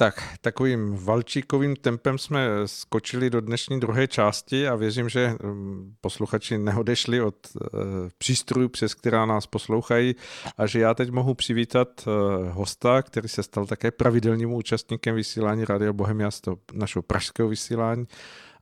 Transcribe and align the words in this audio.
Tak, 0.00 0.38
takovým 0.40 0.96
valčíkovým 0.96 1.76
tempem 1.76 2.18
jsme 2.18 2.48
skočili 2.66 3.30
do 3.30 3.40
dnešní 3.40 3.80
druhé 3.80 4.06
části 4.06 4.68
a 4.68 4.74
věřím, 4.74 5.08
že 5.08 5.34
mm, 5.42 5.94
posluchači 6.00 6.58
neodešli 6.58 7.20
od 7.20 7.34
uh, 7.54 7.70
přístrojů, 8.18 8.68
přes 8.68 8.94
která 8.94 9.26
nás 9.26 9.46
poslouchají 9.46 10.14
a 10.56 10.66
že 10.66 10.80
já 10.80 10.94
teď 10.94 11.10
mohu 11.10 11.34
přivítat 11.34 11.88
uh, 12.06 12.12
hosta, 12.48 13.02
který 13.02 13.28
se 13.28 13.42
stal 13.42 13.66
také 13.66 13.90
pravidelným 13.90 14.52
účastníkem 14.52 15.14
vysílání 15.14 15.64
Radio 15.64 15.92
Bohemia 15.92 16.30
z 16.30 16.40
toho 16.40 16.58
našeho 16.72 17.02
pražského 17.02 17.48
vysílání 17.48 18.06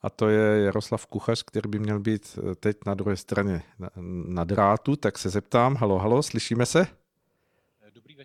a 0.03 0.11
to 0.11 0.29
je 0.29 0.63
Jaroslav 0.63 1.07
Kuchař, 1.07 1.43
který 1.43 1.71
by 1.71 1.79
měl 1.79 2.01
být 2.01 2.39
eh, 2.39 2.55
teď 2.55 2.77
na 2.87 2.95
druhé 2.95 3.17
straně 3.17 3.63
na, 3.79 3.91
na 4.27 4.45
drátu, 4.45 4.97
tak 4.97 5.19
se 5.19 5.31
zeptám, 5.31 5.75
halo, 5.75 5.99
halo, 5.99 6.23
slyšíme 6.23 6.67
se? 6.67 6.87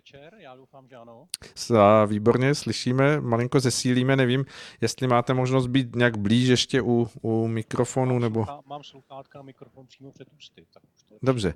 Večer, 0.02 0.34
já 0.38 0.56
doufám, 0.56 0.88
že 0.88 0.96
ano. 0.96 1.26
A 1.78 2.04
výborně, 2.04 2.54
slyšíme, 2.54 3.20
malinko 3.20 3.60
zesílíme, 3.60 4.16
nevím, 4.16 4.44
jestli 4.80 5.06
máte 5.06 5.34
možnost 5.34 5.66
být 5.66 5.96
nějak 5.96 6.16
blíž 6.16 6.48
ještě 6.48 6.82
u, 6.82 7.08
u 7.22 7.46
mikrofonu, 7.48 8.12
mám 8.12 8.22
nebo... 8.22 8.44
Sluchá, 8.44 8.60
mám 8.66 8.82
sluchátka 8.82 9.38
a 9.38 9.42
mikrofon 9.42 9.86
přímo 9.86 10.12
před 10.12 10.28
ústy. 10.38 10.66
Tak 10.74 10.82
už 10.96 11.02
to 11.02 11.14
Dobře, 11.22 11.54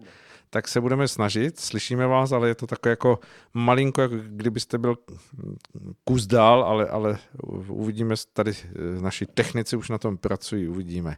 tak 0.51 0.69
se 0.69 0.81
budeme 0.81 1.09
snažit, 1.09 1.61
slyšíme 1.61 2.07
vás, 2.07 2.33
ale 2.33 2.49
je 2.49 2.55
to 2.55 2.67
takové 2.67 2.91
jako 2.91 3.19
malinko, 3.55 4.03
jako 4.03 4.15
kdybyste 4.17 4.79
byl 4.79 4.97
kus 6.05 6.27
dál, 6.27 6.65
ale, 6.65 6.89
ale 6.89 7.19
uvidíme, 7.69 8.15
tady 8.33 8.51
eh, 8.51 9.01
naši 9.01 9.27
technici 9.27 9.77
už 9.77 9.89
na 9.89 9.99
tom 9.99 10.17
pracují, 10.17 10.69
uvidíme. 10.69 11.17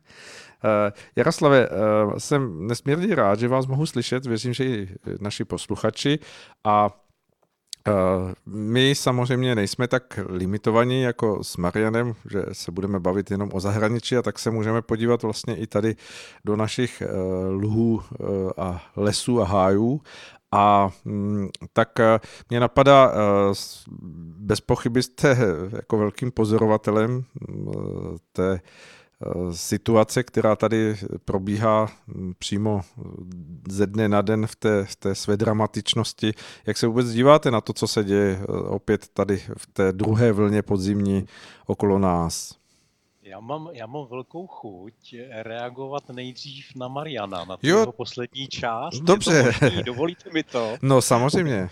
Uh, 0.64 0.70
Jaroslave, 1.16 1.68
uh, 1.68 2.16
jsem 2.18 2.66
nesmírně 2.66 3.14
rád, 3.14 3.38
že 3.38 3.48
vás 3.48 3.66
mohu 3.66 3.86
slyšet, 3.86 4.26
věřím, 4.26 4.52
že 4.52 4.64
i 4.64 4.88
naši 5.20 5.44
posluchači 5.44 6.18
a 6.64 6.88
Eh, 6.88 7.08
my 8.46 8.94
samozřejmě 8.94 9.54
nejsme 9.54 9.88
tak 9.88 10.20
limitovaní 10.28 11.02
jako 11.02 11.44
s 11.44 11.56
Marianem, 11.56 12.14
že 12.30 12.42
se 12.52 12.72
budeme 12.72 13.00
bavit 13.00 13.30
jenom 13.30 13.50
o 13.52 13.60
zahraničí 13.60 14.16
a 14.16 14.22
tak 14.22 14.38
se 14.38 14.50
můžeme 14.50 14.82
podívat 14.82 15.22
vlastně 15.22 15.56
i 15.56 15.66
tady 15.66 15.96
do 16.44 16.56
našich 16.56 17.02
eh, 17.02 17.08
lhů 17.48 18.00
eh, 18.00 18.24
a 18.56 18.82
lesů 18.96 19.40
a 19.40 19.44
hájů. 19.44 20.00
A 20.52 20.90
mm, 21.04 21.48
tak 21.72 21.88
mě 22.50 22.60
napadá, 22.60 23.12
bez 24.38 24.60
pochyby 24.60 25.02
jste 25.02 25.36
jako 25.72 25.98
velkým 25.98 26.30
pozorovatelem 26.30 27.24
té 28.32 28.52
Eh, 28.54 28.60
situace, 29.52 30.22
která 30.22 30.56
tady 30.56 30.96
probíhá 31.24 31.88
přímo 32.38 32.80
ze 33.68 33.86
dne 33.86 34.08
na 34.08 34.22
den 34.22 34.46
v 34.46 34.56
té, 34.56 34.84
v 34.84 34.96
té 34.96 35.14
své 35.14 35.36
dramatičnosti. 35.36 36.32
Jak 36.66 36.76
se 36.76 36.86
vůbec 36.86 37.10
díváte 37.10 37.50
na 37.50 37.60
to, 37.60 37.72
co 37.72 37.88
se 37.88 38.04
děje 38.04 38.38
eh, 38.40 38.46
opět 38.52 39.08
tady 39.08 39.42
v 39.56 39.66
té 39.66 39.92
druhé 39.92 40.32
vlně 40.32 40.62
podzimní 40.62 41.26
okolo 41.66 41.98
nás? 41.98 42.58
Já 43.22 43.40
mám, 43.40 43.68
já 43.72 43.86
mám 43.86 44.06
velkou 44.06 44.46
chuť 44.46 45.14
reagovat 45.42 46.08
nejdřív 46.08 46.66
na 46.76 46.88
Mariana, 46.88 47.44
na 47.44 47.56
tu 47.56 47.66
jeho 47.66 47.92
poslední 47.92 48.48
část. 48.48 49.00
Dobře. 49.00 49.52
Dovolíte 49.86 50.30
mi 50.32 50.42
to? 50.42 50.76
No 50.82 51.02
samozřejmě. 51.02 51.68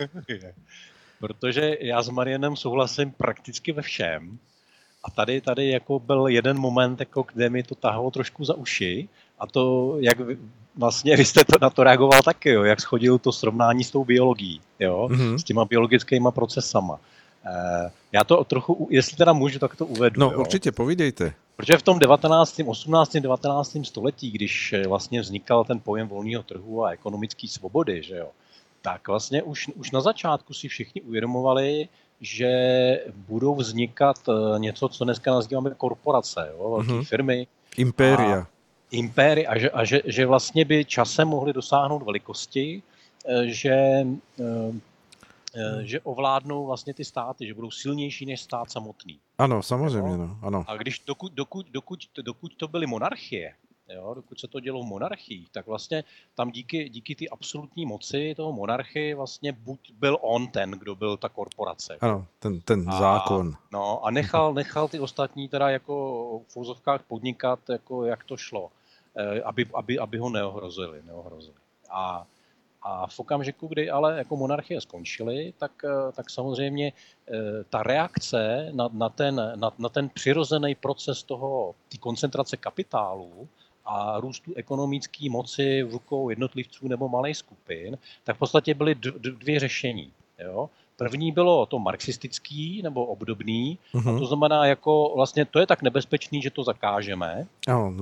Protože 1.21 1.77
já 1.81 2.03
s 2.03 2.09
Marianem 2.09 2.57
souhlasím 2.57 3.13
prakticky 3.13 3.73
ve 3.73 3.83
všem. 3.83 4.39
A 5.07 5.11
tady, 5.11 5.41
tady 5.41 5.69
jako 5.69 5.99
byl 5.99 6.27
jeden 6.27 6.59
moment, 6.59 7.01
jako, 7.01 7.25
kde 7.33 7.51
mi 7.51 7.63
to 7.63 7.75
tahalo 7.75 8.11
trošku 8.11 8.45
za 8.45 8.55
uši 8.55 9.09
a 9.39 9.47
to, 9.47 9.97
jak 10.01 10.19
vlastně 10.77 11.17
vy 11.17 11.25
jste 11.25 11.45
to, 11.45 11.53
na 11.63 11.71
to 11.71 11.85
reagoval 11.85 12.23
taky, 12.23 12.51
jo, 12.51 12.63
jak 12.63 12.81
schodil 12.81 13.19
to 13.19 13.33
srovnání 13.33 13.85
s 13.85 13.91
tou 13.91 14.05
biologií, 14.05 14.61
jo, 14.81 15.09
mm-hmm. 15.11 15.35
s 15.35 15.45
těma 15.45 15.65
biologickými 15.65 16.29
procesama. 16.35 17.01
E, 17.47 17.91
já 18.13 18.25
to 18.25 18.45
trochu, 18.45 18.89
jestli 18.91 19.17
teda 19.17 19.33
můžu, 19.33 19.59
tak 19.59 19.77
to 19.77 19.87
uvedu. 19.87 20.21
No 20.21 20.31
jo. 20.33 20.41
určitě, 20.41 20.73
povídejte. 20.73 21.35
Protože 21.57 21.79
v 21.79 21.83
tom 21.83 21.99
19., 21.99 22.61
18., 22.67 23.13
19. 23.17 23.77
století, 23.83 24.31
když 24.31 24.73
eh, 24.73 24.89
vlastně 24.89 25.21
vznikal 25.21 25.65
ten 25.65 25.81
pojem 25.81 26.09
volného 26.09 26.43
trhu 26.43 26.85
a 26.85 26.91
ekonomické 26.91 27.49
svobody, 27.49 28.03
že 28.03 28.17
jo, 28.17 28.29
tak 28.83 29.09
vlastně 29.09 29.43
už, 29.43 29.69
už 29.75 29.91
na 29.91 30.01
začátku 30.01 30.55
si 30.55 30.69
všichni 30.69 31.03
uvědomovali, 31.03 31.89
že 32.21 32.51
budou 33.15 33.55
vznikat 33.55 34.17
eh, 34.29 34.59
něco, 34.59 34.89
co 34.89 35.05
dneska 35.05 35.31
nazýváme 35.35 35.71
korporace, 35.77 36.53
jo, 36.53 36.71
velké 36.71 36.93
mm-hmm. 36.93 37.05
firmy. 37.05 37.47
Impéria. 37.77 38.47
Impéry 38.91 39.47
a, 39.47 39.59
že, 39.59 39.71
a 39.71 39.85
že, 39.85 40.01
že 40.05 40.27
vlastně 40.27 40.65
by 40.65 40.85
časem 40.85 41.29
mohly 41.29 41.53
dosáhnout 41.53 42.03
velikosti, 42.03 42.83
eh, 43.29 43.47
že, 43.47 44.07
eh, 44.41 44.73
že 45.83 46.01
ovládnou 46.01 46.67
vlastně 46.67 46.95
ty 46.95 47.05
státy, 47.05 47.47
že 47.47 47.55
budou 47.55 47.71
silnější 47.71 48.27
než 48.27 48.41
stát 48.41 48.71
samotný. 48.71 49.19
Ano, 49.39 49.63
samozřejmě, 49.63 50.17
no, 50.17 50.39
ano. 50.43 50.65
A 50.67 50.77
když 50.77 51.03
dokud, 51.07 51.33
dokud, 51.33 51.67
dokud, 51.71 51.99
dokud 52.23 52.57
to 52.57 52.69
byly 52.69 52.87
monarchie, 52.87 53.53
jo, 53.95 54.15
dokud 54.15 54.41
se 54.41 54.49
to 54.49 54.61
dělo 54.61 54.83
v 54.83 54.87
monarchii, 54.87 55.45
tak 55.53 55.67
vlastně 55.67 56.05
tam 56.35 56.51
díky, 56.51 56.89
díky 56.89 57.15
ty 57.15 57.29
absolutní 57.29 57.87
moci 57.87 58.35
toho 58.37 58.53
monarchy 58.53 59.15
vlastně 59.15 59.53
buď 59.53 59.93
byl 59.93 60.19
on 60.21 60.49
ten, 60.49 60.71
kdo 60.71 60.97
byl 60.97 61.17
ta 61.17 61.29
korporace. 61.29 61.99
Ano, 62.01 62.27
ten, 62.39 62.61
ten 62.61 62.85
a, 62.91 62.99
zákon. 62.99 63.55
No 63.73 64.05
a 64.05 64.11
nechal, 64.11 64.55
nechal 64.55 64.89
ty 64.89 65.01
ostatní 65.01 65.49
teda 65.49 65.71
jako 65.71 65.95
v 66.47 66.53
fouzovkách 66.53 67.03
podnikat, 67.03 67.59
jako 67.69 68.05
jak 68.05 68.25
to 68.25 68.37
šlo, 68.37 68.71
eh, 69.17 69.43
aby, 69.43 69.67
aby, 69.75 69.99
aby 69.99 70.19
ho 70.19 70.31
neohrozili. 70.31 71.03
neohrozili. 71.07 71.57
A, 71.91 72.27
a 72.83 73.07
v 73.07 73.21
okamžiku, 73.21 73.67
kdy 73.67 73.91
ale 73.91 74.19
jako 74.19 74.37
monarchie 74.37 74.81
skončily, 74.81 75.55
tak, 75.59 75.73
eh, 75.85 76.13
tak 76.13 76.31
samozřejmě 76.31 76.93
eh, 76.93 77.33
ta 77.71 77.83
reakce 77.83 78.69
na, 78.73 78.89
na, 78.93 79.09
ten, 79.09 79.53
na, 79.55 79.73
na 79.79 79.89
ten 79.89 80.09
přirozený 80.09 80.75
proces 80.75 81.23
toho, 81.23 81.75
té 81.89 81.99
koncentrace 81.99 82.57
kapitálu, 82.57 83.49
a 83.87 84.21
růstu 84.21 84.53
ekonomické 84.57 85.31
moci 85.31 85.83
v 85.83 85.93
rukou 85.93 86.31
jednotlivců 86.31 86.89
nebo 86.89 87.09
malých 87.09 87.37
skupin, 87.37 87.99
tak 88.25 88.37
v 88.37 88.39
podstatě 88.39 88.75
byly 88.75 88.95
dvě 89.21 89.61
řešení. 89.61 90.13
Jo? 90.39 90.71
První 90.97 91.33
bylo 91.33 91.67
to 91.67 91.79
marxistický 91.79 92.83
nebo 92.83 93.07
obdobný, 93.07 93.79
uh-huh. 93.95 94.09
a 94.09 94.11
mhm. 94.11 94.21
to 94.21 94.27
znamená, 94.27 94.67
jako 94.67 95.13
vlastně 95.17 95.45
to 95.45 95.59
je 95.59 95.67
tak 95.67 95.83
nebezpečný, 95.83 96.43
že 96.43 96.51
to 96.51 96.65
zakážeme. 96.65 97.47
Ano, 97.69 97.95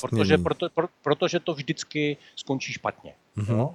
protože, 0.00 0.38
proto, 0.38 0.68
pro, 0.68 0.88
protože 1.02 1.40
to 1.40 1.54
vždycky 1.54 2.16
skončí 2.36 2.72
špatně. 2.72 3.14
Uh-huh. 3.36 3.56
Jo? 3.56 3.74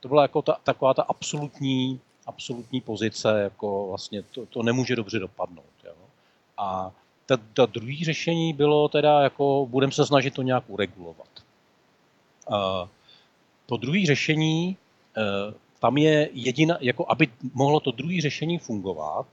To 0.00 0.08
byla 0.08 0.22
jako 0.22 0.42
ta, 0.42 0.56
taková 0.64 0.94
ta 0.94 1.02
absolutní, 1.02 2.00
absolutní 2.26 2.80
pozice, 2.80 3.40
jako 3.42 3.86
vlastně 3.88 4.22
to, 4.22 4.46
to 4.46 4.62
nemůže 4.62 4.96
dobře 4.96 5.18
dopadnout. 5.18 5.74
Jo? 5.84 5.94
A 6.58 6.92
ta, 7.26 7.36
ta 7.54 7.66
druhé 7.66 8.04
řešení 8.04 8.52
bylo 8.52 8.88
teda, 8.88 9.20
jako 9.20 9.66
budeme 9.70 9.92
se 9.92 10.06
snažit 10.06 10.34
to 10.34 10.42
nějak 10.42 10.64
uregulovat. 10.66 11.28
Uh, 12.50 12.88
to 13.66 13.76
druhé 13.76 14.06
řešení, 14.06 14.76
uh, 15.16 15.54
tam 15.80 15.96
je 15.96 16.28
jediná, 16.32 16.76
jako 16.80 17.06
aby 17.08 17.28
mohlo 17.54 17.80
to 17.80 17.90
druhé 17.90 18.20
řešení 18.20 18.58
fungovat, 18.58 19.26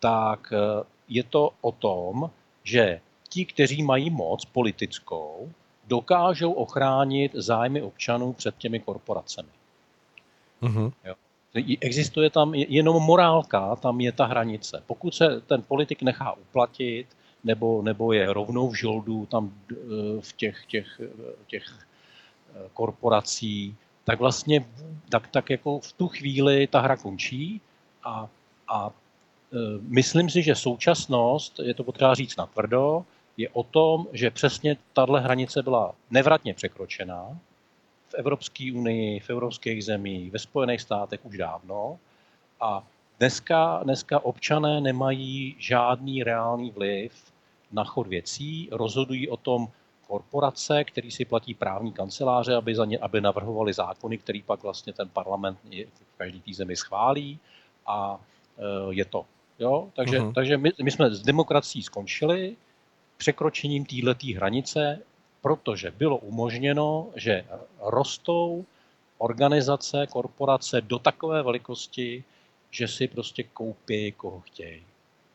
tak 0.00 0.52
uh, 0.52 0.82
je 1.08 1.22
to 1.22 1.50
o 1.60 1.72
tom, 1.72 2.30
že 2.64 3.00
ti, 3.28 3.44
kteří 3.44 3.82
mají 3.82 4.10
moc 4.10 4.44
politickou, 4.44 5.52
dokážou 5.86 6.52
ochránit 6.52 7.32
zájmy 7.34 7.82
občanů 7.82 8.32
před 8.32 8.56
těmi 8.58 8.80
korporacemi. 8.80 9.48
Uh-huh. 10.62 10.92
Jo. 11.04 11.14
Existuje 11.80 12.30
tam 12.30 12.54
jenom 12.54 13.02
morálka, 13.02 13.76
tam 13.76 14.00
je 14.00 14.12
ta 14.12 14.26
hranice. 14.26 14.82
Pokud 14.86 15.14
se 15.14 15.40
ten 15.40 15.62
politik 15.62 16.02
nechá 16.02 16.32
uplatit, 16.32 17.06
nebo, 17.44 17.82
nebo 17.82 18.12
je 18.12 18.32
rovnou 18.32 18.68
v 18.68 18.74
žoldu 18.74 19.26
tam 19.26 19.52
eh, 19.72 19.74
v 20.20 20.32
těch, 20.32 20.66
těch, 20.66 21.00
těch 21.46 21.64
eh, 22.54 22.68
korporací, 22.74 23.76
tak 24.04 24.18
vlastně 24.18 24.66
tak, 25.08 25.28
tak 25.28 25.50
jako 25.50 25.80
v 25.80 25.92
tu 25.92 26.08
chvíli 26.08 26.66
ta 26.66 26.80
hra 26.80 26.96
končí 26.96 27.60
a, 28.04 28.28
a 28.68 28.90
eh, 28.90 29.56
myslím 29.80 30.30
si, 30.30 30.42
že 30.42 30.54
současnost, 30.54 31.60
je 31.62 31.74
to 31.74 31.84
potřeba 31.84 32.14
říct 32.14 32.36
natvrdo, 32.36 33.04
je 33.36 33.48
o 33.48 33.62
tom, 33.62 34.06
že 34.12 34.30
přesně 34.30 34.76
tahle 34.92 35.20
hranice 35.20 35.62
byla 35.62 35.94
nevratně 36.10 36.54
překročená 36.54 37.38
v 38.08 38.14
Evropské 38.14 38.72
unii, 38.74 39.20
v 39.20 39.30
evropských 39.30 39.84
zemích, 39.84 40.30
ve 40.30 40.38
Spojených 40.38 40.80
státech 40.80 41.20
už 41.22 41.36
dávno 41.36 41.98
a 42.60 42.82
Dneska, 43.20 43.80
dneska 43.84 44.24
občané 44.24 44.80
nemají 44.80 45.56
žádný 45.58 46.22
reálný 46.22 46.70
vliv 46.70 47.32
na 47.72 47.84
chod 47.84 48.06
věcí, 48.06 48.68
rozhodují 48.72 49.28
o 49.28 49.36
tom 49.36 49.68
korporace, 50.06 50.84
který 50.84 51.10
si 51.10 51.24
platí 51.24 51.54
právní 51.54 51.92
kanceláře, 51.92 52.54
aby, 52.54 52.74
za 52.74 52.84
ně, 52.84 52.98
aby 52.98 53.20
navrhovali 53.20 53.72
zákony, 53.72 54.18
který 54.18 54.42
pak 54.42 54.62
vlastně 54.62 54.92
ten 54.92 55.08
parlament 55.08 55.58
v 56.14 56.18
každý 56.18 56.40
té 56.40 56.54
zemi 56.54 56.76
schválí 56.76 57.38
a 57.86 58.20
e, 58.58 58.94
je 58.94 59.04
to. 59.04 59.24
Jo? 59.58 59.88
Takže, 59.96 60.18
uh-huh. 60.20 60.32
takže 60.32 60.56
my, 60.56 60.70
my 60.82 60.90
jsme 60.90 61.10
s 61.10 61.22
demokracií 61.22 61.82
skončili 61.82 62.56
překročením 63.16 63.84
této 63.84 64.26
hranice, 64.36 64.98
protože 65.42 65.90
bylo 65.90 66.16
umožněno, 66.16 67.06
že 67.16 67.44
rostou 67.80 68.64
organizace, 69.18 70.06
korporace 70.06 70.80
do 70.80 70.98
takové 70.98 71.42
velikosti, 71.42 72.24
že 72.70 72.88
si 72.88 73.08
prostě 73.08 73.42
koupí, 73.42 74.12
koho 74.12 74.40
chtějí. 74.40 74.82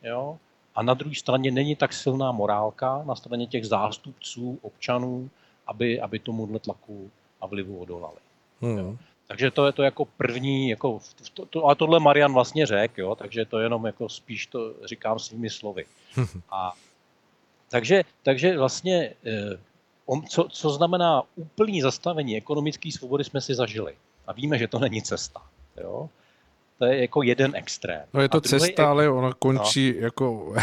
Jo? 0.02 0.38
a 0.76 0.82
na 0.82 0.94
druhé 0.94 1.14
straně 1.14 1.50
není 1.50 1.76
tak 1.76 1.92
silná 1.92 2.32
morálka 2.32 3.02
na 3.06 3.14
straně 3.14 3.46
těch 3.46 3.66
zástupců, 3.66 4.58
občanů, 4.62 5.30
aby, 5.66 6.00
aby 6.00 6.18
tomuhle 6.18 6.58
tlaku 6.58 7.10
a 7.40 7.46
vlivu 7.46 7.78
odolali. 7.78 8.16
Hmm. 8.60 8.98
Takže 9.26 9.50
to 9.50 9.66
je 9.66 9.72
to 9.72 9.82
jako 9.82 10.04
první, 10.04 10.68
jako 10.68 11.00
to, 11.34 11.46
to, 11.46 11.66
a 11.66 11.74
tohle 11.74 12.00
Marian 12.00 12.32
vlastně 12.32 12.66
řekl, 12.66 13.00
jo, 13.00 13.14
takže 13.14 13.44
to 13.44 13.58
jenom 13.58 13.86
jako 13.86 14.08
spíš 14.08 14.46
to 14.46 14.74
říkám 14.84 15.18
svými 15.18 15.50
slovy. 15.50 15.84
A, 16.50 16.72
takže, 17.70 18.02
takže 18.22 18.58
vlastně, 18.58 19.14
eh, 19.26 19.58
on, 20.06 20.22
co, 20.22 20.48
co 20.50 20.70
znamená 20.70 21.22
úplný 21.36 21.82
zastavení 21.82 22.36
ekonomické 22.36 22.92
svobody, 22.92 23.24
jsme 23.24 23.40
si 23.40 23.54
zažili. 23.54 23.96
A 24.26 24.32
víme, 24.32 24.58
že 24.58 24.68
to 24.68 24.78
není 24.78 25.02
cesta. 25.02 25.42
Jo? 25.76 26.10
To 26.78 26.84
je 26.84 27.00
jako 27.00 27.22
jeden 27.22 27.56
extrém. 27.56 28.02
No 28.14 28.20
je 28.20 28.28
to 28.28 28.40
cesta, 28.40 28.90
ale 28.90 29.08
ona 29.08 29.32
končí 29.32 29.92
no. 29.92 30.04
jako 30.04 30.54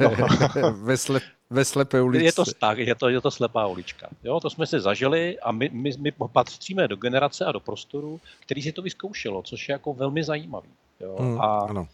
no. 0.00 0.72
ve, 0.72 0.96
slep, 0.96 1.22
ve 1.50 1.64
slepé 1.64 2.02
ulici. 2.02 2.24
Je 2.24 2.32
to 2.32 2.44
tak, 2.60 2.78
je 2.78 2.94
to, 2.94 3.08
je 3.08 3.20
to 3.20 3.30
slepá 3.30 3.66
ulička. 3.66 4.08
Jo, 4.24 4.40
to 4.40 4.50
jsme 4.50 4.66
si 4.66 4.80
zažili 4.80 5.38
a 5.40 5.52
my, 5.52 5.70
my, 5.72 5.90
my 5.98 6.12
patříme 6.32 6.88
do 6.88 6.96
generace 6.96 7.44
a 7.44 7.52
do 7.52 7.60
prostoru, 7.60 8.20
který 8.40 8.62
si 8.62 8.72
to 8.72 8.82
vyzkoušelo, 8.82 9.42
což 9.42 9.68
je 9.68 9.72
jako 9.72 9.94
velmi 9.94 10.24
zajímavý. 10.24 10.68
Jo? 11.00 11.16
Mm, 11.20 11.40
a, 11.40 11.58
ano. 11.58 11.88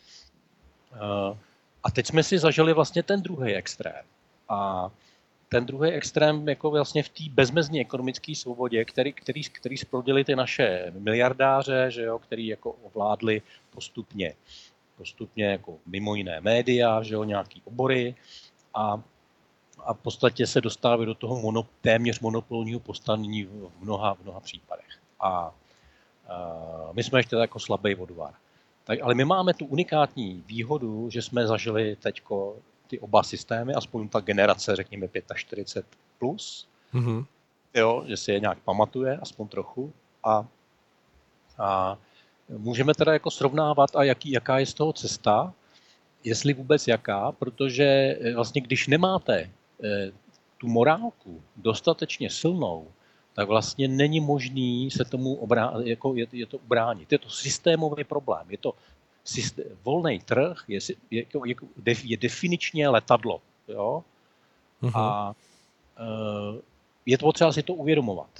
A, 1.00 1.34
a 1.84 1.90
teď 1.90 2.06
jsme 2.06 2.22
si 2.22 2.38
zažili 2.38 2.72
vlastně 2.72 3.02
ten 3.02 3.22
druhý 3.22 3.54
extrém. 3.54 4.02
A 4.48 4.90
ten 5.54 5.66
druhý 5.66 5.90
extrém 5.90 6.48
jako 6.48 6.70
vlastně 6.70 7.02
v 7.02 7.08
té 7.08 7.24
bezmezní 7.30 7.80
ekonomické 7.80 8.34
svobodě, 8.34 8.84
který, 8.84 9.12
který, 9.12 9.42
který 9.42 9.76
splodili 9.76 10.24
ty 10.24 10.36
naše 10.36 10.92
miliardáře, 10.98 11.86
že 11.88 12.02
jo, 12.02 12.18
který 12.18 12.46
jako 12.46 12.70
ovládli 12.70 13.42
postupně, 13.70 14.34
postupně 14.96 15.44
jako 15.44 15.78
mimo 15.86 16.14
jiné 16.14 16.40
média, 16.40 17.02
že 17.02 17.14
jo, 17.14 17.24
nějaký 17.24 17.62
obory 17.64 18.14
a, 18.74 19.02
a 19.84 19.94
v 19.94 19.98
podstatě 19.98 20.46
se 20.46 20.60
dostávají 20.60 21.06
do 21.06 21.14
toho 21.14 21.40
mono, 21.40 21.66
téměř 21.80 22.20
monopolního 22.20 22.80
postavení 22.80 23.44
v 23.44 23.70
mnoha, 23.80 24.14
v 24.14 24.22
mnoha 24.22 24.40
případech. 24.40 24.98
A, 25.20 25.28
a 25.28 25.54
my 26.92 27.02
jsme 27.02 27.18
ještě 27.18 27.36
jako 27.36 27.58
slabý 27.58 27.94
vodvar. 27.94 28.34
Tak, 28.84 28.98
ale 29.02 29.14
my 29.14 29.24
máme 29.24 29.54
tu 29.54 29.66
unikátní 29.66 30.44
výhodu, 30.46 31.10
že 31.10 31.22
jsme 31.22 31.46
zažili 31.46 31.96
teďko 31.96 32.56
ty 32.94 33.00
oba 33.00 33.22
systémy, 33.22 33.74
aspoň 33.74 34.08
ta 34.08 34.20
generace, 34.20 34.76
řekněme 34.76 35.08
45 35.34 35.98
plus, 36.18 36.68
mm-hmm. 36.94 37.26
jo, 37.74 38.04
že 38.06 38.16
si 38.16 38.32
je 38.32 38.40
nějak 38.40 38.58
pamatuje, 38.58 39.18
aspoň 39.18 39.48
trochu. 39.48 39.92
A, 40.24 40.46
a 41.58 41.98
můžeme 42.48 42.94
teda 42.94 43.12
jako 43.12 43.30
srovnávat, 43.30 43.96
a 43.96 44.04
jaký, 44.04 44.30
jaká 44.30 44.58
je 44.58 44.66
z 44.66 44.74
toho 44.74 44.92
cesta, 44.92 45.52
jestli 46.24 46.54
vůbec 46.54 46.88
jaká, 46.88 47.32
protože 47.32 47.84
eh, 47.84 48.34
vlastně 48.34 48.60
když 48.60 48.86
nemáte 48.86 49.50
eh, 49.84 50.12
tu 50.58 50.68
morálku 50.68 51.42
dostatečně 51.56 52.30
silnou, 52.30 52.86
tak 53.34 53.48
vlastně 53.48 53.88
není 53.88 54.20
možný 54.20 54.90
se 54.90 55.04
tomu 55.04 55.34
obrá- 55.42 55.82
jako 55.82 56.14
je, 56.14 56.26
je 56.32 56.46
to 56.46 56.58
ubránit. 56.58 57.12
Je 57.12 57.18
to 57.18 57.28
systémový 57.28 58.04
problém. 58.04 58.46
Je 58.48 58.58
to 58.58 58.74
volný 59.84 60.20
trh 60.20 60.64
je, 60.68 60.78
je, 61.10 61.24
je, 61.44 61.54
je 62.04 62.16
definičně 62.16 62.88
letadlo. 62.88 63.40
Jo? 63.68 64.04
Uh-huh. 64.82 64.92
A 64.94 65.34
uh, 66.00 66.60
je 67.06 67.18
to 67.18 67.26
potřeba 67.26 67.52
si 67.52 67.62
to 67.62 67.74
uvědomovat. 67.74 68.30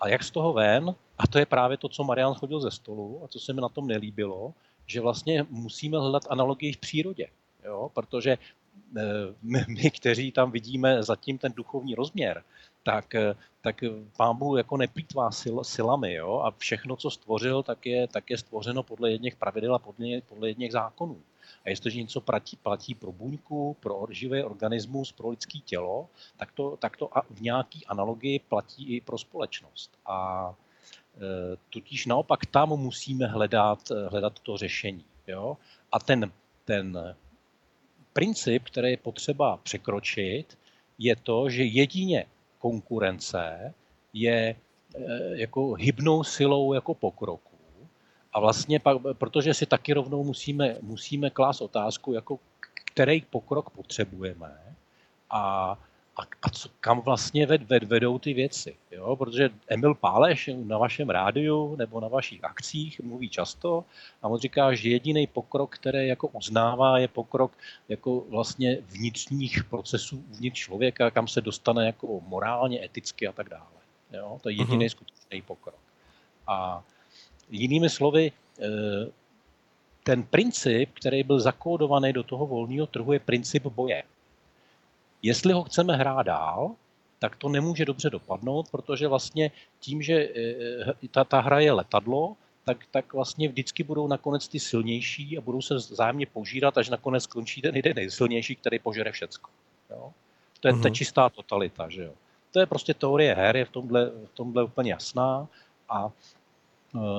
A 0.00 0.08
jak 0.08 0.22
z 0.22 0.30
toho 0.30 0.52
ven, 0.52 0.94
a 1.18 1.26
to 1.26 1.38
je 1.38 1.46
právě 1.46 1.76
to, 1.76 1.88
co 1.88 2.04
Marian 2.04 2.34
chodil 2.34 2.60
ze 2.60 2.70
stolu 2.70 3.20
a 3.24 3.28
co 3.28 3.38
se 3.40 3.52
mi 3.52 3.60
na 3.60 3.68
tom 3.68 3.86
nelíbilo, 3.86 4.52
že 4.86 5.00
vlastně 5.00 5.46
musíme 5.50 5.98
hledat 5.98 6.22
analogii 6.30 6.72
v 6.72 6.76
přírodě. 6.76 7.26
Jo? 7.64 7.90
Protože 7.94 8.38
uh, 8.38 9.02
my, 9.42 9.64
my, 9.68 9.90
kteří 9.90 10.32
tam 10.32 10.50
vidíme 10.50 11.02
zatím 11.02 11.38
ten 11.38 11.52
duchovní 11.52 11.94
rozměr, 11.94 12.42
tak, 12.82 13.14
eh, 13.14 13.34
tak 13.60 13.84
pán 14.16 14.36
Bůh 14.36 14.56
jako 14.56 14.76
neplýtvá 14.76 15.30
sil, 15.40 15.56
silami 15.64 16.14
jo? 16.14 16.40
a 16.44 16.50
všechno, 16.58 16.96
co 16.96 17.10
stvořil, 17.10 17.62
tak 17.62 17.86
je, 17.86 18.08
tak 18.08 18.30
je 18.30 18.38
stvořeno 18.38 18.82
podle 18.82 19.10
jedných 19.10 19.36
pravidel 19.36 19.74
a 19.74 19.78
podle, 19.78 20.20
podle 20.20 20.48
jedných 20.48 20.72
zákonů. 20.72 21.22
A 21.64 21.68
jestliže 21.68 22.02
něco 22.02 22.20
platí, 22.20 22.56
platí 22.56 22.94
pro 22.94 23.12
buňku, 23.12 23.76
pro 23.80 24.06
živý 24.10 24.42
organismus, 24.42 25.12
pro 25.12 25.28
lidské 25.28 25.58
tělo, 25.58 26.08
tak 26.36 26.52
to, 26.52 26.76
tak 26.76 26.96
to 26.96 27.10
v 27.30 27.40
nějaký 27.40 27.86
analogii 27.86 28.38
platí 28.38 28.96
i 28.96 29.00
pro 29.00 29.18
společnost. 29.18 29.90
A 30.06 30.50
e, 31.16 31.56
totiž 31.70 32.06
naopak 32.06 32.46
tam 32.46 32.68
musíme 32.68 33.26
hledat, 33.26 33.78
hledat 34.08 34.38
to 34.38 34.56
řešení. 34.56 35.04
Jo? 35.26 35.56
A 35.92 35.98
ten, 35.98 36.32
ten 36.64 37.16
princip, 38.12 38.64
který 38.64 38.90
je 38.90 38.96
potřeba 38.96 39.56
překročit, 39.56 40.58
je 40.98 41.16
to, 41.16 41.50
že 41.50 41.64
jedině 41.64 42.26
konkurence 42.60 43.74
je 44.12 44.54
eh, 44.94 45.00
jako 45.32 45.72
hybnou 45.72 46.24
silou 46.24 46.72
jako 46.72 46.94
pokroku. 46.94 47.56
A 48.32 48.40
vlastně 48.40 48.78
pak, 48.78 48.96
protože 49.12 49.54
si 49.54 49.66
taky 49.66 49.92
rovnou 49.92 50.24
musíme, 50.24 50.76
musíme 50.80 51.30
klást 51.30 51.60
otázku, 51.60 52.12
jako 52.12 52.38
který 52.84 53.20
pokrok 53.30 53.70
potřebujeme 53.70 54.58
a 55.30 55.78
a, 56.20 56.26
a 56.42 56.50
co, 56.50 56.68
kam 56.80 57.00
vlastně 57.00 57.46
ved, 57.46 57.62
ved, 57.62 57.82
vedou 57.82 58.18
ty 58.18 58.34
věci. 58.34 58.76
Jo? 58.90 59.16
Protože 59.16 59.50
Emil 59.68 59.94
Páleš 59.94 60.50
na 60.64 60.78
vašem 60.78 61.10
rádiu 61.10 61.76
nebo 61.76 62.00
na 62.00 62.08
vašich 62.08 62.44
akcích 62.44 63.00
mluví 63.00 63.28
často 63.28 63.84
a 64.22 64.28
on 64.28 64.38
říká, 64.38 64.74
že 64.74 64.88
jediný 64.88 65.26
pokrok, 65.26 65.74
který 65.74 66.08
jako 66.08 66.28
uznává, 66.28 66.98
je 66.98 67.08
pokrok 67.08 67.52
jako 67.88 68.20
vlastně 68.28 68.78
vnitřních 68.80 69.64
procesů 69.64 70.24
uvnitř 70.30 70.58
člověka, 70.58 71.10
kam 71.10 71.28
se 71.28 71.40
dostane 71.40 71.86
jako 71.86 72.20
morálně, 72.26 72.84
eticky 72.84 73.26
a 73.26 73.32
tak 73.32 73.48
dále. 73.48 73.80
Jo? 74.12 74.38
To 74.42 74.48
je 74.48 74.54
jediný 74.54 74.86
uh-huh. 74.86 74.90
skutečný 74.90 75.42
pokrok. 75.42 75.80
A 76.46 76.82
jinými 77.50 77.90
slovy, 77.90 78.32
eh, 78.60 79.10
ten 80.02 80.22
princip, 80.22 80.90
který 80.94 81.22
byl 81.22 81.40
zakódovaný 81.40 82.12
do 82.12 82.22
toho 82.22 82.46
volného 82.46 82.86
trhu, 82.86 83.12
je 83.12 83.18
princip 83.18 83.66
boje. 83.66 84.02
Jestli 85.22 85.52
ho 85.52 85.64
chceme 85.64 85.96
hrát 85.96 86.22
dál, 86.22 86.70
tak 87.18 87.36
to 87.36 87.48
nemůže 87.48 87.84
dobře 87.84 88.10
dopadnout, 88.10 88.68
protože 88.70 89.08
vlastně 89.08 89.50
tím, 89.80 90.02
že 90.02 90.14
eh, 90.14 91.08
ta, 91.10 91.24
ta 91.24 91.40
hra 91.40 91.60
je 91.60 91.72
letadlo, 91.72 92.36
tak, 92.64 92.86
tak 92.90 93.12
vlastně 93.12 93.48
vždycky 93.48 93.82
budou 93.82 94.06
nakonec 94.06 94.48
ty 94.48 94.60
silnější 94.60 95.38
a 95.38 95.40
budou 95.40 95.62
se 95.62 95.74
vzájemně 95.74 96.26
požírat, 96.26 96.78
až 96.78 96.88
nakonec 96.88 97.24
skončí 97.24 97.62
ten 97.62 97.76
jeden 97.76 97.96
nejsilnější, 97.96 98.56
který 98.56 98.78
požere 98.78 99.12
všecko. 99.12 99.50
Jo? 99.90 100.12
To 100.60 100.68
je 100.68 100.74
uh-huh. 100.74 100.82
ta 100.82 100.88
mhm. 100.88 100.94
čistá 100.94 101.28
totalita. 101.28 101.88
Že 101.88 102.02
jo? 102.02 102.12
To 102.52 102.60
je 102.60 102.66
prostě 102.66 102.94
teorie 102.94 103.34
her, 103.34 103.56
je 103.56 103.64
v 103.64 103.70
tomhle, 103.70 104.06
v 104.06 104.30
tomhle 104.34 104.64
úplně 104.64 104.90
jasná 104.92 105.48
a 105.88 106.04
uh, 106.04 106.12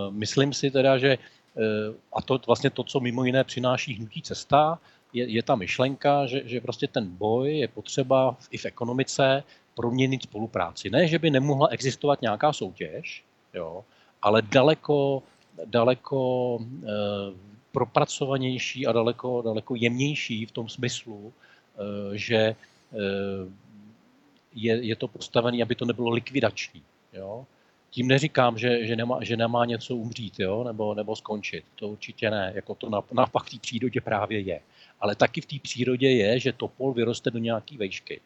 myslím 0.09 0.53
si 0.53 0.71
teda, 0.71 0.97
že 0.97 1.17
uh, 1.17 1.95
a 2.13 2.21
to 2.21 2.39
vlastně 2.47 2.69
to, 2.69 2.83
co 2.83 2.99
mimo 2.99 3.23
jiné 3.23 3.43
přináší 3.43 3.93
hnutí 3.93 4.21
cesta, 4.21 4.79
je, 5.13 5.29
je 5.29 5.43
ta 5.43 5.55
myšlenka, 5.55 6.25
že, 6.25 6.41
že 6.45 6.61
prostě 6.61 6.87
ten 6.87 7.07
boj 7.07 7.57
je 7.57 7.67
potřeba 7.67 8.37
i 8.51 8.57
v 8.57 8.65
ekonomice 8.65 9.43
proměnit 9.75 10.23
spolupráci. 10.23 10.89
Ne, 10.89 11.07
že 11.07 11.19
by 11.19 11.29
nemohla 11.29 11.67
existovat 11.67 12.21
nějaká 12.21 12.53
soutěž, 12.53 13.23
jo, 13.53 13.85
ale 14.21 14.41
daleko, 14.41 15.23
daleko 15.65 16.59
e, 16.61 16.87
propracovanější 17.71 18.87
a 18.87 18.91
daleko, 18.91 19.41
daleko 19.41 19.75
jemnější 19.75 20.45
v 20.45 20.51
tom 20.51 20.69
smyslu, 20.69 21.33
e, 21.33 22.17
že 22.17 22.35
e, 22.35 22.55
je, 24.55 24.85
je 24.85 24.95
to 24.95 25.07
postavené, 25.07 25.63
aby 25.63 25.75
to 25.75 25.85
nebylo 25.85 26.09
likvidační. 26.09 26.83
Jo. 27.13 27.45
Tím 27.91 28.07
neříkám, 28.07 28.57
že, 28.57 28.85
že, 28.85 28.95
nemá, 28.95 29.23
že 29.23 29.37
nemá 29.37 29.65
něco 29.65 29.95
umřít 29.95 30.39
jo, 30.39 30.63
nebo, 30.63 30.93
nebo 30.93 31.15
skončit. 31.15 31.63
To 31.75 31.87
určitě 31.87 32.29
ne. 32.29 32.51
Jako 32.55 32.75
to 32.75 32.89
naopak 33.11 33.43
v 33.43 33.49
té 33.49 33.57
přírodě 33.59 34.01
právě 34.01 34.39
je 34.39 34.59
ale 35.01 35.15
taky 35.15 35.41
v 35.41 35.45
té 35.45 35.55
přírodě 35.61 36.09
je, 36.09 36.39
že 36.39 36.53
topol 36.53 36.93
vyroste 36.93 37.31
do 37.31 37.39
nějaké 37.39 37.77
vejšky 37.77 38.21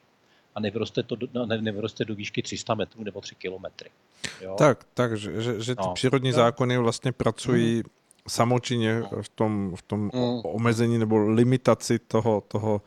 a 0.55 0.59
nevyroste, 0.59 1.03
to 1.03 1.15
do, 1.15 1.45
ne, 1.45 1.61
nevyroste 1.61 2.05
do 2.05 2.15
výšky 2.15 2.41
300 2.41 2.75
metrů 2.75 3.03
nebo 3.03 3.21
3 3.21 3.35
kilometry. 3.35 3.89
Jo? 4.41 4.55
Tak, 4.57 4.83
tak, 4.93 5.17
že, 5.17 5.41
že, 5.41 5.61
že 5.61 5.75
ty 5.75 5.81
no. 5.85 5.93
přírodní 5.93 6.31
no. 6.31 6.35
zákony 6.35 6.77
vlastně 6.77 7.11
pracují 7.11 7.75
mm. 7.75 7.83
samočinně 8.27 8.99
no. 8.99 9.21
v 9.21 9.29
tom, 9.29 9.75
v 9.75 9.81
tom 9.81 10.01
mm. 10.13 10.41
omezení 10.43 10.97
nebo 10.97 11.17
limitaci 11.17 11.99
toho, 11.99 12.43
toho 12.47 12.81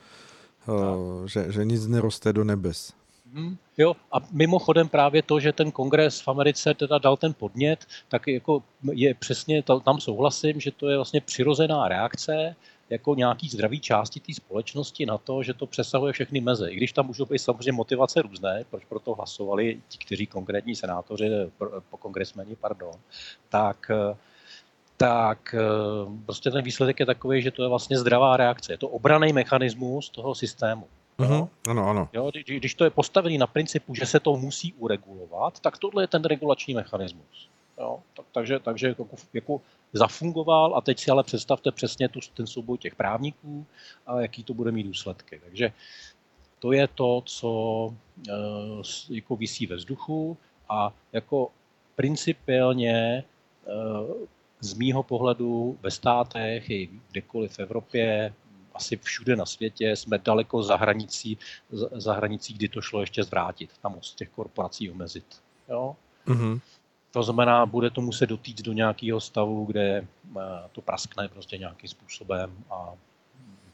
no. 0.69 0.75
uh, 0.75 1.27
že, 1.27 1.53
že 1.53 1.65
nic 1.65 1.87
neroste 1.87 2.33
do 2.33 2.45
nebes. 2.45 2.93
Hmm, 3.33 3.57
jo, 3.79 3.97
a 4.13 4.17
mimochodem 4.33 4.89
právě 4.89 5.23
to, 5.23 5.41
že 5.41 5.53
ten 5.53 5.71
kongres 5.71 6.21
v 6.21 6.29
Americe 6.29 6.75
teda 6.75 6.99
dal 6.99 7.17
ten 7.17 7.35
podnět, 7.35 7.87
tak 8.09 8.27
jako 8.27 8.63
je 8.93 9.15
přesně, 9.15 9.63
tam 9.63 10.01
souhlasím, 10.01 10.61
že 10.61 10.71
to 10.71 10.89
je 10.89 10.97
vlastně 10.97 11.21
přirozená 11.21 11.89
reakce 11.89 12.57
jako 12.91 13.15
nějaký 13.15 13.49
zdravý 13.49 13.81
části 13.81 14.21
té 14.21 14.35
společnosti 14.35 15.07
na 15.07 15.19
to, 15.19 15.43
že 15.43 15.55
to 15.55 15.67
přesahuje 15.67 16.13
všechny 16.13 16.41
meze. 16.41 16.71
I 16.71 16.77
když 16.77 16.93
tam 16.93 17.07
můžou 17.07 17.25
být 17.25 17.39
samozřejmě 17.39 17.73
motivace 17.73 18.23
různé, 18.23 18.65
proč 18.71 18.85
pro 18.85 18.99
to 18.99 19.15
hlasovali 19.15 19.81
ti, 19.89 19.99
kteří 19.99 20.27
konkrétní 20.27 20.77
senátoři, 20.77 21.31
po 21.91 21.97
kongresmeni, 21.97 22.57
pardon, 22.57 22.93
tak, 23.49 23.91
tak 24.97 25.55
prostě 26.25 26.51
ten 26.51 26.65
výsledek 26.65 27.01
je 27.01 27.07
takový, 27.07 27.43
že 27.43 27.51
to 27.51 27.63
je 27.63 27.69
vlastně 27.69 27.99
zdravá 27.99 28.37
reakce. 28.37 28.73
Je 28.73 28.79
to 28.79 28.89
obraný 28.89 29.33
mechanismus 29.33 30.11
toho 30.11 30.35
systému. 30.35 30.87
Uh-huh. 31.19 31.49
Ano, 31.69 31.89
ano. 31.89 32.09
Jo, 32.13 32.31
když 32.47 32.75
to 32.75 32.85
je 32.85 32.91
postavený 32.91 33.39
na 33.39 33.47
principu, 33.47 33.95
že 33.95 34.07
se 34.07 34.21
to 34.21 34.37
musí 34.37 34.73
uregulovat, 34.73 35.61
tak 35.61 35.79
tohle 35.79 36.03
je 36.03 36.07
ten 36.07 36.25
regulační 36.25 36.75
mechanismus. 36.75 37.49
Jo, 37.79 37.99
tak, 38.17 38.27
takže, 38.33 38.59
takže 38.59 38.89
jako, 38.89 39.07
jako 39.33 39.61
zafungoval 39.93 40.77
a 40.77 40.81
teď 40.81 40.99
si 40.99 41.11
ale 41.11 41.23
představte 41.23 41.73
přesně 41.73 42.09
tu, 42.09 42.21
ten 42.35 42.47
souboj 42.47 42.79
těch 42.79 42.95
právníků 42.95 43.67
a 44.07 44.21
jaký 44.21 44.45
to 44.45 44.55
bude 44.55 44.73
mít 44.73 44.83
důsledky. 44.83 45.41
Takže 45.45 45.73
to 46.59 46.73
je 46.73 46.89
to, 46.89 47.23
co 47.25 47.51
e, 48.29 48.33
jako 49.11 49.37
visí 49.37 49.67
ve 49.67 49.77
vzduchu 49.77 50.37
a 50.69 50.93
jako 51.13 51.51
principiálně 51.97 52.95
e, 52.95 53.25
z 54.61 54.75
mýho 54.75 55.03
pohledu 55.03 55.79
ve 55.83 55.91
státech 55.91 56.71
i 56.71 56.89
kdekoliv 57.11 57.53
v 57.53 57.59
Evropě 57.59 58.35
asi 58.79 58.97
všude 58.97 59.37
na 59.37 59.47
světě 59.47 59.97
jsme 59.97 60.19
daleko 60.19 60.63
za 60.63 60.77
hranicí, 60.77 61.39
za 61.93 62.13
hranicí 62.13 62.55
kdy 62.55 62.69
to 62.69 62.81
šlo 62.81 63.01
ještě 63.01 63.25
zvrátit, 63.25 63.71
tam 63.83 63.93
moc 63.93 64.15
těch 64.15 64.29
korporací 64.29 64.91
omezit. 64.91 65.27
Jo? 65.69 65.97
Mm-hmm. 66.27 66.61
To 67.11 67.23
znamená, 67.23 67.67
bude 67.67 67.91
to 67.91 68.01
muset 68.01 68.27
dotýct 68.27 68.63
do 68.63 68.73
nějakého 68.73 69.21
stavu, 69.21 69.65
kde 69.65 70.07
eh, 70.07 70.41
to 70.73 70.81
praskne 70.81 71.29
prostě 71.29 71.59
nějakým 71.59 71.91
způsobem 71.91 72.53
a 72.71 72.93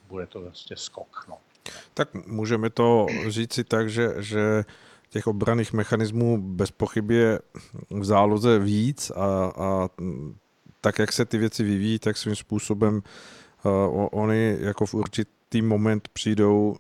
bude 0.08 0.26
to 0.26 0.40
prostě 0.40 0.76
skok. 0.76 1.26
No. 1.28 1.36
Tak 1.94 2.14
můžeme 2.26 2.70
to 2.70 3.06
říct 3.28 3.52
si 3.52 3.64
tak, 3.64 3.90
že, 3.90 4.08
že 4.18 4.64
těch 5.10 5.26
obraných 5.26 5.72
mechanismů 5.72 6.42
bez 6.42 6.70
pochyby 6.70 7.14
je 7.14 7.38
v 7.90 8.04
záloze 8.04 8.58
víc 8.58 9.10
a, 9.10 9.52
a 9.56 9.88
tak, 10.80 10.98
jak 10.98 11.12
se 11.12 11.24
ty 11.24 11.38
věci 11.38 11.64
vyvíjí, 11.64 11.98
tak 11.98 12.16
svým 12.16 12.36
způsobem 12.36 13.02
uh, 13.64 14.08
oni 14.12 14.56
jako 14.60 14.86
v 14.86 14.94
určitý 14.94 15.62
moment 15.62 16.08
přijdou 16.08 16.76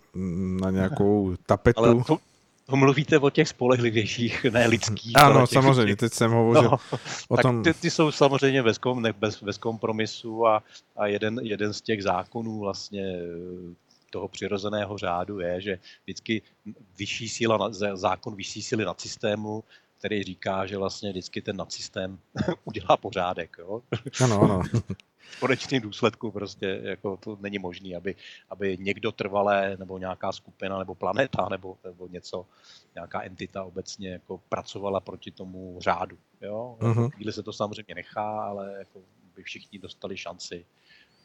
na 0.60 0.70
nějakou 0.70 1.34
tapetu. 1.46 1.84
Ale 1.84 2.04
to, 2.06 2.18
to 2.66 2.76
mluvíte 2.76 3.18
o 3.18 3.30
těch 3.30 3.48
spolehlivějších, 3.48 4.44
ne 4.44 4.66
lidských. 4.66 5.16
Ano, 5.16 5.46
těch, 5.46 5.62
samozřejmě, 5.62 5.92
těch, 5.92 5.96
teď 5.96 6.12
jsem 6.12 6.30
hovořil 6.30 6.70
no, 6.70 6.78
o 7.28 7.36
tom. 7.42 7.62
Ty, 7.62 7.74
ty 7.74 7.90
jsou 7.90 8.10
samozřejmě 8.10 8.62
bez, 8.62 8.78
kom, 8.78 9.02
ne, 9.02 9.12
bez, 9.12 9.42
bez 9.42 9.58
kompromisu 9.58 10.46
a, 10.46 10.62
a 10.96 11.06
jeden, 11.06 11.40
jeden 11.42 11.72
z 11.72 11.80
těch 11.80 12.02
zákonů 12.02 12.58
vlastně 12.58 13.18
toho 14.10 14.28
přirozeného 14.28 14.98
řádu 14.98 15.40
je, 15.40 15.60
že 15.60 15.78
vždycky 16.04 16.42
vyšší 16.98 17.28
síla, 17.28 17.70
zákon 17.94 18.36
vyšší 18.36 18.62
síly 18.62 18.84
nad 18.84 19.00
systému 19.00 19.64
který 20.04 20.22
říká, 20.22 20.66
že 20.66 20.78
vlastně 20.78 21.10
vždycky 21.10 21.42
ten 21.42 21.56
nadsystém 21.56 22.18
udělá 22.64 22.96
pořádek. 22.96 23.56
Jo? 23.58 23.82
Ano, 24.24 24.42
ano. 24.42 24.62
V 25.30 25.40
konečném 25.40 25.82
důsledku 25.82 26.30
prostě 26.30 26.80
jako 26.82 27.16
to 27.16 27.38
není 27.40 27.58
možné, 27.58 27.96
aby, 27.96 28.14
aby 28.50 28.76
někdo 28.80 29.12
trvalé, 29.12 29.76
nebo 29.76 29.98
nějaká 29.98 30.32
skupina, 30.32 30.78
nebo 30.78 30.94
planeta, 30.94 31.48
nebo, 31.50 31.78
nebo 31.84 32.08
něco, 32.08 32.46
nějaká 32.94 33.22
entita 33.22 33.64
obecně 33.64 34.10
jako 34.10 34.38
pracovala 34.48 35.00
proti 35.00 35.30
tomu 35.30 35.78
řádu. 35.80 36.18
Jo? 36.40 36.76
Uh-huh. 36.80 37.10
Chvíli 37.10 37.32
se 37.32 37.42
to 37.42 37.52
samozřejmě 37.52 37.94
nechá, 37.94 38.42
ale 38.42 38.74
jako 38.78 39.02
by 39.36 39.42
všichni 39.42 39.78
dostali 39.78 40.16
šanci 40.16 40.66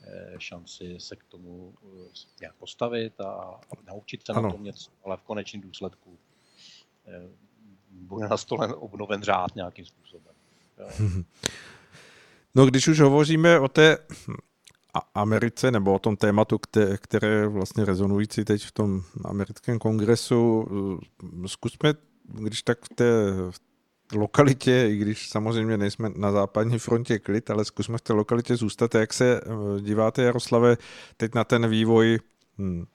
eh, 0.04 0.36
šanci 0.38 0.96
se 1.00 1.16
k 1.16 1.24
tomu 1.24 1.74
eh, 1.84 2.10
nějak 2.42 2.56
postavit 2.56 3.22
a 3.22 3.60
naučit 3.88 4.26
se 4.26 4.34
ano. 4.34 4.42
na 4.42 4.52
tom 4.52 4.64
něco, 4.64 4.92
ale 5.04 5.18
v 5.18 5.22
konečném 5.22 5.62
důsledku 5.62 6.18
eh, 7.08 7.30
bude 7.92 8.28
nastolen 8.28 8.74
obnoven 8.78 9.24
řád 9.24 9.56
nějakým 9.56 9.86
způsobem. 9.86 10.36
Jo. 10.78 10.90
No 12.56 12.66
když 12.66 12.88
už 12.88 13.00
hovoříme 13.00 13.60
o 13.60 13.68
té 13.68 13.98
Americe 15.16 15.72
nebo 15.72 15.94
o 15.94 16.00
tom 16.00 16.18
tématu, 16.18 16.60
které 16.98 17.48
vlastně 17.48 17.86
rezonující 17.86 18.46
teď 18.46 18.66
v 18.66 18.72
tom 18.72 19.02
americkém 19.26 19.80
kongresu, 19.80 20.68
zkusme, 21.46 21.94
když 22.24 22.64
tak 22.64 22.86
v 22.86 22.90
té 22.90 23.06
lokalitě, 24.16 24.88
i 24.92 24.98
když 24.98 25.30
samozřejmě 25.30 25.78
nejsme 25.78 26.10
na 26.16 26.32
západní 26.32 26.80
frontě 26.80 27.20
klid, 27.20 27.50
ale 27.50 27.66
zkusme 27.66 27.98
v 27.98 28.02
té 28.02 28.14
lokalitě 28.14 28.56
zůstat. 28.56 28.96
Jak 28.96 29.14
se 29.14 29.42
eh, 29.42 29.82
díváte, 29.82 30.24
Jaroslave, 30.24 30.78
teď 31.18 31.36
na 31.36 31.44
ten 31.44 31.70
vývoj 31.70 32.20
hm, 32.58 32.86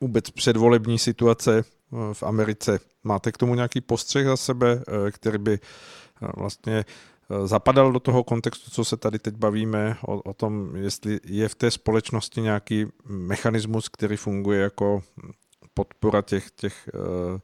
vůbec 0.00 0.30
předvolební 0.30 0.98
situace 0.98 1.58
eh, 1.58 2.14
v 2.14 2.22
Americe? 2.22 2.80
Máte 3.04 3.32
k 3.32 3.38
tomu 3.38 3.54
nějaký 3.54 3.80
postřeh 3.80 4.26
za 4.26 4.36
sebe, 4.36 4.82
eh, 4.88 5.10
který 5.10 5.38
by 5.38 5.58
vlastně 6.36 6.84
zapadal 7.44 7.92
do 7.92 8.00
toho 8.00 8.24
kontextu, 8.24 8.70
co 8.70 8.84
se 8.84 8.96
tady 8.96 9.18
teď 9.18 9.34
bavíme, 9.34 9.96
o, 10.06 10.20
o 10.22 10.34
tom, 10.34 10.76
jestli 10.76 11.20
je 11.24 11.48
v 11.48 11.54
té 11.54 11.70
společnosti 11.70 12.40
nějaký 12.40 12.86
mechanismus, 13.06 13.88
který 13.88 14.16
funguje 14.16 14.60
jako 14.60 15.02
podpora 15.74 16.22
těch, 16.22 16.50
těch 16.50 16.88
uh, 16.94 17.38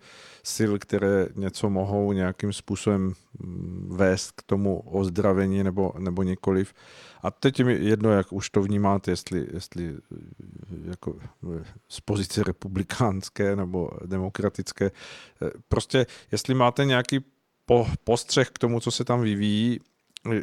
sil, 0.55 0.73
které 0.79 1.29
něco 1.37 1.71
mohou 1.71 2.13
nějakým 2.13 2.53
způsobem 2.53 3.13
mm, 3.39 3.89
vést 3.97 4.33
k 4.33 4.43
tomu 4.43 4.81
ozdravení 4.81 5.65
nebo, 5.65 5.93
nebo 5.99 6.23
nikoliv. 6.23 6.75
A 7.23 7.31
teď 7.31 7.65
mi 7.65 7.73
jedno, 7.73 8.13
jak 8.13 8.33
už 8.33 8.51
to 8.51 8.63
vnímáte, 8.63 9.11
jestli, 9.11 9.47
jestli 9.53 9.89
eh, 9.89 10.17
jako 10.85 11.17
z 11.89 12.01
pozice 12.01 12.45
republikánské 12.45 13.57
nebo 13.57 13.91
demokratické. 14.07 14.87
Eh, 14.87 15.51
prostě, 15.69 16.07
jestli 16.33 16.55
máte 16.55 16.85
nějaký 16.85 17.25
po, 17.69 17.87
postřeh 18.05 18.51
k 18.51 18.59
tomu, 18.59 18.81
co 18.81 18.91
se 18.91 19.05
tam 19.05 19.21
vyvíjí, 19.21 19.81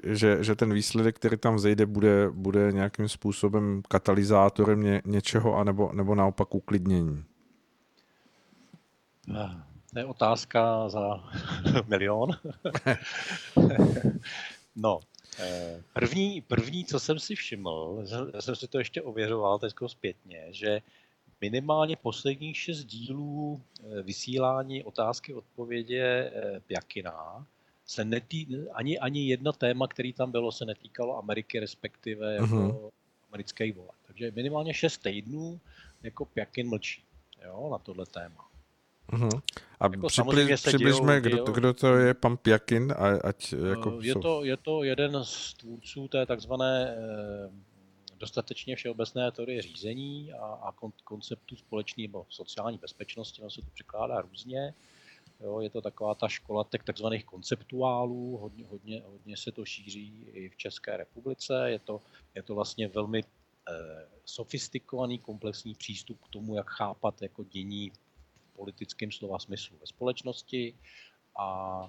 že, 0.04 0.44
že 0.44 0.56
ten 0.56 0.74
výsledek, 0.74 1.16
který 1.16 1.38
tam 1.38 1.56
vzejde, 1.56 1.86
bude, 1.86 2.30
bude 2.30 2.72
nějakým 2.72 3.10
způsobem 3.10 3.82
katalyzátorem 3.88 4.84
ně, 4.84 5.02
něčeho, 5.06 5.56
anebo, 5.56 5.92
nebo 5.94 6.16
naopak 6.16 6.56
uklidnění? 6.56 7.24
To 9.94 10.00
je 10.00 10.06
otázka 10.06 10.90
za 10.90 11.24
milion. 11.88 12.30
no, 14.76 15.00
eh, 15.40 15.82
první, 15.94 16.42
první, 16.42 16.86
co 16.86 17.00
jsem 17.00 17.20
si 17.20 17.36
všiml, 17.36 18.04
jsem 18.40 18.56
si 18.56 18.68
to 18.68 18.78
ještě 18.78 19.02
ověřoval 19.02 19.60
teď 19.60 19.74
zpětně, 19.88 20.48
že 20.50 20.82
minimálně 21.42 21.96
posledních 21.96 22.58
šest 22.58 22.84
dílů 22.84 23.62
eh, 23.80 24.02
vysílání 24.02 24.84
otázky 24.84 25.34
odpovědě 25.34 26.02
eh, 26.04 26.60
Pjakina 26.68 27.46
se 27.86 28.06
netý, 28.06 28.48
ani, 28.74 29.00
ani 29.00 29.28
jedno 29.28 29.54
téma, 29.54 29.88
který 29.88 30.14
tam 30.14 30.32
bylo, 30.32 30.52
se 30.52 30.66
netýkalo 30.66 31.18
Ameriky, 31.18 31.60
respektive 31.60 32.36
jako 32.36 32.56
uh-huh. 32.56 32.92
americké 33.32 33.74
vole. 33.74 33.90
Takže 34.08 34.32
minimálně 34.36 34.74
šest 34.74 34.98
týdnů 34.98 35.60
jako 36.04 36.26
Pjakin 36.26 36.70
mlčí 36.70 37.04
jo, 37.46 37.70
na 37.72 37.78
tohle 37.78 38.06
téma. 38.06 38.50
Uh-huh. 39.12 39.42
A 39.80 39.86
jako 39.86 40.08
připli, 40.08 40.56
přibližme, 40.56 41.22
kdo, 41.22 41.44
to, 41.44 41.52
kdo 41.52 41.74
to 41.74 41.96
je 41.96 42.14
pan 42.14 42.38
Pjakin, 42.38 42.94
ať 43.24 43.54
jako... 43.70 44.00
Je 44.02 44.16
to, 44.16 44.44
je 44.44 44.58
to 44.58 44.84
jeden 44.84 45.24
z 45.24 45.54
tvůrců 45.54 46.08
té 46.08 46.26
takzvané 46.26 46.96
dostatečně 48.18 48.76
všeobecné 48.76 49.32
teorie 49.32 49.62
řízení 49.62 50.34
a, 50.34 50.46
a 50.46 50.72
kon, 50.72 50.92
konceptu 51.04 51.56
společné 51.56 52.02
nebo 52.02 52.26
sociální 52.30 52.78
bezpečnosti, 52.78 53.42
ono 53.42 53.52
se 53.52 53.62
to 53.62 53.68
překládá 53.74 54.22
různě. 54.22 54.74
Jo, 55.40 55.60
je 55.60 55.70
to 55.70 55.82
taková 55.82 56.16
ta 56.16 56.28
škola 56.28 56.64
takzvaných 56.64 57.26
konceptuálů, 57.26 58.38
hodně, 58.38 58.66
hodně, 58.66 59.02
hodně 59.06 59.38
se 59.38 59.52
to 59.52 59.66
šíří 59.66 60.28
i 60.32 60.50
v 60.50 60.58
České 60.58 60.98
republice. 60.98 61.72
Je 61.72 61.80
to, 61.80 62.02
je 62.36 62.44
to 62.44 62.56
vlastně 62.56 62.88
velmi 62.88 63.24
eh, 63.24 63.74
sofistikovaný, 64.26 65.20
komplexní 65.20 65.76
přístup 65.76 66.24
k 66.24 66.30
tomu, 66.30 66.56
jak 66.56 66.70
chápat 66.70 67.22
jako 67.22 67.44
dění 67.44 67.90
v 67.90 68.56
politickém 68.56 69.12
slova 69.12 69.40
smyslu 69.40 69.78
ve 69.78 69.88
společnosti 69.88 70.76
a 71.40 71.80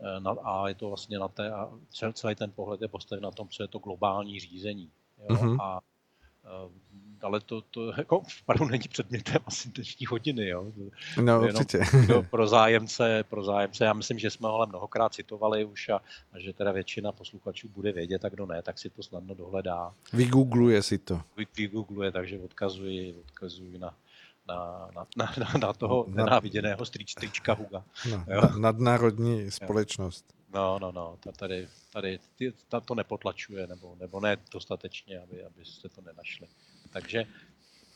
eh, 0.00 0.30
a 0.42 0.68
je 0.68 0.74
to 0.74 0.88
vlastně 0.88 1.18
na 1.18 1.28
té, 1.28 1.50
a 1.50 1.72
celý 2.12 2.34
ten 2.34 2.52
pohled 2.52 2.82
je 2.82 2.88
postaven 2.88 3.22
na 3.22 3.30
tom, 3.30 3.48
co 3.48 3.62
je 3.62 3.68
to 3.68 3.78
globální 3.78 4.40
řízení. 4.40 4.90
Jo? 5.18 5.36
Mm-hmm. 5.36 5.62
A, 5.62 5.80
ale 7.22 7.40
to, 7.40 7.60
to 7.60 7.92
jako 7.96 8.22
pardon, 8.46 8.70
není 8.70 8.88
předmětem 8.88 9.42
asi 9.46 9.68
dnešní 9.68 10.06
hodiny. 10.06 10.48
Jo? 10.48 10.72
No, 11.20 11.40
určitě. 11.42 11.80
Jo, 12.08 12.22
pro, 12.22 12.48
zájemce, 12.48 13.24
pro 13.28 13.44
zájemce, 13.44 13.84
já 13.84 13.92
myslím, 13.92 14.18
že 14.18 14.30
jsme 14.30 14.48
ho 14.48 14.54
ale 14.54 14.66
mnohokrát 14.66 15.14
citovali 15.14 15.64
už 15.64 15.88
a, 15.88 16.00
a 16.32 16.38
že 16.38 16.52
teda 16.52 16.72
většina 16.72 17.12
posluchačů 17.12 17.68
bude 17.68 17.92
vědět, 17.92 18.24
a 18.24 18.28
kdo 18.28 18.46
ne, 18.46 18.62
tak 18.62 18.78
si 18.78 18.90
to 18.90 19.02
snadno 19.02 19.34
dohledá. 19.34 19.94
Vygoogluje 20.12 20.82
si 20.82 20.98
to. 20.98 21.20
Vy, 21.36 21.46
vygoogluje, 21.56 22.12
takže 22.12 22.38
odkazuji, 22.38 23.14
odkazuji 23.14 23.78
na, 23.78 23.94
na, 24.48 24.88
na, 25.16 25.32
na, 25.38 25.52
na 25.60 25.72
toho 25.72 26.06
nenáviděného 26.08 26.84
strička 26.84 27.54
Huga. 27.54 27.84
Na, 28.10 28.24
nadnárodní 28.58 29.50
společnost. 29.50 30.37
No, 30.54 30.78
no, 30.78 30.92
no, 30.92 31.18
ta 31.20 31.32
tady, 31.32 31.68
tady 31.92 32.18
ta 32.68 32.80
to 32.80 32.94
nepotlačuje, 32.94 33.66
nebo, 33.66 33.96
nebo 34.00 34.20
ne 34.20 34.36
dostatečně, 34.52 35.20
aby, 35.20 35.44
aby 35.44 35.64
jste 35.64 35.88
to 35.88 36.00
nenašli. 36.00 36.46
Takže, 36.90 37.24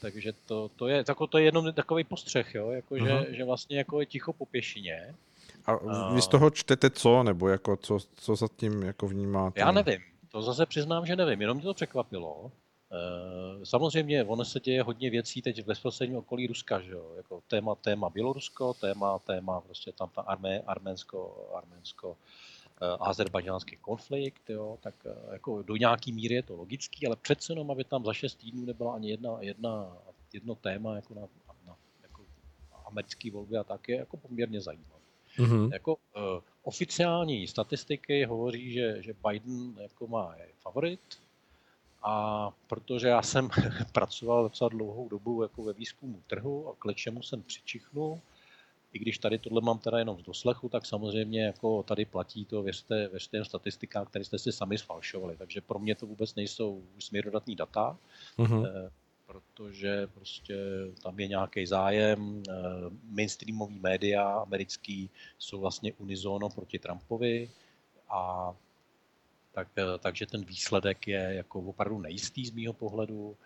takže 0.01 0.33
to, 0.47 0.71
to, 0.77 0.89
je, 0.89 1.05
tako, 1.05 1.27
to 1.27 1.39
je 1.39 1.45
jenom 1.45 1.73
takový 1.73 2.05
postřeh, 2.05 2.55
jo? 2.55 2.71
Jako, 2.71 2.95
uh-huh. 2.95 3.27
že, 3.27 3.37
že 3.37 3.45
vlastně 3.45 3.79
jako 3.79 4.01
je 4.01 4.07
ticho 4.07 4.33
po 4.33 4.47
pěšině. 4.47 5.15
A 5.67 5.77
vy 6.15 6.23
z 6.23 6.29
toho 6.29 6.51
čtete 6.51 6.91
co, 6.91 7.23
nebo 7.23 7.49
jako 7.49 7.77
co, 7.77 7.99
co 8.15 8.37
za 8.37 8.49
tím 8.57 8.83
jako 8.83 9.09
vnímáte? 9.09 9.61
Já 9.61 9.73
nevím. 9.73 10.01
To 10.29 10.43
zase 10.43 10.67
přiznám, 10.67 11.07
že 11.07 11.17
nevím, 11.17 11.41
jenom 11.41 11.57
mě 11.57 11.65
to 11.65 11.75
překvapilo. 11.75 12.53
Eh, 12.93 13.67
samozřejmě, 13.67 14.25
ono 14.25 14.45
se 14.45 14.61
děje 14.61 14.83
hodně 14.83 15.11
věcí 15.11 15.43
teď 15.43 15.63
v 15.63 15.67
bezprostředním 15.67 16.19
okolí 16.19 16.47
Ruska, 16.47 16.81
že 16.81 16.93
jo? 16.93 17.13
Jako 17.17 17.43
téma, 17.47 17.75
téma 17.75 18.11
Bělorusko, 18.11 18.75
téma, 18.75 19.19
téma 19.19 19.61
prostě 19.61 19.93
tam 19.93 20.11
ta 20.15 20.23
armé, 20.23 20.61
arménsko, 20.61 21.49
arménsko 21.55 22.17
eh, 22.83 22.97
azerbajdžánský 23.01 23.77
konflikt, 23.77 24.51
jo? 24.51 24.79
tak 24.81 24.95
eh, 25.07 25.33
jako 25.33 25.63
do 25.63 25.77
nějaký 25.77 26.13
míry 26.13 26.35
je 26.35 26.43
to 26.43 26.57
logický, 26.57 27.07
ale 27.07 27.17
přece 27.17 27.53
jenom, 27.53 27.71
aby 27.71 27.85
tam 27.85 28.05
za 28.05 28.13
šest 28.13 28.35
týdnů 28.35 28.65
nebyla 28.65 28.95
ani 28.95 29.11
jedna, 29.11 29.37
jedna, 29.41 29.97
jedno 30.33 30.55
téma 30.55 30.97
jako 30.97 31.15
na, 31.15 31.21
na 31.67 31.77
jako 32.03 32.23
americké 32.85 33.31
volby 33.31 33.57
a 33.57 33.65
tak 33.65 33.89
je 33.89 33.97
jako 33.97 34.17
poměrně 34.17 34.61
zajímavé. 34.61 35.03
Mm-hmm. 35.39 35.73
Jako, 35.73 35.95
uh, 35.95 36.43
oficiální 36.63 37.47
statistiky 37.47 38.25
hovoří, 38.25 38.73
že, 38.73 39.03
že 39.03 39.15
Biden 39.29 39.75
jako 39.81 40.07
má 40.07 40.35
favorit, 40.61 41.01
a 42.03 42.49
protože 42.67 43.09
já 43.09 43.23
jsem 43.23 43.49
pracoval 43.93 44.43
docela 44.43 44.69
dlouhou 44.69 45.09
dobu 45.09 45.43
jako 45.43 45.63
ve 45.63 45.73
výzkumu 45.73 46.23
trhu 46.27 46.69
a 46.69 46.75
k 46.79 46.85
lečemu 46.85 47.23
jsem 47.23 47.43
přičichnul, 47.43 48.21
i 48.93 48.99
když 48.99 49.19
tady 49.19 49.39
tohle 49.39 49.61
mám 49.61 49.79
teda 49.79 49.99
jenom 49.99 50.19
z 50.19 50.23
doslechu, 50.23 50.69
tak 50.69 50.87
samozřejmě 50.87 51.45
jako 51.45 51.83
tady 51.83 52.05
platí 52.05 52.45
to, 52.45 52.63
věřte, 52.63 53.09
věřte 53.09 53.37
jen 53.37 53.45
statistikách, 53.45 54.09
které 54.09 54.25
jste 54.25 54.39
si 54.39 54.53
sami 54.53 54.79
sfalšovali. 54.79 55.37
Takže 55.37 55.61
pro 55.61 55.79
mě 55.79 55.95
to 55.95 56.07
vůbec 56.07 56.35
nejsou 56.35 56.83
směrodatní 56.99 57.57
data, 57.57 57.99
uh-huh. 58.39 58.91
protože 59.27 60.07
prostě 60.07 60.57
tam 61.03 61.21
je 61.21 61.29
nějaký 61.29 61.67
zájem. 61.67 62.43
Eh, 62.49 62.53
mainstreamový 63.11 63.79
média 63.79 64.29
americký 64.29 65.11
jsou 65.39 65.61
vlastně 65.61 65.93
unizono 65.93 66.49
proti 66.49 66.79
Trumpovi 66.79 67.51
a 68.09 68.55
tak, 69.53 69.69
eh, 69.77 69.99
takže 69.99 70.27
ten 70.27 70.45
výsledek 70.45 71.09
je 71.09 71.35
jako 71.35 71.61
opravdu 71.61 71.99
nejistý 71.99 72.47
z 72.47 72.51
mýho 72.51 72.73
pohledu 72.73 73.37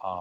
a 0.00 0.12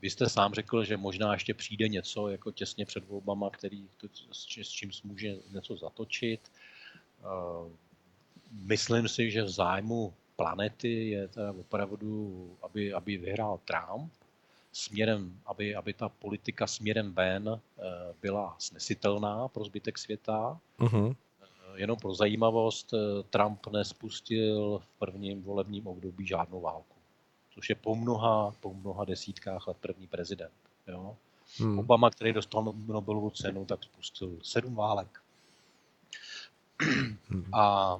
vy 0.00 0.10
jste 0.10 0.28
sám 0.28 0.54
řekl, 0.54 0.84
že 0.84 0.96
možná 0.96 1.32
ještě 1.32 1.54
přijde 1.54 1.88
něco 1.88 2.28
jako 2.28 2.50
těsně 2.50 2.86
před 2.86 3.08
volbama, 3.08 3.50
který 3.50 3.88
to, 3.96 4.08
s 4.32 4.46
čím 4.46 4.90
může 5.04 5.36
něco 5.52 5.76
zatočit. 5.76 6.40
Eh, 7.20 7.70
myslím 8.50 9.08
si, 9.08 9.30
že 9.30 9.42
v 9.42 9.48
zájmu 9.48 10.14
planety 10.36 11.08
je 11.08 11.28
teda 11.28 11.52
opravdu, 11.52 12.50
aby, 12.62 12.92
aby 12.92 13.16
vyhrál 13.16 13.60
Trump, 13.64 14.12
směrem, 14.72 15.40
aby, 15.46 15.74
aby 15.74 15.92
ta 15.92 16.08
politika 16.08 16.66
směrem 16.66 17.12
ven 17.12 17.48
eh, 17.48 17.82
byla 18.22 18.56
snesitelná 18.58 19.48
pro 19.48 19.64
zbytek 19.64 19.98
světa. 19.98 20.60
Uh-huh 20.78 21.16
jenom 21.76 21.98
pro 21.98 22.14
zajímavost, 22.14 22.94
eh, 22.94 23.22
Trump 23.30 23.66
nespustil 23.66 24.78
v 24.78 24.88
prvním 24.98 25.42
volebním 25.42 25.86
období 25.86 26.26
žádnou 26.26 26.60
válku, 26.60 26.96
což 27.54 27.68
je 27.68 27.74
po 27.74 27.94
mnoha, 27.94 28.54
po 28.60 28.74
mnoha 28.74 29.04
desítkách 29.04 29.66
let 29.66 29.76
první 29.80 30.06
prezident. 30.06 30.52
Jo? 30.88 31.16
Hmm. 31.58 31.78
Obama, 31.78 32.10
který 32.10 32.32
dostal 32.32 32.74
Nobelovu 32.86 33.30
cenu, 33.30 33.64
tak 33.64 33.84
spustil 33.84 34.38
sedm 34.42 34.74
válek. 34.74 35.22
Hmm. 37.28 37.54
A 37.54 37.96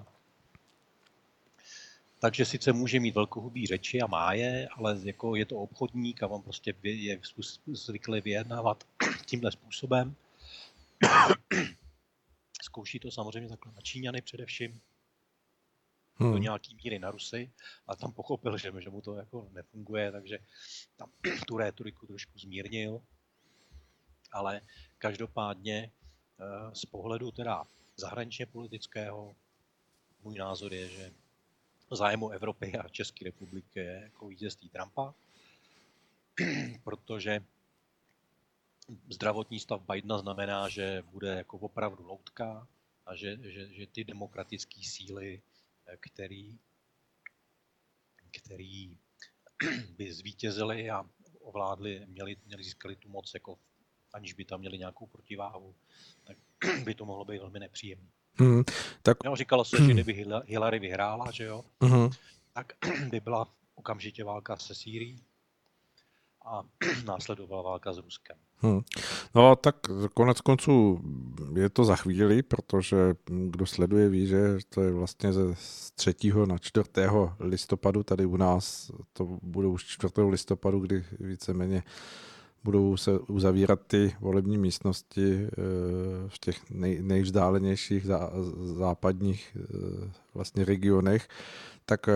takže 2.24 2.44
sice 2.44 2.72
může 2.72 3.00
mít 3.00 3.14
velkohubý 3.14 3.66
řeči 3.66 4.00
a 4.00 4.06
má 4.06 4.32
je, 4.32 4.68
ale 4.76 4.98
jako 5.02 5.36
je 5.36 5.46
to 5.46 5.56
obchodník 5.56 6.22
a 6.22 6.26
on 6.26 6.42
prostě 6.42 6.74
je 6.82 7.20
zvyklý 7.66 8.20
vyjednávat 8.20 8.84
tímhle 9.26 9.52
způsobem. 9.52 10.14
Zkouší 12.74 12.98
to 12.98 13.10
samozřejmě 13.10 13.48
takhle 13.48 13.72
na 13.72 13.80
Číňany 13.80 14.22
především, 14.22 14.80
hmm. 16.14 16.32
do 16.32 16.38
nějaký 16.38 16.74
míry 16.74 16.98
na 16.98 17.10
Rusy, 17.10 17.52
a 17.86 17.96
tam 17.96 18.12
pochopil, 18.12 18.58
že, 18.58 18.72
že 18.78 18.90
mu 18.90 19.00
to 19.00 19.14
jako 19.14 19.48
nefunguje, 19.52 20.12
takže 20.12 20.38
tam 20.96 21.10
tu 21.46 21.56
rétoriku 21.56 22.06
trošku 22.06 22.38
zmírnil. 22.38 23.02
Ale 24.32 24.60
každopádně 24.98 25.90
eh, 25.90 26.74
z 26.74 26.84
pohledu 26.84 27.30
teda 27.30 27.64
zahraničně 27.96 28.46
politického 28.46 29.36
můj 30.22 30.34
názor 30.34 30.74
je, 30.74 30.88
že 30.88 31.10
zájmu 31.90 32.30
Evropy 32.30 32.72
a 32.78 32.88
České 32.88 33.24
republiky 33.24 33.80
je 33.80 34.00
jako 34.02 34.28
vítězství 34.28 34.68
Trumpa, 34.68 35.14
protože 36.84 37.40
zdravotní 39.10 39.60
stav 39.60 39.82
Bidena 39.92 40.18
znamená, 40.18 40.68
že 40.68 41.02
bude 41.10 41.28
jako 41.28 41.58
opravdu 41.58 42.06
loutka 42.06 42.68
a 43.06 43.14
že, 43.14 43.38
že, 43.42 43.74
že 43.74 43.86
ty 43.86 44.04
demokratické 44.04 44.80
síly, 44.82 45.42
který, 46.00 46.58
který 48.30 48.96
by 49.96 50.12
zvítězili 50.12 50.90
a 50.90 51.06
ovládli, 51.40 52.06
měli, 52.06 52.36
měli 52.46 52.64
získali 52.64 52.96
tu 52.96 53.08
moc, 53.08 53.34
jako 53.34 53.58
aniž 54.12 54.32
by 54.32 54.44
tam 54.44 54.60
měli 54.60 54.78
nějakou 54.78 55.06
protiváhu, 55.06 55.74
tak 56.24 56.36
by 56.84 56.94
to 56.94 57.04
mohlo 57.04 57.24
být 57.24 57.38
velmi 57.38 57.60
nepříjemné. 57.60 58.08
Mm, 58.38 58.64
tak... 59.02 59.18
Jo, 59.24 59.36
říkalo 59.36 59.64
se, 59.64 59.76
že 59.84 59.92
kdyby 59.92 60.26
Hillary 60.46 60.78
vyhrála, 60.78 61.30
že 61.30 61.44
jo, 61.44 61.64
mm. 61.80 62.10
tak 62.52 62.72
by 63.10 63.20
byla 63.20 63.54
okamžitě 63.74 64.24
válka 64.24 64.56
se 64.56 64.74
Sýrií 64.74 65.24
a 66.44 66.62
následovala 67.04 67.62
válka 67.62 67.92
s 67.92 67.98
Ruskem. 67.98 68.36
Hmm. 68.56 68.80
No 69.34 69.56
tak 69.56 69.76
konec 70.14 70.40
konců 70.40 71.00
je 71.56 71.68
to 71.68 71.84
za 71.84 71.96
chvíli, 71.96 72.42
protože 72.42 73.14
kdo 73.26 73.66
sleduje 73.66 74.08
ví, 74.08 74.26
že 74.26 74.58
to 74.68 74.82
je 74.82 74.92
vlastně 74.92 75.32
ze 75.32 75.42
3. 75.94 76.14
na 76.46 76.58
4. 76.58 76.88
listopadu 77.40 78.02
tady 78.02 78.26
u 78.26 78.36
nás, 78.36 78.90
to 79.12 79.38
bude 79.42 79.68
už 79.68 79.84
4. 79.84 80.12
listopadu, 80.18 80.80
kdy 80.80 81.04
víceméně 81.20 81.82
budou 82.64 82.96
se 82.96 83.18
uzavírat 83.18 83.80
ty 83.86 84.16
volební 84.20 84.58
místnosti 84.58 85.46
eh, 85.46 85.48
v 86.28 86.38
těch 86.38 86.70
nej, 86.70 87.02
nejvzdálenějších 87.02 88.06
zá, 88.06 88.30
západních 88.62 89.56
eh, 89.56 90.10
vlastně 90.34 90.64
regionech, 90.64 91.28
tak 91.84 92.08
eh, 92.08 92.14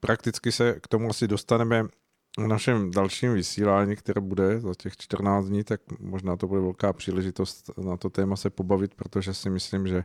prakticky 0.00 0.52
se 0.52 0.80
k 0.80 0.88
tomu 0.88 1.10
asi 1.10 1.28
dostaneme 1.28 1.84
v 2.38 2.46
našem 2.46 2.90
dalším 2.90 3.34
vysílání, 3.34 3.96
které 3.96 4.20
bude 4.20 4.60
za 4.60 4.74
těch 4.74 4.96
14 4.96 5.46
dní, 5.46 5.64
tak 5.64 5.80
možná 6.00 6.36
to 6.36 6.46
bude 6.46 6.60
velká 6.60 6.92
příležitost 6.92 7.70
na 7.84 7.96
to 7.96 8.10
téma 8.10 8.36
se 8.36 8.50
pobavit, 8.50 8.94
protože 8.94 9.34
si 9.34 9.50
myslím, 9.50 9.88
že 9.88 10.04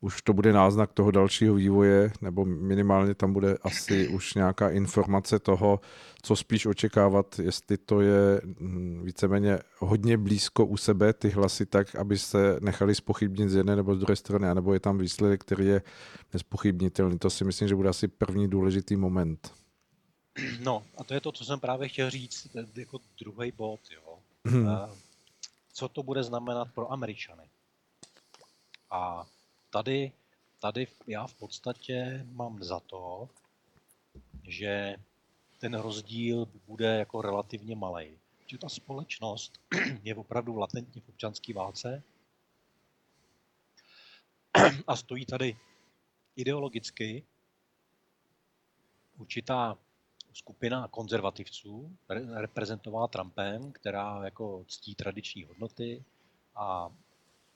už 0.00 0.22
to 0.22 0.32
bude 0.32 0.52
náznak 0.52 0.92
toho 0.92 1.10
dalšího 1.10 1.54
vývoje, 1.54 2.12
nebo 2.22 2.44
minimálně 2.44 3.14
tam 3.14 3.32
bude 3.32 3.58
asi 3.62 4.08
už 4.08 4.34
nějaká 4.34 4.70
informace 4.70 5.38
toho, 5.38 5.80
co 6.22 6.36
spíš 6.36 6.66
očekávat, 6.66 7.38
jestli 7.42 7.76
to 7.76 8.00
je 8.00 8.40
hm, 8.60 9.00
víceméně 9.04 9.58
hodně 9.78 10.16
blízko 10.16 10.66
u 10.66 10.76
sebe, 10.76 11.12
ty 11.12 11.28
hlasy 11.28 11.66
tak, 11.66 11.94
aby 11.94 12.18
se 12.18 12.58
nechali 12.60 12.94
spochybnit 12.94 13.50
z 13.50 13.54
jedné 13.54 13.76
nebo 13.76 13.94
z 13.94 13.98
druhé 13.98 14.16
strany, 14.16 14.54
nebo 14.54 14.74
je 14.74 14.80
tam 14.80 14.98
výsledek, 14.98 15.40
který 15.40 15.66
je 15.66 15.82
nespochybnitelný. 16.32 17.18
To 17.18 17.30
si 17.30 17.44
myslím, 17.44 17.68
že 17.68 17.76
bude 17.76 17.88
asi 17.88 18.08
první 18.08 18.48
důležitý 18.48 18.96
moment. 18.96 19.52
No, 20.60 20.86
a 20.96 21.04
to 21.04 21.14
je 21.14 21.20
to, 21.20 21.32
co 21.32 21.44
jsem 21.44 21.60
právě 21.60 21.88
chtěl 21.88 22.10
říct, 22.10 22.56
jako 22.74 23.00
druhý 23.18 23.52
bod, 23.52 23.80
jo. 23.90 24.18
Hmm. 24.44 24.68
Co 25.72 25.88
to 25.88 26.02
bude 26.02 26.22
znamenat 26.22 26.68
pro 26.74 26.92
Američany? 26.92 27.48
A 28.90 29.26
tady, 29.70 30.12
tady 30.60 30.86
já 31.06 31.26
v 31.26 31.34
podstatě 31.34 32.26
mám 32.32 32.64
za 32.64 32.80
to, 32.80 33.28
že 34.42 34.96
ten 35.58 35.74
rozdíl 35.74 36.48
bude 36.66 36.98
jako 36.98 37.22
relativně 37.22 37.76
malý. 37.76 38.18
Že 38.46 38.58
ta 38.58 38.68
společnost 38.68 39.60
je 40.02 40.14
opravdu 40.14 40.56
latentně 40.56 41.00
v 41.00 41.08
občanské 41.08 41.54
válce 41.54 42.02
a 44.86 44.96
stojí 44.96 45.26
tady 45.26 45.56
ideologicky 46.36 47.22
určitá 49.18 49.78
skupina 50.32 50.88
konzervativců, 50.88 51.96
reprezentovala 52.34 53.08
Trumpem, 53.08 53.72
která 53.72 54.24
jako 54.24 54.64
ctí 54.68 54.94
tradiční 54.94 55.44
hodnoty 55.44 56.04
a 56.56 56.88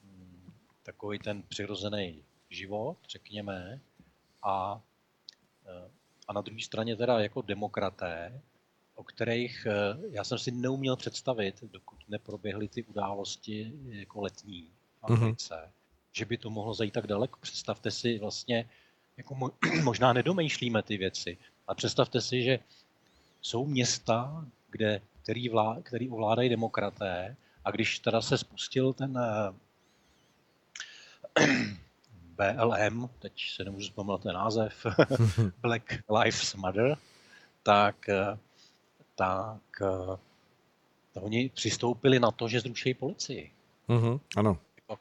mm, 0.04 0.52
takový 0.82 1.18
ten 1.18 1.42
přirozený 1.42 2.24
život, 2.50 2.96
řekněme, 3.08 3.80
a, 4.42 4.82
e, 5.66 5.90
a 6.28 6.32
na 6.32 6.40
druhé 6.40 6.60
straně 6.60 6.96
teda 6.96 7.20
jako 7.20 7.42
demokraté, 7.42 8.40
o 8.94 9.04
kterých 9.04 9.66
e, 9.66 9.72
já 10.10 10.24
jsem 10.24 10.38
si 10.38 10.50
neuměl 10.50 10.96
představit, 10.96 11.64
dokud 11.64 11.98
neproběhly 12.08 12.68
ty 12.68 12.82
události 12.82 13.72
jako 13.88 14.20
letní 14.20 14.70
v 15.00 15.08
mhm. 15.08 15.18
Americe, 15.18 15.54
mm-hmm. 15.54 15.72
že 16.12 16.24
by 16.24 16.38
to 16.38 16.50
mohlo 16.50 16.74
zajít 16.74 16.94
tak 16.94 17.06
daleko. 17.06 17.38
Představte 17.40 17.90
si 17.90 18.18
vlastně, 18.18 18.70
jako 19.16 19.52
možná 19.82 20.12
nedomýšlíme 20.12 20.82
ty 20.82 20.96
věci, 20.96 21.38
a 21.68 21.74
představte 21.74 22.20
si, 22.20 22.42
že 22.42 22.58
jsou 23.42 23.66
města, 23.66 24.46
kde, 24.70 25.00
který, 25.22 25.48
vlá, 25.48 25.76
který 25.82 26.10
ovládají 26.10 26.48
demokraté 26.48 27.36
a 27.64 27.70
když 27.70 27.98
teda 27.98 28.20
se 28.20 28.38
spustil 28.38 28.92
ten 28.92 29.18
uh, 29.18 29.54
BLM, 32.36 33.08
teď 33.18 33.50
se 33.50 33.64
nemůžu 33.64 33.86
vzpomenout 33.86 34.22
ten 34.22 34.34
název, 34.34 34.86
Black 35.62 36.02
Lives 36.18 36.54
Matter, 36.54 36.96
tak, 37.62 38.10
tak 39.14 39.82
oni 41.14 41.48
přistoupili 41.48 42.20
na 42.20 42.30
to, 42.30 42.48
že 42.48 42.60
zruší 42.60 42.94
policii. 42.94 43.52
Mm-hmm, 43.88 44.20
ano. 44.36 44.58
Jako, 44.76 44.98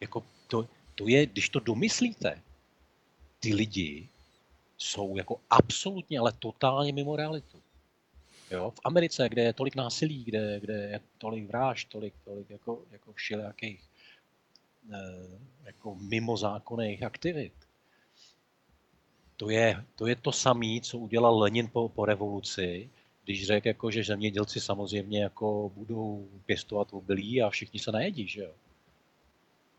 jako 0.00 0.24
to, 0.48 0.68
to 0.94 1.08
je, 1.08 1.26
když 1.26 1.48
to 1.48 1.60
domyslíte, 1.60 2.42
ty 3.40 3.54
lidi 3.54 4.08
jsou 4.82 5.16
jako 5.16 5.40
absolutně, 5.50 6.18
ale 6.18 6.32
totálně 6.32 6.92
mimo 6.92 7.16
realitu. 7.16 7.62
Jo? 8.50 8.70
V 8.70 8.80
Americe, 8.84 9.28
kde 9.28 9.42
je 9.42 9.52
tolik 9.52 9.76
násilí, 9.76 10.24
kde, 10.24 10.60
kde 10.60 10.74
je 10.74 11.00
tolik 11.18 11.48
vražd, 11.48 11.88
tolik, 11.88 12.14
tolik 12.24 12.50
jako, 12.50 12.82
jako 12.90 13.12
všelijakých 13.12 13.88
eh, 14.92 15.38
jako 15.64 15.94
mimozákonných 15.94 17.02
aktivit, 17.02 17.52
to 19.36 19.50
je, 19.50 19.84
to 19.96 20.06
je 20.06 20.16
to 20.16 20.32
samé, 20.32 20.80
co 20.82 20.98
udělal 20.98 21.38
Lenin 21.38 21.68
po, 21.68 21.88
po 21.88 22.04
revoluci, 22.04 22.90
když 23.24 23.46
řekl, 23.46 23.68
jako, 23.68 23.90
že 23.90 24.04
zemědělci 24.04 24.60
samozřejmě 24.60 25.22
jako 25.22 25.70
budou 25.74 26.28
pěstovat 26.46 26.88
obilí 26.92 27.42
a 27.42 27.50
všichni 27.50 27.80
se 27.80 27.92
najedí, 27.92 28.28
že 28.28 28.42
jo. 28.42 28.54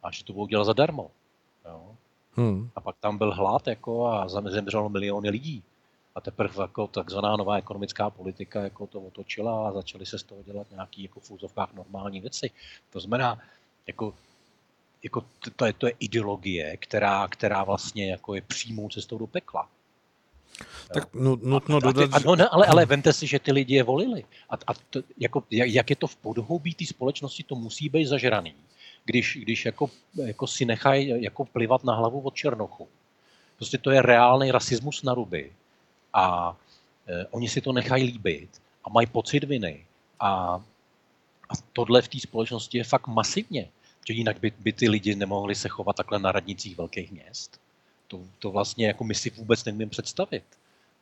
A 0.04 0.12
že 0.12 0.24
to 0.24 0.34
budou 0.34 0.48
dělat 0.48 0.64
zadarmo. 0.64 1.12
Jo. 1.66 1.98
Hmm. 2.36 2.70
A 2.76 2.82
pak 2.82 2.96
tam 3.00 3.18
byl 3.18 3.34
hlad 3.34 3.68
jako, 3.68 4.08
a 4.08 4.30
zemřelo 4.30 4.90
miliony 4.90 5.30
lidí. 5.30 5.64
A 6.16 6.22
teprve 6.22 6.62
jako 6.62 6.88
takzvaná 6.88 7.38
nová 7.38 7.58
ekonomická 7.58 8.10
politika 8.10 8.62
jako 8.62 8.88
to 8.88 9.02
otočila 9.02 9.68
a 9.68 9.72
začaly 9.72 10.06
se 10.06 10.20
z 10.20 10.24
toho 10.24 10.44
dělat 10.44 10.68
nějaké 10.72 11.02
jako 11.02 11.20
v 11.20 11.32
úzovkách 11.32 11.74
normální 11.74 12.22
věci. 12.22 12.52
To 12.90 13.00
znamená, 13.00 13.40
jako, 13.88 14.14
jako 15.04 15.26
to, 15.56 15.66
je, 15.66 15.74
to 15.74 15.88
je 15.88 15.94
ideologie, 16.00 16.78
která, 16.78 17.28
která 17.28 17.64
vlastně 17.64 18.12
jako 18.12 18.36
je 18.36 18.42
přímou 18.42 18.90
cestou 18.90 19.18
do 19.18 19.28
pekla. 19.28 19.70
Tak 20.94 21.14
nutno 21.44 21.80
dodat... 21.80 22.14
A, 22.14 22.20
ty, 22.20 22.26
a, 22.28 22.36
no, 22.36 22.54
ale, 22.54 22.66
ale 22.66 22.86
vemte 22.86 23.14
si, 23.14 23.28
že 23.28 23.40
ty 23.40 23.52
lidi 23.52 23.76
je 23.76 23.84
volili. 23.84 24.26
A, 24.50 24.56
a 24.68 24.74
to, 24.90 25.02
jako, 25.18 25.44
jak 25.50 25.90
je 25.90 25.96
to 25.96 26.08
v 26.08 26.16
podhoubí 26.16 26.74
té 26.74 26.86
společnosti, 26.86 27.44
to 27.44 27.56
musí 27.56 27.90
být 27.90 28.06
zažraný. 28.06 28.56
Když, 29.06 29.38
když 29.42 29.66
jako, 29.66 29.90
jako 30.26 30.48
si 30.48 30.66
nechají 30.66 31.24
jako 31.24 31.46
plivat 31.46 31.84
na 31.84 31.96
hlavu 31.96 32.20
od 32.20 32.36
Černochu. 32.36 32.88
Prostě 33.56 33.78
to 33.78 33.92
je 33.92 34.02
reálný 34.02 34.52
rasismus 34.52 35.04
na 35.04 35.14
ruby. 35.14 35.52
A 36.14 36.56
e, 37.08 37.26
oni 37.26 37.50
si 37.50 37.62
to 37.62 37.74
nechají 37.74 38.04
líbit 38.04 38.62
a 38.84 38.90
mají 38.90 39.08
pocit 39.08 39.44
viny. 39.44 39.86
A, 40.20 40.30
a 41.50 41.54
tohle 41.74 42.02
v 42.02 42.08
té 42.08 42.20
společnosti 42.20 42.78
je 42.78 42.84
fakt 42.84 43.08
masivně. 43.08 43.70
Že 44.08 44.14
jinak 44.14 44.40
by, 44.40 44.52
by 44.60 44.74
ty 44.74 44.90
lidi 44.90 45.16
nemohli 45.16 45.56
se 45.56 45.70
chovat 45.70 45.96
takhle 45.96 46.20
na 46.20 46.32
radnicích 46.32 46.78
velkých 46.78 47.12
měst. 47.12 47.60
To, 48.08 48.20
to 48.40 48.52
vlastně 48.52 48.88
jako 48.88 49.04
my 49.04 49.16
si 49.16 49.30
vůbec 49.30 49.66
nemůžeme 49.66 49.90
představit. 49.90 50.44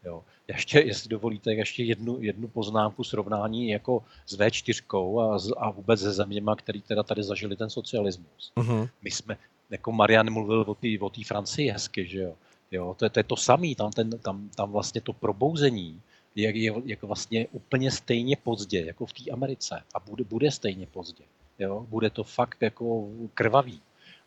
Jo. 0.06 0.24
Ještě, 0.48 0.80
jestli 0.80 1.10
dovolíte, 1.10 1.54
ještě 1.54 1.84
jednu, 1.84 2.22
jednu 2.22 2.48
poznámku 2.48 3.04
srovnání 3.04 3.70
jako 3.70 4.04
s 4.26 4.38
V4 4.38 5.20
a, 5.20 5.40
z, 5.40 5.52
a 5.58 5.72
vůbec 5.72 6.00
se 6.00 6.12
zeměma, 6.12 6.56
který 6.56 6.82
teda 6.82 7.04
tady 7.04 7.24
zažili 7.24 7.56
ten 7.56 7.70
socialismus. 7.70 8.52
Uh-huh. 8.56 8.90
My 9.02 9.12
jsme, 9.12 9.38
jako 9.70 9.92
Marian 9.92 10.34
mluvil 10.34 10.66
o 10.68 10.76
té 10.76 10.88
o 11.00 11.10
Francii 11.26 11.72
hezky, 11.72 12.08
že 12.08 12.20
jo. 12.20 12.36
jo 12.72 12.96
to, 13.00 13.06
je, 13.06 13.10
to 13.10 13.20
je 13.20 13.24
to 13.24 13.36
samé, 13.36 13.76
tam, 13.76 13.92
ten, 13.92 14.10
tam, 14.10 14.50
tam 14.50 14.72
vlastně 14.72 15.02
to 15.02 15.14
probouzení 15.14 16.02
je, 16.36 16.58
je, 16.58 16.74
je 16.86 16.98
vlastně 17.02 17.48
úplně 17.52 17.92
stejně 17.92 18.36
pozdě, 18.36 18.86
jako 18.86 19.06
v 19.06 19.14
té 19.14 19.32
Americe. 19.32 19.84
A 19.94 20.00
bude, 20.00 20.24
bude 20.24 20.52
stejně 20.52 20.88
pozdě. 20.88 21.24
Jo? 21.60 21.86
Bude 21.90 22.10
to 22.10 22.24
fakt 22.24 22.62
jako 22.62 23.10
krvavý. 23.34 23.82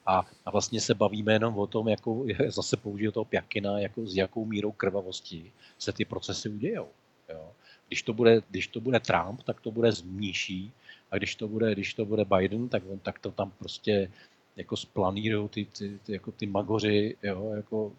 A, 0.07 0.27
vlastně 0.53 0.81
se 0.81 0.95
bavíme 0.95 1.33
jenom 1.33 1.59
o 1.59 1.67
tom, 1.67 1.89
jako 1.89 2.25
zase 2.49 2.77
použiju 2.77 3.13
toho 3.13 3.25
Pjakina, 3.25 3.79
jako 3.79 4.07
s 4.07 4.17
jakou 4.17 4.45
mírou 4.45 4.73
krvavosti 4.73 5.53
se 5.79 5.93
ty 5.93 6.05
procesy 6.05 6.49
udějou. 6.49 6.89
Jo. 7.29 7.53
Když, 7.89 8.03
to 8.03 8.13
bude, 8.13 8.43
když 8.51 8.67
to 8.67 8.81
bude 8.81 9.01
Trump, 9.01 9.43
tak 9.43 9.61
to 9.61 9.71
bude 9.71 9.93
zmníší, 9.93 10.73
a 11.11 11.17
když 11.17 11.35
to 11.35 11.49
bude, 11.49 11.75
když 11.75 11.95
to 11.95 12.05
bude 12.05 12.25
Biden, 12.25 12.69
tak, 12.69 12.83
tak 13.03 13.19
to 13.19 13.31
tam 13.31 13.53
prostě 13.59 14.11
jako 14.57 14.77
splanírují 14.77 15.49
ty, 15.49 15.65
ty, 15.65 15.99
ty, 16.07 16.13
jako 16.13 16.33
ty 16.33 16.47
magoři, 16.47 17.17
jo, 17.23 17.53
jako 17.57 17.93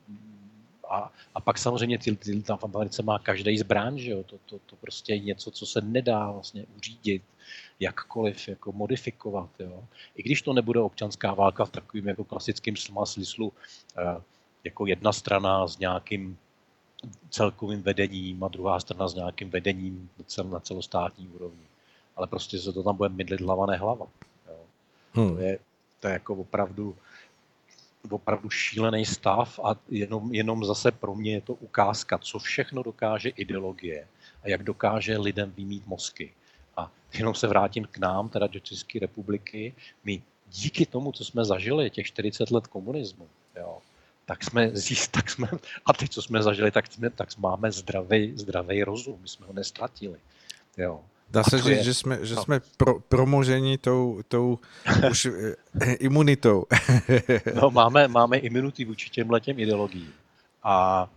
a, 0.90 1.12
a 1.36 1.42
pak 1.42 1.58
samozřejmě 1.58 1.98
ty, 1.98 2.16
ty, 2.16 2.42
tam 2.42 2.58
v 2.58 2.64
Americe 2.64 3.04
má 3.04 3.20
každý 3.20 3.58
zbraň, 3.58 3.98
že 3.98 4.12
jo? 4.12 4.24
To, 4.24 4.38
to, 4.46 4.60
to 4.66 4.76
prostě 4.76 5.14
je 5.14 5.20
něco, 5.20 5.52
co 5.52 5.66
se 5.66 5.82
nedá 5.82 6.32
vlastně 6.32 6.66
uřídit 6.78 7.22
jakkoliv 7.80 8.48
jako 8.48 8.72
modifikovat. 8.72 9.50
Jo? 9.60 9.84
I 10.16 10.24
když 10.24 10.42
to 10.42 10.54
nebude 10.54 10.80
občanská 10.80 11.34
válka 11.34 11.66
v 11.66 11.72
takovým 11.72 12.08
jako 12.08 12.24
klasickém 12.24 12.76
smyslu, 13.04 13.54
eh, 13.98 14.22
jako 14.64 14.86
jedna 14.86 15.14
strana 15.14 15.68
s 15.68 15.80
nějakým 15.80 16.38
celkovým 17.30 17.82
vedením 17.82 18.44
a 18.44 18.48
druhá 18.48 18.80
strana 18.80 19.08
s 19.08 19.16
nějakým 19.16 19.50
vedením 19.50 20.10
na 20.50 20.60
celostátní 20.60 21.28
úrovni. 21.28 21.66
Ale 22.16 22.28
prostě 22.28 22.60
se 22.60 22.74
to 22.74 22.84
tam 22.84 22.96
bude 22.96 23.10
mydlit 23.10 23.42
hlava 23.42 23.66
nehlava. 23.66 24.08
Jo? 24.48 24.60
Hmm. 25.14 25.36
To, 25.36 25.42
je, 25.42 25.60
to 26.00 26.08
je 26.08 26.14
jako 26.14 26.36
opravdu 26.36 26.96
opravdu 28.12 28.50
šílený 28.50 29.06
stav 29.06 29.60
a 29.64 29.76
jenom, 29.90 30.34
jenom 30.34 30.66
zase 30.66 30.92
pro 30.92 31.16
mě 31.16 31.34
je 31.34 31.42
to 31.42 31.54
ukázka, 31.54 32.18
co 32.18 32.40
všechno 32.40 32.84
dokáže 32.84 33.30
ideologie 33.30 34.08
a 34.44 34.50
jak 34.50 34.64
dokáže 34.64 35.18
lidem 35.18 35.52
vymít 35.52 35.88
mozky. 35.88 36.34
A 36.78 36.92
jenom 37.14 37.36
se 37.36 37.48
vrátím 37.48 37.88
k 37.92 37.98
nám, 37.98 38.30
teda 38.30 38.48
do 38.48 38.60
České 38.60 39.00
republiky, 39.00 39.74
my 40.04 40.22
díky 40.52 40.86
tomu, 40.86 41.12
co 41.12 41.26
jsme 41.26 41.46
zažili, 41.46 41.90
těch 41.90 42.06
40 42.06 42.52
let 42.52 42.68
komunismu, 42.68 43.28
jo, 43.56 43.80
tak 44.26 44.44
jsme, 44.44 44.72
tak 45.12 45.30
jsme, 45.30 45.48
a 45.86 45.94
teď, 45.94 46.10
co 46.10 46.22
jsme 46.22 46.44
zažili, 46.44 46.72
tak, 46.72 46.88
jsme, 46.92 47.10
tak 47.10 47.38
máme 47.38 47.72
zdravý, 47.72 48.34
zdravý 48.38 48.84
rozum, 48.84 49.20
my 49.22 49.28
jsme 49.28 49.46
ho 49.46 49.54
nestratili. 49.54 50.20
Jo. 50.78 51.04
Dá 51.32 51.44
se 51.44 51.58
říct, 51.58 51.66
je, 51.66 51.84
že 51.84 51.94
jsme, 51.94 52.26
že 52.26 52.36
no. 52.36 52.44
jsme 52.44 52.62
pro, 52.78 53.00
promoženi 53.00 53.78
tou, 53.78 54.22
tou 54.28 54.60
už 55.12 55.26
eh, 55.26 55.94
imunitou. 55.94 56.66
no, 57.62 57.72
máme, 57.72 58.08
máme 58.08 58.38
imunity 58.38 58.86
vůči 58.86 59.10
těm 59.10 59.32
letěm 59.32 59.60
ideologiím. 59.60 60.14
A, 60.64 61.10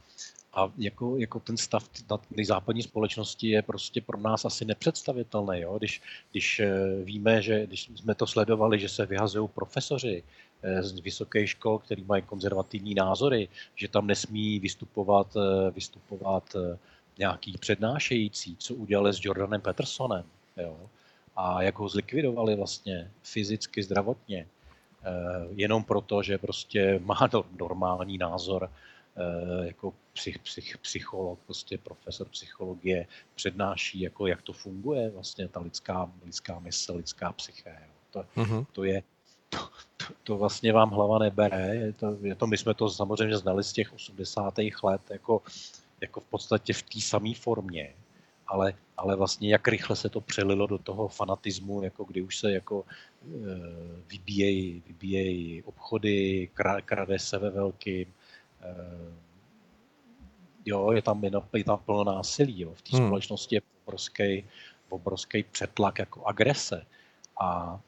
a 0.55 0.73
jako, 0.79 1.17
jako 1.17 1.41
ten 1.41 1.57
stav 1.57 1.89
na 2.11 2.17
té 2.17 2.45
západní 2.45 2.83
společnosti 2.83 3.49
je 3.49 3.63
prostě 3.63 4.01
pro 4.01 4.19
nás 4.21 4.45
asi 4.45 4.65
nepředstavitelný. 4.65 5.61
Jo? 5.61 5.79
Když, 5.79 6.03
když 6.31 6.61
eh, 6.61 6.73
víme, 7.05 7.43
že 7.43 7.67
když 7.67 7.91
jsme 7.95 8.15
to 8.15 8.27
sledovali, 8.27 8.79
že 8.79 8.89
se 8.89 9.07
vyhazují 9.07 9.49
profesoři 9.49 10.23
eh, 10.63 10.83
z 10.83 11.01
vysokých 11.01 11.51
škol, 11.51 11.79
který 11.79 12.05
mají 12.05 12.23
konzervativní 12.23 12.95
názory, 12.95 13.49
že 13.77 13.89
tam 13.89 14.07
nesmí 14.07 14.59
vystupovat, 14.61 15.37
vystupovat 15.75 16.57
nějaký 17.19 17.59
přednášející, 17.59 18.57
co 18.57 18.75
udělali 18.75 19.13
s 19.15 19.25
Jordanem 19.25 19.61
Petersonem, 19.61 20.25
jo? 20.57 20.91
a 21.37 21.63
jak 21.63 21.79
ho 21.79 21.89
zlikvidovali 21.89 22.57
vlastně 22.57 23.11
fyzicky, 23.23 23.83
zdravotně, 23.83 24.47
eh, 25.03 25.09
jenom 25.51 25.85
proto, 25.85 26.23
že 26.23 26.39
prostě 26.39 27.01
má 27.05 27.29
normální 27.59 28.19
názor 28.19 28.71
eh, 29.17 29.67
jako 29.67 29.95
psych, 30.13 30.39
psych, 30.39 30.79
psycholog, 30.79 31.39
prostě 31.47 31.79
profesor 31.79 32.29
psychologie 32.29 33.07
přednáší, 33.35 34.01
jako 34.01 34.27
jak 34.27 34.43
to 34.43 34.53
funguje 34.53 35.11
vlastně 35.11 35.49
ta 35.49 35.61
lidská, 35.61 36.11
lidská 36.25 36.59
mysl, 36.59 36.97
lidská 36.97 37.33
psyché. 37.33 37.77
Jo. 37.87 37.95
To, 38.11 38.41
uh-huh. 38.41 38.67
to 38.73 38.85
je 38.85 39.03
to, 39.49 39.59
to, 39.97 40.15
to 40.25 40.37
vlastně 40.37 40.73
vám 40.73 40.91
hlava 40.91 41.19
nebere. 41.19 41.75
Je 41.75 41.93
to, 41.93 42.17
je 42.23 42.35
to, 42.35 42.47
my 42.47 42.57
jsme 42.57 42.75
to 42.75 42.91
samozřejmě 42.91 43.37
znali 43.37 43.65
z 43.65 43.73
těch 43.73 43.95
80. 43.95 44.55
let, 44.83 45.01
jako 45.11 45.43
jako 46.01 46.21
v 46.21 46.25
podstatě 46.25 46.73
v 46.73 46.83
té 46.83 47.01
samé 47.01 47.35
formě, 47.35 47.95
ale, 48.47 48.75
ale 48.97 49.17
vlastně 49.17 49.53
jak 49.53 49.69
rychle 49.69 49.97
se 49.97 50.09
to 50.09 50.21
přelilo 50.21 50.67
do 50.67 50.79
toho 50.79 51.09
fanatismu, 51.09 51.83
jako 51.83 52.05
kdy 52.05 52.23
už 52.23 52.39
se 52.39 52.53
jako 52.53 52.85
e, 52.85 53.27
vybíjejí, 54.11 54.83
vybíjejí 54.87 55.63
obchody, 55.63 56.51
krade 56.85 57.19
se 57.19 57.39
ve 57.39 57.51
velkým, 57.51 58.15
e, 58.61 58.75
jo, 60.65 60.93
je 60.93 61.03
tam, 61.03 61.25
je 61.55 61.65
tam 61.65 61.79
plno 61.79 62.05
násilí, 62.05 62.61
jo. 62.61 62.75
v 62.75 62.83
té 62.83 62.97
hmm. 62.97 63.07
společnosti 63.07 63.55
je 63.55 63.61
obrovský, 63.85 64.45
obrovský 64.89 65.43
přetlak 65.43 65.99
jako 65.99 66.27
agrese 66.27 66.87
a 67.41 67.81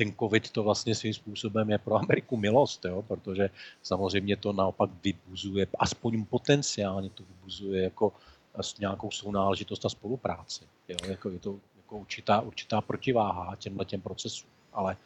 ten 0.00 0.12
covid 0.16 0.50
to 0.50 0.62
vlastně 0.62 0.94
svým 0.94 1.14
způsobem 1.14 1.70
je 1.70 1.78
pro 1.78 1.94
Ameriku 1.96 2.36
milost, 2.36 2.84
jo, 2.84 3.02
protože 3.02 3.50
samozřejmě 3.82 4.36
to 4.36 4.52
naopak 4.52 4.90
vybuzuje, 5.04 5.66
aspoň 5.78 6.24
potenciálně 6.24 7.10
to 7.10 7.22
vybuzuje 7.22 7.82
jako 7.82 8.12
s 8.60 8.78
nějakou 8.78 9.10
sounáležitost 9.10 9.84
a 9.84 9.88
spolupráci. 9.88 10.64
Jo, 10.88 10.96
jako 11.08 11.30
je 11.30 11.38
to 11.38 11.56
jako 11.76 11.96
určitá, 11.96 12.40
určitá 12.40 12.80
protiváha 12.80 13.56
těmhle 13.56 13.84
těm 13.84 14.00
procesům. 14.00 14.50
Ale, 14.72 14.96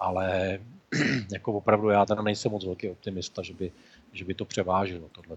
ale 0.00 0.58
jako 1.32 1.52
opravdu 1.52 1.88
já 1.88 2.06
teda 2.06 2.22
nejsem 2.22 2.52
moc 2.52 2.64
velký 2.64 2.88
optimista, 2.90 3.42
že 3.42 3.52
by, 3.52 3.72
že 4.12 4.24
by 4.24 4.34
to 4.34 4.44
převážilo 4.44 5.08
tohle. 5.12 5.36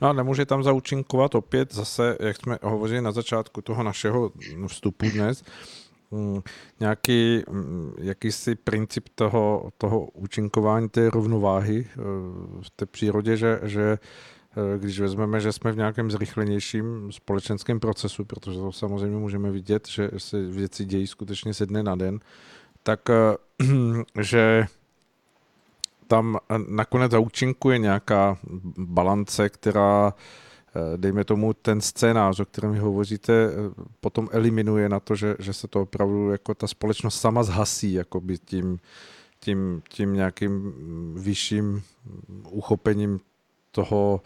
No 0.00 0.08
a 0.08 0.12
nemůže 0.12 0.46
tam 0.46 0.62
zaučinkovat 0.62 1.34
opět 1.34 1.74
zase, 1.74 2.16
jak 2.20 2.36
jsme 2.36 2.58
hovořili 2.62 3.00
na 3.00 3.12
začátku 3.12 3.62
toho 3.62 3.82
našeho 3.82 4.32
vstupu 4.66 5.10
dnes, 5.10 5.44
nějaký 6.80 7.42
mm, 7.50 7.92
jakýsi 7.98 8.54
princip 8.54 9.08
toho, 9.14 9.70
toho 9.78 10.00
účinkování 10.04 10.88
té 10.88 11.10
rovnováhy 11.10 11.86
eh, 11.88 11.96
v 12.62 12.70
té 12.76 12.86
přírodě, 12.86 13.36
že, 13.36 13.60
že 13.62 13.82
eh, 13.92 14.78
když 14.78 15.00
vezmeme, 15.00 15.40
že 15.40 15.52
jsme 15.52 15.72
v 15.72 15.76
nějakém 15.76 16.10
zrychlenějším 16.10 17.12
společenském 17.12 17.80
procesu, 17.80 18.24
protože 18.24 18.58
to 18.58 18.72
samozřejmě 18.72 19.16
můžeme 19.16 19.50
vidět, 19.50 19.88
že 19.88 20.10
se 20.18 20.46
věci 20.46 20.84
dějí 20.84 21.06
skutečně 21.06 21.54
se 21.54 21.66
dne 21.66 21.82
na 21.82 21.96
den, 21.96 22.20
tak 22.82 23.00
že 24.20 24.66
tam 26.06 26.38
nakonec 26.68 27.12
zaúčinkuje 27.12 27.78
nějaká 27.78 28.38
balance, 28.76 29.48
která 29.48 30.12
Eh, 30.12 30.49
dejme 30.96 31.24
tomu, 31.24 31.52
ten 31.52 31.80
scénář, 31.80 32.40
o 32.40 32.44
kterém 32.44 32.78
hovoříte, 32.78 33.32
eh, 33.32 33.50
potom 34.00 34.28
eliminuje 34.32 34.88
na 34.88 35.00
to, 35.00 35.14
že, 35.14 35.36
že 35.38 35.52
se 35.52 35.68
to 35.68 35.82
opravdu 35.82 36.30
jako 36.30 36.54
ta 36.54 36.66
společnost 36.66 37.20
sama 37.20 37.42
zhasí 37.42 37.92
jakoby 37.92 38.38
tím, 38.38 38.78
tím, 39.40 39.82
tím 39.88 40.14
nějakým 40.14 40.72
vyšším 41.16 41.82
uchopením 42.50 43.20
toho 43.70 44.22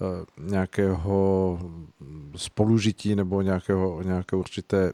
eh, 0.00 0.24
nějakého 0.38 1.58
spolužití 2.36 3.14
nebo 3.14 3.42
nějakého, 3.42 4.02
nějaké 4.02 4.36
určité 4.36 4.92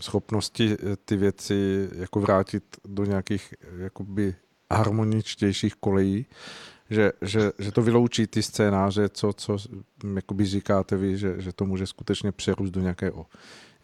schopnosti 0.00 0.76
ty 1.04 1.16
věci 1.16 1.88
jako 1.92 2.20
vrátit 2.20 2.64
do 2.84 3.04
nějakých 3.04 3.54
jakoby 3.78 4.34
harmoničtějších 4.70 5.74
kolejí 5.74 6.26
že, 6.90 7.12
že, 7.22 7.52
že 7.58 7.72
to 7.72 7.82
vyloučí 7.82 8.26
ty 8.26 8.42
scénáře, 8.42 9.08
co, 9.08 9.32
co 9.32 9.56
jakoby 10.14 10.46
říkáte 10.46 10.96
vy, 10.96 11.18
že, 11.18 11.40
že 11.40 11.52
to 11.52 11.64
může 11.64 11.86
skutečně 11.86 12.32
přerůst 12.32 12.72
do 12.72 12.80
nějaké 12.80 13.12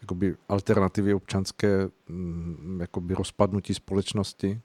jakoby 0.01 0.35
alternativy 0.49 1.13
občanské 1.13 1.89
mm, 2.07 2.77
jakoby 2.81 3.13
rozpadnutí 3.13 3.73
společnosti? 3.73 4.61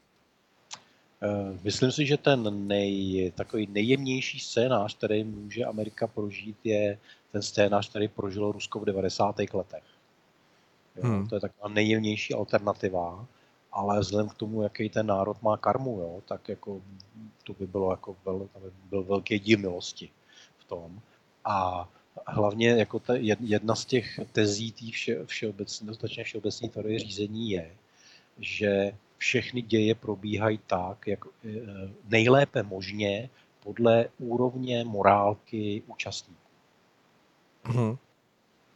Eh, 1.23 1.59
myslím 1.65 1.93
si, 1.93 2.07
že 2.07 2.17
ten 2.17 2.67
nej, 2.67 3.33
takový 3.35 3.69
nejjemnější 3.73 4.41
scénář, 4.41 4.97
který 4.97 5.25
může 5.25 5.65
Amerika 5.65 6.07
prožít, 6.07 6.57
je 6.65 6.99
ten 7.33 7.43
scénář, 7.43 7.91
který 7.91 8.09
prožilo 8.09 8.53
Rusko 8.53 8.81
v 8.81 8.85
90. 8.85 9.39
letech. 9.39 9.85
Jo, 10.97 11.03
hmm. 11.03 11.29
To 11.29 11.35
je 11.35 11.41
taková 11.41 11.69
nejjemnější 11.69 12.35
alternativa, 12.35 13.27
ale 13.73 14.01
vzhledem 14.01 14.29
k 14.29 14.35
tomu, 14.35 14.63
jaký 14.63 14.89
ten 14.89 15.07
národ 15.07 15.43
má 15.43 15.57
karmu, 15.57 16.01
jo, 16.01 16.23
tak 16.29 16.49
jako 16.49 16.83
to 17.45 17.53
by 17.53 17.67
bylo 17.67 17.91
jako 17.91 18.17
vel, 18.25 18.39
by 18.39 18.71
byl 18.91 19.03
velký 19.03 19.39
díl 19.39 19.59
milosti 19.59 20.11
v 20.59 20.65
tom. 20.65 21.01
A 21.45 21.89
hlavně 22.27 22.71
jako 22.71 22.99
ta 22.99 23.15
jedna 23.41 23.75
z 23.75 23.85
těch 23.85 24.21
tezí 24.33 24.73
té 24.73 24.91
vše, 24.93 25.27
všeobecné, 25.27 25.87
dostatečně 25.87 26.25
všeobecné 26.25 26.69
teorie 26.69 26.99
řízení 26.99 27.51
je, 27.51 27.77
že 28.39 28.93
všechny 29.17 29.63
děje 29.63 29.95
probíhají 29.95 30.61
tak, 30.67 31.07
jak 31.07 31.25
e, 31.27 31.29
nejlépe 32.09 32.63
možně 32.63 33.31
podle 33.63 34.09
úrovně 34.19 34.85
morálky 34.85 35.83
účastníků. 35.87 36.41
Mm-hmm. 37.65 37.99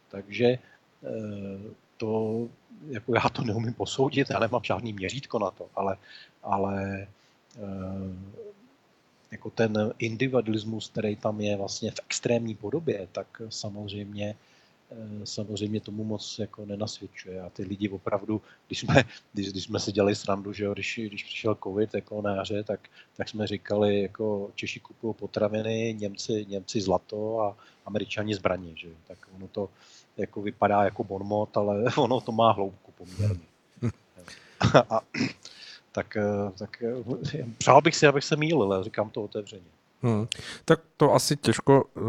Takže 0.09 0.45
e, 0.45 0.59
to, 1.97 2.47
jako 2.87 3.15
já 3.15 3.29
to 3.29 3.43
neumím 3.43 3.73
posoudit, 3.73 4.29
já 4.29 4.39
nemám 4.39 4.61
žádný 4.63 4.93
měřítko 4.93 5.39
na 5.39 5.51
to, 5.51 5.69
ale, 5.75 5.97
ale 6.43 7.01
e, 7.01 7.07
jako 9.31 9.49
ten 9.49 9.93
individualismus, 9.99 10.89
který 10.89 11.15
tam 11.15 11.41
je 11.41 11.57
vlastně 11.57 11.91
v 11.91 11.99
extrémní 12.05 12.55
podobě, 12.55 13.07
tak 13.11 13.41
samozřejmě 13.49 14.35
eh, 14.91 15.25
samozřejmě 15.25 15.81
tomu 15.81 16.03
moc 16.03 16.39
jako 16.39 16.65
nenasvědčuje. 16.65 17.41
A 17.41 17.49
ty 17.49 17.63
lidi 17.63 17.89
opravdu, 17.89 18.41
když 18.67 18.79
jsme, 18.79 19.03
když, 19.33 19.51
když 19.51 19.63
jsme 19.63 19.79
si 19.79 19.91
dělali 19.91 20.15
srandu, 20.15 20.53
že 20.53 20.63
jo, 20.63 20.73
když, 20.73 20.99
když 21.07 21.23
přišel 21.23 21.57
covid 21.63 21.93
jako 21.93 22.21
na 22.21 22.35
jaře, 22.35 22.63
tak, 22.63 22.79
tak 23.17 23.29
jsme 23.29 23.47
říkali, 23.47 24.01
jako 24.01 24.51
Češi 24.55 24.79
kupují 24.79 25.13
potraviny, 25.13 25.95
Němci, 25.99 26.45
Němci 26.49 26.81
zlato 26.81 27.41
a 27.41 27.57
Američani 27.85 28.35
zbraně. 28.35 28.71
Že? 28.75 28.87
Tak 29.07 29.17
ono 29.35 29.47
to 29.47 29.69
jako 30.17 30.41
vypadá 30.41 30.83
jako 30.83 31.03
bonmot, 31.03 31.57
ale 31.57 31.83
ono 31.97 32.21
to 32.21 32.31
má 32.31 32.51
hloubku 32.51 32.91
poměrně. 32.97 33.45
A, 34.59 34.79
a, 34.97 35.01
tak, 35.91 36.17
eh, 36.17 36.51
tak 36.57 36.83
eh, 36.83 37.45
přál 37.57 37.81
bych 37.81 37.95
si, 37.95 38.07
abych 38.07 38.23
se 38.23 38.35
mýlil, 38.35 38.83
říkám 38.83 39.09
to 39.09 39.23
otevřeně. 39.23 39.65
Hmm. 40.01 40.27
Tak 40.65 40.79
to 40.97 41.13
asi 41.13 41.35
těžko 41.35 41.83
uh, 41.83 42.03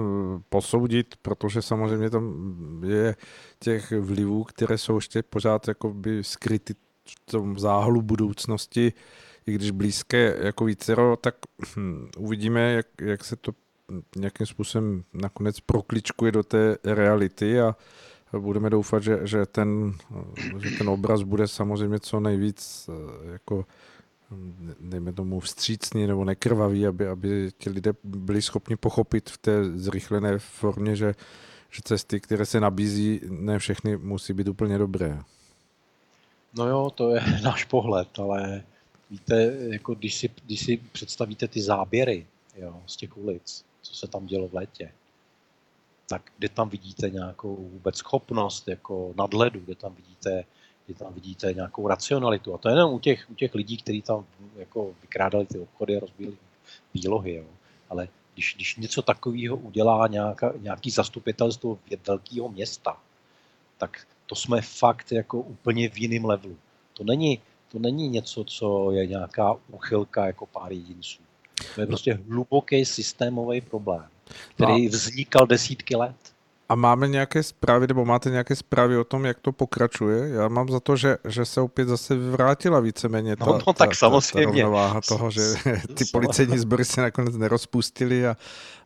posoudit, 0.48 1.14
protože 1.22 1.62
samozřejmě 1.62 2.10
tam 2.10 2.34
je 2.86 3.16
těch 3.58 3.92
vlivů, 3.92 4.44
které 4.44 4.78
jsou 4.78 4.94
ještě 4.94 5.22
pořád 5.22 5.68
jakoby 5.68 6.24
skryty 6.24 6.74
v 7.04 7.30
tom 7.30 7.58
záhlu 7.58 8.02
budoucnosti, 8.02 8.92
i 9.46 9.52
když 9.52 9.70
blízké 9.70 10.36
jako 10.40 10.64
vícero, 10.64 11.16
tak 11.16 11.34
hm, 11.76 12.10
uvidíme, 12.18 12.72
jak, 12.72 12.86
jak 13.00 13.24
se 13.24 13.36
to 13.36 13.52
nějakým 14.16 14.46
způsobem 14.46 15.04
nakonec 15.12 15.60
prokličkuje 15.60 16.32
do 16.32 16.42
té 16.42 16.76
reality 16.84 17.60
a 17.60 17.76
budeme 18.38 18.70
doufat, 18.70 19.02
že, 19.02 19.18
že, 19.22 19.46
ten, 19.46 19.94
že 20.58 20.70
ten 20.78 20.88
obraz 20.88 21.22
bude 21.22 21.48
samozřejmě 21.48 22.00
co 22.00 22.20
nejvíc 22.20 22.90
eh, 22.92 23.32
jako 23.32 23.64
dejme 24.80 25.12
tomu 25.12 25.40
vstřícný 25.40 26.06
nebo 26.06 26.24
nekrvavý, 26.24 26.86
aby, 26.86 27.06
aby 27.06 27.50
ti 27.58 27.70
lidé 27.70 27.92
byli 28.04 28.42
schopni 28.42 28.76
pochopit 28.76 29.30
v 29.30 29.38
té 29.38 29.64
zrychlené 29.64 30.38
formě, 30.38 30.96
že, 30.96 31.14
že 31.70 31.82
cesty, 31.84 32.20
které 32.20 32.46
se 32.46 32.60
nabízí, 32.60 33.20
ne 33.28 33.58
všechny 33.58 33.96
musí 33.96 34.32
být 34.32 34.48
úplně 34.48 34.78
dobré. 34.78 35.18
No 36.58 36.68
jo, 36.68 36.90
to 36.94 37.10
je 37.10 37.20
náš 37.42 37.64
pohled, 37.64 38.08
ale 38.18 38.64
víte, 39.10 39.56
jako 39.60 39.94
když 39.94 40.14
si, 40.14 40.30
když 40.46 40.60
si 40.60 40.76
představíte 40.92 41.48
ty 41.48 41.62
záběry 41.62 42.26
jo, 42.56 42.82
z 42.86 42.96
těch 42.96 43.16
ulic, 43.16 43.64
co 43.88 43.94
se 43.94 44.08
tam 44.08 44.26
dělo 44.26 44.48
v 44.48 44.54
létě, 44.54 44.92
tak 46.08 46.22
kde 46.38 46.48
tam 46.48 46.68
vidíte 46.68 47.10
nějakou 47.10 47.56
vůbec 47.56 47.96
schopnost 47.96 48.68
jako 48.68 49.14
nadhledu, 49.16 49.60
kde 49.60 49.74
tam 49.74 49.94
vidíte, 49.94 50.44
kde 50.86 50.94
tam 50.94 51.14
vidíte 51.14 51.52
nějakou 51.52 51.88
racionalitu. 51.88 52.54
A 52.54 52.58
to 52.58 52.68
je 52.68 52.72
jenom 52.72 52.94
u 52.94 52.98
těch, 52.98 53.30
u 53.30 53.34
těch 53.34 53.54
lidí, 53.54 53.76
kteří 53.76 54.02
tam 54.02 54.24
jako 54.56 54.94
vykrádali 55.00 55.46
ty 55.46 55.58
obchody 55.58 55.96
a 55.96 56.00
rozbíjeli 56.00 56.36
výlohy. 56.94 57.34
Jo. 57.34 57.44
Ale 57.90 58.08
když, 58.34 58.54
když 58.54 58.76
něco 58.76 59.02
takového 59.02 59.56
udělá 59.56 60.06
nějaká, 60.06 60.52
nějaký 60.60 60.90
zastupitelstvo 60.90 61.78
velkého 62.06 62.48
města, 62.48 63.00
tak 63.78 64.06
to 64.26 64.34
jsme 64.34 64.60
fakt 64.62 65.12
jako 65.12 65.40
úplně 65.40 65.88
v 65.88 65.98
jiném 65.98 66.24
levelu. 66.24 66.56
To 66.92 67.04
není, 67.04 67.40
to 67.68 67.78
není 67.78 68.08
něco, 68.08 68.44
co 68.44 68.90
je 68.92 69.06
nějaká 69.06 69.56
uchylka 69.72 70.26
jako 70.26 70.46
pár 70.46 70.72
jedinců. 70.72 71.22
To 71.74 71.80
je 71.80 71.86
prostě 71.86 72.18
hluboký 72.28 72.84
systémový 72.84 73.60
problém 73.60 74.04
který 74.54 74.84
no. 74.84 74.90
vznikal 74.90 75.46
desítky 75.46 75.96
let. 75.96 76.16
A 76.68 76.74
máme 76.74 77.08
nějaké 77.08 77.42
zprávy, 77.42 77.86
nebo 77.86 78.04
máte 78.04 78.30
nějaké 78.30 78.56
zprávy 78.56 78.96
o 78.96 79.04
tom, 79.04 79.24
jak 79.24 79.38
to 79.38 79.52
pokračuje? 79.52 80.28
Já 80.28 80.48
mám 80.48 80.68
za 80.68 80.80
to, 80.80 80.96
že, 80.96 81.16
že 81.28 81.44
se 81.44 81.60
opět 81.60 81.88
zase 81.88 82.16
vrátila 82.16 82.80
víceméně 82.80 83.36
ta, 83.36 83.44
no, 83.44 83.58
no, 83.66 83.72
tak 83.72 83.88
ta, 83.88 83.94
samozřejmě. 83.94 84.46
ta 84.46 84.50
rovnováha 84.50 85.00
toho, 85.00 85.30
že 85.30 85.40
ty 85.94 86.04
policejní 86.12 86.58
sbory 86.58 86.84
se 86.84 87.00
nakonec 87.00 87.36
nerozpustily 87.36 88.26
a, 88.26 88.36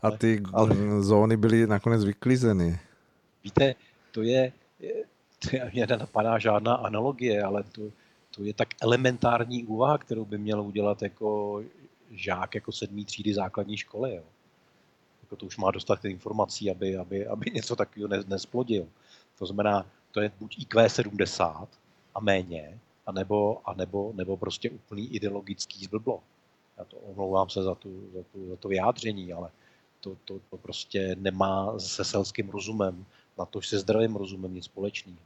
a 0.03 0.11
ty 0.11 0.43
ale, 0.53 0.77
zóny 1.01 1.37
byly 1.37 1.67
nakonec 1.67 2.05
vyklizeny. 2.05 2.79
Víte, 3.45 3.75
to 4.13 4.23
je, 4.23 4.53
to 5.39 5.57
je 5.57 5.71
mě 5.73 5.87
nenapadá 5.87 6.39
žádná 6.39 6.75
analogie, 6.75 7.43
ale 7.43 7.63
to, 7.73 7.83
to 8.37 8.43
je 8.43 8.55
tak 8.55 8.69
elementární 8.83 9.65
úvaha, 9.65 9.99
kterou 9.99 10.25
by 10.25 10.39
měl 10.39 10.61
udělat 10.61 11.03
jako 11.03 11.61
žák 12.13 12.55
jako 12.55 12.73
sedmý 12.73 13.05
třídy 13.05 13.35
základní 13.35 13.77
školy. 13.77 14.15
Jo 14.15 14.23
jako 15.33 15.41
to 15.41 15.47
už 15.47 15.57
má 15.57 15.71
dostatek 15.71 16.13
informací, 16.13 16.71
aby, 16.71 16.97
aby, 16.97 17.27
aby 17.27 17.51
něco 17.55 17.77
takového 17.77 18.09
ne, 18.09 18.23
nesplodil. 18.27 18.89
To 19.39 19.47
znamená, 19.47 19.87
to 20.11 20.21
je 20.21 20.33
buď 20.41 20.59
IQ 20.59 20.89
70 20.89 21.69
a 22.15 22.21
méně, 22.21 22.79
anebo, 23.07 23.61
anebo, 23.65 24.13
nebo 24.15 24.37
prostě 24.37 24.71
úplný 24.71 25.15
ideologický 25.15 25.85
zblblo. 25.85 26.21
Já 26.79 26.85
to 26.85 26.97
omlouvám 26.97 27.51
se 27.51 27.63
za, 27.63 27.75
tu, 27.75 28.11
za, 28.15 28.23
tu, 28.33 28.49
za 28.49 28.57
to 28.57 28.69
vyjádření, 28.69 29.33
ale 29.33 29.51
to, 30.01 30.17
to, 30.25 30.41
to 30.51 30.57
prostě 30.57 31.17
nemá 31.19 31.79
se 31.79 32.05
selským 32.05 32.51
rozumem, 32.51 33.07
na 33.39 33.45
to 33.45 33.63
se 33.63 33.79
zdravým 33.79 34.17
rozumem 34.17 34.55
nic 34.55 34.65
společného. 34.65 35.19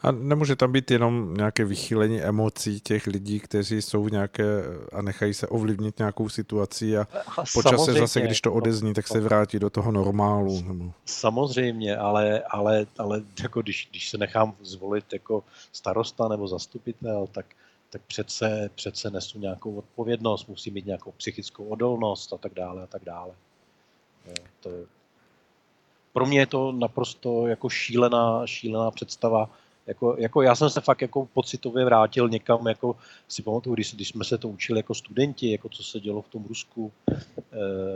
A 0.00 0.10
nemůže 0.10 0.56
tam 0.56 0.72
být 0.72 0.90
jenom 0.90 1.34
nějaké 1.34 1.64
vychýlení 1.64 2.20
emocí 2.20 2.80
těch 2.80 3.06
lidí, 3.06 3.40
kteří 3.40 3.82
jsou 3.82 4.08
nějaké 4.08 4.44
a 4.92 5.02
nechají 5.02 5.34
se 5.34 5.46
ovlivnit 5.48 5.98
nějakou 5.98 6.28
situací 6.28 6.96
a, 6.96 7.06
a 7.36 7.44
počase 7.54 7.92
zase, 7.92 8.20
když 8.20 8.40
to 8.40 8.52
odezní, 8.52 8.94
tak 8.94 9.08
se 9.08 9.20
vrátí 9.20 9.58
do 9.58 9.70
toho 9.70 9.92
normálu. 9.92 10.64
Samozřejmě, 11.04 11.96
ale, 11.96 12.42
ale, 12.50 12.86
ale 12.98 13.22
jako 13.42 13.62
když, 13.62 13.88
když 13.90 14.10
se 14.10 14.18
nechám 14.18 14.54
zvolit 14.62 15.12
jako 15.12 15.44
starosta 15.72 16.28
nebo 16.28 16.48
zastupitel, 16.48 17.26
tak, 17.32 17.46
tak 17.90 18.02
přece, 18.06 18.70
přece 18.74 19.10
nesu 19.10 19.38
nějakou 19.38 19.74
odpovědnost, 19.74 20.48
musí 20.48 20.70
mít 20.70 20.86
nějakou 20.86 21.12
psychickou 21.12 21.64
odolnost 21.64 22.32
a 22.32 22.36
tak 22.36 22.54
dále 22.54 22.82
a 22.82 22.86
tak 22.86 23.04
dále. 23.04 23.30
To 24.60 24.70
je, 24.70 24.86
pro 26.12 26.26
mě 26.26 26.38
je 26.38 26.46
to 26.46 26.72
naprosto 26.72 27.46
jako 27.46 27.68
šílená, 27.68 28.46
šílená 28.46 28.90
představa 28.90 29.50
jako, 29.86 30.16
jako 30.18 30.42
já 30.42 30.54
jsem 30.54 30.70
se 30.70 30.80
fakt 30.80 31.02
jako 31.02 31.26
pocitově 31.26 31.84
vrátil 31.84 32.28
někam, 32.28 32.66
jako 32.66 32.96
si 33.28 33.42
pamatuju, 33.42 33.74
když, 33.74 33.94
když 33.94 34.08
jsme 34.08 34.24
se 34.24 34.38
to 34.38 34.48
učili 34.48 34.78
jako 34.78 34.94
studenti, 34.94 35.52
jako 35.52 35.68
co 35.68 35.82
se 35.82 36.00
dělo 36.00 36.22
v 36.22 36.28
tom 36.28 36.44
Rusku 36.44 36.92
e, 37.10 37.16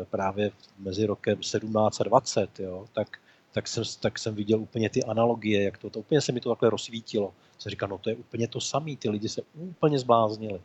právě 0.05 0.51
mezi 0.79 1.07
rokem 1.07 1.43
17 1.43 2.01
a 2.01 2.05
20, 2.05 2.61
jo, 2.61 2.87
tak, 2.93 3.19
tak, 3.53 3.69
jsem, 3.69 3.85
tak 4.01 4.19
jsem 4.19 4.35
viděl 4.35 4.61
úplně 4.61 4.91
ty 4.91 5.05
analogie, 5.05 5.63
jak 5.63 5.79
to, 5.79 5.91
to 5.91 6.01
úplně 6.01 6.21
se 6.21 6.33
mi 6.33 6.41
to 6.41 6.51
takhle 6.51 6.71
rozsvítilo. 6.71 7.35
Jsem 7.59 7.71
říkal, 7.71 7.89
no 7.89 7.99
to 7.99 8.11
je 8.11 8.17
úplně 8.17 8.49
to 8.49 8.61
samé, 8.61 8.97
ty 8.97 9.11
lidi 9.11 9.29
se 9.29 9.43
úplně 9.55 9.99
zbláznili. 9.99 10.61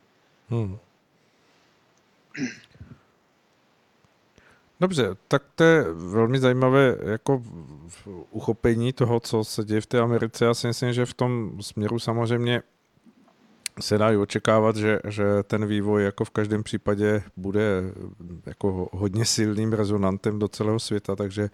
Hmm. 0.49 0.77
Dobře, 4.79 5.15
tak 5.27 5.43
to 5.55 5.63
je 5.63 5.85
velmi 5.93 6.39
zajímavé 6.39 6.97
jako 7.01 7.43
uchopení 8.31 8.93
toho, 8.93 9.19
co 9.19 9.43
se 9.43 9.63
děje 9.63 9.81
v 9.81 9.85
té 9.85 9.99
Americe. 9.99 10.45
Já 10.45 10.53
si 10.53 10.67
myslím, 10.67 10.93
že 10.93 11.05
v 11.05 11.13
tom 11.13 11.61
směru 11.61 11.99
samozřejmě 11.99 12.61
se 13.79 13.97
dá 13.97 14.19
očekávat, 14.19 14.75
že, 14.75 14.99
že 15.07 15.23
ten 15.43 15.65
vývoj 15.65 16.03
jako 16.03 16.25
v 16.25 16.29
každém 16.29 16.63
případě 16.63 17.23
bude 17.37 17.81
jako 18.45 18.89
hodně 18.93 19.25
silným 19.25 19.73
rezonantem 19.73 20.39
do 20.39 20.47
celého 20.47 20.79
světa, 20.79 21.15
takže 21.15 21.49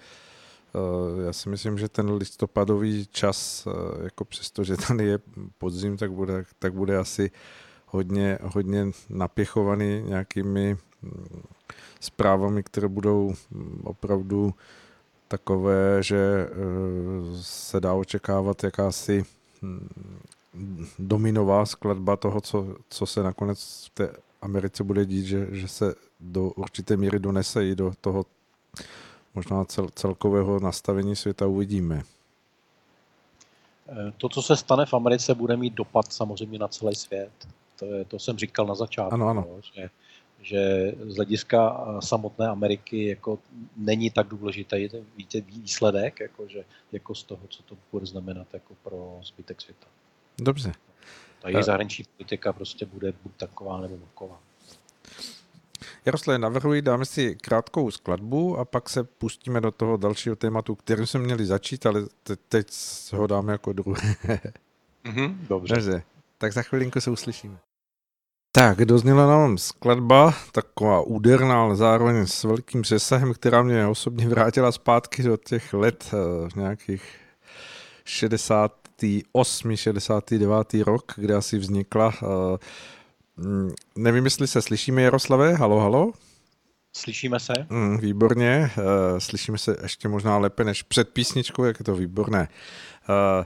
uh, 0.73 1.25
já 1.25 1.33
si 1.33 1.49
myslím, 1.49 1.77
že 1.77 1.89
ten 1.89 2.11
listopadový 2.11 3.07
čas, 3.11 3.67
uh, 3.67 3.73
jako 4.03 4.25
přesto, 4.25 4.63
že 4.63 4.77
tady 4.77 5.05
je 5.05 5.19
podzim, 5.57 5.97
tak 5.97 6.11
bude, 6.11 6.45
tak 6.59 6.73
bude 6.73 6.97
asi 6.97 7.31
hodně, 7.85 8.39
hodně 8.41 8.87
napěchovaný 9.09 10.01
nějakými 10.01 10.77
zprávami, 11.99 12.63
které 12.63 12.87
budou 12.87 13.33
opravdu 13.83 14.53
takové, 15.27 16.03
že 16.03 16.17
eh, 16.17 16.51
se 17.41 17.79
dá 17.79 17.93
očekávat 17.93 18.63
jakási 18.63 19.23
hm, 19.61 19.87
dominová 20.99 21.65
skladba 21.65 22.15
toho, 22.15 22.41
co, 22.41 22.75
co 22.89 23.05
se 23.05 23.23
nakonec 23.23 23.85
v 23.85 23.89
té 23.89 24.09
Americe 24.41 24.83
bude 24.83 25.05
dít, 25.05 25.25
že, 25.25 25.47
že 25.51 25.67
se 25.67 25.95
do 26.19 26.43
určité 26.43 26.97
míry 26.97 27.19
donese 27.19 27.65
i 27.65 27.75
do 27.75 27.93
toho 28.01 28.25
možná 29.35 29.65
cel, 29.65 29.89
celkového 29.95 30.59
nastavení 30.59 31.15
světa 31.15 31.47
uvidíme. 31.47 32.03
Eh, 33.89 34.13
to, 34.17 34.29
co 34.29 34.41
se 34.41 34.55
stane 34.55 34.85
v 34.85 34.93
Americe, 34.93 35.35
bude 35.35 35.57
mít 35.57 35.73
dopad 35.73 36.13
samozřejmě 36.13 36.59
na 36.59 36.67
celý 36.67 36.95
svět. 36.95 37.31
To, 37.79 37.85
je, 37.85 38.05
to 38.05 38.19
jsem 38.19 38.37
říkal 38.37 38.65
na 38.65 38.75
začátku. 38.75 39.13
Ano, 39.13 39.27
ano. 39.27 39.47
No, 39.49 39.61
že 39.61 39.89
že 40.45 40.91
z 41.05 41.15
hlediska 41.15 41.85
samotné 41.99 42.47
Ameriky 42.47 43.07
jako 43.07 43.39
není 43.77 44.09
tak 44.09 44.27
důležitý 44.27 44.89
víte, 45.17 45.41
výsledek, 45.41 46.19
jako, 46.19 46.47
že, 46.47 46.63
jako 46.91 47.15
z 47.15 47.23
toho, 47.23 47.47
co 47.47 47.63
to 47.63 47.77
bude 47.91 48.05
znamenat 48.05 48.47
jako 48.53 48.73
pro 48.83 49.19
zbytek 49.23 49.61
světa. 49.61 49.87
Dobře. 50.37 50.71
Ta 51.41 51.49
její 51.49 51.63
zahraniční 51.63 52.05
politika 52.17 52.53
prostě 52.53 52.85
bude 52.85 53.13
buď 53.23 53.31
taková 53.37 53.81
nebo 53.81 53.97
taková. 53.97 54.39
Jaroslav, 56.05 56.39
navrhuji, 56.39 56.81
dáme 56.81 57.05
si 57.05 57.35
krátkou 57.35 57.91
skladbu 57.91 58.57
a 58.57 58.65
pak 58.65 58.89
se 58.89 59.03
pustíme 59.03 59.61
do 59.61 59.71
toho 59.71 59.97
dalšího 59.97 60.35
tématu, 60.35 60.75
kterým 60.75 61.05
jsme 61.05 61.19
měli 61.19 61.45
začít, 61.45 61.85
ale 61.85 62.01
te- 62.23 62.35
teď 62.35 62.67
ho 63.13 63.27
dáme 63.27 63.51
jako 63.51 63.73
druhé. 63.73 64.15
Mm-hmm, 65.05 65.35
dobře. 65.49 65.75
dobře. 65.75 66.03
Tak 66.37 66.53
za 66.53 66.61
chvilinku 66.61 67.01
se 67.01 67.11
uslyšíme. 67.11 67.57
Tak, 68.55 68.85
dozněla 68.85 69.27
nám 69.27 69.57
skladba, 69.57 70.33
taková 70.51 71.01
úderná, 71.01 71.61
ale 71.61 71.75
zároveň 71.75 72.27
s 72.27 72.43
velkým 72.43 72.81
přesahem, 72.81 73.33
která 73.33 73.63
mě 73.63 73.87
osobně 73.87 74.27
vrátila 74.29 74.71
zpátky 74.71 75.23
do 75.23 75.37
těch 75.37 75.73
let 75.73 76.13
uh, 76.13 76.49
nějakých 76.55 77.03
68, 78.05 79.75
69. 79.75 80.73
rok, 80.73 81.13
kde 81.15 81.35
asi 81.35 81.57
vznikla. 81.57 82.13
Uh, 83.37 83.71
nevím, 83.95 84.25
jestli 84.25 84.47
se 84.47 84.61
slyšíme, 84.61 85.01
Jaroslave, 85.01 85.53
halo, 85.53 85.79
halo? 85.79 86.11
Slyšíme 86.95 87.39
se? 87.39 87.53
Mm, 87.69 87.97
výborně, 87.97 88.71
uh, 88.77 88.83
slyšíme 89.19 89.57
se 89.57 89.77
ještě 89.83 90.07
možná 90.07 90.37
lépe 90.37 90.63
než 90.63 90.83
před 90.83 91.09
písničkou, 91.09 91.63
jak 91.63 91.79
je 91.79 91.85
to 91.85 91.95
výborné. 91.95 92.47
Uh, 93.09 93.45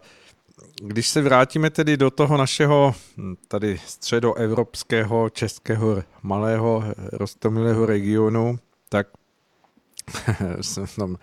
když 0.82 1.10
se 1.10 1.22
vrátíme 1.22 1.70
tedy 1.70 1.98
do 1.98 2.12
toho 2.12 2.38
našeho 2.38 2.96
hm, 3.18 3.36
tady 3.48 3.82
středoevropského, 3.86 5.30
českého 5.30 6.04
malého 6.24 6.84
rostomilého 7.12 7.86
regionu, 7.86 8.60
tak 8.90 9.08
jsem 10.62 11.18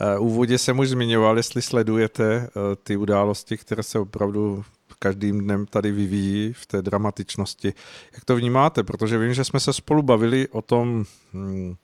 eh, 0.00 0.18
úvodě 0.18 0.58
jsem 0.58 0.78
už 0.78 0.88
zmiňoval, 0.88 1.36
jestli 1.36 1.62
sledujete 1.62 2.34
eh, 2.34 2.50
ty 2.82 2.96
události, 2.96 3.56
které 3.56 3.82
se 3.82 3.98
opravdu 3.98 4.64
každým 5.00 5.40
dnem 5.40 5.66
tady 5.66 5.92
vyvíjí 5.92 6.52
v 6.52 6.66
té 6.66 6.82
dramatičnosti. 6.82 7.74
Jak 8.14 8.24
to 8.24 8.36
vnímáte? 8.36 8.82
Protože 8.82 9.18
vím, 9.18 9.34
že 9.34 9.44
jsme 9.44 9.60
se 9.60 9.72
spolu 9.72 10.02
bavili 10.02 10.48
o 10.48 10.62
tom, 10.62 11.04
hm, 11.34 11.74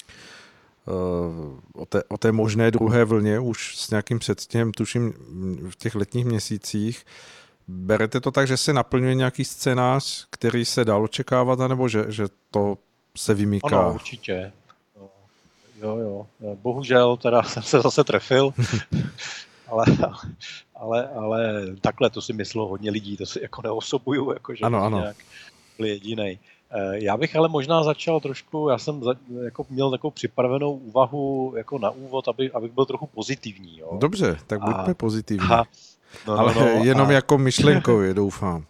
o 1.75 1.87
té, 1.87 2.03
o 2.09 2.17
té 2.19 2.33
možné 2.33 2.71
druhé 2.71 3.05
vlně 3.05 3.41
už 3.41 3.79
s 3.79 3.91
nějakým 3.91 4.19
předstěhem, 4.19 4.73
tuším 4.73 5.13
v 5.71 5.77
těch 5.77 5.95
letních 5.95 6.25
měsících. 6.25 7.05
Berete 7.69 8.21
to 8.21 8.31
tak, 8.31 8.47
že 8.47 8.57
se 8.57 8.73
naplňuje 8.73 9.15
nějaký 9.15 9.45
scénář, 9.45 10.27
který 10.31 10.65
se 10.65 10.85
dal 10.85 11.05
očekávat, 11.05 11.61
anebo 11.61 11.89
že, 11.89 12.05
že 12.09 12.25
to 12.51 12.79
se 13.17 13.35
vymýká? 13.35 13.81
Ano, 13.81 13.95
určitě. 13.95 14.53
Jo, 15.83 15.97
jo. 15.97 16.27
Bohužel 16.55 17.17
teda 17.17 17.43
jsem 17.43 17.63
se 17.63 17.81
zase 17.81 18.05
trefil, 18.05 18.55
ale, 19.69 19.85
ale, 20.75 21.09
ale 21.09 21.67
takhle 21.81 22.11
to 22.11 22.23
si 22.23 22.33
myslelo 22.33 22.69
hodně 22.69 22.91
lidí, 22.91 23.17
to 23.17 23.27
si 23.27 23.43
jako 23.43 23.63
neosobuju, 23.63 24.33
jako 24.33 24.55
že 24.55 24.65
ano, 24.65 24.83
ano. 24.83 24.99
nějak 24.99 25.17
byl 25.77 25.87
jedinej. 25.87 26.39
Eh, 26.71 26.99
já 27.05 27.17
bych 27.17 27.37
ale 27.37 27.49
možná 27.49 27.85
začal 27.85 28.21
trošku, 28.21 28.69
já 28.69 28.79
jsem 28.79 29.05
za, 29.05 29.15
jako 29.45 29.67
měl 29.71 29.91
takovou 29.91 30.11
připravenou 30.11 30.73
úvahu 30.73 31.53
jako 31.57 31.79
na 31.79 31.91
úvod, 31.91 32.29
aby, 32.29 32.53
abych 32.53 32.73
byl 32.73 32.85
trochu 32.85 33.07
pozitivní. 33.07 33.79
Jo. 33.79 33.99
Dobře, 33.99 34.39
tak 34.47 34.61
buďme 34.61 34.91
a, 34.91 34.95
pozitivní. 34.95 35.49
A, 35.51 35.65
no, 36.27 36.35
no, 36.35 36.39
ale 36.39 36.55
no, 36.55 36.85
jenom 36.85 37.09
a, 37.09 37.13
jako 37.13 37.39
myšlenkově, 37.39 38.15
doufám. 38.15 38.57
Uh, 38.57 38.65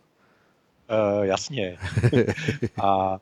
jasně. 1.22 1.78
a, 2.82 3.18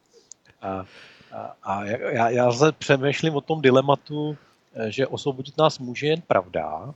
a, 0.63 0.85
a, 1.33 1.55
a 1.63 1.85
já, 1.85 2.31
já 2.31 2.53
se 2.53 2.73
přemýšlím 2.73 3.35
o 3.35 3.41
tom 3.41 3.63
dilematu, 3.63 4.37
eh, 4.75 4.91
že 4.91 5.07
osvobodit 5.07 5.59
nás 5.59 5.79
může 5.79 6.07
jen 6.07 6.23
pravda, 6.27 6.95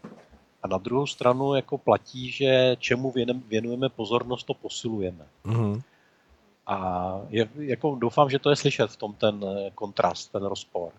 a 0.62 0.68
na 0.68 0.78
druhou 0.78 1.06
stranu 1.06 1.54
jako 1.54 1.78
platí, 1.78 2.30
že 2.30 2.76
čemu 2.78 3.14
věnujeme 3.48 3.88
pozornost, 3.88 4.44
to 4.44 4.54
posilujeme. 4.54 5.24
Uh-huh. 5.44 5.82
A 6.68 7.20
je, 7.28 7.48
jako 7.56 7.94
doufám, 7.94 8.30
že 8.30 8.38
to 8.38 8.50
je 8.50 8.56
slyšet 8.56 8.90
v 8.90 8.96
tom 8.96 9.12
ten 9.12 9.44
eh, 9.44 9.70
kontrast, 9.74 10.32
ten 10.32 10.44
rozpor. 10.44 10.92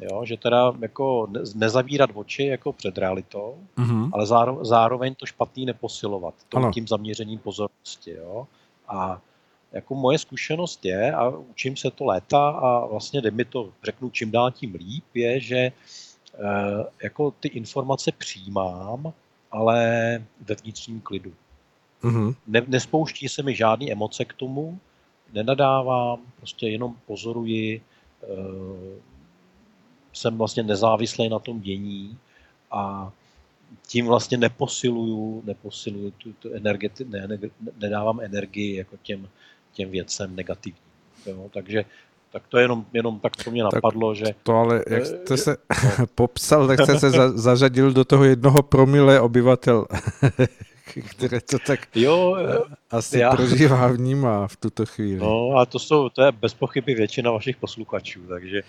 Jo, 0.00 0.24
že 0.24 0.36
teda 0.36 0.72
jako 0.80 1.28
nezavírat 1.54 2.10
oči 2.14 2.46
jako 2.46 2.72
před 2.72 2.98
realitou, 2.98 3.58
mm-hmm. 3.76 4.10
ale 4.12 4.26
zároveň, 4.26 4.64
zároveň 4.64 5.14
to 5.14 5.26
špatný 5.26 5.66
neposilovat 5.66 6.34
to, 6.48 6.70
tím 6.74 6.88
zaměřením 6.88 7.38
pozornosti. 7.38 8.10
Jo. 8.10 8.46
A 8.88 9.20
jako 9.72 9.94
moje 9.94 10.18
zkušenost 10.18 10.84
je, 10.84 11.12
a 11.12 11.28
učím 11.28 11.76
se 11.76 11.90
to 11.90 12.04
léta 12.04 12.48
a 12.48 12.86
vlastně 12.86 13.20
jde 13.20 13.30
mi 13.30 13.44
to, 13.44 13.72
řeknu 13.84 14.10
čím 14.10 14.30
dál 14.30 14.50
tím 14.50 14.74
líp, 14.74 15.04
je, 15.14 15.40
že 15.40 15.56
e, 15.56 15.72
jako 17.02 17.30
ty 17.30 17.48
informace 17.48 18.12
přijímám, 18.12 19.12
ale 19.50 19.78
ve 20.40 20.54
vnitřním 20.54 21.00
klidu. 21.00 21.32
Mm-hmm. 22.02 22.34
Ne, 22.46 22.62
nespouští 22.66 23.28
se 23.28 23.42
mi 23.42 23.54
žádný 23.54 23.92
emoce 23.92 24.24
k 24.24 24.32
tomu, 24.32 24.78
nenadávám, 25.32 26.18
prostě 26.36 26.68
jenom 26.68 26.96
pozoruji, 27.06 27.82
eh, 28.22 28.26
jsem 30.12 30.38
vlastně 30.38 30.62
nezávislý 30.62 31.28
na 31.28 31.38
tom 31.38 31.60
dění 31.60 32.18
a 32.70 33.12
tím 33.86 34.06
vlastně 34.06 34.36
neposiluju, 34.36 35.42
neposiluju 35.46 36.10
tu, 36.10 36.32
tu 36.32 36.52
energeti, 36.52 37.04
ne, 37.04 37.28
ne, 37.28 37.38
nedávám 37.78 38.20
energii 38.20 38.76
jako 38.76 38.96
těm, 39.02 39.28
těm 39.72 39.90
věcem 39.90 40.36
negativním. 40.36 40.82
Jo? 41.26 41.50
Takže 41.52 41.84
tak 42.32 42.42
to 42.48 42.58
jenom, 42.58 42.86
jenom 42.92 43.20
tak 43.20 43.36
to 43.44 43.50
mě 43.50 43.62
napadlo, 43.62 44.14
tak 44.14 44.26
že... 44.26 44.34
To 44.42 44.54
ale, 44.54 44.84
jak 44.88 45.02
eh, 45.02 45.04
jste 45.04 45.36
se 45.36 45.56
no. 45.98 46.06
popsal, 46.14 46.66
tak 46.66 46.80
jste 46.80 46.98
se 46.98 47.10
za, 47.10 47.32
zařadil 47.38 47.92
do 47.92 48.04
toho 48.04 48.24
jednoho 48.24 48.62
promile 48.62 49.20
obyvatel 49.20 49.86
které 51.00 51.40
to 51.40 51.58
tak 51.66 51.96
jo, 51.96 52.36
asi 52.90 53.18
já, 53.18 53.30
prožívá, 53.30 53.86
vnímá 53.86 54.48
v 54.48 54.56
tuto 54.56 54.86
chvíli. 54.86 55.20
No 55.20 55.56
a 55.56 55.66
to, 55.66 55.78
jsou, 55.78 56.08
to 56.08 56.22
je 56.22 56.32
bez 56.32 56.54
pochyby 56.54 56.94
většina 56.94 57.30
vašich 57.30 57.56
posluchačů, 57.56 58.20
takže 58.28 58.62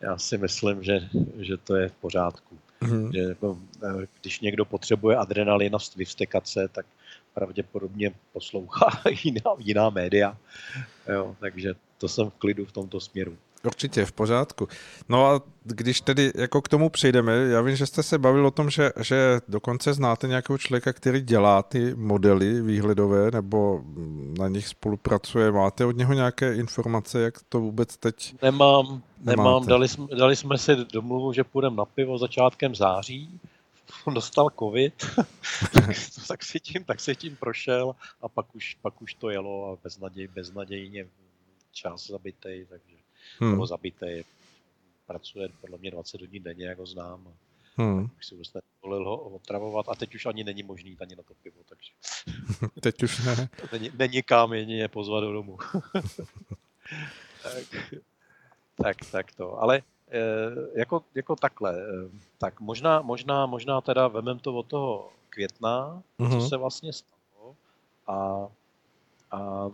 já 0.00 0.18
si 0.18 0.38
myslím, 0.38 0.82
že, 0.82 1.00
že 1.38 1.56
to 1.56 1.76
je 1.76 1.88
v 1.88 1.92
pořádku. 1.92 2.58
Mm-hmm. 2.82 3.12
Že 3.12 3.20
jako, 3.20 3.58
eh, 3.84 4.06
když 4.20 4.40
někdo 4.40 4.64
potřebuje 4.64 5.16
adrenalin 5.16 5.74
a 5.74 5.78
vyvstekat 5.96 6.48
se, 6.48 6.68
tak 6.68 6.86
pravděpodobně 7.34 8.14
poslouchá 8.32 9.02
jiná, 9.24 9.50
jiná 9.58 9.90
média. 9.90 10.36
Jo, 11.08 11.36
takže 11.40 11.74
to 11.98 12.08
jsem 12.08 12.30
v 12.30 12.34
klidu 12.34 12.64
v 12.64 12.72
tomto 12.72 13.00
směru. 13.00 13.36
Určitě, 13.64 14.04
v 14.04 14.12
pořádku. 14.12 14.68
No 15.08 15.26
a 15.26 15.42
když 15.64 16.00
tedy 16.00 16.32
jako 16.34 16.62
k 16.62 16.68
tomu 16.68 16.90
přejdeme, 16.90 17.32
já 17.32 17.60
vím, 17.60 17.76
že 17.76 17.86
jste 17.86 18.02
se 18.02 18.18
bavil 18.18 18.46
o 18.46 18.50
tom, 18.50 18.70
že, 18.70 18.92
že 19.00 19.40
dokonce 19.48 19.94
znáte 19.94 20.28
nějakého 20.28 20.58
člověka, 20.58 20.92
který 20.92 21.20
dělá 21.20 21.62
ty 21.62 21.94
modely 21.94 22.62
výhledové 22.62 23.30
nebo 23.30 23.82
na 24.38 24.48
nich 24.48 24.68
spolupracuje. 24.68 25.52
Máte 25.52 25.84
od 25.84 25.96
něho 25.96 26.12
nějaké 26.12 26.54
informace, 26.54 27.20
jak 27.20 27.34
to 27.48 27.60
vůbec 27.60 27.96
teď 27.96 28.34
Nemám, 28.42 29.02
nemám. 29.20 29.66
Dali 29.66 29.88
jsme, 29.88 30.06
dali 30.18 30.36
jsme 30.36 30.58
si 30.58 30.76
domluvu, 30.92 31.32
že 31.32 31.44
půjdeme 31.44 31.76
na 31.76 31.84
pivo 31.84 32.18
začátkem 32.18 32.74
září. 32.74 33.40
On 34.04 34.14
dostal 34.14 34.50
covid, 34.58 35.06
tak, 36.28 36.44
si 36.44 36.60
tím, 36.60 36.84
tak 36.84 37.00
si 37.00 37.16
tím 37.16 37.36
prošel 37.36 37.94
a 38.22 38.28
pak 38.28 38.54
už, 38.54 38.76
pak 38.82 39.02
už 39.02 39.14
to 39.14 39.30
jelo 39.30 39.72
a 39.72 39.78
beznaděj, 39.84 40.28
beznadějně 40.28 41.06
čas 41.72 42.06
zabitej, 42.06 42.66
takže 42.66 42.96
hmm. 43.38 43.50
nebo 43.50 43.66
zabitý, 43.66 44.24
pracuje 45.06 45.48
podle 45.60 45.78
mě 45.78 45.90
20 45.90 46.20
hodin 46.20 46.42
denně, 46.42 46.66
jak 46.66 46.78
ho 46.78 46.86
znám. 46.86 47.34
Hmm. 47.76 48.10
Už 48.18 48.26
si 48.26 48.34
vůbec 48.34 48.48
nevolil 48.54 49.04
ho 49.04 49.16
otravovat 49.16 49.88
a 49.88 49.94
teď 49.94 50.14
už 50.14 50.26
ani 50.26 50.44
není 50.44 50.62
možný 50.62 50.96
ani 51.00 51.16
na 51.16 51.22
to 51.22 51.34
pivo, 51.42 51.56
takže... 51.68 51.92
teď 52.80 53.02
už 53.02 53.24
ne. 53.24 53.48
není, 53.72 53.90
není 53.94 54.22
kam 54.22 54.52
jedině 54.52 54.88
pozvat 54.88 55.24
do 55.24 55.32
domu. 55.32 55.58
tak, 57.42 57.94
tak, 58.82 58.96
tak 59.12 59.32
to. 59.32 59.62
Ale 59.62 59.78
e, 59.78 59.82
jako, 60.74 61.04
jako 61.14 61.36
takhle, 61.36 61.80
e, 61.80 62.10
tak 62.38 62.60
možná, 62.60 63.02
možná, 63.02 63.46
možná 63.46 63.80
teda 63.80 64.08
vemem 64.08 64.38
to 64.38 64.54
od 64.54 64.66
toho 64.66 65.10
května, 65.30 66.02
mm-hmm. 66.18 66.30
co 66.30 66.36
mhm. 66.36 66.48
se 66.48 66.56
vlastně 66.56 66.92
stalo 66.92 67.56
a, 68.06 68.48
a 69.30 69.70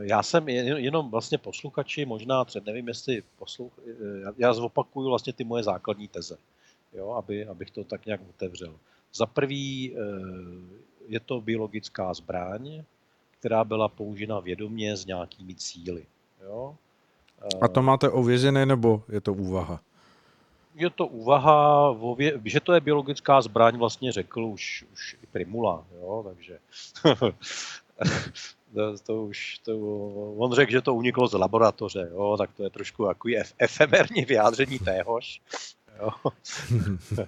já 0.00 0.22
jsem 0.22 0.48
jenom 0.48 1.10
vlastně 1.10 1.38
posluchači, 1.38 2.04
možná 2.04 2.44
třeba 2.44 2.64
nevím, 2.66 2.88
jestli 2.88 3.22
posluch, 3.38 3.72
eh, 3.88 4.32
já 4.38 4.52
zopakuju 4.54 5.08
vlastně 5.08 5.32
ty 5.32 5.44
moje 5.44 5.62
základní 5.62 6.08
teze, 6.08 6.38
jo, 6.92 7.10
aby, 7.10 7.46
abych 7.46 7.70
to 7.70 7.84
tak 7.84 8.06
nějak 8.06 8.20
otevřel. 8.28 8.74
Za 9.14 9.26
prvý 9.26 9.92
eh, 9.92 9.98
je 11.06 11.20
to 11.20 11.40
biologická 11.40 12.14
zbraň, 12.14 12.82
která 13.30 13.64
byla 13.64 13.88
použita 13.88 14.40
vědomě 14.40 14.96
s 14.96 15.06
nějakými 15.06 15.54
cíly. 15.54 16.06
Jo. 16.42 16.76
A 17.60 17.68
to 17.68 17.82
máte 17.82 18.08
ověřené, 18.08 18.66
nebo 18.66 19.02
je 19.08 19.20
to 19.20 19.32
úvaha? 19.32 19.80
Je 20.74 20.90
to 20.90 21.06
úvaha, 21.06 21.96
že 22.44 22.60
to 22.60 22.72
je 22.72 22.80
biologická 22.80 23.42
zbraň, 23.42 23.76
vlastně 23.76 24.12
řekl 24.12 24.44
už, 24.44 24.84
už 24.92 25.16
i 25.22 25.26
Primula, 25.26 25.84
jo, 26.00 26.24
takže 26.28 26.58
to, 28.74 28.98
to 28.98 29.24
už, 29.24 29.58
to, 29.58 29.78
on 30.36 30.52
řekl, 30.52 30.72
že 30.72 30.80
to 30.80 30.94
uniklo 30.94 31.28
z 31.28 31.32
laboratoře, 31.32 32.08
jo, 32.12 32.36
tak 32.38 32.50
to 32.56 32.62
je 32.62 32.70
trošku 32.70 33.06
takový 33.06 33.38
ef, 33.38 33.54
efemerní 33.58 34.24
vyjádření 34.24 34.78
téhož. 34.78 35.40
Jo. 36.00 36.10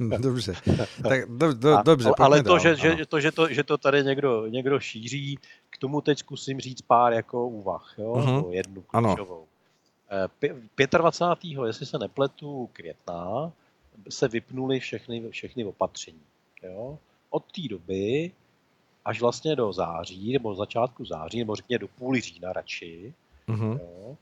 dobře, 0.18 0.52
tak 1.08 1.30
do, 1.30 1.52
do, 1.54 1.78
a, 1.78 1.82
dobře. 1.82 2.10
Ale 2.18 2.42
to, 2.42 2.58
že, 2.58 2.76
že, 2.76 3.06
to, 3.06 3.20
že, 3.20 3.32
to, 3.32 3.48
že 3.48 3.64
to 3.64 3.78
tady 3.78 4.04
někdo, 4.04 4.46
někdo 4.46 4.80
šíří, 4.80 5.38
k 5.70 5.78
tomu 5.78 6.00
teď 6.00 6.18
zkusím 6.18 6.60
říct 6.60 6.82
pár 6.82 7.12
jako 7.12 7.48
úvah, 7.48 7.94
jo, 7.98 8.12
uh-huh. 8.12 8.50
jednu 8.50 8.82
klíčovou. 8.82 9.46
25. 10.98 11.66
jestli 11.66 11.86
se 11.86 11.98
nepletu, 11.98 12.70
května, 12.72 13.52
se 14.08 14.28
vypnuly 14.28 14.80
všechny, 14.80 15.30
všechny 15.30 15.64
opatření. 15.64 16.22
Jo. 16.62 16.98
Od 17.30 17.44
té 17.52 17.68
doby 17.68 18.32
až 19.04 19.20
vlastně 19.20 19.56
do 19.56 19.72
září, 19.72 20.32
nebo 20.32 20.54
začátku 20.54 21.04
září, 21.04 21.38
nebo 21.38 21.56
řekněme 21.56 21.78
do 21.78 21.88
půly 21.88 22.20
října 22.20 22.52
radši. 22.52 23.14
Mm-hmm. 23.48 23.80
Jo. 23.80 24.16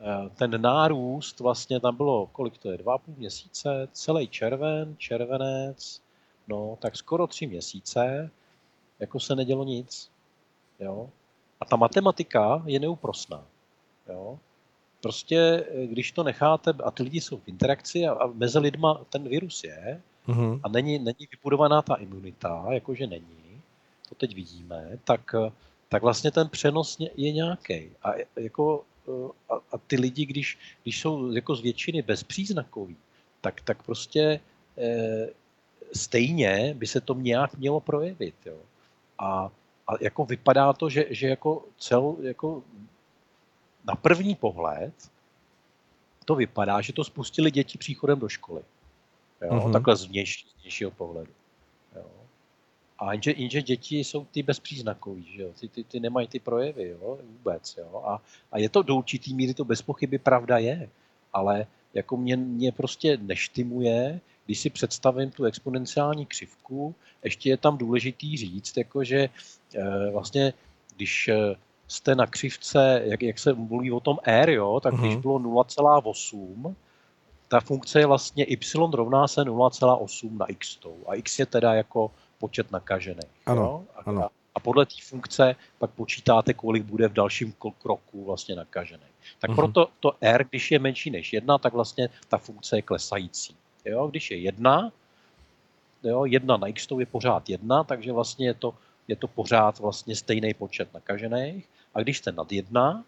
Eh, 0.00 0.28
ten 0.28 0.62
nárůst 0.62 1.40
vlastně 1.40 1.80
tam 1.80 1.96
bylo, 1.96 2.26
kolik 2.26 2.58
to 2.58 2.70
je, 2.70 2.78
dva 2.78 2.98
půl 2.98 3.14
měsíce, 3.18 3.88
celý 3.92 4.28
červen, 4.28 4.96
červenec, 4.98 6.02
no 6.48 6.78
tak 6.80 6.96
skoro 6.96 7.26
tři 7.26 7.46
měsíce, 7.46 8.30
jako 8.98 9.20
se 9.20 9.36
nedělo 9.36 9.64
nic. 9.64 10.10
Jo. 10.80 11.10
A 11.60 11.64
ta 11.64 11.76
matematika 11.76 12.62
je 12.66 12.80
neúprosná. 12.80 13.44
Jo. 14.08 14.38
Prostě, 15.00 15.66
eh, 15.70 15.86
když 15.86 16.12
to 16.12 16.22
necháte, 16.22 16.74
a 16.84 16.90
ty 16.90 17.02
lidi 17.02 17.20
jsou 17.20 17.36
v 17.36 17.48
interakci 17.48 18.06
a, 18.06 18.12
a 18.12 18.26
mezi 18.26 18.58
lidma 18.58 19.00
ten 19.10 19.28
virus 19.28 19.64
je, 19.64 20.02
mm-hmm. 20.28 20.60
a 20.62 20.68
není, 20.68 20.98
není 20.98 21.28
vybudovaná 21.30 21.82
ta 21.82 21.94
imunita, 21.94 22.66
jakože 22.70 23.06
není, 23.06 23.51
to 24.12 24.16
teď 24.16 24.34
vidíme, 24.34 24.98
tak, 25.04 25.34
tak 25.88 26.02
vlastně 26.02 26.30
ten 26.30 26.48
přenos 26.48 26.98
je 27.16 27.32
nějaký. 27.32 27.90
A, 28.02 28.12
jako, 28.36 28.84
a, 29.50 29.54
a 29.72 29.78
ty 29.86 29.96
lidi, 29.96 30.26
když, 30.26 30.58
když 30.82 31.00
jsou 31.00 31.32
jako 31.32 31.56
z 31.56 31.60
většiny 31.60 32.02
bezpříznakoví, 32.02 32.96
tak, 33.40 33.60
tak 33.60 33.82
prostě 33.82 34.40
e, 34.78 35.28
stejně 35.94 36.74
by 36.78 36.86
se 36.86 37.00
to 37.00 37.14
nějak 37.14 37.56
mělo 37.56 37.80
projevit. 37.80 38.34
Jo. 38.46 38.58
A, 39.18 39.50
a 39.88 39.92
jako 40.00 40.24
vypadá 40.24 40.72
to, 40.72 40.90
že, 40.90 41.06
že 41.10 41.28
jako 41.28 41.64
cel, 41.78 42.16
jako 42.20 42.62
na 43.84 43.94
první 43.94 44.34
pohled 44.34 44.94
to 46.24 46.34
vypadá, 46.34 46.80
že 46.80 46.92
to 46.92 47.04
spustili 47.04 47.50
děti 47.50 47.78
příchodem 47.78 48.18
do 48.18 48.28
školy. 48.28 48.62
Jo, 49.42 49.50
mm-hmm. 49.50 49.72
Takhle 49.72 49.96
z, 49.96 50.00
z 50.00 50.04
vnějšího 50.04 50.90
pohledu. 50.90 51.32
A 53.02 53.12
jenže, 53.12 53.34
jenže 53.36 53.62
děti 53.62 53.98
jsou 53.98 54.24
ty 54.24 54.42
bezpříznakový, 54.42 55.26
že 55.36 55.42
jo? 55.42 55.50
Ty, 55.60 55.68
ty, 55.68 55.84
ty 55.84 56.00
nemají 56.00 56.28
ty 56.28 56.38
projevy 56.38 56.88
jo? 56.88 57.18
vůbec. 57.22 57.76
Jo? 57.76 58.02
A, 58.06 58.22
a 58.52 58.58
je 58.58 58.68
to 58.68 58.82
do 58.82 58.96
určitý 58.96 59.34
míry, 59.34 59.54
to 59.54 59.64
bez 59.64 59.82
pochyby 59.82 60.18
pravda 60.18 60.58
je, 60.58 60.88
ale 61.32 61.66
jako 61.94 62.16
mě, 62.16 62.36
mě 62.36 62.72
prostě 62.72 63.16
neštimuje, 63.16 64.20
když 64.46 64.60
si 64.60 64.70
představím 64.70 65.30
tu 65.30 65.44
exponenciální 65.44 66.26
křivku, 66.26 66.94
ještě 67.24 67.50
je 67.50 67.56
tam 67.56 67.78
důležitý 67.78 68.36
říct, 68.36 68.76
jako 68.76 69.04
že 69.04 69.18
e, 69.18 70.10
vlastně, 70.10 70.52
když 70.96 71.28
eh, 71.28 71.54
jste 71.88 72.14
na 72.14 72.26
křivce, 72.26 73.02
jak, 73.04 73.22
jak 73.22 73.38
se 73.38 73.52
mluví 73.52 73.92
o 73.92 74.00
tom 74.00 74.18
R, 74.22 74.50
jo, 74.50 74.80
tak 74.80 74.94
uh-huh. 74.94 75.00
když 75.00 75.12
mhm. 75.12 75.22
bylo 75.22 75.38
0,8, 75.38 76.74
ta 77.48 77.60
funkce 77.60 77.98
je 78.00 78.06
vlastně 78.06 78.44
y 78.44 78.90
rovná 78.92 79.28
se 79.28 79.40
0,8 79.40 80.36
na 80.36 80.46
x. 80.46 80.78
A 81.06 81.14
x 81.14 81.38
je 81.38 81.46
teda 81.46 81.74
jako 81.74 82.10
počet 82.42 82.66
nakažených. 82.74 83.30
Ano, 83.46 83.62
jo? 83.62 83.74
A, 83.94 84.00
ano. 84.10 84.28
a 84.54 84.58
podle 84.60 84.86
té 84.86 84.98
funkce 84.98 85.54
pak 85.78 85.90
počítáte, 85.90 86.50
kolik 86.54 86.82
bude 86.82 87.08
v 87.08 87.12
dalším 87.12 87.54
kroku 87.78 88.24
vlastně 88.24 88.58
nakažený. 88.58 89.06
Tak 89.38 89.50
uh-huh. 89.50 89.54
proto 89.54 89.88
to 90.00 90.18
R, 90.20 90.44
když 90.50 90.70
je 90.70 90.78
menší 90.78 91.10
než 91.10 91.32
jedna, 91.32 91.58
tak 91.58 91.72
vlastně 91.72 92.10
ta 92.28 92.38
funkce 92.38 92.78
je 92.78 92.82
klesající. 92.82 93.54
Jo? 93.86 94.10
Když 94.10 94.30
je 94.30 94.36
jedna, 94.36 94.90
jo, 96.02 96.24
jedna 96.24 96.56
na 96.56 96.66
x 96.66 96.90
je 96.98 97.06
pořád 97.06 97.48
jedna, 97.48 97.84
takže 97.84 98.12
vlastně 98.12 98.46
je 98.46 98.54
to, 98.54 98.74
je 99.08 99.16
to 99.16 99.28
pořád 99.28 99.78
vlastně 99.78 100.16
stejný 100.16 100.54
počet 100.54 100.94
nakažených. 100.94 101.62
A 101.94 102.02
když 102.02 102.18
jste 102.18 102.32
nad 102.32 102.52
jedna, 102.52 103.04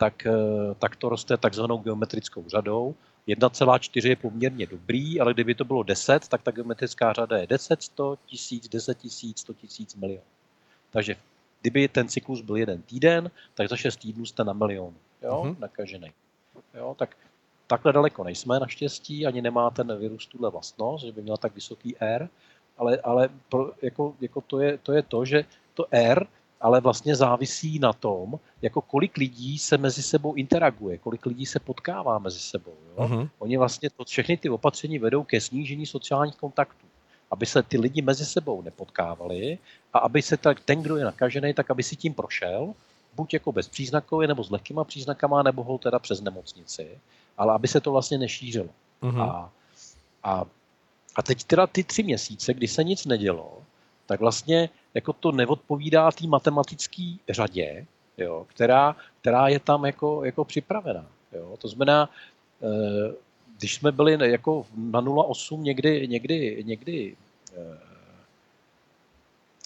tak, 0.00 0.26
eh, 0.26 0.74
tak 0.78 0.96
to 0.96 1.08
roste 1.08 1.36
takzvanou 1.36 1.78
geometrickou 1.84 2.48
řadou 2.48 2.94
1,4 3.28 4.08
je 4.08 4.16
poměrně 4.16 4.66
dobrý, 4.66 5.20
ale 5.20 5.34
kdyby 5.34 5.54
to 5.54 5.64
bylo 5.64 5.82
10, 5.82 6.28
tak 6.28 6.42
ta 6.42 6.50
geometrická 6.50 7.12
řada 7.12 7.38
je 7.38 7.46
10, 7.46 7.82
100, 7.82 8.18
1000, 8.26 8.68
10 8.68 8.98
tisíc, 8.98 9.38
100 9.38 9.54
tisíc, 9.54 9.94
milion. 9.94 10.22
Takže 10.90 11.16
kdyby 11.60 11.88
ten 11.88 12.08
cyklus 12.08 12.40
byl 12.40 12.56
jeden 12.56 12.82
týden, 12.82 13.30
tak 13.54 13.68
za 13.68 13.76
6 13.76 13.96
týdnů 13.96 14.26
jste 14.26 14.44
na 14.44 14.52
milion 14.52 14.94
jo, 15.22 15.42
uh-huh. 15.44 15.56
nakažený. 15.58 16.12
Jo, 16.74 16.96
tak 16.98 17.16
takhle 17.66 17.92
daleko 17.92 18.24
nejsme 18.24 18.60
naštěstí, 18.60 19.26
ani 19.26 19.42
nemá 19.42 19.70
ten 19.70 19.98
virus 19.98 20.26
tuhle 20.26 20.50
vlastnost, 20.50 21.04
že 21.04 21.12
by 21.12 21.22
měl 21.22 21.36
tak 21.36 21.54
vysoký 21.54 21.96
R, 22.00 22.28
ale, 22.78 22.98
ale 22.98 23.28
pro, 23.48 23.72
jako, 23.82 24.14
jako 24.20 24.40
to, 24.40 24.60
je, 24.60 24.78
to 24.78 24.92
je 24.92 25.02
to, 25.02 25.24
že 25.24 25.44
to 25.74 25.86
R 25.90 26.26
ale 26.60 26.80
vlastně 26.80 27.16
závisí 27.16 27.78
na 27.78 27.92
tom, 27.92 28.38
jako 28.62 28.80
kolik 28.80 29.16
lidí 29.16 29.58
se 29.58 29.78
mezi 29.78 30.02
sebou 30.02 30.34
interaguje, 30.34 30.98
kolik 30.98 31.26
lidí 31.26 31.46
se 31.46 31.60
potkává 31.60 32.18
mezi 32.18 32.38
sebou. 32.38 32.74
Jo? 32.88 33.04
Uh-huh. 33.04 33.28
Oni 33.38 33.56
vlastně 33.56 33.90
to, 33.90 34.04
všechny 34.04 34.36
ty 34.36 34.50
opatření 34.50 34.98
vedou 34.98 35.24
ke 35.24 35.40
snížení 35.40 35.86
sociálních 35.86 36.36
kontaktů, 36.36 36.86
aby 37.30 37.46
se 37.46 37.62
ty 37.62 37.78
lidi 37.78 38.02
mezi 38.02 38.24
sebou 38.24 38.62
nepotkávali 38.62 39.58
a 39.92 39.98
aby 39.98 40.22
se 40.22 40.36
tak, 40.36 40.60
ten, 40.60 40.82
kdo 40.82 40.96
je 40.96 41.04
nakažený, 41.04 41.54
tak 41.54 41.70
aby 41.70 41.82
si 41.82 41.96
tím 41.96 42.14
prošel, 42.14 42.74
buď 43.14 43.34
jako 43.34 43.52
bezpříznakově, 43.52 44.28
nebo 44.28 44.44
s 44.44 44.50
lehkýma 44.50 44.84
příznakama, 44.84 45.42
nebo 45.42 45.64
ho 45.64 45.78
teda 45.78 45.98
přes 45.98 46.20
nemocnici, 46.20 46.98
ale 47.38 47.54
aby 47.54 47.68
se 47.68 47.80
to 47.80 47.92
vlastně 47.92 48.18
nešířilo. 48.18 48.68
Uh-huh. 49.02 49.22
A, 49.22 49.52
a, 50.22 50.44
a 51.16 51.22
teď 51.22 51.44
teda 51.44 51.66
ty 51.66 51.84
tři 51.84 52.02
měsíce, 52.02 52.54
kdy 52.54 52.68
se 52.68 52.84
nic 52.84 53.06
nedělo, 53.06 53.62
tak 54.06 54.20
vlastně 54.20 54.68
jako 54.94 55.12
to 55.12 55.32
neodpovídá 55.32 56.10
té 56.10 56.26
matematické 56.26 57.14
řadě, 57.28 57.86
jo, 58.18 58.46
která, 58.48 58.96
která 59.20 59.48
je 59.48 59.58
tam 59.58 59.84
jako, 59.84 60.24
jako 60.24 60.44
připravená. 60.44 61.06
Jo. 61.32 61.56
To 61.58 61.68
znamená, 61.68 62.10
eh, 62.62 63.14
když 63.58 63.74
jsme 63.74 63.92
byli 63.92 64.30
jako 64.30 64.66
na 64.76 65.00
0,8 65.00 65.62
někdy, 65.62 66.08
někdy, 66.08 66.62
někdy 66.66 67.16
eh, 67.52 67.78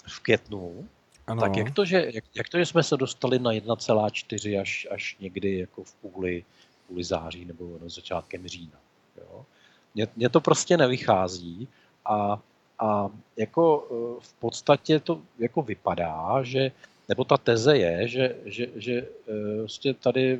v 0.07 0.19
květnu, 0.19 0.87
ano. 1.27 1.41
tak 1.41 1.57
jak 1.57 1.71
to, 1.71 1.85
že, 1.85 2.11
jak, 2.13 2.23
jak 2.35 2.49
to, 2.49 2.57
že 2.57 2.65
jsme 2.65 2.83
se 2.83 2.97
dostali 2.97 3.39
na 3.39 3.51
1,4 3.51 4.61
až, 4.61 4.87
až 4.91 5.15
někdy 5.19 5.59
jako 5.59 5.83
v 5.83 5.93
půli, 5.93 6.43
kvůli 6.85 7.03
září 7.03 7.45
nebo 7.45 7.77
no, 7.81 7.89
začátkem 7.89 8.47
října. 8.47 8.79
Jo. 9.17 9.45
Mně 10.15 10.29
to 10.29 10.41
prostě 10.41 10.77
nevychází 10.77 11.67
a, 12.05 12.39
a 12.79 13.09
jako 13.37 13.87
e, 13.91 13.93
v 14.21 14.33
podstatě 14.33 14.99
to 14.99 15.21
jako 15.39 15.61
vypadá, 15.61 16.43
že 16.43 16.71
nebo 17.09 17.23
ta 17.23 17.37
teze 17.37 17.77
je, 17.77 18.07
že, 18.07 18.35
že, 18.45 18.67
že 18.75 19.07
vlastně 19.59 19.93
tady 19.93 20.39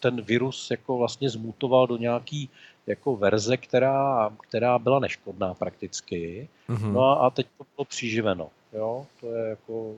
ten 0.00 0.22
virus 0.22 0.70
jako 0.70 0.98
vlastně 0.98 1.30
zmutoval 1.30 1.86
do 1.86 1.96
nějaký 1.96 2.50
jako 2.86 3.16
verze, 3.16 3.56
která, 3.56 4.30
která 4.40 4.78
byla 4.78 4.98
neškodná 4.98 5.54
prakticky. 5.54 6.48
Mm-hmm. 6.68 6.92
No 6.92 7.04
a, 7.04 7.14
a 7.14 7.30
teď 7.30 7.46
to 7.58 7.64
bylo 7.76 7.84
přiživeno. 7.84 8.48
Jo? 8.72 9.06
To 9.20 9.34
je 9.36 9.48
jako 9.48 9.94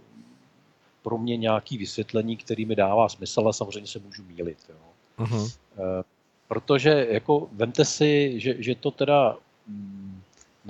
pro 1.02 1.18
mě 1.18 1.36
nějaký 1.36 1.78
vysvětlení, 1.78 2.36
který 2.36 2.64
mi 2.64 2.76
dává 2.76 3.08
smysl, 3.08 3.40
ale 3.40 3.52
samozřejmě 3.52 3.86
se 3.86 3.98
můžu 3.98 4.22
mílit. 4.22 4.58
Jo? 4.68 4.76
Mm-hmm. 5.18 5.56
E, 5.78 6.04
protože 6.48 7.06
jako 7.10 7.48
vemte 7.52 7.84
si, 7.84 8.40
že, 8.40 8.62
že 8.62 8.74
to 8.74 8.90
teda 8.90 9.36
mm, 9.66 10.09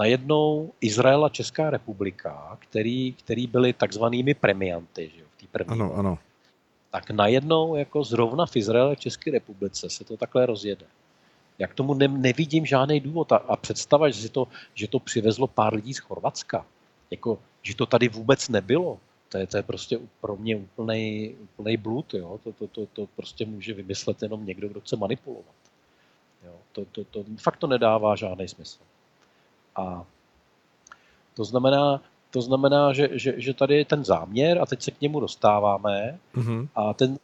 najednou 0.01 0.73
Izrael 0.81 1.25
a 1.25 1.29
Česká 1.29 1.71
republika, 1.71 2.57
který, 2.61 3.13
který 3.13 3.47
byli 3.47 3.73
takzvanými 3.73 4.35
premianty 4.35 5.11
že 5.15 5.21
jo, 5.21 5.27
v 5.37 5.41
té 5.41 5.47
první. 5.53 5.73
Ano, 5.73 5.95
ano. 5.95 6.19
Tak 6.91 7.11
najednou 7.11 7.77
jako 7.77 8.05
zrovna 8.05 8.47
v 8.47 8.57
Izraeli 8.57 8.93
a 8.93 8.95
České 8.95 9.31
republice 9.31 9.91
se 9.91 10.05
to 10.05 10.17
takhle 10.17 10.47
rozjede. 10.47 10.87
Já 11.59 11.67
k 11.69 11.75
tomu 11.75 11.95
ne, 11.95 12.09
nevidím 12.09 12.67
žádný 12.67 13.01
důvod. 13.01 13.33
A, 13.33 13.37
a 13.37 13.57
představa, 13.57 14.11
že, 14.11 14.29
to, 14.29 14.49
že 14.75 14.89
to 14.89 14.99
přivezlo 14.99 15.47
pár 15.47 15.75
lidí 15.75 15.95
z 15.95 15.99
Chorvatska, 15.99 16.67
jako, 17.11 17.39
že 17.63 17.77
to 17.77 17.87
tady 17.87 18.09
vůbec 18.09 18.49
nebylo, 18.49 18.99
to 19.29 19.39
je, 19.39 19.47
to 19.47 19.57
je 19.57 19.63
prostě 19.63 20.01
pro 20.21 20.37
mě 20.37 20.57
úplný, 20.57 21.35
úplný 21.41 21.77
blud. 21.77 22.15
Jo? 22.15 22.41
To, 22.45 22.53
to, 22.53 22.67
to, 22.67 22.87
to 22.87 23.07
prostě 23.17 23.47
může 23.47 23.75
vymyslet 23.75 24.23
jenom 24.23 24.47
někdo, 24.47 24.69
kdo 24.69 24.81
chce 24.81 24.97
manipulovat. 24.97 25.61
Jo? 26.45 26.55
To, 26.73 26.85
to, 26.85 27.05
to, 27.05 27.25
fakt 27.37 27.57
to 27.57 27.67
nedává 27.67 28.17
žádný 28.17 28.49
smysl. 28.49 28.81
A 29.81 30.07
to 31.37 31.45
znamená, 31.45 32.03
to 32.31 32.43
znamená, 32.43 32.93
že, 32.93 33.09
že, 33.13 33.35
že 33.37 33.55
tady 33.55 33.77
je 33.77 33.85
ten 33.85 34.05
záměr 34.05 34.59
a 34.59 34.67
teď 34.67 34.83
se 34.83 34.91
k 34.91 35.01
němu 35.01 35.21
dostáváme 35.21 36.19
mm-hmm. 36.35 36.69
a 36.75 36.95
ten, 36.95 37.19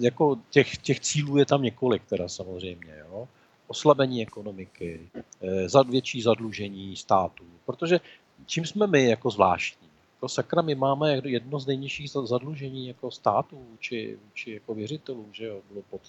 jako 0.00 0.36
těch, 0.50 0.78
těch 0.78 1.00
cílů 1.00 1.36
je 1.36 1.46
tam 1.46 1.62
několik 1.62 2.02
teda 2.08 2.28
samozřejmě. 2.28 2.94
Jo? 2.98 3.28
Oslabení 3.66 4.22
ekonomiky, 4.22 5.00
eh, 5.42 5.84
větší 5.88 6.22
zadlužení 6.22 6.96
států, 6.96 7.44
protože 7.66 8.00
čím 8.46 8.66
jsme 8.66 8.86
my 8.86 9.08
jako 9.08 9.30
zvláštní? 9.30 9.88
Pro 10.20 10.28
sakra 10.28 10.62
my 10.62 10.74
máme 10.74 11.20
jedno 11.24 11.60
z 11.60 11.66
nejnižších 11.66 12.10
zadlužení 12.10 12.88
jako 12.88 13.10
států 13.10 13.66
či, 13.78 14.18
či 14.34 14.52
jako 14.52 14.74
věřitelů, 14.74 15.26
že 15.32 15.46
jo, 15.46 15.60
bylo 15.70 15.82
pod 15.90 16.00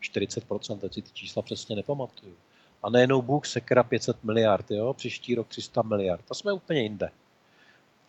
40%, 0.00 0.78
teď 0.78 0.94
si 0.94 1.02
ty 1.02 1.10
čísla 1.12 1.42
přesně 1.42 1.76
nepamatuju. 1.76 2.34
A 2.82 2.90
nejenom 2.90 3.24
Bůh 3.24 3.46
sekra 3.46 3.82
500 3.82 4.24
miliard, 4.24 4.70
jo? 4.70 4.94
příští 4.94 5.34
rok 5.34 5.48
300 5.48 5.82
miliard. 5.82 6.24
To 6.28 6.34
jsme 6.34 6.52
úplně 6.52 6.82
jinde 6.82 7.10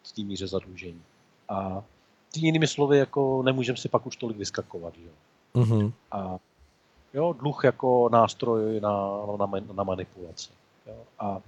v 0.04 0.12
té 0.12 0.22
míře 0.22 0.48
zadlužení. 0.48 1.02
A 1.50 1.84
ty 2.34 2.40
jinými 2.40 2.68
slovy, 2.68 2.98
jako 2.98 3.44
nemůžeme 3.44 3.78
si 3.78 3.90
pak 3.90 4.06
už 4.06 4.16
tolik 4.16 4.38
vyskakovat. 4.38 4.94
Jo? 4.98 5.12
Mm-hmm. 5.54 5.94
A 6.12 6.38
jo, 7.14 7.34
dluh 7.34 7.64
jako 7.64 8.10
nástroj 8.12 8.80
na, 8.80 8.92
na, 9.38 9.48
na 9.74 9.84
manipulaci. 9.84 10.50
Jo? 10.88 11.04
A 11.20 11.42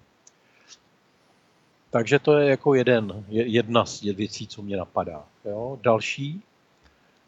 takže 1.89 2.19
to 2.19 2.37
je 2.37 2.49
jako 2.49 2.73
jeden, 2.73 3.25
jedna 3.29 3.85
z 3.85 4.01
věcí, 4.01 4.47
co 4.47 4.61
mě 4.61 4.77
napadá. 4.77 5.23
Jo? 5.45 5.79
Další, 5.81 6.41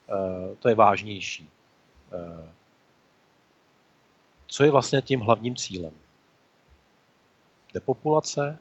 uh, 0.09 0.55
to 0.55 0.69
je 0.69 0.75
vážnější. 0.75 1.49
Co 4.53 4.63
je 4.63 4.71
vlastně 4.71 5.01
tím 5.01 5.19
hlavním 5.19 5.55
cílem? 5.55 5.93
Depopulace? 7.73 8.59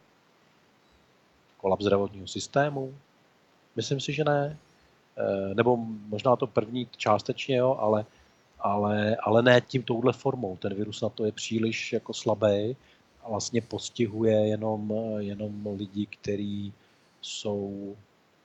Kolaps 1.56 1.84
zdravotního 1.84 2.26
systému? 2.26 2.94
Myslím 3.76 4.00
si, 4.00 4.12
že 4.12 4.24
ne. 4.24 4.58
E, 5.16 5.54
nebo 5.54 5.76
možná 6.08 6.36
to 6.36 6.46
první 6.46 6.88
částečně, 6.96 7.56
jo, 7.56 7.76
ale, 7.80 8.04
ale, 8.58 9.16
ale 9.16 9.42
ne 9.42 9.60
tím 9.60 9.82
touhle 9.82 10.12
formou. 10.12 10.56
Ten 10.56 10.74
virus 10.74 11.00
na 11.00 11.08
to 11.08 11.24
je 11.24 11.32
příliš 11.32 11.92
jako 11.92 12.14
slabý 12.14 12.76
a 13.22 13.28
vlastně 13.28 13.60
postihuje 13.60 14.48
jenom, 14.48 14.92
jenom 15.18 15.66
lidi, 15.76 16.06
kteří 16.06 16.72
jsou 17.20 17.96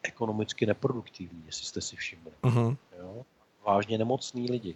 ekonomicky 0.03 0.65
neproduktivní, 0.65 1.43
jestli 1.45 1.65
jste 1.65 1.81
si 1.81 1.95
všimli. 1.95 2.31
Uh-huh. 2.43 2.77
Jo? 2.99 3.25
Vážně 3.65 3.97
nemocní 3.97 4.51
lidi. 4.51 4.75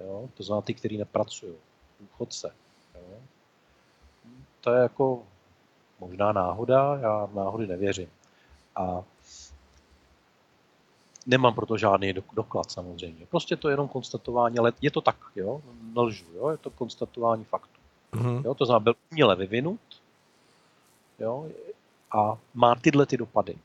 Jo? 0.00 0.28
To 0.34 0.42
znamená 0.42 0.62
ty, 0.62 0.74
kteří 0.74 0.96
nepracují 0.96 1.54
důchodce. 2.02 2.54
Jo. 2.94 3.20
To 4.60 4.72
je 4.72 4.82
jako 4.82 5.22
možná 6.00 6.32
náhoda, 6.32 6.98
já 7.00 7.24
v 7.24 7.34
náhody 7.34 7.66
nevěřím. 7.66 8.10
A 8.76 9.02
nemám 11.26 11.54
proto 11.54 11.78
žádný 11.78 12.12
doklad 12.12 12.70
samozřejmě. 12.70 13.26
Prostě 13.26 13.56
to 13.56 13.68
je 13.68 13.72
jenom 13.72 13.88
konstatování, 13.88 14.58
ale 14.58 14.72
je 14.80 14.90
to 14.90 15.00
tak, 15.00 15.16
jo, 15.36 15.62
nelžu, 15.94 16.26
jo, 16.34 16.48
je 16.48 16.56
to 16.56 16.70
konstatování 16.70 17.44
faktu. 17.44 17.80
Mm-hmm. 18.12 18.44
Jo, 18.44 18.54
to 18.54 18.66
znamená, 18.66 18.80
byl 18.80 18.94
uměle 19.10 19.36
vyvinut, 19.36 19.80
jo, 21.18 21.48
a 22.12 22.38
má 22.54 22.74
tyhle 22.74 23.06
ty 23.06 23.16
dopady. 23.16 23.58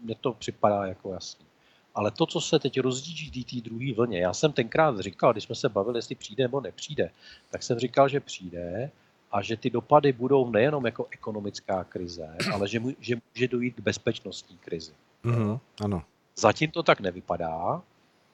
Mně 0.00 0.14
to 0.14 0.32
připadá 0.32 0.86
jako 0.86 1.12
jasný. 1.12 1.46
Ale 1.94 2.10
to, 2.10 2.26
co 2.26 2.40
se 2.40 2.58
teď 2.58 2.80
rozdíží 2.80 3.44
té 3.44 3.70
druhé 3.70 3.92
vlně, 3.96 4.20
já 4.20 4.32
jsem 4.32 4.52
tenkrát 4.52 5.00
říkal, 5.00 5.32
když 5.32 5.44
jsme 5.44 5.54
se 5.54 5.68
bavili, 5.68 5.98
jestli 5.98 6.14
přijde 6.14 6.44
nebo 6.44 6.60
nepřijde, 6.60 7.10
tak 7.50 7.62
jsem 7.62 7.78
říkal, 7.78 8.08
že 8.08 8.20
přijde 8.20 8.90
a 9.32 9.42
že 9.42 9.56
ty 9.56 9.70
dopady 9.70 10.12
budou 10.12 10.50
nejenom 10.50 10.86
jako 10.86 11.06
ekonomická 11.10 11.84
krize, 11.84 12.36
ale 12.52 12.68
že, 12.68 12.80
mu, 12.80 12.92
že 13.00 13.16
může 13.34 13.48
dojít 13.48 13.74
k 13.76 13.80
bezpečnostní 13.80 14.58
krizi. 14.58 14.92
Mm-hmm, 15.24 15.60
ano. 15.84 16.02
Zatím 16.36 16.70
to 16.70 16.82
tak 16.82 17.00
nevypadá, 17.00 17.82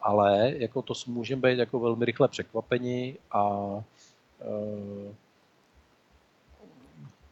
ale 0.01 0.53
jako 0.57 0.83
to 0.83 0.95
můžeme 1.07 1.51
být 1.51 1.59
jako 1.59 1.81
velmi 1.81 2.05
rychle 2.05 2.29
překvapeni 2.29 3.17
a 3.33 3.51
e, 4.41 5.15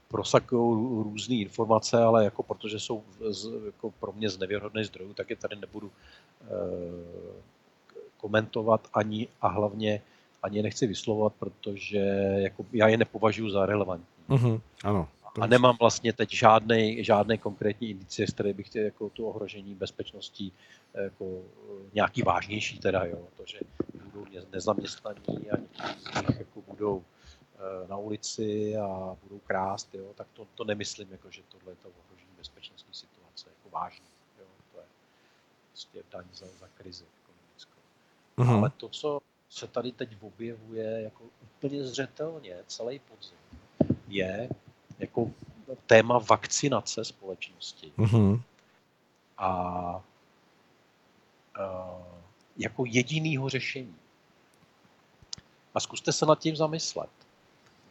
prosakují 0.08 1.04
různé 1.04 1.34
informace, 1.34 1.98
ale 1.98 2.24
jako 2.24 2.42
protože 2.42 2.80
jsou 2.80 3.02
z, 3.30 3.48
jako 3.66 3.90
pro 3.90 4.12
mě 4.12 4.30
z 4.30 4.38
nevěrhodných 4.38 4.86
zdrojů, 4.86 5.14
tak 5.14 5.30
je 5.30 5.36
tady 5.36 5.56
nebudu 5.56 5.90
e, 5.90 6.46
komentovat 8.16 8.88
ani 8.94 9.28
a 9.40 9.48
hlavně 9.48 10.02
ani 10.42 10.56
je 10.56 10.62
nechci 10.62 10.86
vyslovovat, 10.86 11.32
protože 11.38 11.98
jako 12.36 12.66
já 12.72 12.88
je 12.88 12.96
nepovažuji 12.96 13.50
za 13.50 13.66
relevantní. 13.66 14.06
Mm-hmm, 14.28 14.60
ano. 14.84 15.08
A 15.40 15.46
nemám 15.46 15.76
vlastně 15.80 16.12
teď 16.12 16.30
žádný, 16.30 17.04
žádný 17.04 17.38
konkrétní 17.38 17.90
indicie, 17.90 18.26
z 18.26 18.32
které 18.32 18.52
bych 18.52 18.66
chtěl 18.66 18.84
jako 18.84 19.08
tu 19.08 19.26
ohrožení 19.26 19.74
bezpečností 19.74 20.52
jako 20.94 21.42
nějaký 21.94 22.22
vážnější 22.22 22.78
teda, 22.78 23.04
jo, 23.04 23.18
to, 23.36 23.42
že 23.46 23.58
budou 24.04 24.26
nezaměstnaní 24.52 25.50
a 25.50 25.56
někteří 25.56 26.00
z 26.00 26.28
nich 26.28 26.38
jako 26.38 26.62
budou 26.68 27.02
Eh, 27.02 27.15
na 27.88 27.96
ulici 27.96 28.76
a 28.76 29.16
budou 29.22 29.38
krást, 29.38 29.94
jo, 29.94 30.12
tak 30.14 30.26
to, 30.32 30.46
to 30.54 30.64
nemyslím, 30.64 31.12
jako, 31.12 31.30
že 31.30 31.42
tohle 31.48 31.72
je 31.72 31.76
to 31.76 31.88
ohrožení 31.88 32.30
bezpečnostní 32.38 32.94
situace, 32.94 33.50
jako 33.50 33.76
vážný. 33.76 34.06
Jo, 34.38 34.46
to 34.72 34.78
je 34.80 34.86
prostě 35.68 36.02
daň 36.10 36.24
za, 36.32 36.46
za 36.46 36.68
krizi 36.74 37.04
ekonomickou. 37.22 37.80
Mm-hmm. 38.38 38.58
Ale 38.58 38.70
to, 38.70 38.88
co 38.88 39.20
se 39.50 39.66
tady 39.66 39.92
teď 39.92 40.16
objevuje 40.20 41.02
jako 41.02 41.24
úplně 41.42 41.84
zřetelně 41.84 42.56
celý 42.66 42.98
podzim, 42.98 43.38
je 44.08 44.48
jako 44.98 45.30
téma 45.86 46.18
vakcinace 46.18 47.04
společnosti. 47.04 47.92
Mm-hmm. 47.98 48.42
A, 49.38 49.48
a 49.48 50.02
jako 52.56 52.84
jedinýho 52.86 53.48
řešení. 53.48 53.96
A 55.74 55.80
zkuste 55.80 56.12
se 56.12 56.26
nad 56.26 56.38
tím 56.38 56.56
zamyslet. 56.56 57.10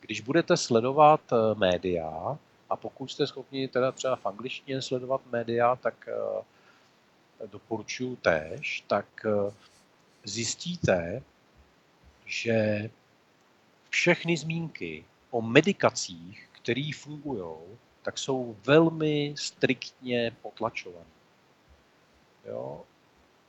Když 0.05 0.21
budete 0.21 0.57
sledovat 0.57 1.21
eh, 1.31 1.55
média, 1.55 2.37
a 2.69 2.75
pokud 2.75 3.11
jste 3.11 3.27
schopni 3.27 3.67
teda 3.67 3.91
třeba 3.91 4.15
v 4.15 4.25
angličtině 4.25 4.81
sledovat 4.81 5.21
média, 5.31 5.75
tak 5.75 6.07
eh, 6.07 7.47
doporučuji 7.47 8.15
též, 8.15 8.83
tak 8.87 9.05
eh, 9.25 9.53
zjistíte, 10.23 11.21
že 12.25 12.89
všechny 13.89 14.37
zmínky 14.37 15.05
o 15.31 15.41
medikacích, 15.41 16.49
které 16.51 16.89
fungují, 16.95 17.55
tak 18.01 18.17
jsou 18.17 18.55
velmi 18.65 19.33
striktně 19.37 20.31
potlačované. 20.41 21.05
Jo? 22.45 22.81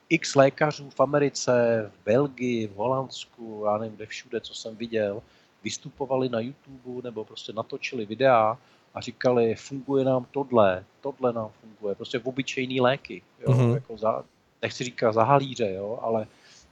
X 0.08 0.34
lékařů 0.34 0.90
v 0.90 1.00
Americe, 1.00 1.52
v 1.94 2.04
Belgii, 2.04 2.66
v 2.66 2.74
Holandsku, 2.74 3.62
já 3.66 3.78
nevím 3.78 3.96
kde 3.96 4.06
všude, 4.06 4.40
co 4.40 4.54
jsem 4.54 4.76
viděl, 4.76 5.22
vystupovali 5.66 6.28
na 6.28 6.40
YouTube 6.40 7.02
nebo 7.02 7.24
prostě 7.24 7.52
natočili 7.52 8.06
videa 8.06 8.58
a 8.94 9.00
říkali, 9.00 9.54
funguje 9.54 10.04
nám 10.04 10.26
tohle, 10.30 10.84
tohle 11.00 11.32
nám 11.32 11.50
funguje, 11.60 11.94
prostě 11.94 12.18
v 12.18 12.26
obyčejný 12.26 12.80
léky, 12.80 13.22
jo, 13.40 13.52
mm-hmm. 13.52 13.74
jako 13.74 13.96
za, 13.98 14.24
nechci 14.62 14.84
říkat 14.84 15.12
za 15.12 15.22
halíře, 15.22 15.72
jo, 15.74 15.98
ale 16.02 16.26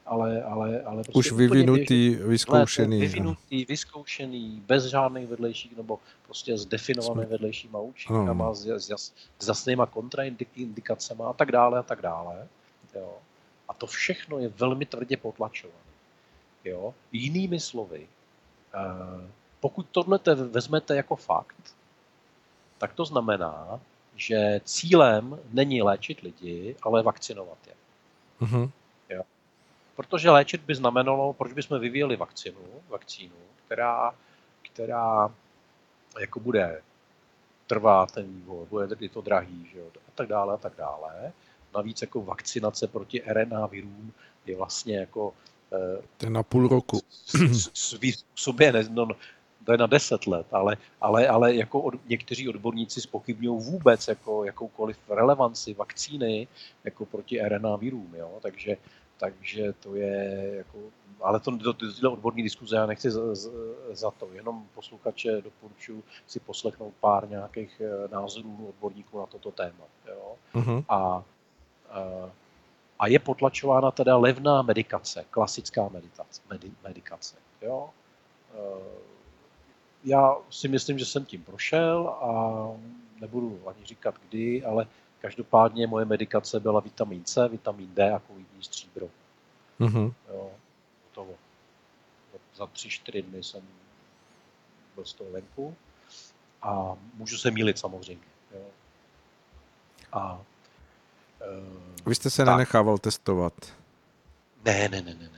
ale, 0.06 0.42
ale, 0.42 0.82
ale 0.82 1.02
prostě 1.02 1.18
Už 1.18 1.32
vyvinutý, 1.32 2.10
běžný, 2.10 2.28
vyzkoušený. 2.28 3.00
Vyvinutý, 3.00 3.64
vyzkoušený, 3.64 4.62
bez 4.66 4.84
žádných 4.84 5.26
vedlejších, 5.26 5.76
nebo 5.76 5.98
prostě 6.26 6.58
s 6.58 6.66
definovanými 6.66 7.26
vedlejšíma 7.26 7.78
účinkama, 7.78 8.54
s, 8.54 8.66
s, 8.66 9.12
s 9.38 9.48
jasnýma 9.48 9.86
kontraindikacemi 9.86 11.22
a 11.24 11.32
tak 11.32 11.52
dále 11.52 11.78
a 11.78 11.82
tak 11.82 12.02
dále. 12.02 12.48
Jo. 12.94 13.16
A 13.68 13.74
to 13.74 13.86
všechno 13.86 14.38
je 14.38 14.48
velmi 14.48 14.86
tvrdě 14.86 15.16
potlačované. 15.16 15.88
Jo. 16.64 16.94
Jinými 17.12 17.60
slovy, 17.60 18.06
pokud 19.60 19.86
tohle 19.90 20.18
vezmete 20.34 20.96
jako 20.96 21.16
fakt, 21.16 21.74
tak 22.78 22.92
to 22.92 23.04
znamená, 23.04 23.80
že 24.16 24.60
cílem 24.64 25.38
není 25.52 25.82
léčit 25.82 26.20
lidi, 26.20 26.76
ale 26.82 27.02
vakcinovat 27.02 27.58
je. 27.66 27.74
Mm-hmm. 28.40 28.70
Jo. 29.08 29.22
Protože 29.96 30.30
léčit 30.30 30.60
by 30.60 30.74
znamenalo, 30.74 31.32
proč 31.32 31.52
bychom 31.52 31.80
vyvíjeli 31.80 32.16
vakcinu, 32.16 32.60
vakcínu, 32.88 33.36
která, 33.66 34.14
která 34.62 35.30
jako 36.20 36.40
bude 36.40 36.82
trvá 37.66 38.06
ten 38.06 38.26
vývoj, 38.26 38.66
bude 38.66 39.08
to 39.08 39.20
drahý, 39.20 39.68
že 39.72 39.78
jo, 39.78 39.86
a 40.08 40.10
tak 40.14 40.28
dále, 40.28 40.54
a 40.54 40.56
tak 40.56 40.72
dále. 40.76 41.32
Navíc 41.74 42.02
jako 42.02 42.22
vakcinace 42.22 42.86
proti 42.86 43.22
RNA 43.26 43.66
virům 43.66 44.12
je 44.46 44.56
vlastně 44.56 44.98
jako 44.98 45.34
eh, 45.34 45.53
to 46.16 46.26
je 46.26 46.30
na 46.30 46.42
půl 46.42 46.68
roku. 46.68 47.00
Svý 47.74 48.12
sobě 48.34 48.72
ne, 48.72 48.84
no, 48.90 49.08
to 49.64 49.72
je 49.72 49.78
na 49.78 49.86
deset 49.86 50.26
let, 50.26 50.46
ale, 50.52 50.76
ale, 51.00 51.28
ale 51.28 51.54
jako 51.54 51.80
od, 51.80 51.94
někteří 52.08 52.48
odborníci 52.48 53.00
spochybňují 53.00 53.60
vůbec 53.64 54.08
jako, 54.08 54.44
jakoukoliv 54.44 54.98
relevanci 55.08 55.74
vakcíny 55.74 56.48
jako 56.84 57.06
proti 57.06 57.40
RNA 57.48 57.76
virům, 57.76 58.14
jo? 58.16 58.38
Takže, 58.42 58.76
takže 59.18 59.72
to 59.72 59.94
je 59.94 60.50
jako, 60.56 60.78
ale 61.20 61.40
to, 61.40 61.58
to, 61.58 61.72
to, 61.72 62.00
to 62.00 62.12
odborní 62.12 62.42
diskuze 62.42 62.76
já 62.76 62.86
nechci 62.86 63.10
za, 63.10 63.20
za 63.92 64.10
to, 64.10 64.28
jenom 64.32 64.66
posluchače 64.74 65.40
doporučuji 65.40 66.02
si 66.26 66.40
poslechnout 66.40 66.94
pár 67.00 67.28
nějakých 67.28 67.80
eh, 67.84 68.08
názorů 68.08 68.66
odborníků 68.68 69.18
na 69.18 69.26
toto 69.26 69.50
téma, 69.50 69.84
jo? 70.08 70.34
Uh-huh. 70.54 70.84
A, 70.88 70.96
a 70.98 71.22
a 73.04 73.06
je 73.06 73.18
potlačována 73.18 73.90
teda 73.90 74.16
levná 74.16 74.62
medikace, 74.62 75.24
klasická 75.30 75.88
meditace, 75.88 76.42
medi, 76.50 76.72
medikace. 76.82 77.36
Jo? 77.62 77.90
Eh, 78.54 78.98
já 80.04 80.36
si 80.50 80.68
myslím, 80.68 80.98
že 80.98 81.04
jsem 81.04 81.24
tím 81.24 81.42
prošel 81.44 82.08
a 82.08 82.32
nebudu 83.20 83.60
ani 83.68 83.84
říkat 83.84 84.14
kdy, 84.28 84.64
ale 84.64 84.86
každopádně 85.20 85.86
moje 85.86 86.04
medikace 86.04 86.60
byla 86.60 86.80
vitamin 86.80 87.24
C, 87.24 87.48
vitamin 87.48 87.94
D 87.94 88.10
a 88.12 88.18
kovidní 88.18 88.62
stříbro. 88.62 89.06
Mm-hmm. 89.80 90.12
Jo, 90.28 90.50
hotovo. 91.04 91.34
Za 92.54 92.66
tři, 92.66 92.88
čtyři 92.88 93.22
dny 93.22 93.42
jsem 93.42 93.62
byl 94.94 95.04
z 95.04 95.14
toho 95.14 95.30
venku 95.30 95.76
a 96.62 96.96
můžu 97.14 97.36
se 97.36 97.50
mílit 97.50 97.78
samozřejmě. 97.78 98.26
Jo. 98.54 98.64
A, 100.12 100.40
Vy 102.06 102.14
jste 102.14 102.30
se 102.30 102.44
tak. 102.44 102.54
nenechával 102.54 102.98
testovat? 102.98 103.52
Ne, 104.64 104.88
ne, 104.88 105.02
ne, 105.02 105.14
ne. 105.14 105.28
ne. 105.28 105.34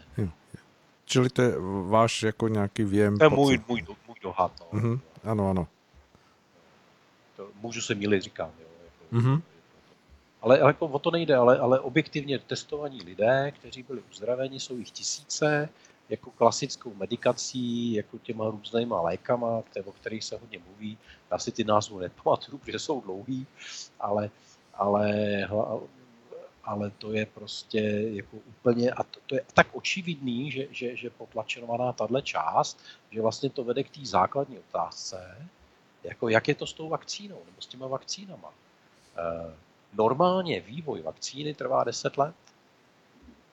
Čili 1.05 1.31
to 1.31 1.43
je 1.43 1.53
váš 1.89 2.23
jako 2.23 2.49
nějaký 2.49 2.85
věm? 2.85 3.19
To 3.19 3.25
je 3.25 3.31
můj, 3.31 3.61
můj, 3.69 3.85
můj 4.07 4.17
dohad. 4.23 4.53
No. 4.73 4.81
Mm-hmm. 4.81 5.01
Ano, 5.25 5.51
ano. 5.51 5.69
To 7.37 7.49
můžu 7.61 7.81
se 7.81 7.95
mílit, 7.95 8.23
říkám. 8.23 8.51
Jo, 8.61 8.67
jako, 8.85 9.17
mm-hmm. 9.17 9.43
Ale 10.43 10.59
jako 10.59 10.87
o 10.87 10.99
to 10.99 11.11
nejde, 11.11 11.37
ale, 11.37 11.59
ale 11.59 11.81
objektivně 11.81 12.39
testovaní 12.39 13.03
lidé, 13.03 13.53
kteří 13.59 13.83
byli 13.83 14.03
uzdraveni, 14.11 14.61
jsou 14.61 14.77
jich 14.77 14.91
tisíce, 14.91 15.69
jako 16.09 16.31
klasickou 16.31 16.95
medikací, 16.95 17.93
jako 17.93 18.19
těma 18.19 18.51
různýma 18.51 19.01
lékama, 19.01 19.63
o 19.85 19.93
kterých 19.93 20.25
se 20.25 20.37
hodně 20.37 20.59
mluví. 20.59 20.99
Já 21.31 21.39
si 21.39 21.53
ty 21.53 21.65
názvy 21.65 21.97
nepamatuju, 22.01 22.59
protože 22.65 22.79
jsou 22.79 23.01
dlouhý, 23.01 23.47
ale, 24.01 24.31
ale 24.75 25.13
ale 26.67 26.91
to 26.91 27.13
je 27.13 27.27
prostě 27.27 27.81
jako 28.13 28.37
úplně, 28.37 28.91
a 28.91 29.03
to, 29.03 29.21
to 29.27 29.35
je 29.35 29.45
tak 29.55 29.67
očividný, 29.73 30.51
že, 30.51 30.67
že, 30.71 30.97
že 30.97 31.11
potlačenovaná 31.11 31.93
tahle 31.93 32.23
část, 32.23 32.81
že 33.11 33.23
vlastně 33.23 33.51
to 33.51 33.65
vede 33.65 33.85
k 33.85 33.91
té 33.91 34.01
základní 34.07 34.59
otázce, 34.59 35.49
jako 36.05 36.29
jak 36.29 36.49
je 36.49 36.55
to 36.55 36.67
s 36.67 36.73
tou 36.73 36.89
vakcínou, 36.89 37.43
nebo 37.47 37.61
s 37.61 37.67
těma 37.67 37.87
vakcínama. 37.87 38.53
E, 39.17 39.55
normálně 39.93 40.61
vývoj 40.61 41.03
vakcíny 41.03 41.55
trvá 41.55 41.85
10 41.85 42.17
let, 42.17 42.35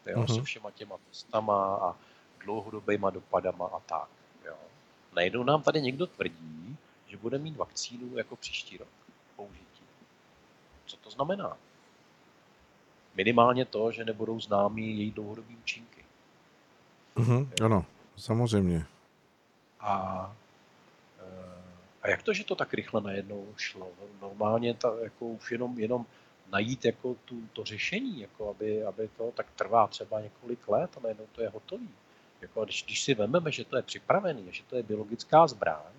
jo, 0.05 0.19
uh-huh. 0.19 0.35
se 0.35 0.41
všema 0.41 0.71
těma 0.71 0.95
testama 1.09 1.75
a 1.75 1.95
dlouhodobýma 2.43 3.09
dopadama 3.09 3.65
a 3.65 3.79
tak. 3.79 4.09
Jo. 4.45 4.55
Najednou 5.15 5.43
nám 5.43 5.61
tady 5.61 5.81
někdo 5.81 6.07
tvrdí, 6.07 6.77
že 7.07 7.17
bude 7.17 7.37
mít 7.37 7.57
vakcínu 7.57 8.17
jako 8.17 8.35
příští 8.35 8.77
rok 8.77 8.87
použití. 9.35 9.83
Co 10.85 10.97
to 10.97 11.09
znamená? 11.09 11.57
Minimálně 13.15 13.65
to, 13.65 13.91
že 13.91 14.05
nebudou 14.05 14.39
známí 14.39 14.97
její 14.99 15.11
dlouhodobé 15.11 15.53
účinky. 15.61 16.05
Mm-hmm, 17.15 17.65
ano, 17.65 17.85
samozřejmě. 18.17 18.85
A, 19.79 20.35
eh, 21.19 21.61
a 22.01 22.09
jak 22.09 22.23
to, 22.23 22.33
že 22.33 22.43
to 22.43 22.55
tak 22.55 22.73
rychle 22.73 23.01
najednou 23.01 23.47
šlo? 23.57 23.89
Normálně 24.21 24.73
ta, 24.73 24.93
jako 25.03 25.27
už 25.27 25.51
jenom, 25.51 25.79
jenom 25.79 26.05
najít 26.51 26.85
jako 26.85 27.15
tu, 27.25 27.41
to 27.53 27.63
řešení, 27.63 28.21
jako 28.21 28.49
aby, 28.49 28.83
aby 28.83 29.09
to 29.17 29.31
tak 29.35 29.47
trvá 29.55 29.87
třeba 29.87 30.21
několik 30.21 30.67
let 30.67 30.89
a 30.97 30.99
najednou 31.03 31.25
to 31.31 31.41
je 31.41 31.49
hotový. 31.49 31.89
Jako, 32.41 32.65
když, 32.65 32.83
když 32.83 33.03
si 33.03 33.13
vezmeme, 33.13 33.51
že 33.51 33.65
to 33.65 33.75
je 33.75 33.81
připravený, 33.81 34.47
že 34.51 34.63
to 34.63 34.75
je 34.75 34.83
biologická 34.83 35.47
zbraň, 35.47 35.93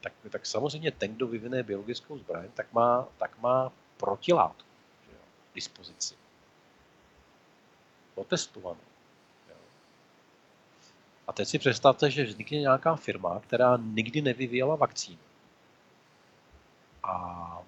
tak, 0.00 0.12
tak 0.30 0.46
samozřejmě 0.46 0.90
ten, 0.90 1.14
kdo 1.14 1.26
vyvine 1.26 1.62
biologickou 1.62 2.18
zbraň, 2.18 2.48
tak 2.54 2.72
má, 2.72 3.08
tak 3.18 3.38
má 3.38 3.72
protilátku 3.96 4.68
že 5.06 5.12
jo, 5.12 5.22
dispozici 5.54 6.14
otestovaný. 8.16 8.80
A 11.26 11.32
teď 11.32 11.48
si 11.48 11.58
představte, 11.58 12.10
že 12.10 12.24
vznikne 12.24 12.58
nějaká 12.58 12.96
firma, 12.96 13.40
která 13.40 13.76
nikdy 13.76 14.22
nevyvíjela 14.22 14.76
vakcínu. 14.76 15.18
A 17.02 17.62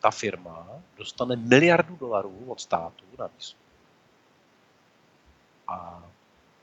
ta 0.00 0.10
firma 0.10 0.66
dostane 0.96 1.36
miliardu 1.36 1.96
dolarů 1.96 2.44
od 2.48 2.60
státu 2.60 3.04
na 3.18 3.26
výzkum. 3.26 3.66
A, 5.68 6.04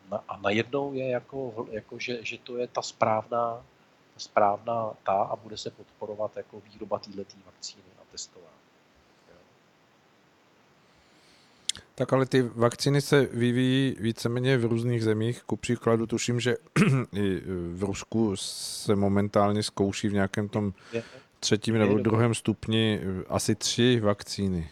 na, 0.10 0.24
a 0.28 0.38
najednou 0.38 0.94
je 0.94 1.10
jako, 1.10 1.68
jako 1.72 2.00
že, 2.00 2.26
že 2.26 2.38
to 2.38 2.58
je 2.58 2.68
ta 2.68 2.82
správná, 2.82 3.66
ta 4.14 4.20
správná 4.20 4.94
ta 5.04 5.24
a 5.24 5.36
bude 5.36 5.58
se 5.58 5.70
podporovat 5.70 6.38
jako 6.38 6.60
výroba 6.60 7.00
této 7.00 7.36
vakcíny 7.46 7.84
a 8.02 8.12
testování. 8.12 8.57
Tak 12.00 12.14
ale 12.14 12.26
ty 12.26 12.42
vakcíny 12.42 13.02
se 13.02 13.26
vyvíjí 13.26 13.96
víceméně 14.00 14.58
v 14.58 14.66
různých 14.66 15.04
zemích. 15.04 15.44
Ku 15.44 15.56
příkladu 15.56 16.08
tuším, 16.08 16.40
že 16.40 16.56
i 17.14 17.42
v 17.74 17.84
Rusku 17.84 18.36
se 18.36 18.96
momentálně 18.96 19.64
zkouší 19.64 20.08
v 20.08 20.14
nějakém 20.14 20.50
tom 20.50 20.74
třetím 21.40 21.78
nebo 21.78 21.98
druhém 21.98 22.36
stupni 22.36 23.02
asi 23.30 23.56
tři 23.56 24.00
vakcíny. 24.00 24.70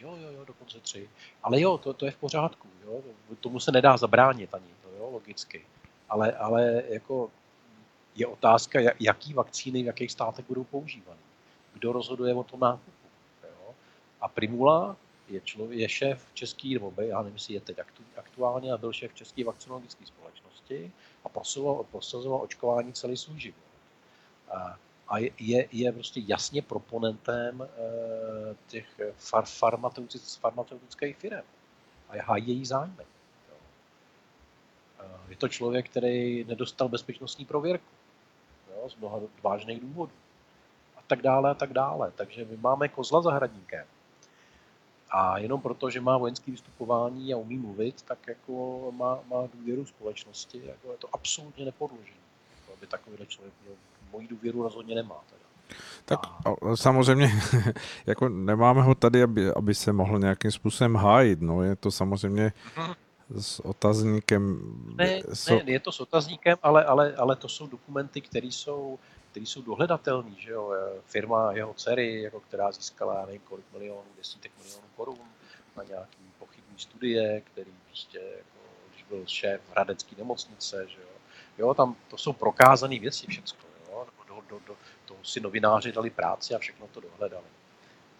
Jo, 0.00 0.16
jo, 0.22 0.28
jo, 0.32 0.44
dokonce 0.44 0.80
tři. 0.80 1.08
Ale 1.42 1.60
jo, 1.60 1.78
to, 1.78 1.92
to 1.92 2.06
je 2.06 2.10
v 2.10 2.16
pořádku. 2.16 2.68
Jo? 2.86 3.00
Tomu 3.40 3.60
se 3.60 3.72
nedá 3.72 3.96
zabránit 3.96 4.54
ani, 4.54 4.70
to 4.82 4.88
jo, 4.98 5.10
logicky. 5.10 5.64
Ale, 6.08 6.32
ale 6.32 6.82
jako 6.88 7.30
je 8.14 8.26
otázka, 8.26 8.80
jaký 9.00 9.34
vakcíny 9.34 9.82
v 9.82 9.86
jakých 9.86 10.12
státech 10.12 10.44
budou 10.48 10.64
používány. 10.64 11.20
Kdo 11.74 11.92
rozhoduje 11.92 12.34
o 12.34 12.44
tom 12.44 12.60
nákupu. 12.60 12.90
Jo? 13.42 13.74
A 14.20 14.28
Primula 14.28 14.96
je, 15.28 15.40
člověk, 15.40 15.80
je 15.80 15.88
šéf 15.88 16.26
český, 16.34 16.74
nebo 16.74 16.90
by, 16.90 17.08
já 17.08 17.18
nevím, 17.18 17.34
jestli 17.34 17.54
je 17.54 17.60
teď 17.60 17.78
aktu, 17.78 18.02
aktuálně, 18.16 18.72
a 18.72 18.76
byl 18.76 18.92
šéf 18.92 19.14
české 19.14 19.44
vakcinologické 19.44 20.06
společnosti 20.06 20.92
a 21.24 21.28
prosazoval, 21.28 21.84
prosazoval 21.84 22.42
očkování 22.42 22.92
celý 22.92 23.16
svůj 23.16 23.40
život. 23.40 23.64
A, 24.50 24.78
a 25.08 25.18
je, 25.18 25.68
je 25.72 25.92
prostě 25.92 26.22
jasně 26.26 26.62
proponentem 26.62 27.62
e, 27.62 27.66
těch 28.66 29.00
far, 29.16 29.44
farmaceutických, 29.44 30.40
farmaceutických 30.40 31.16
firm 31.16 31.46
a 32.08 32.22
hájí 32.22 32.48
její 32.48 32.66
zájmy. 32.66 33.04
Jo. 33.48 33.56
Je 35.28 35.36
to 35.36 35.48
člověk, 35.48 35.90
který 35.90 36.44
nedostal 36.44 36.88
bezpečnostní 36.88 37.44
prověrku 37.44 37.94
jo, 38.70 38.88
z 38.88 38.96
mnoha 38.96 39.20
vážných 39.42 39.80
důvodů. 39.80 40.12
A 40.96 41.02
tak 41.06 41.22
dále, 41.22 41.50
a 41.50 41.54
tak 41.54 41.72
dále. 41.72 42.12
Takže 42.16 42.44
my 42.44 42.56
máme 42.56 42.88
kozla 42.88 43.22
zahradníkem 43.22 43.86
a 45.10 45.38
jenom 45.38 45.60
proto, 45.60 45.90
že 45.90 46.00
má 46.00 46.18
vojenské 46.18 46.50
vystupování 46.50 47.34
a 47.34 47.36
umí 47.36 47.56
mluvit, 47.56 48.02
tak 48.02 48.18
jako 48.28 48.84
má, 48.96 49.18
má 49.30 49.36
důvěru 49.54 49.86
společnosti. 49.86 50.62
Jako 50.66 50.92
je 50.92 50.98
to 50.98 51.08
absolutně 51.12 51.64
nepodložené. 51.64 52.16
Jako 52.60 52.72
aby 52.78 52.86
takovýhle 52.86 53.26
člověk 53.26 53.54
měl 53.62 53.74
moji 54.12 54.28
důvěru 54.28 54.62
rozhodně 54.62 54.94
nemá. 54.94 55.20
Teda. 55.30 55.46
Tak 56.04 56.20
a... 56.46 56.76
samozřejmě, 56.76 57.32
jako 58.06 58.28
nemáme 58.28 58.82
ho 58.82 58.94
tady, 58.94 59.22
aby, 59.22 59.52
aby 59.52 59.74
se 59.74 59.92
mohl 59.92 60.18
nějakým 60.18 60.50
způsobem 60.50 60.94
hájit. 60.94 61.40
No, 61.40 61.62
je 61.62 61.76
to 61.76 61.90
samozřejmě, 61.90 62.52
s 63.38 63.60
otazníkem. 63.60 64.60
Ne, 64.94 65.22
so... 65.32 65.64
ne, 65.64 65.72
je 65.72 65.80
to 65.80 65.92
s 65.92 66.00
otazníkem, 66.00 66.56
ale, 66.62 66.84
ale, 66.84 67.14
ale 67.16 67.36
to 67.36 67.48
jsou 67.48 67.66
dokumenty, 67.66 68.20
které 68.20 68.46
jsou, 68.46 68.98
které 69.36 69.46
jsou 69.46 69.62
dohledatelné. 69.62 70.30
Že 70.38 70.50
jo? 70.50 70.72
Firma 71.06 71.52
jeho 71.52 71.74
dcery, 71.74 72.22
jako 72.22 72.40
která 72.40 72.72
získala 72.72 73.26
nevím 73.26 73.40
kolik 73.40 73.64
milionů, 73.72 74.04
desítek 74.16 74.52
milionů 74.58 74.86
korun 74.96 75.18
na 75.76 75.84
nějaký 75.84 76.32
pochybní 76.38 76.78
studie, 76.78 77.40
který 77.40 77.70
prostě, 77.86 78.18
jako, 78.18 78.58
když 78.90 79.02
byl 79.02 79.26
šéf 79.26 79.60
Hradecký 79.70 80.16
nemocnice, 80.18 80.86
že 80.88 81.00
jo? 81.00 81.08
jo, 81.58 81.74
tam 81.74 81.96
to 82.10 82.18
jsou 82.18 82.32
prokázané 82.32 82.98
věci 82.98 83.26
všechno. 83.26 83.58
Jo? 83.88 84.06
Do, 84.28 84.42
do, 84.48 84.60
do, 84.66 84.76
toho 85.04 85.24
si 85.24 85.40
novináři 85.40 85.92
dali 85.92 86.10
práci 86.10 86.54
a 86.54 86.58
všechno 86.58 86.86
to 86.86 87.00
dohledali. 87.00 87.46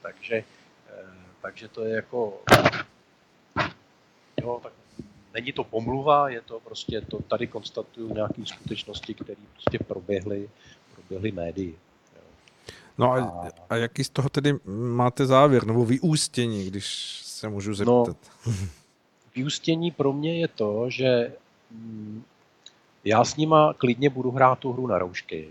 Takže, 0.02 0.36
eh, 0.36 1.16
takže 1.40 1.68
to 1.68 1.84
je 1.84 1.94
jako, 1.94 2.42
jo, 4.42 4.60
tak 4.62 4.72
není 5.34 5.52
to 5.52 5.64
pomluva, 5.64 6.28
je 6.28 6.40
to 6.40 6.60
prostě, 6.60 7.00
to 7.00 7.22
tady 7.22 7.46
konstatuju 7.46 8.14
nějaké 8.14 8.46
skutečnosti, 8.46 9.14
které 9.14 9.42
prostě 9.52 9.78
proběhly, 9.78 10.50
proběhly 11.08 11.32
médii. 11.32 11.78
No 12.98 13.12
a, 13.12 13.48
a 13.70 13.76
jaký 13.76 14.04
z 14.04 14.08
toho 14.08 14.28
tedy 14.28 14.54
máte 14.74 15.26
závěr, 15.26 15.66
nebo 15.66 15.84
vyústění, 15.84 16.66
když 16.66 16.86
se 17.24 17.48
můžu 17.48 17.70
no, 17.70 17.74
zeptat? 17.74 18.16
No, 18.46 18.52
vyústění 19.36 19.90
pro 19.90 20.12
mě 20.12 20.40
je 20.40 20.48
to, 20.48 20.90
že 20.90 21.32
mm, 21.70 22.22
já 23.04 23.24
s 23.24 23.36
nima 23.36 23.74
klidně 23.74 24.10
budu 24.10 24.30
hrát 24.30 24.58
tu 24.58 24.72
hru 24.72 24.86
na 24.86 24.98
roušky 24.98 25.48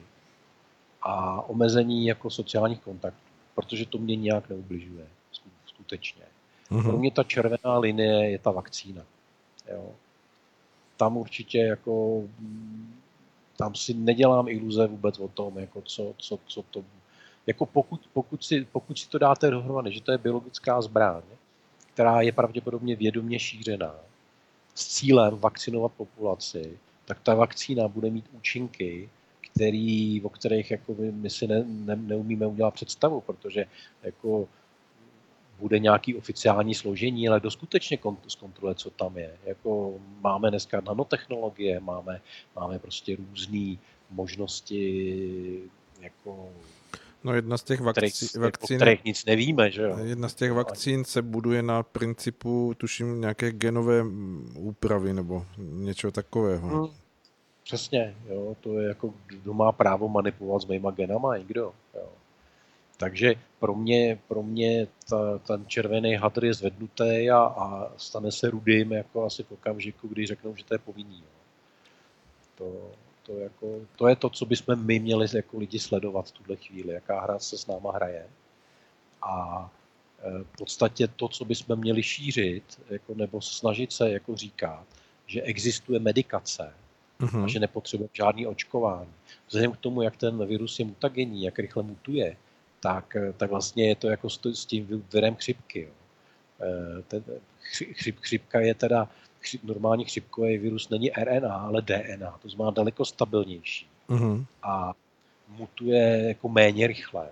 a 1.01 1.41
omezení 1.41 2.05
jako 2.05 2.29
sociálních 2.29 2.79
kontaktů, 2.79 3.19
protože 3.55 3.85
to 3.85 3.97
mě 3.97 4.15
nějak 4.15 4.49
neubližuje, 4.49 5.07
skutečně. 5.65 6.23
Mm-hmm. 6.71 6.83
Pro 6.83 6.97
mě 6.97 7.11
ta 7.11 7.23
červená 7.23 7.77
linie 7.79 8.31
je 8.31 8.39
ta 8.39 8.51
vakcína. 8.51 9.01
Jo. 9.71 9.89
Tam 10.97 11.17
určitě 11.17 11.57
jako 11.57 12.23
tam 13.57 13.75
si 13.75 13.93
nedělám 13.93 14.47
iluze 14.47 14.87
vůbec 14.87 15.19
o 15.19 15.27
tom, 15.27 15.57
jako 15.57 15.81
co, 15.81 16.13
co, 16.17 16.39
co 16.47 16.61
to 16.61 16.83
jako 17.47 17.65
pokud, 17.65 18.01
pokud, 18.13 18.43
si, 18.43 18.67
pokud 18.71 18.99
si 18.99 19.09
to 19.09 19.17
dáte 19.17 19.51
dohromady, 19.51 19.93
že 19.93 20.01
to 20.01 20.11
je 20.11 20.17
biologická 20.17 20.81
zbraň, 20.81 21.21
která 21.93 22.21
je 22.21 22.31
pravděpodobně 22.31 22.95
vědomě 22.95 23.39
šířená 23.39 23.95
s 24.75 24.87
cílem 24.87 25.37
vakcinovat 25.37 25.91
populaci, 25.97 26.79
tak 27.05 27.19
ta 27.23 27.35
vakcína 27.35 27.87
bude 27.87 28.09
mít 28.09 28.25
účinky, 28.31 29.09
který, 29.41 30.21
o 30.21 30.29
kterých 30.29 30.71
jako 30.71 30.95
my, 30.99 31.11
my 31.11 31.29
si 31.29 31.47
ne, 31.47 31.63
ne, 31.67 31.95
neumíme 31.95 32.47
udělat 32.47 32.73
představu, 32.73 33.21
protože 33.21 33.65
jako 34.03 34.47
bude 35.59 35.79
nějaký 35.79 36.15
oficiální 36.15 36.75
složení, 36.75 37.29
ale 37.29 37.39
kdo 37.39 37.51
skutečně 37.51 37.99
zkontroluje, 38.27 38.75
co 38.75 38.89
tam 38.89 39.17
je. 39.17 39.37
Jako 39.45 39.93
máme 40.21 40.49
dneska 40.49 40.81
nanotechnologie, 40.81 41.79
máme, 41.79 42.21
máme 42.55 42.79
prostě 42.79 43.15
různé 43.15 43.75
možnosti 44.09 45.61
jako 46.01 46.49
No 47.25 47.33
jedna 47.33 47.57
z 47.57 47.63
těch 47.63 47.81
vakcí, 47.81 48.27
kterých, 48.27 48.43
vakcín, 48.43 48.75
o 48.75 48.77
kterých 48.77 49.03
nic 49.03 49.25
nevíme, 49.25 49.71
že 49.71 49.81
jo? 49.81 49.97
Jedna 50.03 50.29
z 50.29 50.35
těch 50.35 50.51
vakcín 50.51 51.05
se 51.05 51.21
buduje 51.21 51.61
na 51.61 51.83
principu, 51.83 52.73
tuším, 52.77 53.21
nějaké 53.21 53.51
genové 53.51 54.03
úpravy 54.55 55.13
nebo 55.13 55.45
něčeho 55.57 56.11
takového. 56.11 56.67
Hmm, 56.67 56.95
přesně, 57.63 58.15
jo, 58.29 58.55
to 58.61 58.79
je 58.79 58.87
jako, 58.87 59.13
kdo 59.27 59.53
má 59.53 59.71
právo 59.71 60.07
manipulovat 60.09 60.61
s 60.61 60.65
mýma 60.65 60.91
genama, 60.91 61.37
nikdo, 61.37 61.73
jo. 61.93 62.09
Takže 62.97 63.35
pro 63.59 63.75
mě, 63.75 64.19
pro 64.27 64.43
mě 64.43 64.87
ta, 65.09 65.37
ten 65.37 65.65
červený 65.67 66.15
hadr 66.15 66.45
je 66.45 66.53
zvednutý 66.53 67.29
a, 67.29 67.37
a 67.37 67.91
stane 67.97 68.31
se 68.31 68.49
rudým 68.49 68.91
jako 68.91 69.25
asi 69.25 69.43
v 69.43 69.51
okamžiku, 69.51 70.07
kdy 70.07 70.25
řeknou, 70.25 70.55
že 70.55 70.63
to 70.63 70.73
je 70.73 70.79
povinný. 70.79 71.19
Jo. 71.19 71.35
To, 72.55 72.91
to, 73.25 73.39
jako, 73.39 73.67
to 73.95 74.07
je 74.07 74.15
to, 74.15 74.29
co 74.29 74.45
bychom 74.45 74.85
my 74.85 74.99
měli 74.99 75.27
jako 75.33 75.57
lidi 75.57 75.79
sledovat 75.79 76.27
v 76.27 76.31
tuhle 76.31 76.55
chvíli, 76.55 76.93
jaká 76.93 77.21
hra 77.21 77.39
se 77.39 77.57
s 77.57 77.67
náma 77.67 77.91
hraje. 77.91 78.27
A 79.21 79.69
e, 80.19 80.43
v 80.43 80.57
podstatě 80.57 81.07
to, 81.07 81.27
co 81.27 81.45
bychom 81.45 81.79
měli 81.79 82.03
šířit, 82.03 82.81
jako, 82.89 83.13
nebo 83.15 83.41
snažit 83.41 83.91
se 83.91 84.11
jako 84.11 84.35
říkat, 84.35 84.85
že 85.27 85.41
existuje 85.41 85.99
medikace 85.99 86.73
uh-huh. 87.19 87.43
a 87.43 87.47
že 87.47 87.59
nepotřebuje 87.59 88.09
žádný 88.13 88.47
očkování. 88.47 89.13
Vzhledem 89.47 89.71
k 89.71 89.77
tomu, 89.77 90.01
jak 90.01 90.17
ten 90.17 90.47
virus 90.47 90.79
je 90.79 90.85
mutagenní, 90.85 91.43
jak 91.43 91.59
rychle 91.59 91.83
mutuje, 91.83 92.37
tak, 92.79 93.15
e, 93.15 93.33
tak 93.33 93.49
vlastně 93.49 93.87
je 93.87 93.95
to 93.95 94.07
jako 94.07 94.29
s 94.29 94.65
tím 94.65 95.05
virem 95.13 95.35
chřipky. 95.35 95.81
Jo. 95.81 95.89
E, 96.61 97.01
ten, 97.01 97.23
chřip, 97.93 98.19
chřipka 98.19 98.59
je 98.59 98.75
teda 98.75 99.09
chřip, 99.39 99.63
normální 99.63 100.05
chřipkový 100.05 100.57
virus 100.57 100.89
není 100.89 101.09
RNA, 101.09 101.55
ale 101.55 101.81
DNA, 101.81 102.39
to 102.41 102.49
znamená 102.49 102.71
daleko 102.71 103.05
stabilnější. 103.05 103.87
Mm-hmm. 104.09 104.45
A 104.63 104.93
mutuje 105.47 106.27
jako 106.27 106.49
méně 106.49 106.87
rychle. 106.87 107.29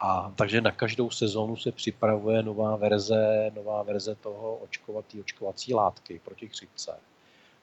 A 0.00 0.32
takže 0.36 0.60
na 0.60 0.70
každou 0.70 1.10
sezónu 1.10 1.56
se 1.56 1.72
připravuje 1.72 2.42
nová 2.42 2.76
verze, 2.76 3.50
nová 3.54 3.82
verze 3.82 4.14
toho 4.14 4.56
očkovatý, 4.56 5.20
očkovací 5.20 5.74
látky 5.74 6.20
proti 6.24 6.48
chřipce. 6.48 6.92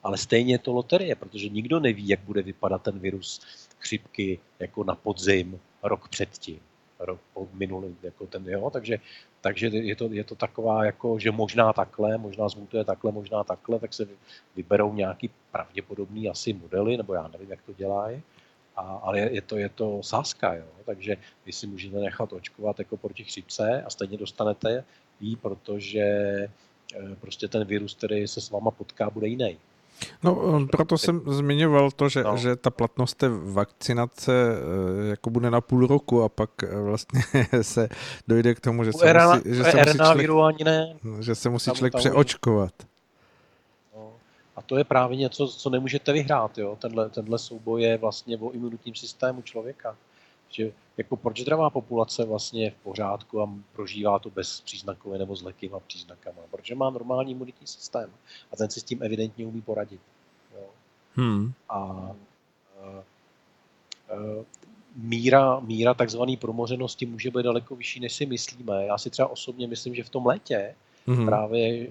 Ale 0.04 0.18
stejně 0.18 0.54
je 0.54 0.60
to 0.60 0.74
loterie, 0.74 1.16
protože 1.16 1.50
nikdo 1.50 1.80
neví, 1.80 2.08
jak 2.08 2.20
bude 2.20 2.42
vypadat 2.42 2.82
ten 2.82 3.00
virus 3.00 3.42
chřipky 3.80 4.40
jako 4.60 4.84
na 4.84 4.96
podzim 4.96 5.60
rok 5.84 6.08
předtím 6.08 6.60
rok 7.00 7.20
po 7.34 7.48
minulý, 7.54 7.96
jako 8.04 8.28
ten, 8.28 8.50
jo, 8.50 8.70
takže, 8.70 9.00
takže 9.42 9.68
je, 9.68 9.96
to, 9.96 10.10
je 10.12 10.24
to 10.24 10.36
taková, 10.36 10.86
jako, 10.86 11.20
že 11.20 11.32
možná 11.32 11.74
takhle, 11.74 12.18
možná 12.18 12.50
zmutuje 12.50 12.84
takhle, 12.84 13.12
možná 13.12 13.44
takhle, 13.44 13.80
tak 13.80 13.94
se 13.94 14.08
vyberou 14.56 14.94
nějaký 14.94 15.30
pravděpodobný 15.52 16.30
asi 16.30 16.54
modely, 16.54 16.98
nebo 16.98 17.14
já 17.14 17.28
nevím, 17.28 17.50
jak 17.50 17.62
to 17.62 17.74
dělají, 17.74 18.22
a, 18.76 18.82
ale 18.82 19.20
je 19.20 19.42
to, 19.42 19.58
je 19.58 19.70
to 19.70 20.04
sázka, 20.04 20.54
jo, 20.54 20.66
takže 20.86 21.18
vy 21.46 21.52
si 21.52 21.68
můžete 21.68 21.98
nechat 21.98 22.34
očkovat 22.34 22.80
jako 22.80 22.98
proti 22.98 23.24
chřipce 23.24 23.84
a 23.84 23.90
stejně 23.90 24.18
dostanete 24.18 24.84
jí, 25.20 25.36
protože 25.36 26.02
eh, 26.02 27.16
prostě 27.22 27.48
ten 27.48 27.66
virus, 27.66 27.96
který 27.96 28.28
se 28.28 28.42
s 28.42 28.50
váma 28.50 28.72
potká, 28.72 29.10
bude 29.10 29.28
jiný. 29.28 29.58
No, 30.24 30.68
proto 30.72 30.98
jsem 30.98 31.22
zmiňoval 31.28 31.92
to, 31.92 32.10
že, 32.10 32.24
no. 32.24 32.38
že 32.38 32.56
ta 32.56 32.70
platnost 32.70 33.14
té 33.14 33.30
vakcinace 33.30 34.32
eh, 34.34 35.10
jako 35.10 35.30
bude 35.30 35.52
na 35.52 35.62
půl 35.62 35.88
roku 35.88 36.24
a 36.24 36.30
pak 36.30 36.50
eh, 36.64 36.82
vlastně 36.82 37.22
se 37.62 37.90
dojde 38.28 38.56
k 38.56 38.60
tomu, 38.60 38.84
že 38.84 38.94
se 38.94 39.14
RNA, 39.14 39.36
musí, 39.36 39.56
že 39.56 39.64
se 39.64 39.78
musí 39.78 39.98
člověk, 39.98 40.30
ani 40.48 40.64
ne. 40.64 40.96
Že 41.20 41.36
se 41.36 41.50
musí 41.50 41.72
člověk 41.72 41.96
přeočkovat. 41.96 42.74
No. 43.96 44.12
A 44.56 44.62
to 44.62 44.78
je 44.78 44.84
právě 44.84 45.18
něco, 45.18 45.48
co 45.48 45.70
nemůžete 45.70 46.14
vyhrát. 46.14 46.58
Jo? 46.58 46.78
Tenhle, 46.82 47.10
tenhle 47.10 47.40
souboj 47.40 47.82
je 47.82 47.98
vlastně 47.98 48.38
o 48.38 48.52
imunitním 48.52 48.96
systému 48.96 49.42
člověka. 49.42 49.96
Že 50.50 50.72
jako 50.98 51.18
proč 51.18 51.40
zdravá 51.42 51.70
populace 51.70 52.26
vlastně 52.26 52.64
je 52.64 52.72
v 52.72 52.76
pořádku 52.76 53.42
a 53.42 53.50
prožívá 53.74 54.20
to 54.20 54.30
bez 54.30 54.62
příznakově 54.62 55.20
nebo 55.20 55.36
s 55.36 55.42
lehkýma 55.42 55.80
příznakama? 55.80 56.38
Protože 56.52 56.76
má 56.76 56.90
normální 56.90 57.32
imunitní 57.32 57.68
systém 57.68 58.10
a 58.52 58.56
ten 58.56 58.70
si 58.70 58.80
s 58.80 58.84
tím 58.84 59.04
evidentně 59.04 59.46
umí 59.46 59.62
poradit. 59.62 60.02
Jo. 60.56 60.66
Hmm. 61.14 61.54
A, 61.70 61.76
a, 61.76 62.14
a 64.10 64.16
míra, 64.96 65.60
míra 65.60 65.94
takzvané 65.94 66.38
promořenosti 66.38 67.06
může 67.06 67.32
být 67.32 67.44
daleko 67.44 67.76
vyšší, 67.76 68.00
než 68.00 68.14
si 68.14 68.26
myslíme. 68.26 68.86
Já 68.86 68.98
si 68.98 69.10
třeba 69.10 69.28
osobně 69.28 69.68
myslím, 69.68 69.96
že 69.96 70.04
v 70.04 70.10
tom 70.10 70.26
létě 70.26 70.76
hmm 71.08 71.26
právě 71.26 71.88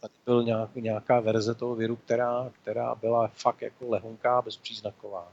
tady 0.00 0.14
byl 0.24 0.44
nějak, 0.44 0.74
nějaká 0.74 1.20
verze 1.20 1.54
toho 1.54 1.74
viru, 1.74 1.96
která, 1.96 2.50
která 2.62 2.94
byla 2.94 3.28
fakt 3.28 3.62
jako 3.62 3.88
lehonká, 3.88 4.42
bezpříznaková 4.42 5.32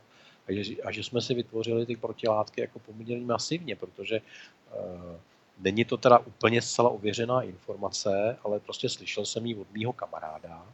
a 0.49 0.63
že, 0.63 0.75
a 0.85 0.91
že 0.91 1.03
jsme 1.03 1.21
si 1.21 1.33
vytvořili 1.33 1.85
ty 1.85 1.95
protilátky 1.95 2.61
jako 2.61 2.79
poměrně 2.79 3.25
masivně, 3.25 3.75
protože 3.75 4.21
uh, 4.21 5.15
není 5.59 5.85
to 5.85 5.97
teda 5.97 6.19
úplně 6.19 6.61
zcela 6.61 6.89
ověřená 6.89 7.41
informace, 7.41 8.37
ale 8.43 8.59
prostě 8.59 8.89
slyšel 8.89 9.25
jsem 9.25 9.45
ji 9.45 9.55
od 9.55 9.71
mýho 9.71 9.93
kamaráda, 9.93 10.65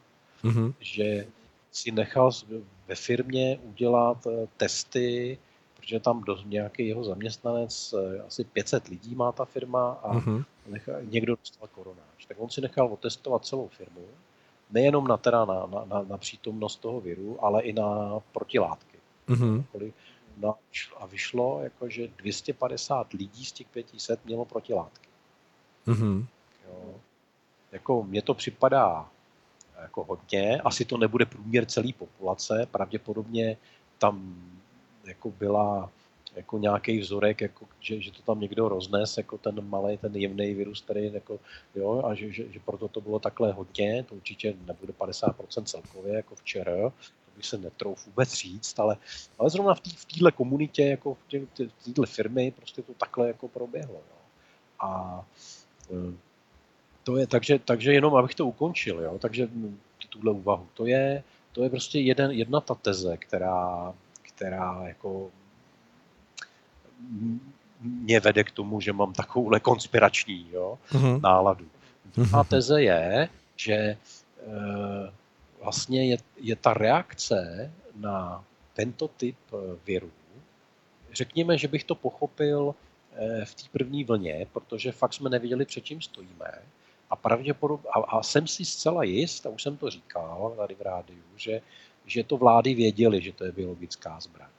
mm-hmm. 0.44 0.74
že 0.80 1.28
si 1.72 1.92
nechal 1.92 2.32
ve 2.88 2.96
firmě 2.96 3.60
udělat 3.64 4.26
uh, 4.26 4.34
testy, 4.58 5.38
protože 5.76 6.00
tam 6.00 6.24
do, 6.24 6.38
nějaký 6.46 6.88
jeho 6.88 7.04
zaměstnanec, 7.04 7.94
uh, 7.94 8.00
asi 8.28 8.44
500 8.44 8.88
lidí 8.88 9.16
má 9.16 9.32
ta 9.32 9.46
firma 9.46 9.92
a 9.92 10.14
mm-hmm. 10.14 10.46
nechal, 10.68 10.96
někdo 11.02 11.36
dostal 11.36 11.68
koronáč. 11.68 12.26
Tak 12.28 12.38
on 12.40 12.50
si 12.50 12.62
nechal 12.62 12.88
otestovat 12.88 13.46
celou 13.46 13.68
firmu, 13.68 14.08
nejenom 14.72 15.08
na, 15.08 15.18
teda 15.18 15.46
na, 15.46 15.66
na, 15.66 15.86
na, 15.86 16.02
na 16.02 16.18
přítomnost 16.18 16.76
toho 16.76 17.02
viru, 17.02 17.44
ale 17.46 17.64
i 17.64 17.74
na 17.74 18.20
protilátky. 18.32 18.95
Mm-hmm. 19.28 19.94
No, 20.38 20.56
a 20.98 21.06
vyšlo, 21.06 21.60
jako, 21.64 21.90
že 21.90 22.08
250 22.08 23.14
lidí 23.14 23.46
z 23.46 23.52
těch 23.52 23.68
500 23.68 24.26
mělo 24.26 24.46
protilátky. 24.46 25.10
Mm-hmm. 25.88 26.26
Jo. 26.68 26.96
Jako 27.72 28.04
mně 28.04 28.22
to 28.22 28.34
připadá 28.34 29.10
jako 29.82 30.04
hodně, 30.04 30.62
asi 30.62 30.86
to 30.86 30.98
nebude 30.98 31.26
průměr 31.26 31.66
celé 31.66 31.94
populace, 31.98 32.68
pravděpodobně 32.72 33.58
tam 34.00 34.36
jako 35.06 35.32
byla 35.32 35.92
jako 36.36 36.58
nějaký 36.58 37.00
vzorek, 37.00 37.42
jako, 37.42 37.66
že, 37.80 38.02
že, 38.02 38.12
to 38.12 38.22
tam 38.22 38.40
někdo 38.40 38.70
roznes, 38.70 39.18
jako 39.18 39.38
ten 39.38 39.70
malý, 39.70 39.98
ten 39.98 40.16
jemný 40.16 40.54
virus, 40.54 40.82
který 40.82 41.14
jako, 41.14 41.40
jo, 41.76 42.04
a 42.06 42.14
že, 42.14 42.32
že, 42.32 42.52
že, 42.52 42.60
proto 42.60 42.88
to 42.88 43.02
bylo 43.02 43.20
takhle 43.20 43.52
hodně, 43.52 44.04
to 44.04 44.16
určitě 44.16 44.54
nebude 44.68 44.94
50% 44.94 45.64
celkově, 45.64 46.14
jako 46.14 46.36
včera, 46.36 46.92
bych 47.36 47.46
se 47.46 47.58
netrouf 47.58 48.06
vůbec 48.06 48.34
říct, 48.34 48.80
ale, 48.80 48.98
ale 49.40 49.50
zrovna 49.50 49.74
v 49.74 50.06
téhle 50.06 50.32
komunitě, 50.32 50.84
jako 50.84 51.14
v 51.14 51.20
téhle 51.84 52.08
firmy, 52.08 52.52
prostě 52.52 52.82
to 52.82 52.94
takhle 52.94 53.28
jako 53.28 53.48
proběhlo. 53.48 53.96
Jo. 53.96 54.18
A 54.80 55.22
e, 55.92 56.14
to 57.04 57.18
je, 57.18 57.28
takže, 57.28 57.60
takže 57.60 57.94
jenom 57.94 58.16
abych 58.16 58.36
to 58.36 58.46
ukončil, 58.46 59.02
jo, 59.02 59.18
takže 59.20 59.50
tuhle 60.10 60.32
úvahu, 60.32 60.68
to 60.74 60.86
je, 60.86 61.24
to 61.52 61.64
je 61.64 61.70
prostě 61.70 62.00
jeden, 62.00 62.32
jedna 62.32 62.62
ta 62.62 62.76
teze, 62.76 63.18
která, 63.18 63.94
která 64.22 64.88
jako 64.88 65.32
mě 67.82 68.20
vede 68.20 68.44
k 68.44 68.52
tomu, 68.52 68.82
že 68.82 68.94
mám 68.94 69.14
takovouhle 69.14 69.60
konspirační 69.60 70.48
jo, 70.52 70.80
uh-huh. 70.92 71.22
náladu. 71.22 71.66
Druhá 72.16 72.44
uh-huh. 72.44 72.48
teze 72.48 72.82
je, 72.82 73.30
že 73.56 73.74
e, 73.74 73.98
vlastně 75.66 76.06
je, 76.06 76.18
je 76.38 76.56
ta 76.56 76.74
reakce 76.74 77.72
na 77.96 78.46
tento 78.74 79.08
typ 79.08 79.38
eh, 79.54 79.58
virů, 79.86 80.12
řekněme, 81.16 81.58
že 81.58 81.68
bych 81.68 81.84
to 81.84 81.96
pochopil 81.96 82.76
e, 83.16 83.46
v 83.46 83.56
té 83.56 83.64
první 83.72 84.04
vlně, 84.04 84.48
protože 84.54 84.92
fakt 84.92 85.14
jsme 85.14 85.30
nevěděli, 85.30 85.66
před 85.66 85.86
čím 85.86 86.02
stojíme. 86.02 86.52
A 87.10 87.16
pravděpodobně, 87.16 87.90
a, 87.90 88.00
a 88.00 88.24
jsem 88.24 88.48
si 88.48 88.66
zcela 88.66 89.04
jist, 89.04 89.46
a 89.46 89.50
už 89.50 89.64
jsem 89.64 89.78
to 89.78 89.90
říkal 89.90 90.54
tady 90.58 90.76
v 90.76 90.82
rádiu, 90.82 91.24
že, 91.36 91.62
že 92.06 92.24
to 92.24 92.38
vlády 92.38 92.74
věděli, 92.74 93.22
že 93.22 93.32
to 93.32 93.46
je 93.46 93.52
biologická 93.52 94.20
zbraň. 94.20 94.50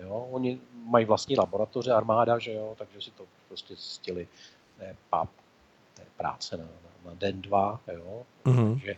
Jo? 0.00 0.28
Oni 0.30 0.60
mají 0.72 1.04
vlastní 1.04 1.36
laboratoře, 1.36 1.92
armáda, 1.92 2.38
že 2.38 2.52
jo? 2.52 2.74
takže 2.78 3.00
si 3.00 3.10
to 3.10 3.24
prostě 3.48 3.74
zjistili, 3.74 4.28
ne, 4.78 4.96
pap, 5.10 5.28
to 5.94 6.02
je 6.02 6.06
práce 6.16 6.56
na, 6.56 6.64
na, 6.64 7.10
na 7.10 7.14
den, 7.14 7.42
dva, 7.42 7.80
jo? 7.92 8.22
Mm-hmm. 8.44 8.72
takže 8.72 8.96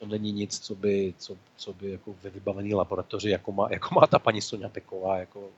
to 0.00 0.06
není 0.06 0.32
nic, 0.32 0.58
co 0.58 0.74
by, 0.74 1.14
co, 1.18 1.36
co 1.56 1.72
by 1.72 1.90
jako 1.90 2.14
ve 2.22 2.30
vybavený 2.30 2.74
laboratoři, 2.74 3.30
jako 3.30 3.52
má, 3.52 3.68
jako 3.70 3.94
má 3.94 4.06
ta 4.06 4.18
paní 4.18 4.40
Sonja 4.42 4.68
Peková, 4.68 5.18
jako, 5.18 5.48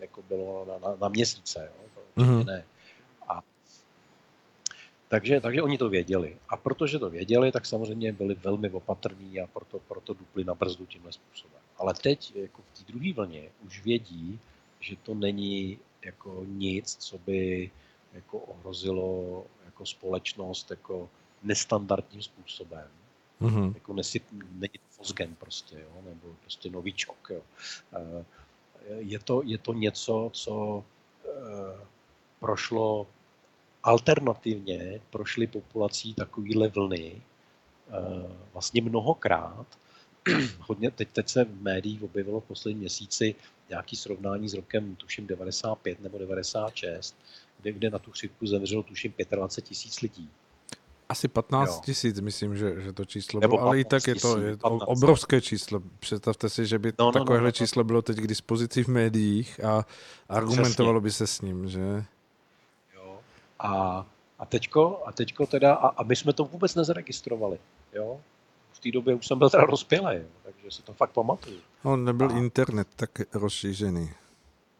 jako 0.00 0.22
bylo 0.22 0.64
na, 0.68 0.88
na, 0.88 0.96
na 0.96 1.08
měsíce. 1.08 1.70
Jo? 1.72 1.88
To 2.14 2.20
mm-hmm. 2.20 2.44
ne. 2.44 2.64
Takže, 5.08 5.40
takže 5.40 5.62
oni 5.62 5.78
to 5.78 5.88
věděli. 5.88 6.36
A 6.48 6.56
protože 6.56 6.98
to 6.98 7.10
věděli, 7.10 7.52
tak 7.52 7.66
samozřejmě 7.66 8.12
byli 8.12 8.34
velmi 8.34 8.70
opatrní 8.70 9.40
a 9.40 9.46
proto, 9.46 9.78
proto 9.78 10.14
dupli 10.14 10.44
na 10.44 10.54
brzdu 10.54 10.86
tímhle 10.86 11.12
způsobem. 11.12 11.60
Ale 11.76 11.94
teď, 11.94 12.36
jako 12.36 12.62
v 12.62 12.78
té 12.78 12.92
druhé 12.92 13.12
vlně, 13.12 13.48
už 13.66 13.84
vědí, 13.84 14.38
že 14.80 14.96
to 14.96 15.14
není 15.14 15.78
jako 16.04 16.44
nic, 16.48 16.96
co 16.96 17.18
by 17.18 17.70
jako 18.12 18.38
ohrozilo 18.38 19.44
jako 19.64 19.86
společnost 19.86 20.70
jako 20.70 21.08
nestandardním 21.42 22.22
způsobem. 22.22 22.88
Mm-hmm. 23.40 23.74
Jako 23.74 23.92
nesi, 23.92 24.20
není 24.32 24.72
to 24.72 24.88
Fosgen 24.90 25.34
prostě, 25.34 25.80
jo, 25.80 26.02
nebo 26.04 26.34
prostě 26.40 26.70
novíčok. 26.70 27.30
Jo. 27.30 27.42
Eh, 27.96 28.24
je, 28.98 29.18
to, 29.18 29.42
je 29.44 29.58
to 29.58 29.72
něco, 29.72 30.30
co 30.32 30.84
eh, 31.24 31.86
prošlo 32.40 33.06
alternativně 33.82 35.00
prošly 35.10 35.46
populací 35.46 36.14
takovýhle 36.14 36.68
vlny 36.68 37.22
eh, 37.90 37.92
vlastně 38.52 38.82
mnohokrát. 38.82 39.66
Hodně, 40.60 40.90
teď, 40.90 41.08
teď 41.12 41.28
se 41.28 41.44
v 41.44 41.62
médiích 41.62 42.02
objevilo 42.02 42.40
v 42.40 42.44
posledním 42.44 42.80
měsíci 42.80 43.34
nějaký 43.68 43.96
srovnání 43.96 44.48
s 44.48 44.54
rokem, 44.54 44.96
tuším, 44.96 45.26
95 45.26 46.00
nebo 46.00 46.18
96, 46.18 47.16
kde, 47.60 47.72
kde 47.72 47.90
na 47.90 47.98
tu 47.98 48.10
chřipku 48.10 48.46
zemřelo, 48.46 48.82
tuším, 48.82 49.14
25 49.30 49.68
tisíc 49.68 50.00
lidí. 50.00 50.30
Asi 51.08 51.28
15 51.28 51.80
tisíc, 51.80 52.20
myslím, 52.20 52.56
že, 52.56 52.80
že 52.80 52.92
to 52.92 53.04
číslo 53.04 53.40
bylo, 53.40 53.60
ale 53.60 53.80
i 53.80 53.84
tak 53.84 54.06
je 54.06 54.14
to, 54.14 54.38
je 54.38 54.56
to 54.56 54.68
obrovské 54.68 55.40
číslo. 55.40 55.82
Představte 55.98 56.48
si, 56.48 56.66
že 56.66 56.78
by 56.78 56.92
no, 56.98 57.04
no, 57.04 57.12
takovéhle 57.12 57.40
no, 57.40 57.48
no, 57.48 57.52
číslo 57.52 57.84
bylo 57.84 58.02
teď 58.02 58.16
k 58.16 58.26
dispozici 58.26 58.84
v 58.84 58.88
médiích 58.88 59.64
a 59.64 59.86
argumentovalo 60.28 61.00
Přesně. 61.00 61.04
by 61.04 61.12
se 61.12 61.26
s 61.26 61.40
ním, 61.40 61.68
že? 61.68 62.04
A, 63.58 64.06
a 64.38 64.46
teďko, 64.46 65.02
a 65.06 65.12
teďko 65.12 65.46
teda, 65.46 65.74
a, 65.74 65.88
a 65.88 66.02
my 66.02 66.16
jsme 66.16 66.32
to 66.32 66.44
vůbec 66.44 66.74
nezaregistrovali, 66.74 67.58
jo. 67.92 68.20
V 68.72 68.80
té 68.80 68.90
době 68.90 69.14
už 69.14 69.26
jsem 69.26 69.38
byl 69.38 69.50
teda 69.50 69.64
rozpělý, 69.64 70.22
takže 70.42 70.70
si 70.70 70.82
to 70.82 70.92
fakt 70.92 71.10
pamatuju. 71.10 71.60
On 71.82 72.04
nebyl 72.04 72.30
a, 72.30 72.38
internet 72.38 72.88
tak 72.96 73.10
rozšířený. 73.34 74.10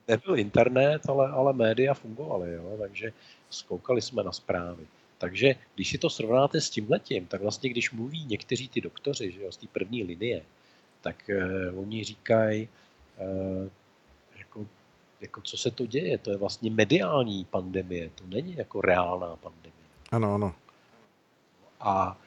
Nebyl 0.08 0.38
internet, 0.38 1.08
ale, 1.08 1.28
ale 1.30 1.52
média 1.52 1.94
fungovaly, 1.94 2.54
jo, 2.54 2.76
takže 2.78 3.12
zkoukali 3.50 4.02
jsme 4.02 4.22
na 4.22 4.32
zprávy. 4.32 4.86
Takže 5.18 5.54
když 5.74 5.90
si 5.90 5.98
to 5.98 6.10
srovnáte 6.10 6.60
s 6.60 6.70
tím 6.70 6.86
letím, 6.90 7.26
tak 7.26 7.40
vlastně 7.40 7.70
když 7.70 7.90
mluví 7.90 8.24
někteří 8.24 8.68
ty 8.68 8.80
doktoři 8.80 9.32
že 9.32 9.42
jo, 9.42 9.52
z 9.52 9.56
té 9.56 9.66
první 9.66 10.04
linie, 10.04 10.42
tak 11.00 11.30
uh, 11.72 11.80
oni 11.80 12.04
říkají, 12.04 12.68
uh, 13.18 13.68
jako 15.20 15.40
co 15.40 15.56
se 15.56 15.70
to 15.70 15.86
děje, 15.86 16.18
to 16.18 16.30
je 16.30 16.36
vlastně 16.36 16.70
mediální 16.70 17.44
pandemie, 17.44 18.10
to 18.14 18.24
není 18.26 18.56
jako 18.56 18.80
reálná 18.80 19.36
pandemie. 19.36 19.72
Ano, 20.10 20.34
ano. 20.34 20.54
A, 21.80 22.18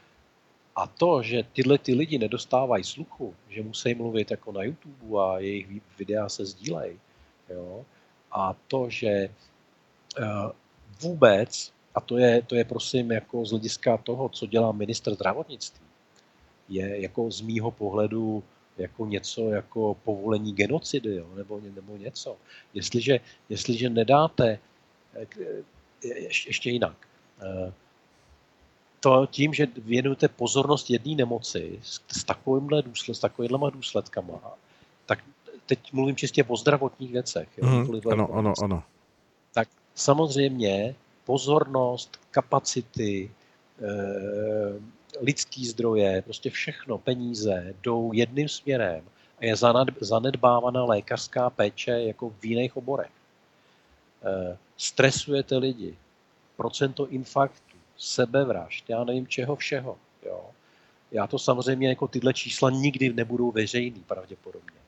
a 0.75 0.87
to, 0.87 1.23
že 1.23 1.43
tyhle 1.43 1.77
ty 1.77 1.93
lidi 1.93 2.17
nedostávají 2.17 2.83
sluchu, 2.83 3.35
že 3.49 3.63
musí 3.63 3.93
mluvit 3.93 4.31
jako 4.31 4.51
na 4.51 4.63
YouTube 4.63 5.23
a 5.23 5.39
jejich 5.39 5.67
videa 5.97 6.29
se 6.29 6.45
sdílejí, 6.45 6.99
jo, 7.49 7.85
a 8.31 8.55
to, 8.67 8.89
že 8.89 9.29
uh, 10.19 10.51
vůbec, 11.01 11.73
a 11.95 12.01
to 12.01 12.17
je, 12.17 12.41
to 12.41 12.55
je 12.55 12.65
prosím 12.65 13.11
jako 13.11 13.45
z 13.45 13.49
hlediska 13.49 13.97
toho, 13.97 14.29
co 14.29 14.45
dělá 14.45 14.71
minister 14.71 15.13
zdravotnictví, 15.13 15.85
je 16.69 17.01
jako 17.01 17.31
z 17.31 17.41
mýho 17.41 17.71
pohledu 17.71 18.43
jako 18.77 19.05
něco 19.05 19.49
jako 19.49 19.97
povolení 20.03 20.53
genocidy 20.53 21.15
jo, 21.15 21.27
nebo, 21.35 21.61
nebo 21.75 21.97
něco. 21.97 22.37
Jestliže, 22.73 23.19
jestliže 23.49 23.89
nedáte, 23.89 24.59
eh, 25.15 25.27
ještě 26.47 26.69
jinak, 26.69 27.07
eh, 27.41 27.73
to 28.99 29.27
tím, 29.31 29.53
že 29.53 29.67
věnujete 29.77 30.27
pozornost 30.27 30.89
jedné 30.89 31.15
nemoci 31.15 31.79
s, 31.83 32.01
s, 32.07 32.23
takovýmhle 32.23 32.81
důsled, 32.81 33.15
s 33.15 33.19
takovýmhle 33.19 33.71
důsledkama, 33.71 34.39
tak 35.05 35.23
teď 35.65 35.93
mluvím 35.93 36.15
čistě 36.15 36.43
o 36.43 36.57
zdravotních 36.57 37.11
věcech. 37.11 37.49
Jo, 37.57 37.67
mm, 37.67 38.01
ano, 38.11 38.29
ano, 38.33 38.53
ano. 38.63 38.83
Tak 39.53 39.67
samozřejmě 39.95 40.95
pozornost, 41.25 42.19
kapacity, 42.31 43.31
eh, 43.81 44.79
lidský 45.21 45.65
zdroje, 45.65 46.21
prostě 46.21 46.49
všechno, 46.49 46.97
peníze 46.97 47.73
jdou 47.83 48.13
jedným 48.13 48.49
směrem 48.49 49.03
a 49.39 49.45
je 49.45 49.55
zanedbávaná 50.01 50.83
lékařská 50.83 51.49
péče 51.49 51.91
jako 51.91 52.29
v 52.29 52.45
jiných 52.45 52.77
oborech. 52.77 53.11
Eh, 54.23 54.57
stresujete 54.77 55.57
lidi, 55.57 55.97
procento 56.57 57.07
infarktů, 57.07 57.77
sebevražd, 57.97 58.89
já 58.89 59.03
nevím 59.03 59.27
čeho 59.27 59.55
všeho. 59.55 59.97
Jo. 60.25 60.49
Já 61.11 61.27
to 61.27 61.39
samozřejmě 61.39 61.89
jako 61.89 62.07
tyhle 62.07 62.33
čísla 62.33 62.69
nikdy 62.69 63.13
nebudou 63.13 63.51
veřejný 63.51 64.03
pravděpodobně. 64.07 64.79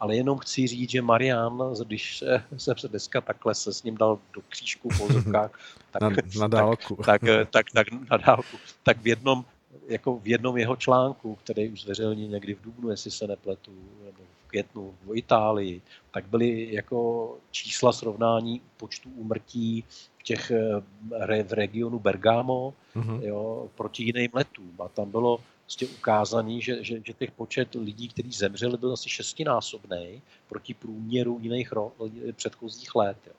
Ale 0.00 0.16
jenom 0.16 0.38
chci 0.38 0.66
říct, 0.66 0.90
že 0.90 1.02
Marian, 1.02 1.62
když 1.86 2.18
se, 2.18 2.74
se 2.76 2.88
dneska 2.88 3.20
takhle 3.20 3.54
se 3.54 3.72
s 3.72 3.82
ním 3.82 3.96
dal 3.96 4.18
do 4.34 4.40
křížku 4.48 4.88
po 4.98 5.08
tak, 5.32 5.52
na, 6.00 6.10
na 6.38 6.48
dálku. 6.48 6.96
Tak, 6.96 7.22
tak, 7.50 7.50
tak, 7.50 7.66
tak, 7.72 8.10
na 8.10 8.16
dálku, 8.16 8.56
tak 8.82 8.98
v 9.02 9.06
jednom, 9.06 9.44
jako 9.88 10.18
v 10.18 10.28
jednom 10.28 10.56
jeho 10.56 10.76
článku, 10.76 11.34
který 11.34 11.68
už 11.68 11.82
zveřejnil 11.82 12.28
někdy 12.28 12.54
v 12.54 12.62
Dubnu, 12.62 12.90
jestli 12.90 13.10
se 13.10 13.26
nepletu, 13.26 13.72
nebo 14.04 14.18
v 14.44 14.48
květnu 14.48 14.94
v 15.04 15.16
Itálii, 15.16 15.82
tak 16.10 16.26
byly 16.26 16.74
jako 16.74 17.28
čísla 17.50 17.92
srovnání 17.92 18.60
počtu 18.76 19.10
úmrtí 19.10 19.84
v 20.18 20.22
těch 20.22 20.50
eh, 20.50 21.42
v 21.42 21.52
regionu 21.52 21.98
Bergamo 21.98 22.74
mm-hmm. 22.96 23.22
jo, 23.22 23.68
proti 23.74 24.04
jiným 24.04 24.30
letům. 24.32 24.72
A 24.84 24.88
tam 24.88 25.10
bylo 25.10 25.40
prostě 25.64 25.86
ukázaný, 25.86 26.62
že, 26.62 26.84
že, 26.84 27.00
že 27.04 27.12
těch 27.12 27.30
počet 27.30 27.74
lidí, 27.74 28.08
kteří 28.08 28.32
zemřeli, 28.32 28.76
byl 28.76 28.92
asi 28.92 29.08
šestinásobný 29.08 30.22
proti 30.48 30.74
průměru 30.74 31.38
jiných 31.42 31.72
ro, 31.72 31.92
předchozích 32.36 32.94
let. 32.94 33.16
Jo. 33.26 33.32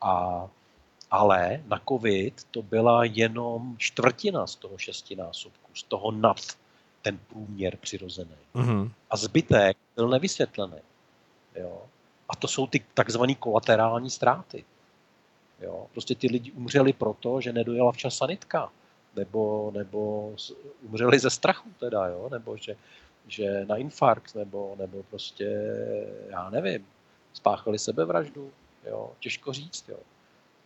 A 0.00 0.48
ale 1.10 1.62
na 1.66 1.80
COVID 1.88 2.44
to 2.50 2.62
byla 2.62 3.04
jenom 3.04 3.76
čtvrtina 3.78 4.46
z 4.46 4.54
toho 4.54 4.78
šestinásobku, 4.78 5.74
z 5.74 5.82
toho 5.82 6.10
nad 6.10 6.36
ten 7.02 7.18
průměr 7.28 7.76
přirozený. 7.76 8.36
Mm-hmm. 8.54 8.90
A 9.10 9.16
zbytek 9.16 9.76
byl 9.96 10.08
nevysvětlený. 10.08 10.78
Jo? 11.56 11.82
A 12.28 12.36
to 12.36 12.48
jsou 12.48 12.66
ty 12.66 12.84
takzvané 12.94 13.34
kolaterální 13.34 14.10
ztráty. 14.10 14.64
Jo? 15.60 15.86
Prostě 15.92 16.14
ty 16.14 16.26
lidi 16.26 16.52
umřeli 16.52 16.92
proto, 16.92 17.40
že 17.40 17.52
nedojela 17.52 17.92
včas 17.92 18.16
sanitka. 18.16 18.70
Nebo, 19.20 19.72
nebo 19.74 20.32
umřeli 20.82 21.18
ze 21.18 21.30
strachu 21.30 21.68
teda, 21.80 22.06
jo? 22.06 22.28
nebo 22.32 22.56
že, 22.56 22.76
že 23.28 23.64
na 23.68 23.76
infarkt, 23.76 24.34
nebo, 24.34 24.76
nebo 24.78 25.02
prostě, 25.02 25.48
já 26.28 26.50
nevím, 26.50 26.86
spáchali 27.32 27.78
sebevraždu, 27.78 28.50
jo, 28.86 29.12
těžko 29.20 29.52
říct, 29.52 29.88
jo. 29.88 29.98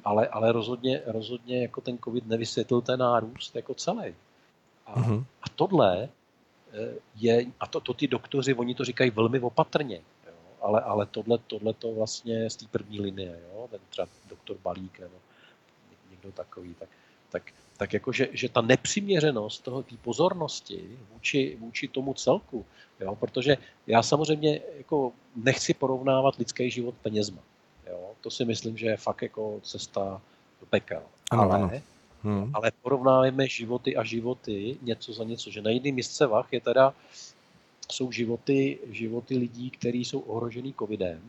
Ale, 0.05 0.29
ale 0.29 0.53
rozhodně, 0.53 1.03
rozhodně 1.07 1.63
jako 1.63 1.81
ten 1.81 1.99
covid 1.99 2.27
nevysvětlil 2.27 2.81
ten 2.81 3.01
nárůst 3.01 3.57
jako 3.57 3.75
celý. 3.75 4.15
A, 4.87 5.01
mm-hmm. 5.01 5.25
a 5.43 5.47
tohle 5.55 6.09
eh, 6.73 6.95
je, 7.17 7.47
a 7.61 7.67
to, 7.67 7.81
to 7.81 7.95
ty 7.95 8.07
doktoři, 8.07 8.55
oni 8.55 8.75
to 8.75 8.85
říkají 8.85 9.11
velmi 9.11 9.41
opatrně, 9.41 10.01
jo, 10.27 10.33
ale, 10.61 10.81
ale 10.81 11.07
tohle, 11.07 11.39
tohle 11.47 11.73
to 11.73 11.93
vlastně 11.93 12.51
z 12.51 12.57
té 12.57 12.67
první 12.71 13.01
linie, 13.01 13.41
jo, 13.49 13.69
ten 13.71 13.81
třeba 13.91 14.09
doktor 14.29 14.57
Balík 14.63 14.99
nebo 14.99 15.15
někdo 16.11 16.33
takový, 16.33 16.75
tak, 16.75 16.89
tak, 17.31 17.43
tak 17.77 17.93
jako, 17.93 18.13
že, 18.13 18.29
že 18.33 18.49
ta 18.49 18.61
nepřiměřenost 18.61 19.65
toho, 19.65 19.83
té 19.83 19.97
pozornosti 20.03 20.99
vůči, 21.13 21.57
vůči 21.61 21.89
tomu 21.89 22.15
celku, 22.15 22.67
jo, 23.01 23.15
protože 23.15 23.57
já 23.87 24.03
samozřejmě 24.03 24.61
jako 24.77 25.13
nechci 25.37 25.75
porovnávat 25.75 26.37
lidský 26.37 26.71
život 26.71 26.95
penězma. 27.03 27.43
Jo, 27.91 28.11
to 28.21 28.31
si 28.31 28.45
myslím, 28.45 28.77
že 28.77 28.87
je 28.87 28.97
fakt 28.97 29.23
jako 29.23 29.61
cesta 29.63 30.23
do 30.61 30.67
pekel. 30.67 31.03
Ano, 31.31 31.43
ale, 31.43 31.55
ano. 31.55 31.71
Hmm. 32.23 32.51
ale 32.55 32.73
porovnáváme 32.83 33.49
životy 33.49 33.97
a 33.97 34.05
životy 34.05 34.77
něco 34.83 35.13
za 35.13 35.25
něco, 35.25 35.51
že 35.51 35.63
na 35.63 35.71
jiném 35.71 35.95
místce 35.95 36.27
vach 36.27 36.53
je 36.53 36.61
teda, 36.61 36.95
jsou 37.93 38.13
životy, 38.13 38.79
životy 38.91 39.37
lidí, 39.39 39.71
kteří 39.71 40.05
jsou 40.05 40.21
ohrožený 40.21 40.75
covidem 40.79 41.21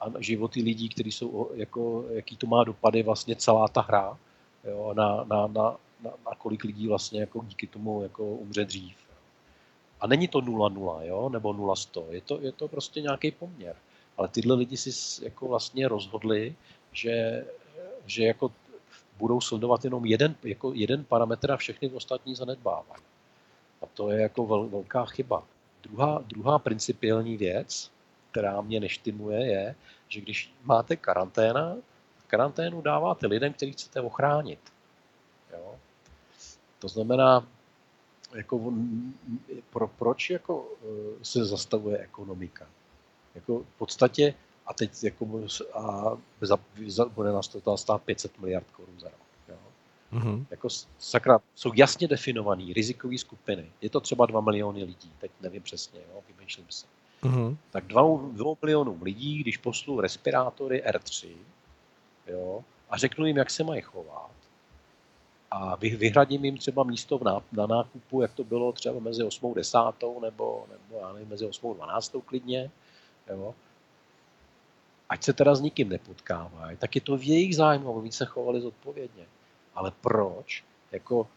a 0.00 0.06
životy 0.18 0.62
lidí, 0.62 0.88
kteří 0.88 1.12
jsou, 1.12 1.50
jako, 1.54 2.04
jaký 2.10 2.36
to 2.36 2.46
má 2.46 2.64
dopady 2.64 3.02
vlastně 3.02 3.36
celá 3.36 3.68
ta 3.68 3.80
hra, 3.80 4.18
jo, 4.70 4.94
na, 4.96 5.24
na, 5.24 5.46
na, 5.46 5.76
na, 6.00 6.10
na 6.26 6.34
kolik 6.38 6.64
lidí 6.64 6.88
vlastně 6.88 7.20
jako 7.20 7.44
díky 7.48 7.66
tomu 7.66 8.02
jako 8.02 8.24
umře 8.24 8.64
dřív. 8.64 8.96
A 10.00 10.06
není 10.06 10.28
to 10.28 10.38
0-0, 10.38 11.02
jo, 11.02 11.28
nebo 11.28 11.52
0-100, 11.52 12.04
je 12.10 12.20
to, 12.20 12.40
je 12.40 12.52
to 12.52 12.68
prostě 12.68 13.00
nějaký 13.00 13.30
poměr. 13.30 13.76
Ale 14.16 14.28
tyhle 14.28 14.54
lidi 14.54 14.76
si 14.76 15.24
jako 15.24 15.48
vlastně 15.48 15.88
rozhodli, 15.88 16.54
že, 16.92 17.46
že 18.06 18.24
jako 18.24 18.52
budou 19.18 19.40
sledovat 19.40 19.84
jenom 19.84 20.04
jeden, 20.04 20.34
jako 20.42 20.72
jeden 20.74 21.04
parametr 21.04 21.52
a 21.52 21.56
všechny 21.56 21.90
ostatní 21.90 22.34
zanedbávají. 22.34 23.02
A 23.82 23.86
to 23.86 24.10
je 24.10 24.22
jako 24.22 24.46
vel, 24.46 24.68
velká 24.68 25.04
chyba. 25.04 25.42
Druhá, 25.82 26.24
druhá 26.26 26.58
principiální 26.58 27.36
věc, 27.36 27.90
která 28.30 28.60
mě 28.60 28.80
neštimuje, 28.80 29.46
je, 29.46 29.74
že 30.08 30.20
když 30.20 30.52
máte 30.64 30.96
karanténa, 30.96 31.76
karanténu 32.28 32.80
dáváte 32.80 33.26
lidem, 33.26 33.52
který 33.52 33.72
chcete 33.72 34.00
ochránit. 34.00 34.60
Jo? 35.52 35.74
To 36.78 36.88
znamená, 36.88 37.46
jako, 38.34 38.72
pro, 39.70 39.88
proč 39.88 40.30
jako, 40.30 40.66
eh, 40.82 41.24
se 41.24 41.44
zastavuje 41.44 41.98
ekonomika? 41.98 42.66
Jako 43.34 43.58
v 43.58 43.78
podstatě, 43.78 44.34
a 44.66 44.74
teď 44.74 45.04
jako, 45.04 45.40
a 45.74 46.16
za, 46.40 46.58
za, 46.86 47.04
bude 47.04 47.32
nás 47.32 47.48
to 47.48 47.76
stát 47.76 48.02
500 48.02 48.38
miliard 48.38 48.66
korun 48.70 49.00
za 49.00 49.08
rok. 49.08 49.28
Jo? 49.48 49.56
Mm-hmm. 50.12 50.46
Jako, 50.50 50.68
sakra, 50.98 51.40
jsou 51.54 51.72
jasně 51.74 52.08
definované 52.08 52.64
rizikové 52.72 53.18
skupiny. 53.18 53.72
Je 53.80 53.90
to 53.90 54.00
třeba 54.00 54.26
2 54.26 54.40
miliony 54.40 54.84
lidí, 54.84 55.12
teď 55.18 55.30
nevím 55.40 55.62
přesně, 55.62 56.00
jo, 56.00 56.22
vymýšlím 56.28 56.66
se. 56.68 56.86
Mm-hmm. 57.22 57.56
Tak 57.70 57.86
2, 57.86 58.02
2 58.32 58.54
milionům 58.62 59.02
lidí, 59.02 59.38
když 59.38 59.56
poslu 59.56 60.00
respirátory 60.00 60.82
R3, 60.86 61.36
jo, 62.28 62.64
a 62.90 62.96
řeknu 62.96 63.26
jim, 63.26 63.36
jak 63.36 63.50
se 63.50 63.64
mají 63.64 63.82
chovat, 63.82 64.30
a 65.50 65.76
vyhradím 65.76 66.44
jim 66.44 66.58
třeba 66.58 66.84
místo 66.84 67.20
na, 67.24 67.42
na 67.52 67.66
nákupu, 67.66 68.22
jak 68.22 68.32
to 68.32 68.44
bylo 68.44 68.72
třeba 68.72 69.00
mezi 69.00 69.24
8. 69.24 69.54
10. 69.54 69.78
nebo, 70.22 70.66
nebo 70.70 71.00
já 71.00 71.12
nevím, 71.12 71.28
mezi 71.28 71.46
8. 71.46 71.74
12. 71.74 72.12
klidně, 72.26 72.70
jo, 73.30 73.54
ať 75.08 75.24
se 75.24 75.32
teda 75.32 75.54
s 75.54 75.60
nikým 75.60 75.88
nepotkávají, 75.88 76.76
tak 76.76 76.94
je 76.94 77.00
to 77.00 77.16
v 77.16 77.22
jejich 77.22 77.56
zájmu, 77.56 77.98
aby 77.98 78.12
se 78.12 78.24
chovali 78.24 78.60
zodpovědně. 78.60 79.26
Ale 79.74 79.92
proč 80.00 80.64
jako 80.92 81.28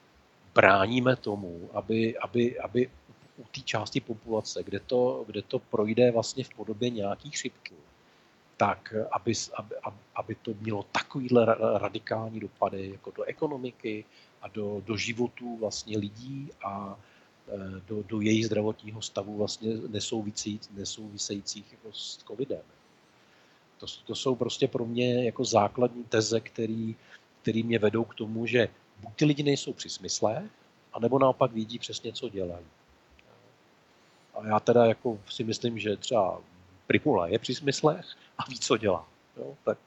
bráníme 0.56 1.16
tomu, 1.16 1.70
aby, 1.74 2.18
aby, 2.18 2.60
aby 2.60 2.89
u 3.38 3.44
té 3.44 3.62
části 3.62 4.00
populace, 4.00 4.64
kde 4.64 4.80
to, 4.80 5.24
kde 5.28 5.42
to 5.42 5.60
projde 5.60 6.12
vlastně 6.12 6.44
v 6.44 6.50
podobě 6.50 6.89
nějakých 6.89 7.34
chřipků, 7.34 7.76
tak 8.62 8.93
aby, 9.12 9.34
aby, 9.55 9.76
aby 10.16 10.36
to 10.36 10.53
mělo 10.62 10.86
takovýhle 10.91 11.45
radikální 11.78 12.39
dopady 12.39 12.89
jako 12.91 13.12
do 13.12 13.24
ekonomiky 13.24 14.05
a 14.41 14.47
do, 14.47 14.82
do 14.86 14.97
životů 14.97 15.57
vlastně 15.57 15.97
lidí 15.97 16.49
a 16.66 16.99
e, 17.49 17.82
do, 17.88 18.03
do 18.03 18.22
jejich 18.22 18.45
zdravotního 18.45 19.01
stavu 19.01 19.38
vlastně 19.38 19.74
nesouvisejících, 19.89 20.78
nesouvisejících 20.78 21.72
jako 21.72 21.93
s 21.93 22.18
covidem. 22.18 22.62
To, 23.78 23.86
to 24.05 24.16
jsou 24.16 24.36
prostě 24.36 24.68
pro 24.68 24.86
mě 24.86 25.26
jako 25.26 25.45
základní 25.45 26.03
teze, 26.03 26.39
který, 26.39 26.95
který 27.41 27.64
mě 27.64 27.80
vedou 27.80 28.03
k 28.03 28.16
tomu, 28.16 28.45
že 28.45 28.70
buď 29.01 29.14
ty 29.16 29.26
lidi 29.26 29.43
nejsou 29.43 29.74
při 29.74 29.89
smysle, 29.89 30.49
anebo 30.93 31.20
naopak 31.20 31.51
vidí 31.51 31.80
přesně, 31.80 32.14
co 32.14 32.30
dělají. 32.30 32.66
A 34.34 34.47
já 34.47 34.59
teda 34.59 34.86
jako 34.86 35.20
si 35.30 35.43
myslím, 35.43 35.80
že 35.80 35.97
třeba 35.97 36.41
Primula 36.92 37.28
je 37.28 37.39
při 37.39 37.56
smyslech 37.56 38.06
a 38.38 38.50
ví, 38.50 38.60
co 38.60 38.78
dělá. 38.78 39.08
Jo? 39.38 39.54
Tak, 39.64 39.78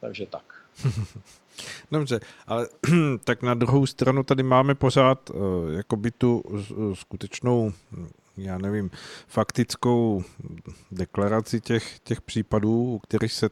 takže 0.00 0.26
tak. 0.26 0.64
Dobře, 1.92 2.20
ale 2.46 2.68
tak 3.24 3.42
na 3.42 3.54
druhou 3.54 3.86
stranu 3.86 4.22
tady 4.22 4.42
máme 4.42 4.74
pořád 4.74 5.30
uh, 5.30 5.36
jakoby 5.72 6.10
tu 6.10 6.38
uh, 6.40 6.94
skutečnou, 6.94 7.72
já 8.36 8.58
nevím, 8.58 8.90
faktickou 9.26 10.24
deklaraci 10.90 11.60
těch, 11.60 11.98
těch 11.98 12.20
případů, 12.20 12.82
u 12.82 12.98
kterých 12.98 13.32
se 13.32 13.48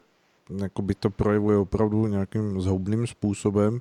jakoby 0.57 0.95
to 0.95 1.11
projevuje 1.11 1.57
opravdu 1.57 2.07
nějakým 2.07 2.61
zhoubným 2.61 3.07
způsobem. 3.07 3.75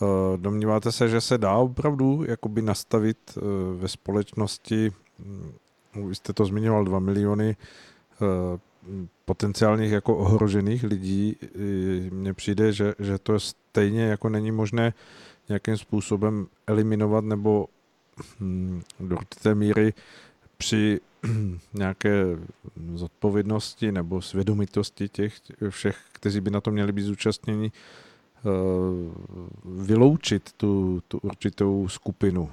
Uh, 0.00 0.08
domníváte 0.36 0.92
se, 0.92 1.08
že 1.08 1.20
se 1.20 1.38
dá 1.38 1.56
opravdu 1.56 2.24
jakoby 2.26 2.62
nastavit 2.62 3.38
ve 3.74 3.88
společnosti 3.88 4.92
vy 5.96 6.14
jste 6.14 6.32
to 6.32 6.46
zmiňoval, 6.46 6.84
2 6.84 6.98
miliony 6.98 7.56
eh, 8.12 8.58
potenciálních 9.24 9.92
jako 9.92 10.16
ohrožených 10.16 10.84
lidí, 10.84 11.36
mně 12.10 12.34
přijde, 12.34 12.72
že, 12.72 12.94
že 12.98 13.18
to 13.18 13.40
stejně 13.40 14.02
jako 14.02 14.28
není 14.28 14.50
možné 14.52 14.94
nějakým 15.48 15.76
způsobem 15.76 16.46
eliminovat 16.66 17.24
nebo 17.24 17.66
hm, 18.40 18.82
do 19.00 19.16
určité 19.16 19.54
míry 19.54 19.94
při 20.56 21.00
nějaké 21.74 22.24
zodpovědnosti 22.94 23.92
nebo 23.92 24.22
svědomitosti 24.22 25.08
těch 25.08 25.34
všech, 25.68 25.98
kteří 26.12 26.40
by 26.40 26.50
na 26.50 26.60
to 26.60 26.70
měli 26.70 26.92
být 26.92 27.02
zúčastněni, 27.02 27.72
eh, 27.72 28.42
vyloučit 29.64 30.52
tu, 30.52 31.02
tu 31.08 31.18
určitou 31.18 31.88
skupinu. 31.88 32.50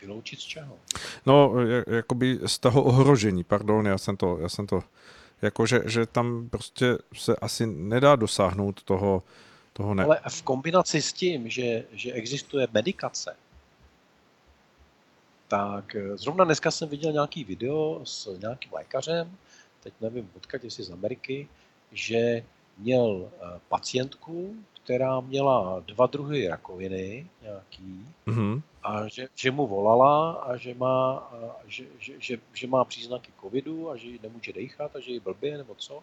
Vyloučit 0.00 0.40
z 0.40 0.44
čeho? 0.44 0.78
No, 1.26 1.54
jakoby 1.86 2.38
z 2.46 2.58
toho 2.58 2.82
ohrožení, 2.82 3.44
pardon, 3.44 3.86
já 3.86 3.98
jsem 3.98 4.16
to, 4.16 4.38
já 4.38 4.48
jsem 4.48 4.66
to, 4.66 4.82
jakože, 5.42 5.82
že 5.86 6.06
tam 6.06 6.48
prostě 6.48 6.98
se 7.14 7.36
asi 7.36 7.66
nedá 7.66 8.16
dosáhnout 8.16 8.82
toho, 8.82 9.22
toho 9.72 9.94
ne. 9.94 10.04
Ale 10.04 10.20
v 10.28 10.42
kombinaci 10.42 11.02
s 11.02 11.12
tím, 11.12 11.48
že, 11.48 11.84
že 11.92 12.12
existuje 12.12 12.68
medikace, 12.72 13.36
tak 15.48 15.94
eh, 15.94 16.16
zrovna 16.16 16.44
dneska 16.44 16.70
jsem 16.70 16.88
viděl 16.88 17.12
nějaký 17.12 17.44
video 17.44 18.00
s 18.04 18.38
nějakým 18.38 18.72
lékařem, 18.72 19.36
teď 19.82 19.94
nevím 20.00 20.30
odkud, 20.36 20.64
jestli 20.64 20.84
z 20.84 20.90
Ameriky, 20.90 21.48
že 21.92 22.42
měl 22.78 23.30
eh, 23.32 23.60
pacientku, 23.68 24.56
která 24.84 25.20
měla 25.20 25.80
dva 25.86 26.06
druhy 26.06 26.48
rakoviny 26.48 27.26
nějaký 27.42 28.06
mm-hmm. 28.26 28.62
a 28.82 29.08
že, 29.08 29.28
že 29.34 29.50
mu 29.50 29.66
volala 29.66 30.32
a 30.32 30.56
že 30.56 30.74
má, 30.74 31.32
že, 31.66 31.84
že, 31.98 32.14
že, 32.18 32.38
že 32.52 32.66
má 32.66 32.84
příznaky 32.84 33.32
covidu 33.40 33.90
a 33.90 33.96
že 33.96 34.08
ji 34.08 34.18
nemůže 34.22 34.52
dechat 34.52 34.96
a 34.96 35.00
že 35.00 35.12
ji 35.12 35.20
blbě 35.20 35.58
nebo 35.58 35.74
co. 35.74 36.02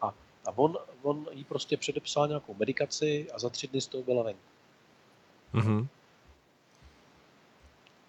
A, 0.00 0.14
a 0.46 0.58
on, 0.58 0.76
on 1.02 1.26
jí 1.32 1.44
prostě 1.44 1.76
předepsal 1.76 2.28
nějakou 2.28 2.54
medikaci 2.54 3.26
a 3.34 3.38
za 3.38 3.48
tři 3.48 3.68
dny 3.68 3.80
z 3.80 3.86
toho 3.86 4.04
byla 4.04 4.22
venku. 4.22 4.40
Mm-hmm. 5.54 5.86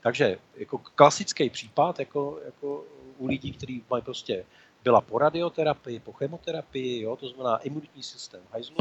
Takže 0.01 0.37
jako 0.55 0.77
klasický 0.77 1.49
případ, 1.49 1.99
jako, 1.99 2.39
jako 2.45 2.83
u 3.17 3.27
lidí, 3.27 3.53
kteří 3.53 3.83
mají 3.89 4.03
prostě 4.03 4.45
byla 4.83 5.01
po 5.01 5.17
radioterapii, 5.17 5.99
po 5.99 6.11
chemoterapii, 6.11 7.01
jo, 7.01 7.15
to 7.15 7.29
znamená 7.29 7.57
imunitní 7.57 8.03
systém 8.03 8.41
hajzlu 8.51 8.77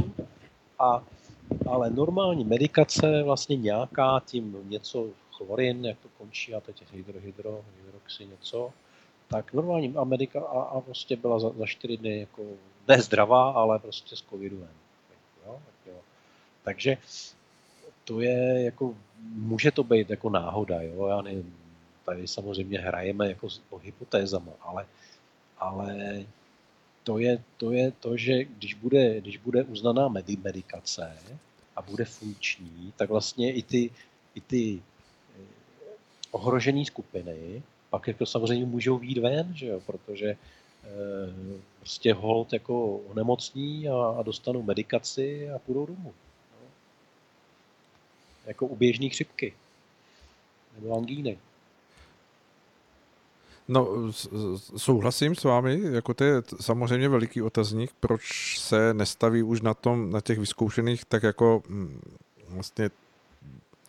a 0.78 1.04
ale 1.66 1.90
normální 1.90 2.44
medikace, 2.44 3.22
vlastně 3.22 3.56
nějaká 3.56 4.20
tím 4.26 4.70
něco 4.70 5.06
chlorin, 5.32 5.84
jak 5.84 5.98
to 5.98 6.08
končí, 6.18 6.54
a 6.54 6.60
teď 6.60 6.82
hydro, 6.92 7.20
hydro, 7.20 7.64
hydroxy 7.84 8.26
něco, 8.26 8.72
tak 9.28 9.52
normální 9.52 9.94
a 9.96 10.04
medika 10.04 10.40
a, 10.40 10.62
a 10.62 10.80
prostě 10.80 11.16
byla 11.16 11.38
za, 11.38 11.50
za 11.50 11.66
čtyři 11.66 11.96
dny 11.96 12.20
jako 12.20 12.42
nezdravá, 12.88 13.50
ale 13.50 13.78
prostě 13.78 14.16
s 14.16 14.22
covidem. 14.22 14.68
Jo, 15.46 15.60
tak 15.66 15.74
jo. 15.86 16.00
Takže 16.64 16.96
to 18.04 18.20
je 18.20 18.64
jako, 18.64 18.94
může 19.20 19.70
to 19.70 19.84
být 19.84 20.10
jako 20.10 20.30
náhoda, 20.30 20.82
jo, 20.82 21.06
já 21.06 21.22
nevím, 21.22 21.56
tady 22.04 22.28
samozřejmě 22.28 22.78
hrajeme 22.78 23.28
jako 23.28 23.50
s 23.50 23.60
hypotézama, 23.80 24.52
ale, 24.60 24.86
ale 25.60 26.24
to 27.04 27.18
je, 27.18 27.42
to 27.56 27.72
je 27.72 27.92
to, 28.00 28.16
že 28.16 28.44
když 28.44 28.74
bude, 28.74 29.20
když 29.20 29.36
bude 29.36 29.62
uznaná 29.62 30.08
medikace 30.42 31.18
a 31.76 31.82
bude 31.82 32.04
funkční, 32.04 32.92
tak 32.96 33.10
vlastně 33.10 33.52
i 33.52 33.62
ty, 33.62 33.90
i 34.34 34.40
ty 34.40 34.82
eh, 35.38 35.42
ohrožené 36.30 36.84
skupiny 36.84 37.62
pak 37.90 38.08
jako 38.08 38.26
samozřejmě 38.26 38.66
můžou 38.66 38.98
výjít 38.98 39.18
ven, 39.18 39.52
že 39.56 39.66
jo? 39.66 39.80
protože 39.80 40.28
e, 40.28 40.36
prostě 41.78 42.14
hold 42.14 42.52
jako 42.52 42.96
onemocní 42.96 43.88
a, 43.88 44.14
a 44.18 44.22
dostanou 44.22 44.62
medikaci 44.62 45.50
a 45.50 45.58
půjdou 45.58 45.86
domů. 45.86 46.14
No. 46.52 46.68
Jako 48.46 48.66
u 48.66 48.76
běžných 48.76 49.12
chřipky 49.12 49.54
nebo 50.78 50.96
angíny. 50.96 51.38
No, 53.68 54.12
souhlasím 54.76 55.34
s 55.34 55.44
vámi, 55.44 55.80
jako 55.82 56.14
to 56.14 56.24
je 56.24 56.42
samozřejmě 56.60 57.08
veliký 57.08 57.42
otazník, 57.42 57.90
proč 58.00 58.58
se 58.58 58.94
nestaví 58.94 59.42
už 59.42 59.60
na 59.60 59.74
tom, 59.74 60.10
na 60.10 60.20
těch 60.20 60.38
vyzkoušených, 60.38 61.04
tak 61.04 61.22
jako 61.22 61.62
mm, 61.68 62.00
vlastně 62.48 62.90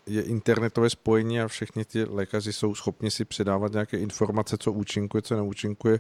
je 0.06 0.22
internetové 0.22 0.90
spojení 0.90 1.42
a 1.42 1.48
všichni 1.48 1.86
ti 1.86 2.04
lékaři 2.04 2.54
jsou 2.54 2.76
schopni 2.76 3.12
si 3.12 3.26
předávat 3.26 3.72
nějaké 3.72 3.98
informace, 3.98 4.58
co 4.58 4.72
účinkuje, 4.72 5.22
co 5.22 5.36
neúčinkuje. 5.36 6.00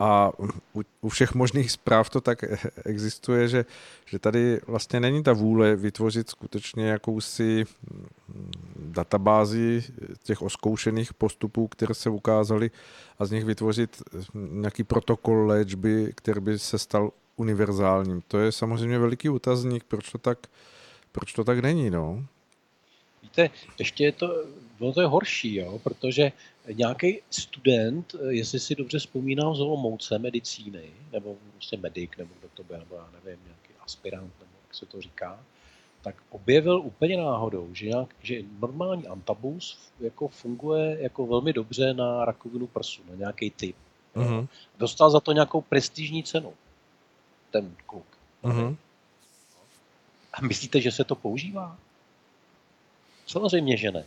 A 0.00 0.32
u, 0.74 0.82
u 1.00 1.08
všech 1.08 1.34
možných 1.34 1.70
zpráv 1.72 2.10
to 2.10 2.20
tak 2.20 2.44
existuje, 2.84 3.48
že, 3.48 3.64
že 4.06 4.18
tady 4.18 4.60
vlastně 4.66 5.00
není 5.00 5.22
ta 5.22 5.32
vůle 5.32 5.76
vytvořit 5.76 6.30
skutečně 6.30 6.86
jakousi 6.88 7.64
mm, 7.90 8.50
databázi 8.76 9.84
těch 10.22 10.42
oskoušených 10.42 11.14
postupů, 11.14 11.68
které 11.68 11.94
se 11.94 12.10
ukázaly 12.10 12.70
a 13.18 13.26
z 13.26 13.30
nich 13.30 13.44
vytvořit 13.44 14.02
nějaký 14.34 14.84
protokol 14.84 15.46
léčby, 15.46 16.12
který 16.14 16.40
by 16.40 16.58
se 16.58 16.78
stal 16.78 17.12
univerzálním. 17.36 18.22
To 18.28 18.38
je 18.38 18.52
samozřejmě 18.52 18.98
veliký 18.98 19.28
otazník, 19.28 19.84
proč 19.84 20.12
to 20.12 20.18
tak, 20.18 20.38
proč 21.12 21.32
to 21.32 21.44
tak 21.44 21.58
není. 21.58 21.90
No? 21.90 22.24
Víte, 23.22 23.50
ještě 23.78 24.04
je 24.04 24.12
to, 24.12 24.44
bylo 24.80 24.92
to 24.92 25.00
je 25.00 25.06
horší, 25.06 25.54
jo, 25.54 25.78
protože 25.78 26.32
nějaký 26.72 27.20
student, 27.30 28.14
jestli 28.28 28.60
si 28.60 28.74
dobře 28.74 28.98
vzpomínám 28.98 29.54
z 29.54 29.60
Olomouce 29.60 30.18
medicíny, 30.18 30.90
nebo 31.12 31.36
prostě 31.52 31.76
medic, 31.76 32.10
nebo 32.18 32.30
kdo 32.40 32.48
to 32.54 32.64
byl, 32.64 32.78
nebo 32.78 32.96
já 32.96 33.08
nevím, 33.12 33.44
nějaký 33.44 33.72
aspirant, 33.80 34.32
nebo 34.40 34.52
jak 34.66 34.74
se 34.74 34.86
to 34.86 35.00
říká, 35.00 35.40
tak 36.02 36.16
objevil 36.30 36.80
úplně 36.80 37.16
náhodou, 37.16 37.74
že, 37.74 37.86
nějak, 37.86 38.14
že 38.22 38.42
normální 38.60 39.06
antabus 39.06 39.78
jako 40.00 40.28
funguje 40.28 40.96
jako 41.00 41.26
velmi 41.26 41.52
dobře 41.52 41.94
na 41.94 42.24
rakovinu 42.24 42.66
prsu, 42.66 43.02
na 43.10 43.14
nějaký 43.16 43.50
typ. 43.50 43.76
Uh-huh. 44.16 44.48
Dostal 44.78 45.10
za 45.10 45.20
to 45.20 45.32
nějakou 45.32 45.60
prestižní 45.60 46.22
cenu, 46.22 46.52
ten 47.50 47.76
kluk. 47.86 48.18
Uh-huh. 48.42 48.76
A 50.32 50.42
myslíte, 50.42 50.80
že 50.80 50.92
se 50.92 51.04
to 51.04 51.14
používá? 51.14 51.78
Samozřejmě, 53.26 53.76
že 53.76 53.90
ne. 53.90 54.04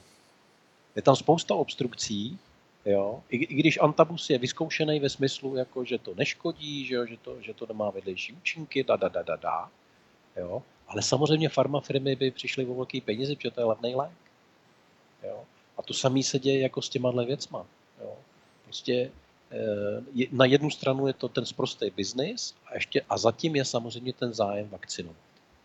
Je 0.96 1.02
tam 1.02 1.16
spousta 1.16 1.56
obstrukcí, 1.56 2.40
jo? 2.86 3.24
I, 3.30 3.38
i 3.38 3.56
když 3.56 3.80
antabus 3.82 4.30
je 4.30 4.38
vyzkoušený 4.38 5.00
ve 5.00 5.10
smyslu, 5.10 5.56
jako, 5.56 5.86
že 5.86 5.98
to 5.98 6.14
neškodí, 6.16 6.86
že, 6.86 6.96
jo? 6.96 7.06
Že, 7.06 7.18
to, 7.18 7.42
že 7.42 7.54
to 7.54 7.66
nemá 7.66 7.90
vedlejší 7.90 8.34
účinky, 8.34 8.84
da, 8.84 8.96
da, 8.96 9.08
da, 9.08 9.22
da, 9.22 9.36
da. 9.36 9.70
Jo? 10.38 10.64
Ale 10.88 11.02
samozřejmě 11.02 11.50
farmafirmy 11.50 12.16
by 12.16 12.32
přišly 12.32 12.66
o 12.66 12.74
velký 12.74 13.02
peníze, 13.02 13.36
protože 13.36 13.52
to 13.52 13.62
je 13.62 13.66
levný 13.66 13.96
lék. 13.96 14.12
Jo? 15.24 15.44
A 15.78 15.82
to 15.82 15.94
samé 15.94 16.24
se 16.24 16.40
děje 16.40 16.60
jako 16.60 16.82
s 16.82 16.90
těma 16.90 17.12
věcma. 17.12 17.66
Jo? 18.02 18.16
Prostě 18.64 19.12
eh, 19.52 20.26
na 20.32 20.46
jednu 20.46 20.70
stranu 20.70 21.08
je 21.08 21.14
to 21.14 21.30
ten 21.30 21.46
sprostý 21.46 21.90
biznis 21.90 22.56
a, 22.66 22.76
ještě, 22.76 23.02
a 23.10 23.18
zatím 23.18 23.56
je 23.56 23.66
samozřejmě 23.66 24.14
ten 24.14 24.34
zájem 24.34 24.70
vakcinovat, 24.70 25.18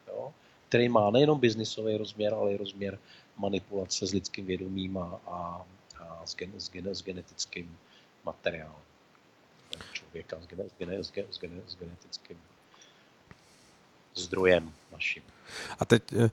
jo? 0.08 0.32
který 0.68 0.88
má 0.88 1.10
nejenom 1.10 1.40
biznisový 1.40 1.96
rozměr, 1.96 2.34
ale 2.34 2.52
i 2.52 2.56
rozměr 2.56 2.98
manipulace 3.38 4.06
s 4.06 4.12
lidským 4.12 4.46
vědomím 4.46 4.98
a, 4.98 5.20
a, 5.26 5.66
a 5.98 6.26
s, 6.26 6.36
gen, 6.36 6.52
s, 6.56 6.70
gen, 6.70 6.88
s 6.88 7.02
genetickým 7.02 7.78
materiálem 8.24 8.88
člověka, 9.92 10.36
s, 10.40 10.46
gen, 10.46 10.60
s, 10.60 10.78
gen, 10.78 11.04
s, 11.04 11.10
gen, 11.10 11.26
s, 11.30 11.38
gen, 11.38 11.62
s 11.66 11.76
genetickým 11.76 12.36
zdrojem 14.14 14.72
naším. 14.92 15.22
A 15.78 15.84
teď, 15.84 16.02
eh, 16.12 16.30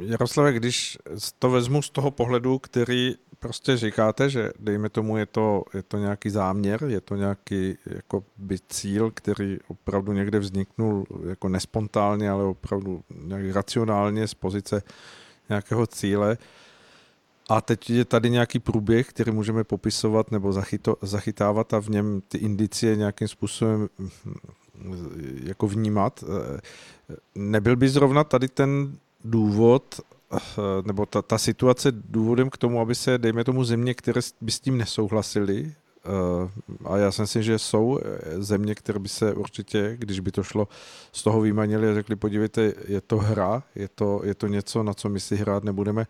Jaroslave, 0.00 0.52
když 0.52 0.98
to 1.38 1.50
vezmu 1.50 1.82
z 1.82 1.90
toho 1.90 2.10
pohledu, 2.10 2.58
který 2.58 3.14
prostě 3.38 3.76
říkáte, 3.76 4.30
že 4.30 4.50
dejme 4.58 4.88
tomu, 4.88 5.16
je 5.16 5.26
to, 5.26 5.64
je 5.74 5.82
to 5.82 5.98
nějaký 5.98 6.30
záměr, 6.30 6.84
je 6.84 7.00
to 7.00 7.16
nějaký 7.16 7.78
jako 7.86 8.24
by 8.36 8.58
cíl, 8.68 9.10
který 9.10 9.58
opravdu 9.68 10.12
někde 10.12 10.38
vzniknul 10.38 11.06
jako 11.28 11.48
nespontánně, 11.48 12.30
ale 12.30 12.44
opravdu 12.44 13.04
nějak 13.10 13.54
racionálně 13.54 14.28
z 14.28 14.34
pozice 14.34 14.82
nějakého 15.48 15.86
cíle. 15.86 16.38
A 17.48 17.60
teď 17.60 17.90
je 17.90 18.04
tady 18.04 18.30
nějaký 18.30 18.58
průběh, 18.58 19.08
který 19.08 19.32
můžeme 19.32 19.64
popisovat 19.64 20.30
nebo 20.30 20.52
zachyto, 20.52 20.96
zachytávat 21.02 21.74
a 21.74 21.78
v 21.80 21.88
něm 21.88 22.22
ty 22.28 22.38
indicie 22.38 22.96
nějakým 22.96 23.28
způsobem 23.28 23.88
jako 25.42 25.68
vnímat. 25.68 26.24
Nebyl 27.34 27.76
by 27.76 27.88
zrovna 27.88 28.24
tady 28.24 28.48
ten 28.48 28.96
důvod 29.24 30.00
nebo 30.86 31.06
ta, 31.06 31.22
ta 31.22 31.38
situace 31.38 31.92
důvodem 31.92 32.50
k 32.50 32.56
tomu, 32.56 32.80
aby 32.80 32.94
se, 32.94 33.18
dejme 33.18 33.44
tomu, 33.44 33.64
země, 33.64 33.94
které 33.94 34.20
by 34.40 34.52
s 34.52 34.60
tím 34.60 34.78
nesouhlasili, 34.78 35.74
a 36.84 36.96
já 36.96 37.12
si 37.12 37.20
myslím, 37.20 37.42
že 37.42 37.58
jsou 37.58 38.00
země, 38.38 38.74
které 38.74 38.98
by 38.98 39.08
se 39.08 39.34
určitě, 39.34 39.96
když 39.98 40.20
by 40.20 40.32
to 40.32 40.42
šlo, 40.42 40.68
z 41.12 41.22
toho 41.22 41.40
vymanili 41.40 41.88
a 41.90 41.94
řekli, 41.94 42.16
podívejte, 42.16 42.72
je 42.88 43.00
to 43.00 43.18
hra, 43.18 43.62
je 43.74 43.88
to, 43.88 44.20
je 44.24 44.34
to 44.34 44.46
něco, 44.46 44.82
na 44.82 44.94
co 44.94 45.08
my 45.08 45.20
si 45.20 45.36
hrát 45.36 45.64
nebudeme. 45.64 46.06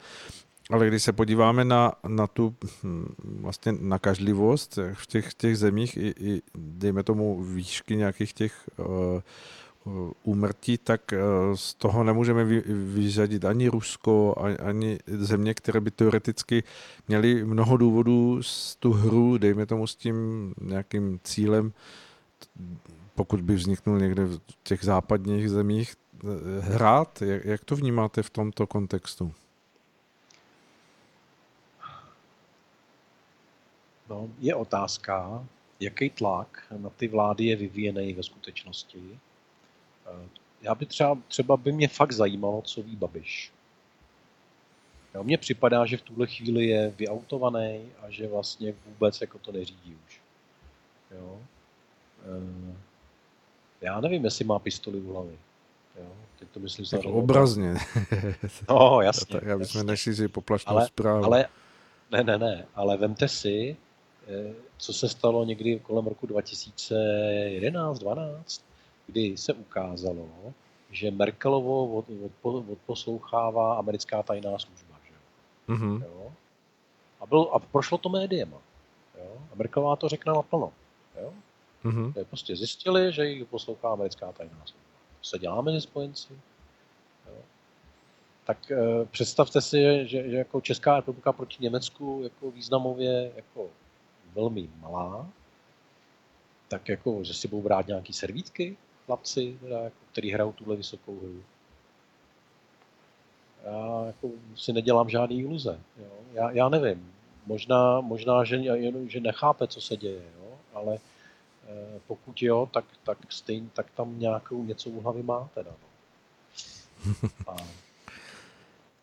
Ale 0.71 0.89
když 0.89 1.03
se 1.03 1.13
podíváme 1.13 1.65
na, 1.65 1.93
na 2.09 2.27
tu 2.27 2.55
hm, 2.83 3.15
vlastně 3.25 3.73
nakažlivost 3.81 4.79
v 4.93 5.07
těch, 5.07 5.35
těch 5.35 5.59
zemích 5.59 5.97
i, 5.97 6.15
i 6.21 6.43
dejme 6.55 7.03
tomu 7.03 7.43
výšky 7.43 7.97
nějakých 7.97 8.33
těch 8.33 8.71
uh, 8.79 8.87
úmrtí, 10.23 10.79
tak 10.79 11.13
uh, 11.13 11.57
z 11.57 11.75
toho 11.75 12.05
nemůžeme 12.05 12.45
vy, 12.45 12.63
vyřadit 12.67 13.45
ani 13.45 13.69
Rusko, 13.69 14.35
ani, 14.67 14.99
země, 15.07 15.55
které 15.55 15.81
by 15.81 15.91
teoreticky 15.91 16.63
měly 17.09 17.45
mnoho 17.45 17.77
důvodů 17.77 18.43
z 18.43 18.77
tu 18.77 18.93
hru, 18.93 19.39
dejme 19.39 19.67
tomu 19.67 19.87
s 19.87 19.97
tím 19.97 20.55
nějakým 20.61 21.21
cílem, 21.25 21.73
pokud 23.15 23.41
by 23.41 23.55
vzniknul 23.55 23.99
někde 23.99 24.25
v 24.25 24.41
těch 24.63 24.85
západních 24.85 25.51
zemích, 25.51 25.95
eh, 26.25 26.27
hrát. 26.61 27.23
Jak 27.23 27.65
to 27.65 27.77
vnímáte 27.77 28.23
v 28.23 28.31
tomto 28.31 28.67
kontextu? 28.67 29.33
No, 34.09 34.29
je 34.41 34.55
otázka, 34.55 35.45
jaký 35.81 36.11
tlak 36.11 36.67
na 36.77 36.91
ty 36.91 37.09
vlády 37.09 37.45
je 37.45 37.57
vyvíjený 37.57 38.13
ve 38.13 38.23
skutečnosti. 38.23 39.19
Já 40.63 40.75
by 40.75 40.87
třeba, 40.87 41.19
třeba 41.29 41.57
by 41.57 41.73
mě 41.73 41.89
fakt 41.89 42.13
zajímalo, 42.13 42.63
co 42.63 42.83
ví 42.83 42.97
Babiš. 42.97 43.53
Jo, 45.15 45.25
mně 45.25 45.39
připadá, 45.39 45.87
že 45.87 45.97
v 45.97 46.03
tuhle 46.03 46.27
chvíli 46.27 46.67
je 46.67 46.91
vyautovaný 46.91 47.93
a 48.03 48.11
že 48.11 48.29
vlastně 48.29 48.75
vůbec 48.87 49.21
jako 49.21 49.39
to 49.39 49.53
neřídí 49.53 49.99
už. 50.07 50.21
Jo. 51.11 51.39
E, 52.23 52.75
já 53.81 54.01
nevím, 54.01 54.25
jestli 54.25 54.45
má 54.45 54.59
pistoli 54.59 55.01
v 55.01 55.07
hlavě. 55.07 55.37
Jo. 56.01 56.13
Teď 56.39 56.49
to 56.49 56.61
myslím 56.61 56.87
tak 56.87 57.05
obrazně. 57.05 57.75
no, 58.69 59.01
jasně. 59.01 59.41
tak, 59.41 59.49
aby 59.49 59.67
jsme 59.67 59.85
nešli 59.85 60.29
poplašnou 60.29 60.81
zprávu. 60.81 61.25
Ale, 61.25 61.49
ne, 62.11 62.25
ne, 62.25 62.39
ne, 62.39 62.67
ale 62.75 62.97
vemte 62.97 63.29
si, 63.29 63.77
Eh, 64.29 64.55
co 64.79 64.93
se 64.93 65.09
stalo 65.09 65.45
někdy 65.45 65.79
kolem 65.79 66.07
roku 66.07 66.27
2011-12, 66.27 68.63
kdy 69.07 69.37
se 69.37 69.53
ukázalo, 69.53 70.29
že 70.91 71.11
Merkelovo 71.11 71.97
od, 71.97 72.05
od, 72.43 72.65
odposlouchává 72.71 73.79
americká 73.79 74.23
tajná 74.23 74.59
služba. 74.59 74.95
Že? 75.09 75.15
Mm-hmm. 75.75 76.03
Jo? 76.03 76.33
A, 77.21 77.27
byl, 77.27 77.51
a 77.53 77.59
prošlo 77.59 77.99
to 77.99 78.09
médiema. 78.09 78.59
Jo? 79.19 79.39
A 79.53 79.55
Merkelová 79.55 79.97
to 79.97 80.09
řekla 80.09 80.35
naplno. 80.35 80.73
Jo? 81.21 81.33
Mm-hmm. 81.85 82.25
Prostě 82.25 82.57
zjistili, 82.57 83.13
že 83.13 83.27
ji 83.27 83.45
poslouchá 83.45 83.93
americká 83.93 84.33
tajná 84.33 84.61
služba. 84.65 84.99
To 85.21 85.25
se 85.25 85.39
děláme 85.39 85.73
ze 85.73 85.81
spojenci. 85.81 86.33
Jo? 87.27 87.37
Tak 88.45 88.71
e, 88.71 89.05
představte 89.05 89.61
si, 89.61 89.83
že, 90.05 90.31
že 90.31 90.37
jako 90.37 90.61
Česká 90.61 90.97
republika 90.97 91.33
proti 91.33 91.57
Německu 91.61 92.21
jako 92.23 92.51
významově 92.51 93.33
jako 93.37 93.69
velmi 94.35 94.69
malá, 94.81 95.27
tak 96.69 96.89
jako, 96.89 97.25
že 97.25 97.35
si 97.35 97.49
budou 97.49 97.63
brát 97.63 97.87
nějaký 97.87 98.13
servítky, 98.13 98.77
chlapci, 99.07 99.59
teda, 99.61 99.81
jako, 99.81 99.97
který 100.13 100.31
hrajou 100.31 100.53
tuhle 100.53 100.77
vysokou 100.77 101.19
hru. 101.19 101.43
Já 103.65 104.05
jako, 104.07 104.31
si 104.57 104.73
nedělám 104.73 105.09
žádný 105.09 105.41
iluze. 105.41 105.81
Jo? 105.97 106.11
Já, 106.33 106.51
já 106.51 106.69
nevím. 106.69 107.13
Možná, 107.47 108.01
možná 108.01 108.45
že, 108.45 108.61
že 109.07 109.21
nechápe, 109.21 109.67
co 109.67 109.81
se 109.81 109.97
děje, 109.97 110.23
jo? 110.39 110.59
ale 110.75 110.95
e, 110.95 110.99
pokud 112.07 112.43
jo, 112.43 112.69
tak, 112.73 112.85
tak, 113.05 113.19
stejn, 113.29 113.71
tak 113.75 113.91
tam 113.91 114.19
nějakou 114.19 114.65
něco 114.65 114.91
u 114.91 115.01
hlavy 115.01 115.23
má 115.23 115.49
teda. 115.55 115.71
No. 115.71 115.89
A, 117.47 117.57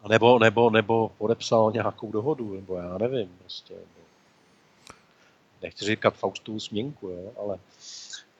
a 0.04 0.08
nebo, 0.08 0.40
nebo, 0.40 0.70
nebo 0.70 1.12
podepsal 1.18 1.72
nějakou 1.72 2.12
dohodu, 2.12 2.54
nebo 2.56 2.78
já 2.78 2.98
nevím, 2.98 3.38
prostě. 3.40 3.74
Nebo, 3.74 4.02
nechci 5.62 5.86
říkat 5.86 6.16
Faustovu 6.16 6.60
směnku, 6.60 7.08
jo, 7.08 7.32
ale, 7.40 7.60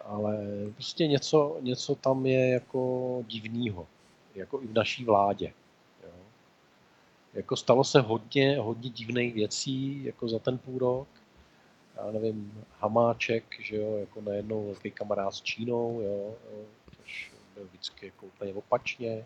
ale 0.06 0.38
prostě 0.74 1.08
něco, 1.08 1.58
něco 1.62 1.96
tam 1.96 2.26
je 2.26 2.50
jako 2.50 3.24
divného, 3.28 3.88
jako 4.36 4.62
i 4.62 4.68
v 4.68 4.74
naší 4.74 5.06
vládě. 5.06 5.54
Jo. 6.04 6.14
Jako 7.34 7.56
stalo 7.56 7.84
se 7.84 8.02
hodně, 8.02 8.58
hodně 8.60 8.90
divných 8.90 9.34
věcí 9.34 10.04
jako 10.04 10.28
za 10.28 10.40
ten 10.40 10.58
půl 10.58 10.80
rok. 10.80 11.08
Já 11.98 12.12
nevím, 12.12 12.66
Hamáček, 12.80 13.44
že 13.60 13.76
jo, 13.76 13.98
jako 13.98 14.22
najednou 14.22 14.66
velký 14.66 14.92
kamarád 14.92 15.34
s 15.34 15.42
Čínou, 15.42 16.02
jo, 16.02 16.36
jo 16.52 16.66
což 16.98 17.32
byl 17.56 17.66
vždycky 17.66 18.06
jako 18.06 18.26
úplně 18.26 18.54
opačně 18.54 19.26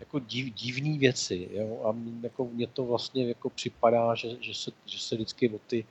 jako 0.00 0.18
div, 0.18 0.54
divné 0.54 0.98
věci. 0.98 1.48
Jo? 1.52 1.80
A 1.84 1.96
jako 2.22 2.44
mně 2.44 2.66
to 2.66 2.84
vlastně 2.84 3.28
jako 3.28 3.50
připadá, 3.50 4.14
že, 4.14 4.28
že, 4.40 4.54
se, 4.54 4.70
že 4.86 4.98
se 4.98 5.14
vždycky 5.14 5.48
o 5.48 5.58
ty, 5.58 5.86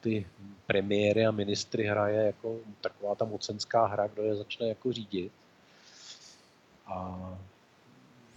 ty 0.00 0.26
premiéry 0.66 1.26
a 1.26 1.30
ministry 1.30 1.84
hraje 1.84 2.26
jako 2.26 2.58
taková 2.80 3.14
ta 3.14 3.24
mocenská 3.24 3.86
hra, 3.86 4.06
kdo 4.06 4.22
je 4.22 4.36
začne 4.36 4.68
jako 4.68 4.92
řídit. 4.92 5.32
A 6.86 7.18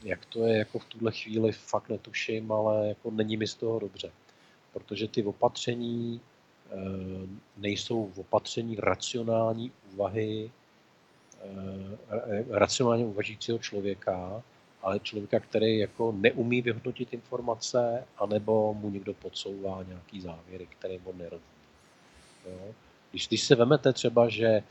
jak 0.04 0.26
to 0.26 0.44
je 0.48 0.58
jako 0.58 0.80
v 0.80 0.86
tuhle 0.86 1.12
chvíli, 1.12 1.52
fakt 1.52 1.90
netuším, 1.90 2.52
ale 2.52 2.88
jako 2.88 3.12
není 3.12 3.38
mi 3.38 3.48
z 3.48 3.56
toho 3.56 3.80
dobře. 3.80 4.12
Protože 4.74 5.08
ty 5.08 5.24
opatření 5.24 6.22
e, 6.22 6.76
nejsou 7.58 8.12
v 8.16 8.18
opatření 8.18 8.76
racionální 8.76 9.72
úvahy, 9.94 10.52
e, 11.42 12.46
racionálně 12.50 13.06
uvažujícího 13.06 13.60
člověka, 13.60 14.44
ale 14.82 15.00
člověka, 15.00 15.40
který 15.40 15.78
jako 15.78 16.12
neumí 16.12 16.62
vyhodnotit 16.62 17.14
informace, 17.14 18.04
anebo 18.18 18.74
mu 18.74 18.90
někdo 18.90 19.14
podsouvá 19.14 19.84
nějaký 19.88 20.22
závěry, 20.22 20.68
které 20.68 20.98
on 21.06 21.18
nerozumí. 21.18 21.60
Jo? 22.46 22.74
Když, 23.12 23.28
když 23.28 23.44
se 23.44 23.56
vemete 23.56 23.94
třeba, 23.94 24.30
že 24.30 24.48
eh, 24.48 24.64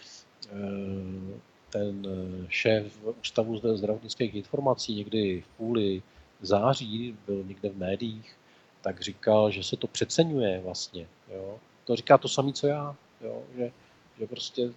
ten 1.71 2.07
šéf 2.49 2.99
Ústavu 3.21 3.77
zdravotnických 3.77 4.35
informací 4.35 4.95
někdy 4.95 5.41
v 5.41 5.49
půli 5.57 6.03
září 6.41 7.17
byl 7.27 7.45
někde 7.45 7.69
v 7.69 7.79
médiích, 7.79 8.37
tak 8.81 9.01
říkal, 9.01 9.51
že 9.51 9.63
se 9.63 9.77
to 9.77 9.87
přeceňuje 9.87 10.61
vlastně. 10.61 11.07
Jo? 11.35 11.59
To 11.85 11.97
říká 11.97 12.19
to 12.19 12.29
samé, 12.29 12.53
co 12.53 12.67
já. 12.67 12.97
Jo? 13.21 13.43
Že, 13.57 13.73
že 14.19 14.27
prostě 14.27 14.73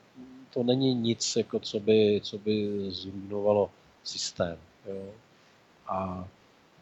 to 0.53 0.63
není 0.63 0.93
nic, 0.93 1.35
jako 1.35 1.59
co, 1.59 1.79
by, 1.79 2.21
co 2.23 2.37
by 2.37 2.85
zrujnovalo 2.89 3.71
systém. 4.03 4.57
A 5.87 6.27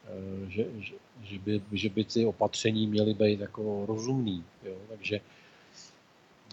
e, 0.08 0.50
že, 0.52 0.66
že, 0.80 0.94
že, 1.24 1.40
by, 1.40 1.62
že 1.72 1.90
by 1.90 2.04
ty 2.04 2.26
opatření 2.26 2.88
měly 2.88 3.14
být 3.14 3.40
jako 3.40 3.86
rozumný. 3.86 4.44
Jo? 4.64 4.76
Takže 4.90 5.22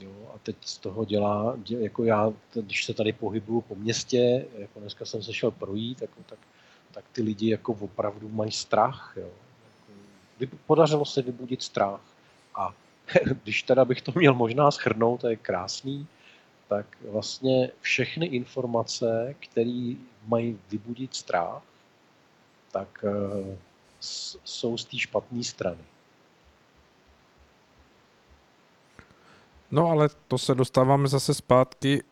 Jo, 0.01 0.13
a 0.35 0.39
teď 0.39 0.57
z 0.61 0.79
toho 0.79 1.05
dělá, 1.05 1.57
dělá, 1.57 1.83
jako 1.83 2.05
já, 2.05 2.33
když 2.55 2.85
se 2.85 2.95
tady 2.95 3.13
pohybuju 3.13 3.61
po 3.61 3.75
městě, 3.75 4.47
jako 4.59 4.81
dneska 4.81 5.05
jsem 5.05 5.23
se 5.23 5.35
šel 5.35 5.51
projít, 5.51 6.03
jako, 6.03 6.23
tak, 6.27 6.39
tak 6.93 7.05
ty 7.13 7.23
lidi 7.23 7.51
jako 7.51 7.73
opravdu 7.73 8.29
mají 8.29 8.53
strach. 8.53 9.15
Jo. 9.17 9.29
Jako, 10.41 10.57
podařilo 10.67 11.05
se 11.05 11.23
vybudit 11.23 11.63
strach. 11.63 12.01
A 12.55 12.75
když 13.43 13.63
teda 13.63 13.85
bych 13.85 14.03
to 14.03 14.13
měl 14.15 14.35
možná 14.35 14.71
schrnout, 14.71 15.21
to 15.21 15.29
je 15.29 15.37
krásný, 15.37 16.07
tak 16.69 16.87
vlastně 17.11 17.71
všechny 17.81 18.27
informace, 18.27 19.35
které 19.41 19.95
mají 20.27 20.59
vybudit 20.71 21.15
strach, 21.15 21.63
tak 22.73 23.05
uh, 23.05 23.55
jsou 24.45 24.79
z 24.79 24.85
té 24.85 24.99
špatné 24.99 25.45
strany. 25.45 25.85
No 29.71 29.91
ale 29.91 30.09
to 30.29 30.39
se 30.39 30.55
dostáváme 30.55 31.09
zase 31.09 31.35
zpátky 31.35 32.03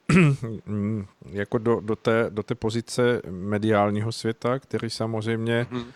jako 1.31 1.59
do, 1.59 1.81
do, 1.81 1.97
té, 1.97 2.27
do 2.29 2.43
té 2.43 2.55
pozice 2.55 3.23
mediálního 3.31 4.13
světa, 4.13 4.59
který 4.59 4.91
samozřejmě 4.91 5.67
hmm. 5.71 5.93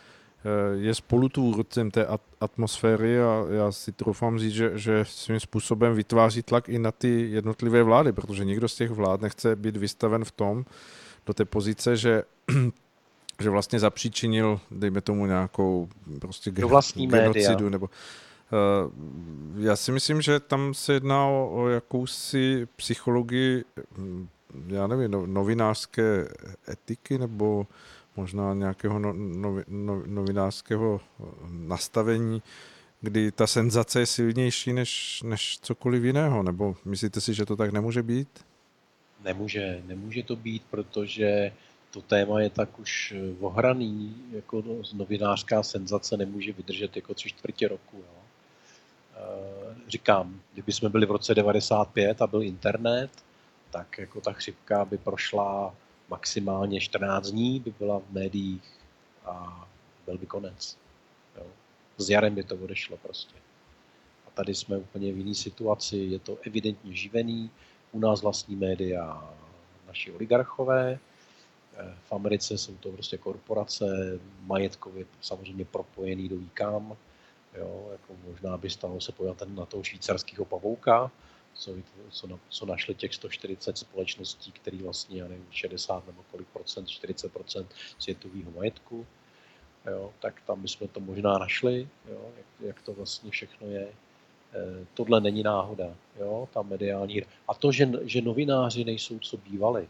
Je 0.74 0.94
spolutvůrcem 0.94 1.90
té 1.90 2.06
atmosféry 2.40 3.22
a 3.22 3.44
já 3.50 3.72
si 3.72 3.92
troufám 3.92 4.38
říct, 4.38 4.52
že, 4.52 4.70
že 4.74 5.04
svým 5.04 5.40
způsobem 5.40 5.94
vytváří 5.94 6.42
tlak 6.42 6.68
i 6.68 6.78
na 6.78 6.92
ty 6.92 7.30
jednotlivé 7.30 7.82
vlády, 7.82 8.12
protože 8.12 8.44
nikdo 8.44 8.68
z 8.68 8.74
těch 8.74 8.90
vlád 8.90 9.20
nechce 9.20 9.56
být 9.56 9.76
vystaven 9.76 10.24
v 10.24 10.30
tom, 10.30 10.64
do 11.26 11.34
té 11.34 11.44
pozice, 11.44 11.96
že 11.96 12.22
že 13.40 13.50
vlastně 13.50 13.80
zapříčinil, 13.80 14.60
dejme 14.70 15.00
tomu 15.00 15.26
nějakou 15.26 15.88
prostě 16.18 16.50
ge- 16.50 16.66
vlastní 16.66 17.06
genocidu 17.06 17.64
média. 17.64 17.70
nebo 17.70 17.86
uh, 17.86 19.62
já 19.64 19.76
si 19.76 19.92
myslím, 19.92 20.20
že 20.22 20.40
tam 20.40 20.74
se 20.74 20.92
jedná 20.92 21.26
o, 21.26 21.50
o 21.52 21.68
jakousi 21.68 22.68
psychologii, 22.76 23.64
hm, 23.98 24.28
já 24.66 24.86
nevím, 24.86 25.10
no, 25.10 25.26
novinářské 25.26 26.28
etiky 26.68 27.18
nebo 27.18 27.66
možná 28.18 28.54
nějakého 28.54 28.98
no, 28.98 29.12
no, 29.12 29.56
no, 29.68 30.02
novinářského 30.06 31.00
nastavení, 31.48 32.42
kdy 33.00 33.32
ta 33.32 33.46
senzace 33.46 34.00
je 34.00 34.06
silnější 34.06 34.72
než, 34.72 35.22
než 35.22 35.58
cokoliv 35.62 36.04
jiného, 36.04 36.42
nebo 36.42 36.76
myslíte 36.84 37.20
si, 37.20 37.34
že 37.34 37.46
to 37.46 37.56
tak 37.56 37.72
nemůže 37.72 38.02
být? 38.02 38.28
Nemůže, 39.24 39.82
nemůže 39.86 40.22
to 40.22 40.36
být, 40.36 40.62
protože 40.70 41.52
to 41.90 42.00
téma 42.02 42.40
je 42.40 42.50
tak 42.50 42.78
už 42.78 43.14
eh, 43.16 43.36
ohraný, 43.40 44.16
jako 44.32 44.62
no, 44.66 44.74
novinářská 44.92 45.62
senzace 45.62 46.16
nemůže 46.16 46.52
vydržet 46.52 46.96
jako 46.96 47.14
tři 47.14 47.28
čtvrtě 47.28 47.68
roku. 47.68 47.96
Jo. 47.96 48.22
Eh, 49.16 49.74
říkám, 49.88 50.40
kdyby 50.52 50.72
jsme 50.72 50.88
byli 50.88 51.06
v 51.06 51.10
roce 51.10 51.34
95 51.34 52.22
a 52.22 52.26
byl 52.26 52.42
internet, 52.42 53.10
tak 53.70 53.98
jako 53.98 54.20
ta 54.20 54.32
chřipka 54.32 54.84
by 54.84 54.98
prošla 54.98 55.74
maximálně 56.08 56.80
14 56.80 57.30
dní, 57.30 57.60
by 57.60 57.74
byla 57.78 57.98
v 57.98 58.10
médiích 58.10 58.62
a 59.24 59.68
byl 60.06 60.18
by 60.18 60.26
konec. 60.26 60.78
Jo. 61.36 61.46
S 61.98 62.10
jarem 62.10 62.34
by 62.34 62.44
to 62.44 62.56
odešlo 62.56 62.96
prostě. 62.96 63.34
A 64.26 64.30
tady 64.30 64.54
jsme 64.54 64.76
úplně 64.76 65.12
v 65.12 65.18
jiné 65.18 65.34
situaci, 65.34 65.96
je 65.96 66.18
to 66.18 66.38
evidentně 66.46 66.92
živený, 66.92 67.50
u 67.92 67.98
nás 67.98 68.22
vlastní 68.22 68.56
média 68.56 69.34
naši 69.86 70.12
oligarchové, 70.12 70.98
v 72.08 72.12
Americe 72.12 72.58
jsou 72.58 72.74
to 72.76 72.90
prostě 72.90 73.18
korporace, 73.18 73.84
majetkově 74.40 75.06
samozřejmě 75.20 75.64
propojený 75.64 76.28
do 76.28 76.36
výkam. 76.36 76.96
Jo, 77.54 77.88
jako 77.92 78.12
možná 78.26 78.56
by 78.56 78.70
stalo 78.70 79.00
se 79.00 79.12
podívat 79.12 79.42
na 79.46 79.66
toho 79.66 79.82
švýcarského 79.82 80.44
pavouka, 80.44 81.10
co, 81.58 81.74
co, 82.10 82.38
co 82.48 82.66
našli 82.66 82.94
těch 82.94 83.14
140 83.14 83.78
společností, 83.78 84.52
který 84.52 84.78
vlastně, 84.78 85.20
já 85.22 85.28
nevím, 85.28 85.46
60 85.50 86.06
nebo 86.06 86.22
kolik 86.30 86.48
procent, 86.48 86.88
40 86.88 87.32
procent 87.32 87.74
světového 87.98 88.50
majetku, 88.50 89.06
jo, 89.86 90.12
tak 90.18 90.42
tam 90.46 90.62
bychom 90.62 90.88
to 90.88 91.00
možná 91.00 91.38
našli, 91.38 91.88
jo, 92.10 92.30
jak, 92.36 92.46
jak 92.60 92.82
to 92.82 92.92
vlastně 92.92 93.30
všechno 93.30 93.66
je. 93.66 93.82
E, 93.82 94.86
tohle 94.94 95.20
není 95.20 95.42
náhoda, 95.42 95.94
jo, 96.20 96.48
ta 96.52 96.62
mediální. 96.62 97.22
A 97.48 97.54
to, 97.54 97.72
že, 97.72 97.88
že 98.02 98.22
novináři 98.22 98.84
nejsou, 98.84 99.18
co 99.18 99.36
bývali, 99.36 99.88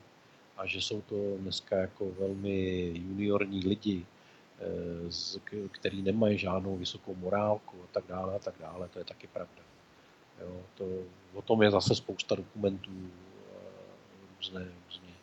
a 0.58 0.66
že 0.66 0.80
jsou 0.80 1.00
to 1.00 1.36
dneska 1.38 1.76
jako 1.76 2.10
velmi 2.18 2.92
juniorní 2.94 3.60
lidi, 3.66 4.06
eh, 4.60 5.68
který 5.70 6.02
nemají 6.02 6.38
žádnou 6.38 6.76
vysokou 6.76 7.14
morálku 7.14 7.76
a 7.84 7.86
tak 7.92 8.04
dále 8.08 8.34
a 8.34 8.38
tak 8.38 8.54
dále, 8.60 8.88
to 8.88 8.98
je 8.98 9.04
taky 9.04 9.26
pravda. 9.26 9.62
Jo, 10.40 10.62
to, 10.74 10.84
o 11.34 11.42
tom 11.42 11.62
je 11.62 11.70
zase 11.70 11.94
spousta 11.94 12.34
dokumentů, 12.34 12.90
eh, 12.90 14.36
různé, 14.36 14.68
různě 14.86 15.14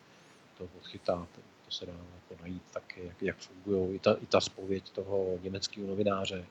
to 0.58 0.68
odchytáte, 0.78 1.40
to 1.64 1.70
se 1.70 1.86
dá 1.86 1.92
jako 1.92 2.42
najít 2.42 2.62
taky, 2.72 3.04
jak, 3.06 3.22
jak 3.22 3.36
fungují, 3.36 3.94
i 3.94 3.98
ta, 3.98 4.16
i 4.22 4.26
ta 4.26 4.40
spověď 4.40 4.90
toho 4.90 5.38
německého 5.42 5.86
novináře, 5.86 6.44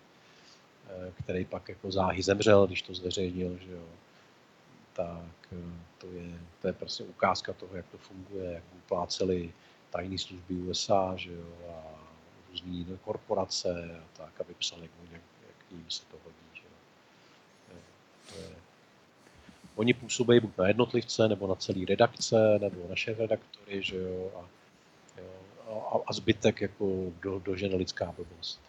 eh, 0.90 1.12
který 1.24 1.46
pak 1.46 1.70
jako 1.70 1.92
záhy 1.92 2.24
zemřel, 2.24 2.68
když 2.68 2.82
to 2.82 2.94
zveřejnil, 2.94 3.58
že 3.58 3.72
jo, 3.72 3.88
tak 4.94 5.48
eh, 5.52 5.80
to 5.98 6.08
je, 6.08 6.40
to 6.62 6.68
je 6.68 6.74
prostě 6.74 7.04
ukázka 7.04 7.54
toho, 7.54 7.76
jak 7.76 7.88
to 7.88 7.98
funguje, 7.98 8.52
jak 8.52 8.64
upláceli 8.78 9.54
tajné 9.90 10.18
služby 10.18 10.56
USA, 10.56 11.14
že 11.16 11.34
jo, 11.34 11.46
a 11.72 11.96
různé 12.52 12.98
korporace 13.06 14.00
a 14.04 14.18
tak, 14.18 14.42
aby 14.42 14.54
psali, 14.54 14.90
jak, 15.12 15.22
jak 15.48 15.72
jim 15.72 15.86
se 15.90 16.06
to 16.06 16.18
hodí, 16.24 16.45
oni 19.76 19.94
působí 19.94 20.40
buď 20.40 20.58
na 20.58 20.68
jednotlivce, 20.68 21.28
nebo 21.28 21.48
na 21.48 21.56
celý 21.56 21.86
redakce, 21.86 22.60
nebo 22.62 22.88
na 22.90 22.96
šéf 22.96 23.20
redaktory, 23.20 23.84
že 23.84 23.98
jo, 23.98 24.32
a, 24.36 24.46
a, 25.72 26.00
a 26.08 26.14
zbytek 26.14 26.62
jako 26.62 27.12
do, 27.22 27.40
dožene 27.40 27.76
lidská 27.76 28.12
blbost. 28.16 28.60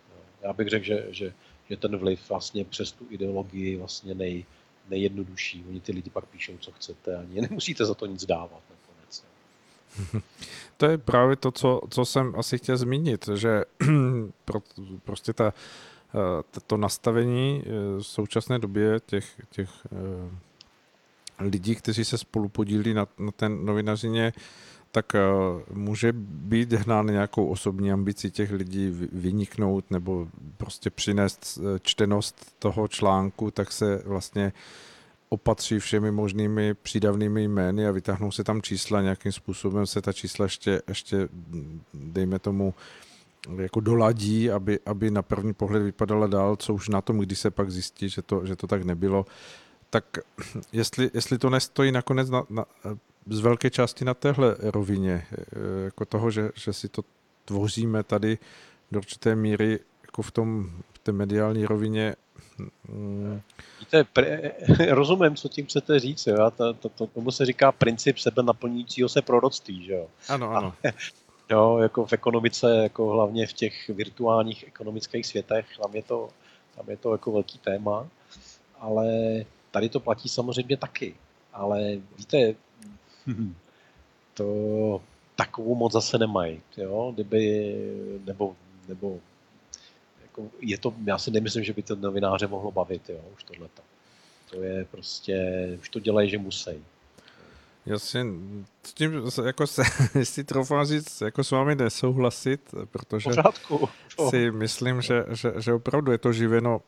Já 0.42 0.52
bych 0.52 0.68
řekl, 0.68 0.84
že, 0.84 1.06
že, 1.10 1.32
že 1.68 1.76
ten 1.76 1.96
vliv 1.96 2.28
vlastně 2.28 2.64
přes 2.64 2.92
tu 2.92 3.06
ideologii 3.10 3.76
vlastně 3.76 4.14
nej, 4.14 4.44
nejjednodušší. 4.88 5.64
Oni 5.68 5.80
ty 5.80 5.92
lidi 5.92 6.10
pak 6.10 6.26
píšou, 6.26 6.58
co 6.58 6.72
chcete, 6.72 7.16
ani 7.16 7.40
nemusíte 7.40 7.84
za 7.84 7.94
to 7.94 8.06
nic 8.06 8.24
dávat. 8.24 8.62
To 10.76 10.86
je 10.86 10.98
právě 10.98 11.36
to, 11.36 11.52
co, 11.52 11.80
co 11.90 12.04
jsem 12.04 12.34
asi 12.36 12.58
chtěl 12.58 12.76
zmínit, 12.76 13.28
že 13.34 13.62
pro, 14.44 14.60
prostě 15.04 15.32
ta, 15.32 15.54
to 16.66 16.76
nastavení 16.76 17.62
eh, 17.66 17.70
v 17.98 18.02
současné 18.02 18.58
době 18.58 19.00
těch, 19.06 19.42
těch 19.50 19.70
eh, 19.84 21.44
lidí, 21.44 21.74
kteří 21.74 22.04
se 22.04 22.18
spolu 22.18 22.48
podílí 22.48 22.94
na, 22.94 23.06
na 23.18 23.32
ten 23.32 23.64
novinařině, 23.64 24.32
tak 24.92 25.12
může 25.70 26.12
být 26.12 26.72
hnán 26.72 27.06
nějakou 27.06 27.46
osobní 27.48 27.92
ambicí 27.92 28.30
těch 28.30 28.50
lidí 28.52 29.08
vyniknout 29.12 29.90
nebo 29.90 30.28
prostě 30.56 30.90
přinést 30.90 31.58
čtenost 31.82 32.54
toho 32.58 32.88
článku, 32.88 33.50
tak 33.50 33.72
se 33.72 34.02
vlastně 34.06 34.52
opatří 35.28 35.78
všemi 35.78 36.10
možnými 36.10 36.74
přídavnými 36.74 37.44
jmény 37.44 37.86
a 37.86 37.90
vytáhnou 37.90 38.30
se 38.30 38.44
tam 38.44 38.62
čísla, 38.62 39.02
nějakým 39.02 39.32
způsobem 39.32 39.86
se 39.86 40.02
ta 40.02 40.12
čísla 40.12 40.44
ještě, 40.44 40.82
ještě 40.88 41.28
dejme 41.94 42.38
tomu, 42.38 42.74
jako 43.56 43.80
doladí, 43.80 44.50
aby, 44.50 44.78
aby 44.86 45.10
na 45.10 45.22
první 45.22 45.54
pohled 45.54 45.82
vypadala 45.82 46.26
dál, 46.26 46.56
co 46.56 46.74
už 46.74 46.88
na 46.88 47.00
tom, 47.00 47.18
když 47.18 47.38
se 47.38 47.50
pak 47.50 47.70
zjistí, 47.70 48.08
že 48.08 48.22
to, 48.22 48.46
že 48.46 48.56
to 48.56 48.66
tak 48.66 48.82
nebylo. 48.82 49.26
Tak 49.90 50.04
jestli, 50.72 51.10
jestli 51.14 51.38
to 51.38 51.50
nestojí 51.50 51.92
nakonec 51.92 52.30
na, 52.30 52.42
na, 52.50 52.64
z 53.26 53.40
velké 53.40 53.70
části 53.70 54.04
na 54.04 54.14
téhle 54.14 54.56
rovině, 54.60 55.26
eh, 55.32 55.84
jako 55.84 56.04
toho, 56.04 56.30
že, 56.30 56.50
že 56.54 56.72
si 56.72 56.88
to 56.88 57.02
tvoříme 57.44 58.02
tady 58.02 58.38
do 58.92 58.98
určité 58.98 59.36
míry 59.36 59.80
jako 60.02 60.22
v 60.22 60.30
tom 60.30 60.70
v 60.92 60.98
té 60.98 61.12
mediální 61.12 61.66
rovině 61.66 62.16
mm, 62.88 63.40
Víte, 63.80 64.04
pre, 64.04 64.52
rozumím, 64.90 65.36
co 65.36 65.48
tím 65.48 65.66
chcete 65.66 65.98
říct. 65.98 66.26
Jo? 66.26 66.50
To, 66.56 66.74
to, 66.74 66.88
to, 66.88 67.06
tomu 67.06 67.30
se 67.30 67.46
říká 67.46 67.72
princip 67.72 68.18
sebe 68.18 68.42
naplňujícího 68.42 69.08
se 69.08 69.22
proroctví. 69.22 69.84
Že 69.84 69.92
jo? 69.92 70.06
Ano, 70.28 70.50
ano. 70.50 70.74
A, 70.84 70.88
jo, 71.50 71.78
jako 71.78 72.06
v 72.06 72.12
ekonomice, 72.12 72.76
jako 72.82 73.06
hlavně 73.06 73.46
v 73.46 73.52
těch 73.52 73.88
virtuálních 73.88 74.64
ekonomických 74.66 75.26
světech, 75.26 75.66
tam 75.82 75.94
je 75.94 76.02
to, 76.02 76.28
tam 76.76 76.90
je 76.90 76.96
to 76.96 77.12
jako 77.12 77.32
velký 77.32 77.58
téma, 77.58 78.08
ale 78.78 79.06
tady 79.70 79.88
to 79.88 80.00
platí 80.00 80.28
samozřejmě 80.28 80.76
taky. 80.76 81.14
Ale 81.52 81.96
víte, 82.18 82.54
to 84.34 85.00
takovou 85.36 85.74
moc 85.74 85.92
zase 85.92 86.18
nemají. 86.18 86.60
Jo? 86.76 87.12
Kdyby, 87.14 87.74
nebo, 88.26 88.56
nebo 88.88 89.20
jako 90.22 90.50
je 90.60 90.78
to, 90.78 90.94
já 91.04 91.18
si 91.18 91.30
nemyslím, 91.30 91.64
že 91.64 91.72
by 91.72 91.82
to 91.82 91.96
novináře 91.96 92.46
mohlo 92.46 92.72
bavit, 92.72 93.10
jo, 93.10 93.20
už 93.34 93.44
tohleto. 93.44 93.82
To 94.50 94.62
je 94.62 94.84
prostě, 94.84 95.36
už 95.80 95.88
to 95.88 96.00
dělají, 96.00 96.30
že 96.30 96.38
musí. 96.38 96.84
Já 97.86 97.98
si 97.98 98.18
s 98.82 98.94
tím, 98.94 99.12
jako 99.44 99.66
se, 99.66 99.82
jestli 100.18 100.44
troufám 100.44 100.86
říct, 100.86 101.20
jako 101.20 101.44
s 101.44 101.50
vámi 101.50 101.74
nesouhlasit, 101.74 102.74
protože 102.90 103.30
Pořádku. 103.30 103.88
si 104.30 104.50
myslím, 104.50 105.00
že, 105.00 105.24
že, 105.30 105.52
že 105.58 105.72
opravdu 105.72 106.12
je 106.12 106.18
to 106.18 106.32
živeno 106.32 106.80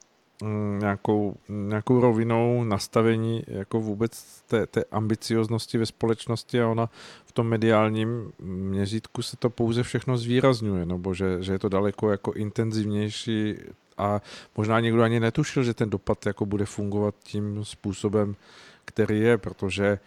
Mm, 0.42 0.78
nějakou, 0.78 1.36
nějakou 1.48 2.00
rovinou 2.00 2.64
nastavení 2.64 3.42
jako 3.46 3.80
vůbec 3.80 4.42
té, 4.46 4.66
té 4.66 4.84
ambicioznosti 4.84 5.78
ve 5.78 5.86
společnosti 5.86 6.60
a 6.60 6.68
ona 6.68 6.90
v 7.24 7.32
tom 7.32 7.46
mediálním 7.46 8.32
měřítku 8.38 9.22
se 9.22 9.36
to 9.36 9.50
pouze 9.50 9.82
všechno 9.82 10.18
zvýrazňuje, 10.18 10.86
nebo 10.86 11.14
že, 11.14 11.42
že 11.42 11.52
je 11.52 11.58
to 11.58 11.68
daleko 11.68 12.10
jako 12.10 12.32
intenzivnější 12.32 13.54
a 13.98 14.22
možná 14.56 14.80
někdo 14.80 15.02
ani 15.02 15.20
netušil, 15.20 15.62
že 15.62 15.74
ten 15.74 15.90
dopad 15.90 16.26
jako 16.26 16.46
bude 16.46 16.64
fungovat 16.66 17.14
tím 17.22 17.64
způsobem, 17.64 18.36
který 18.84 19.20
je, 19.20 19.38
protože 19.38 19.86
Eh, 19.92 19.98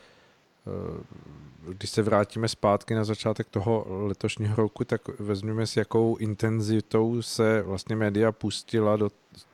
když 1.67 1.89
se 1.89 2.01
vrátíme 2.01 2.47
zpátky 2.47 2.95
na 2.95 3.03
začátek 3.03 3.47
toho 3.49 3.85
letošního 3.87 4.55
roku, 4.55 4.83
tak 4.83 5.19
vezměme 5.19 5.67
si, 5.67 5.79
jakou 5.79 6.15
intenzitou 6.15 7.21
se 7.21 7.61
vlastně 7.61 7.95
média 7.95 8.31
pustila 8.31 8.97
do 8.97 9.09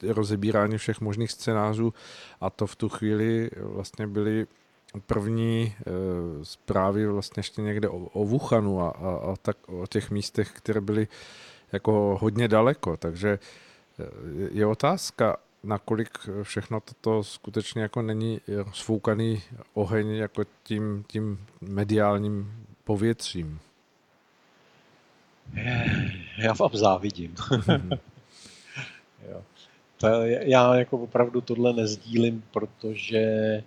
rozebírání 0.08 0.78
všech 0.78 1.02
možných 1.02 1.32
scénářů. 1.32 1.94
A 2.42 2.50
to 2.50 2.68
v 2.68 2.76
tu 2.76 2.90
chvíli 2.90 3.50
vlastně 3.58 4.08
byly 4.08 4.48
první 5.06 5.76
e, 5.80 5.84
zprávy 6.46 7.08
vlastně 7.08 7.40
ještě 7.40 7.62
někde 7.62 7.90
o, 7.90 7.98
o 7.98 8.26
Wuhanu 8.26 8.82
a, 8.82 8.90
a, 8.90 9.32
a 9.32 9.36
tak 9.42 9.58
o 9.68 9.88
těch 9.88 10.12
místech, 10.12 10.52
které 10.52 10.82
byly 10.82 11.08
jako 11.72 12.18
hodně 12.22 12.48
daleko, 12.48 12.98
takže 12.98 13.40
eh, 14.00 14.04
je 14.52 14.66
otázka, 14.66 15.38
nakolik 15.64 16.10
všechno 16.44 16.80
toto 16.80 17.24
skutečně 17.24 17.82
jako 17.82 18.02
není 18.02 18.42
rozfoukaný 18.48 19.42
oheň 19.74 20.10
jako 20.10 20.44
tím, 20.64 21.04
tím 21.08 21.46
mediálním 21.62 22.66
povětřím. 22.84 23.60
Já 26.38 26.54
vám 26.54 26.70
závidím. 26.74 27.36
jo. 29.30 29.44
To, 29.98 30.08
já 30.26 30.76
jako 30.76 30.98
opravdu 30.98 31.42
tohle 31.42 31.74
nezdílím, 31.74 32.44
protože 32.52 33.18
e, 33.18 33.64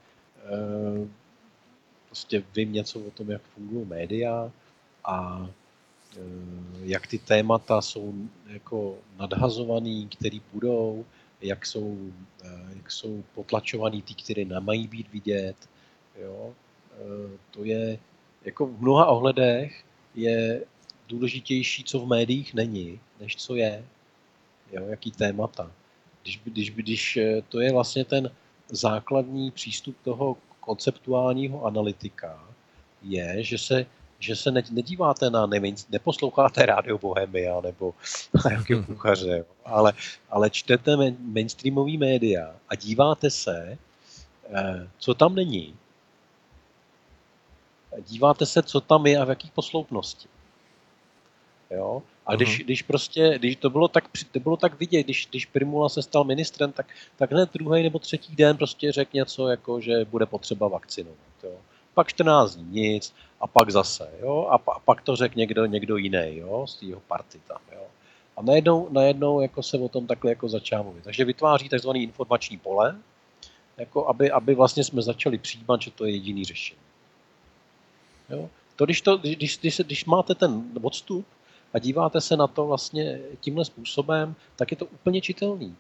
prostě 2.07 2.43
vím 2.55 2.73
něco 2.73 3.01
o 3.01 3.11
tom, 3.11 3.31
jak 3.31 3.43
fungují 3.43 3.87
média 3.87 4.51
a 5.05 5.49
e, 6.17 6.21
jak 6.83 7.07
ty 7.07 7.19
témata 7.19 7.81
jsou 7.81 8.15
jako 8.47 8.97
nadhazovaný, 9.19 10.09
který 10.09 10.43
budou, 10.53 11.05
jak 11.43 11.67
jsou, 11.67 12.13
eh, 12.45 12.49
jak 12.77 12.91
jsou 12.93 13.25
potlačovaný 13.35 14.03
ty, 14.03 14.15
které 14.15 14.45
nemají 14.45 14.89
být 14.89 15.13
vidět. 15.13 15.57
Jo? 16.23 16.55
Eh, 16.93 17.39
to 17.51 17.65
je 17.65 17.99
jako 18.45 18.67
v 18.67 18.81
mnoha 18.81 19.07
ohledech 19.07 19.85
je 20.15 20.65
důležitější, 21.09 21.85
co 21.85 22.01
v 22.01 22.09
médiích 22.09 22.55
není, 22.55 23.01
než 23.21 23.37
co 23.37 23.55
je. 23.55 23.85
Jo? 24.73 24.87
Jaký 24.87 25.11
témata. 25.11 25.73
Když, 26.23 26.41
když, 26.45 26.71
když 26.71 27.17
eh, 27.17 27.43
to 27.49 27.61
je 27.61 27.73
vlastně 27.73 28.05
ten 28.05 28.31
základní 28.69 29.51
přístup 29.51 29.97
toho 30.05 30.37
konceptuálního 30.61 31.65
analytika, 31.65 32.49
je, 33.03 33.45
že 33.45 33.59
se 33.59 33.87
že 34.21 34.37
se 34.37 34.51
nedíváte 34.51 35.31
na, 35.31 35.47
nevím, 35.47 35.77
neposloucháte 35.91 36.67
Rádio 36.67 36.99
Bohemia 36.99 37.61
nebo 37.61 37.95
nějaké 38.49 38.75
mhm. 38.77 38.85
kuchaře, 38.85 39.45
ale, 39.65 39.93
ale 40.31 40.51
čtete 40.51 40.97
mainstreamový 41.19 41.99
média 41.99 42.55
a 42.69 42.75
díváte 42.75 43.31
se, 43.31 43.79
eh, 44.55 44.89
co 44.99 45.15
tam 45.15 45.35
není. 45.35 45.75
Díváte 48.09 48.47
se, 48.47 48.63
co 48.63 48.81
tam 48.81 49.07
je 49.07 49.19
a 49.19 49.25
v 49.25 49.29
jakých 49.29 49.53
posloupnosti. 49.53 50.29
Jo? 51.71 52.03
A 52.27 52.37
když, 52.37 52.61
uh-huh. 52.61 52.65
když 52.65 52.83
prostě, 52.83 53.39
když 53.39 53.57
to 53.57 53.71
bylo 53.71 53.89
tak, 53.89 54.05
to 54.33 54.41
bylo 54.41 54.57
tak 54.57 54.81
vidět, 54.81 55.03
když, 55.03 55.27
když 55.31 55.47
Primula 55.47 55.89
se 55.89 56.03
stal 56.03 56.25
ministrem, 56.25 56.73
tak, 56.73 56.87
tak 57.17 57.33
hned 57.33 57.53
druhý 57.53 57.83
nebo 57.83 57.99
třetí 57.99 58.37
den 58.37 58.57
prostě 58.57 58.93
řekl 58.93 59.11
něco, 59.15 59.49
jako 59.49 59.81
že 59.81 60.05
bude 60.05 60.27
potřeba 60.27 60.69
vakcinovat. 60.69 61.19
Jo? 61.43 61.57
Pak 61.95 62.09
14 62.09 62.57
dní 62.57 62.81
nic, 62.81 63.15
a 63.41 63.47
pak 63.47 63.71
zase, 63.71 64.11
jo, 64.21 64.47
a, 64.51 64.59
pa, 64.59 64.73
a 64.73 64.79
pak 64.79 65.01
to 65.03 65.17
řekl 65.17 65.39
někdo, 65.39 65.67
někdo 65.67 65.97
jiný, 65.97 66.37
jo, 66.37 66.67
z 66.67 66.83
jeho 66.83 67.01
party 67.01 67.41
tam, 67.49 67.59
jo. 67.73 67.83
A 68.37 68.43
najednou, 68.43 68.89
najednou 68.91 69.41
jako 69.41 69.63
se 69.63 69.79
o 69.79 69.89
tom 69.89 70.07
takhle 70.07 70.31
jako 70.31 70.49
začá 70.49 70.83
mluvit. 70.83 71.05
Takže 71.05 71.25
vytváří 71.25 71.69
tzv. 71.69 71.89
informační 71.95 72.59
pole, 72.59 72.97
jako 73.77 74.09
aby, 74.09 74.31
aby 74.31 74.55
vlastně 74.55 74.85
jsme 74.85 75.03
začali 75.03 75.39
přijímat, 75.39 75.83
že 75.83 75.91
to 75.91 76.05
je 76.05 76.13
jediný 76.13 76.45
řešení. 76.45 76.81
Jo. 78.31 78.49
To, 78.77 78.85
když, 78.85 79.01
to, 79.01 79.17
když, 79.19 79.59
když, 79.59 79.81
když 79.81 80.05
máte 80.05 80.35
ten 80.35 80.65
odstup 80.83 81.27
a 81.75 81.79
díváte 81.79 82.21
se 82.21 82.37
na 82.37 82.47
to 82.47 82.67
vlastně 82.67 83.21
tímhle 83.41 83.65
způsobem, 83.65 84.35
tak 84.57 84.71
je 84.71 84.77
to 84.77 84.87
úplně 84.87 85.21
čitelný. 85.21 85.77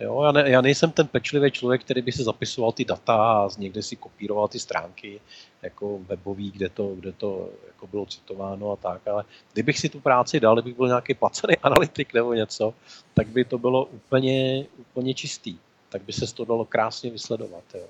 Jo, 0.00 0.22
já, 0.22 0.32
ne, 0.32 0.50
já 0.50 0.60
nejsem 0.60 0.90
ten 0.90 1.06
pečlivý 1.06 1.50
člověk, 1.50 1.84
který 1.84 2.02
by 2.02 2.12
si 2.12 2.22
zapisoval 2.22 2.72
ty 2.72 2.84
data 2.84 3.14
a 3.14 3.48
někde 3.58 3.82
si 3.82 3.96
kopíroval 3.96 4.48
ty 4.48 4.58
stránky 4.58 5.20
jako 5.62 5.98
webový, 5.98 6.50
kde 6.50 6.68
to, 6.68 6.94
kde 6.94 7.12
to 7.12 7.48
jako 7.66 7.86
bylo 7.86 8.06
citováno 8.06 8.72
a 8.72 8.76
tak, 8.76 9.08
ale 9.08 9.24
kdybych 9.52 9.78
si 9.78 9.88
tu 9.88 10.00
práci 10.00 10.40
dal, 10.40 10.54
kdybych 10.54 10.76
byl 10.76 10.86
nějaký 10.86 11.14
placený 11.14 11.56
analytik 11.62 12.14
nebo 12.14 12.34
něco, 12.34 12.74
tak 13.14 13.28
by 13.28 13.44
to 13.44 13.58
bylo 13.58 13.84
úplně, 13.84 14.66
úplně 14.78 15.14
čistý. 15.14 15.58
Tak 15.88 16.02
by 16.02 16.12
se 16.12 16.34
to 16.34 16.44
dalo 16.44 16.64
krásně 16.64 17.10
vysledovat. 17.10 17.64
Jo. 17.74 17.86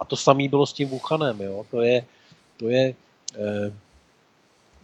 A 0.00 0.04
to 0.04 0.16
samé 0.16 0.48
bylo 0.48 0.66
s 0.66 0.72
tím 0.72 0.88
Wuhanem. 0.88 1.40
Jo. 1.40 1.66
To 1.70 1.82
je, 1.82 2.04
to 2.56 2.68
je 2.68 2.94
eh, 3.34 3.72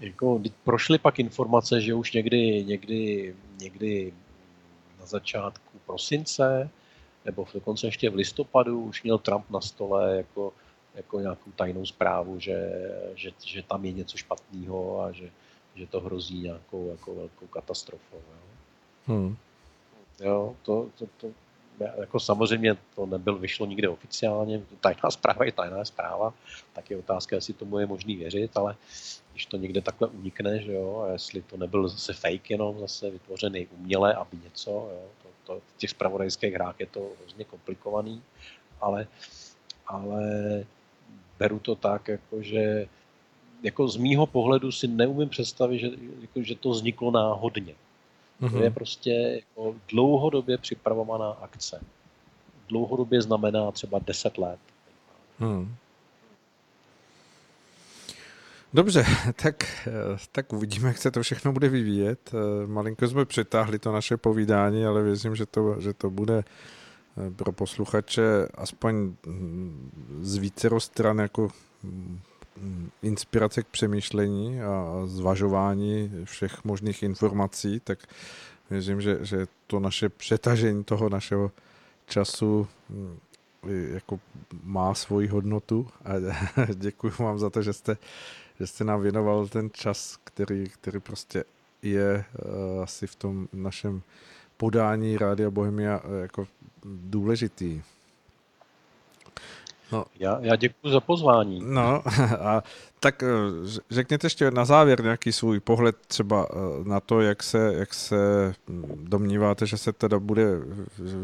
jako, 0.00 0.42
prošly 0.64 0.98
pak 0.98 1.18
informace, 1.18 1.80
že 1.80 1.94
už 1.94 2.12
někdy, 2.12 2.64
někdy, 2.64 3.34
někdy 3.60 4.12
na 5.00 5.06
začátku 5.06 5.78
prosince, 5.86 6.70
nebo 7.24 7.46
dokonce 7.54 7.86
ještě 7.86 8.10
v 8.10 8.14
listopadu 8.14 8.80
už 8.80 9.02
měl 9.02 9.18
Trump 9.18 9.50
na 9.50 9.60
stole 9.60 10.16
jako, 10.16 10.52
jako 10.94 11.20
nějakou 11.20 11.50
tajnou 11.56 11.86
zprávu, 11.86 12.40
že, 12.40 12.70
že, 13.14 13.30
že 13.44 13.62
tam 13.62 13.84
je 13.84 13.92
něco 13.92 14.16
špatného 14.16 15.02
a 15.02 15.12
že, 15.12 15.30
že 15.74 15.86
to 15.86 16.00
hrozí 16.00 16.40
nějakou 16.40 16.90
jako 16.90 17.14
velkou 17.14 17.46
katastrofou. 17.46 18.16
Jo, 18.16 18.40
hmm. 19.06 19.36
jo 20.20 20.56
to, 20.62 20.88
to, 20.98 21.06
to, 21.16 21.26
jako 21.80 22.20
samozřejmě 22.20 22.76
to 22.94 23.06
nebyl, 23.06 23.38
vyšlo 23.38 23.66
nikde 23.66 23.88
oficiálně, 23.88 24.62
tajná 24.80 25.10
zpráva 25.10 25.44
je 25.44 25.52
tajná 25.52 25.84
zpráva, 25.84 26.34
tak 26.72 26.90
je 26.90 26.96
otázka, 26.96 27.36
jestli 27.36 27.54
tomu 27.54 27.78
je 27.78 27.86
možný 27.86 28.16
věřit, 28.16 28.56
ale 28.56 28.76
když 29.32 29.46
to 29.46 29.56
někde 29.56 29.80
takhle 29.80 30.08
unikne, 30.08 30.62
že 30.62 30.72
jo, 30.72 31.06
a 31.08 31.12
jestli 31.12 31.42
to 31.42 31.56
nebyl 31.56 31.88
zase 31.88 32.12
fake 32.12 32.50
jenom, 32.50 32.78
zase 32.78 33.10
vytvořený 33.10 33.66
uměle, 33.66 34.14
aby 34.14 34.36
něco, 34.44 34.70
jo, 34.70 35.02
to, 35.22 35.28
to, 35.44 35.60
v 35.60 35.78
těch 35.78 35.90
spravodajských 35.90 36.54
hrách 36.54 36.80
je 36.80 36.86
to 36.86 37.10
hrozně 37.20 37.44
komplikovaný, 37.44 38.22
ale, 38.80 39.06
ale 39.86 40.22
beru 41.38 41.58
to 41.58 41.74
tak, 41.74 42.08
jako 42.08 42.42
že 42.42 42.86
jako 43.62 43.88
z 43.88 43.96
mýho 43.96 44.26
pohledu 44.26 44.72
si 44.72 44.88
neumím 44.88 45.28
představit, 45.28 45.78
že, 45.78 45.90
jako, 46.20 46.42
že 46.42 46.54
to 46.54 46.70
vzniklo 46.70 47.10
náhodně. 47.10 47.74
Mm-hmm. 48.42 48.50
To 48.50 48.56
je 48.56 48.68
mhm. 48.70 48.74
prostě 48.74 49.10
jako 49.10 49.74
dlouhodobě 49.88 50.58
připravovaná 50.58 51.30
akce. 51.30 51.80
Dlouhodobě 52.68 53.22
znamená 53.22 53.70
třeba 53.70 53.98
10 53.98 54.38
let. 54.38 54.58
Hmm. 55.38 55.74
Dobře, 58.74 59.04
tak, 59.42 59.86
tak 60.32 60.52
uvidíme, 60.52 60.88
jak 60.88 60.98
se 60.98 61.10
to 61.10 61.22
všechno 61.22 61.52
bude 61.52 61.68
vyvíjet. 61.68 62.30
Malinko 62.66 63.08
jsme 63.08 63.24
přetáhli 63.24 63.78
to 63.78 63.92
naše 63.92 64.16
povídání, 64.16 64.84
ale 64.84 65.02
věřím, 65.02 65.36
že 65.36 65.46
to, 65.46 65.80
že 65.80 65.92
to 65.92 66.10
bude 66.10 66.44
pro 67.36 67.52
posluchače 67.52 68.48
aspoň 68.54 69.14
z 70.20 70.36
více 70.36 70.68
stran 70.78 71.18
jako 71.18 71.48
inspirace 73.02 73.62
k 73.62 73.66
přemýšlení 73.66 74.60
a 74.60 75.02
zvažování 75.06 76.12
všech 76.24 76.64
možných 76.64 77.02
informací, 77.02 77.80
tak 77.80 77.98
věřím, 78.70 79.00
že, 79.00 79.18
že 79.22 79.46
to 79.66 79.80
naše 79.80 80.08
přetažení 80.08 80.84
toho 80.84 81.08
našeho 81.08 81.50
času 82.06 82.68
mm, 82.88 83.18
jako 83.68 84.20
má 84.64 84.94
svoji 84.94 85.28
hodnotu 85.28 85.88
a 86.04 86.12
děkuji 86.74 87.12
vám 87.18 87.38
za 87.38 87.50
to, 87.50 87.62
že 87.62 87.72
jste, 87.72 87.96
že 88.60 88.66
jste 88.66 88.84
nám 88.84 89.02
věnoval 89.02 89.48
ten 89.48 89.70
čas, 89.72 90.18
který, 90.24 90.68
který 90.68 91.00
prostě 91.00 91.44
je 91.82 92.24
uh, 92.74 92.82
asi 92.82 93.06
v 93.06 93.14
tom 93.14 93.48
našem 93.52 94.02
podání 94.56 95.18
Rádia 95.18 95.50
Bohemia 95.50 95.98
uh, 95.98 96.20
jako 96.20 96.46
důležitý. 96.84 97.82
No. 99.92 100.04
Já, 100.18 100.38
já 100.40 100.56
děkuji 100.56 100.88
za 100.90 101.00
pozvání. 101.00 101.60
No 101.64 102.02
a 102.40 102.62
tak 103.00 103.22
eh, 103.22 103.26
řekněte 103.90 104.26
ještě 104.26 104.50
na 104.50 104.64
závěr 104.64 105.02
nějaký 105.02 105.32
svůj 105.32 105.60
pohled 105.60 105.96
třeba 106.06 106.46
eh, 106.50 106.88
na 106.88 107.00
to, 107.00 107.20
jak 107.20 107.42
se, 107.42 107.74
jak 107.74 107.94
se 107.94 108.52
hm, 108.68 109.06
domníváte, 109.08 109.66
že 109.66 109.76
se 109.76 109.92
teda 109.92 110.18
bude, 110.18 110.46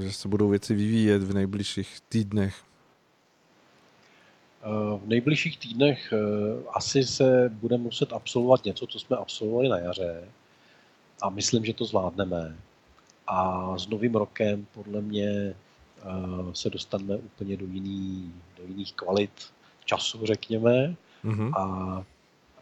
že 0.01 0.13
se 0.13 0.29
budou 0.29 0.49
věci 0.49 0.75
vyvíjet 0.75 1.23
v 1.23 1.35
nejbližších 1.35 1.99
týdnech. 2.09 2.57
Eh, 4.63 4.99
v 4.99 5.09
nejbližších 5.09 5.59
týdnech 5.59 6.13
asi 6.73 7.05
se 7.05 7.51
bude 7.53 7.77
muset 7.77 8.13
absolvovat 8.13 8.65
něco, 8.65 8.87
co 8.87 8.99
jsme 8.99 9.17
absolvovali 9.17 9.69
na 9.69 9.79
jaře 9.79 10.25
a 11.23 11.31
myslím, 11.31 11.65
že 11.65 11.75
to 11.75 11.85
zvládneme. 11.85 12.57
A 13.27 13.79
s 13.79 13.89
novým 13.89 14.15
rokem 14.15 14.67
podle 14.75 15.01
mě 15.01 15.55
se 16.53 16.71
dostaneme 16.71 17.17
úplně 17.17 17.57
do, 17.57 17.67
jiný, 17.67 18.35
do 18.59 18.63
jiných 18.67 18.93
kvalit 18.93 19.31
času, 19.85 20.27
řekněme, 20.27 20.97
mm-hmm. 21.25 21.53
a, 21.57 21.63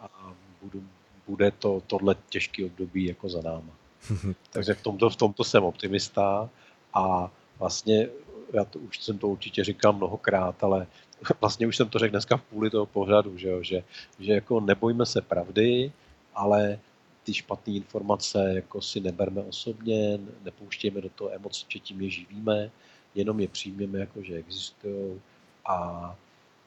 a 0.01 0.35
budu, 0.63 0.85
bude 1.27 1.51
to 1.51 1.83
tohle 1.87 2.17
těžký 2.29 2.65
období 2.65 3.05
jako 3.05 3.29
za 3.29 3.41
náma. 3.43 3.73
Takže 4.51 4.75
v 4.75 4.83
tomto, 4.83 5.11
v 5.11 5.17
tomto 5.17 5.45
jsem 5.45 5.65
optimista 5.65 6.51
a 6.95 7.31
vlastně, 7.59 8.09
já 8.53 8.65
to 8.65 8.79
už 8.79 8.99
jsem 9.03 9.19
to 9.19 9.29
určitě 9.29 9.65
říkal 9.65 9.93
mnohokrát, 9.93 10.65
ale 10.65 10.87
vlastně 11.41 11.67
už 11.67 11.77
jsem 11.77 11.89
to 11.89 11.99
řekl 11.99 12.11
dneska 12.11 12.37
v 12.37 12.43
půli 12.43 12.71
toho 12.71 12.87
pořadu, 12.87 13.39
že, 13.39 13.49
jo, 13.49 13.63
že, 13.63 13.83
že 14.19 14.33
jako 14.33 14.61
nebojme 14.61 15.07
se 15.07 15.21
pravdy, 15.21 15.93
ale 16.35 16.79
ty 17.25 17.35
špatné 17.35 17.73
informace 17.73 18.53
jako 18.55 18.83
si 18.83 19.01
neberme 19.01 19.43
osobně, 19.43 20.19
nepouštějme 20.45 21.01
do 21.01 21.09
toho 21.09 21.35
emoce, 21.35 21.67
že 21.69 21.79
tím 21.79 22.01
je 22.01 22.11
živíme, 22.11 22.71
jenom 23.15 23.41
je 23.41 23.49
přijměme 23.49 23.99
jako, 23.99 24.23
že 24.23 24.35
existují 24.35 25.21
a 25.67 26.17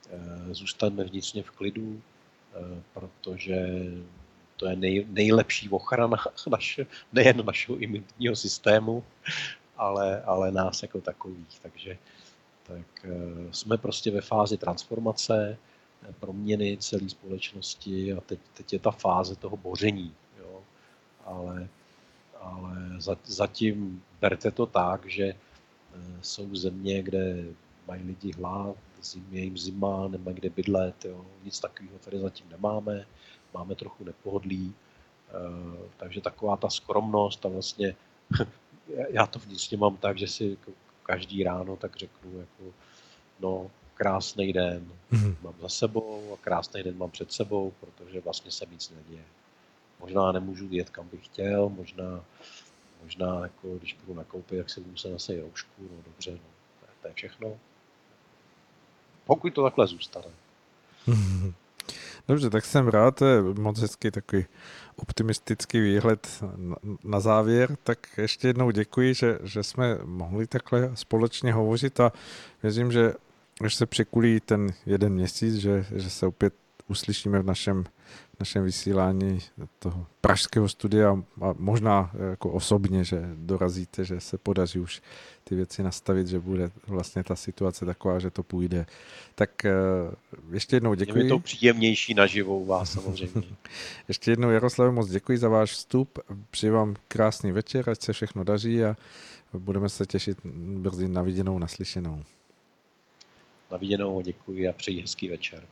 e, 0.09 0.53
zůstaneme 0.53 1.03
vnitřně 1.03 1.43
v 1.43 1.51
klidu, 1.51 2.01
e, 2.53 2.81
protože 2.93 3.55
to 4.57 4.69
je 4.69 4.75
nej, 4.75 5.05
nejlepší 5.09 5.69
ochrana 5.69 6.17
naše, 6.51 6.85
nejen 7.13 7.45
našeho 7.45 7.77
imunitního 7.77 8.35
systému, 8.35 9.03
ale, 9.77 10.21
ale 10.21 10.51
nás 10.51 10.81
jako 10.81 11.01
takových. 11.01 11.59
Takže 11.61 11.97
tak 12.63 13.05
e, 13.05 13.09
jsme 13.53 13.77
prostě 13.77 14.11
ve 14.11 14.21
fázi 14.21 14.57
transformace, 14.57 15.57
proměny 16.19 16.77
celé 16.77 17.09
společnosti 17.09 18.13
a 18.13 18.21
teď, 18.21 18.39
teď 18.53 18.73
je 18.73 18.79
ta 18.79 18.91
fáze 18.91 19.35
toho 19.35 19.57
boření. 19.57 20.13
Jo? 20.39 20.63
Ale, 21.25 21.67
ale 22.41 22.75
zatím 23.23 24.03
berte 24.21 24.51
to 24.51 24.65
tak, 24.65 25.05
že 25.05 25.35
jsou 26.21 26.55
země, 26.55 27.03
kde 27.03 27.45
mají 27.87 28.03
lidi 28.03 28.31
hlad, 28.31 28.75
zimě 29.01 29.41
jim 29.41 29.57
zima, 29.57 30.07
nemají 30.07 30.35
kde 30.35 30.49
bydlet, 30.49 31.05
jo. 31.05 31.25
nic 31.43 31.59
takového 31.59 31.99
tady 31.99 32.19
zatím 32.19 32.49
nemáme, 32.49 33.05
máme 33.53 33.75
trochu 33.75 34.03
nepohodlí, 34.03 34.73
eh, 35.29 35.89
takže 35.97 36.21
taková 36.21 36.57
ta 36.57 36.69
skromnost 36.69 37.45
a 37.45 37.49
vlastně 37.49 37.95
já 39.09 39.25
to 39.27 39.39
vnitřně 39.39 39.77
mám 39.77 39.97
tak, 39.97 40.17
že 40.17 40.27
si 40.27 40.57
každý 41.03 41.43
ráno 41.43 41.75
tak 41.75 41.95
řeknu 41.95 42.39
jako 42.39 42.73
no 43.39 43.71
krásný 43.93 44.53
den 44.53 44.91
mm-hmm. 45.11 45.35
mám 45.41 45.53
za 45.61 45.69
sebou 45.69 46.33
a 46.33 46.37
krásný 46.37 46.83
den 46.83 46.97
mám 46.97 47.11
před 47.11 47.31
sebou, 47.31 47.73
protože 47.79 48.21
vlastně 48.21 48.51
se 48.51 48.65
nic 48.71 48.89
neděje. 48.89 49.25
Možná 49.99 50.31
nemůžu 50.31 50.67
jet 50.71 50.89
kam 50.89 51.07
bych 51.07 51.25
chtěl, 51.25 51.69
možná 51.69 52.25
Možná, 53.03 53.39
jako, 53.43 53.77
když 53.77 53.93
budu 53.93 54.17
nakoupit, 54.17 54.55
jak 54.55 54.69
si 54.69 54.81
budu 54.81 54.97
se 54.97 55.09
zase 55.09 55.41
roušku, 55.41 55.81
no 55.91 56.03
dobře, 56.05 56.31
no, 56.31 56.37
to, 56.79 56.85
je, 56.85 56.91
to 57.01 57.07
je 57.07 57.13
všechno. 57.13 57.59
Pokud 59.25 59.53
to 59.53 59.63
takhle 59.63 59.87
zůstane. 59.87 60.27
Dobře, 62.27 62.49
tak 62.49 62.65
jsem 62.65 62.87
rád, 62.87 63.15
to 63.15 63.25
je 63.25 63.41
moc 63.41 63.79
hezký 63.79 64.11
takový 64.11 64.45
optimistický 64.95 65.79
výhled 65.79 66.43
na, 66.55 66.75
na 67.03 67.19
závěr, 67.19 67.77
tak 67.83 67.99
ještě 68.17 68.47
jednou 68.47 68.71
děkuji, 68.71 69.13
že, 69.13 69.39
že 69.43 69.63
jsme 69.63 69.97
mohli 70.03 70.47
takhle 70.47 70.91
společně 70.93 71.53
hovořit 71.53 71.99
a 71.99 72.11
věřím, 72.63 72.91
že 72.91 73.13
až 73.65 73.75
se 73.75 73.85
překulí 73.85 74.39
ten 74.39 74.73
jeden 74.85 75.13
měsíc, 75.13 75.55
že, 75.55 75.85
že 75.95 76.09
se 76.09 76.25
opět 76.25 76.53
uslyšíme 76.87 77.39
v 77.39 77.45
našem 77.45 77.83
našem 78.39 78.63
vysílání 78.63 79.39
toho 79.79 80.07
pražského 80.21 80.69
studia 80.69 81.23
a 81.41 81.53
možná 81.57 82.11
jako 82.29 82.51
osobně, 82.51 83.03
že 83.03 83.29
dorazíte, 83.35 84.05
že 84.05 84.19
se 84.19 84.37
podaří 84.37 84.79
už 84.79 85.01
ty 85.43 85.55
věci 85.55 85.83
nastavit, 85.83 86.27
že 86.27 86.39
bude 86.39 86.71
vlastně 86.87 87.23
ta 87.23 87.35
situace 87.35 87.85
taková, 87.85 88.19
že 88.19 88.29
to 88.29 88.43
půjde. 88.43 88.85
Tak 89.35 89.65
eh, 89.65 89.71
ještě 90.51 90.75
jednou 90.75 90.93
děkuji. 90.93 91.23
Je 91.23 91.29
to 91.29 91.39
příjemnější 91.39 92.13
naživo 92.13 92.59
u 92.59 92.65
vás 92.65 92.91
samozřejmě. 92.91 93.43
ještě 94.07 94.31
jednou 94.31 94.49
Jaroslav, 94.49 94.93
moc 94.93 95.09
děkuji 95.09 95.37
za 95.37 95.49
váš 95.49 95.71
vstup. 95.71 96.19
Přeji 96.51 96.71
vám 96.71 96.95
krásný 97.07 97.51
večer, 97.51 97.89
ať 97.89 98.01
se 98.01 98.13
všechno 98.13 98.43
daří 98.43 98.83
a 98.83 98.95
budeme 99.53 99.89
se 99.89 100.05
těšit 100.05 100.37
brzy 100.77 101.07
na 101.07 101.21
viděnou, 101.21 101.59
naslyšenou. 101.59 102.23
Na 103.71 103.77
viděnou 103.77 104.21
děkuji 104.21 104.67
a 104.67 104.73
přeji 104.73 105.01
hezký 105.01 105.29
večer. 105.29 105.63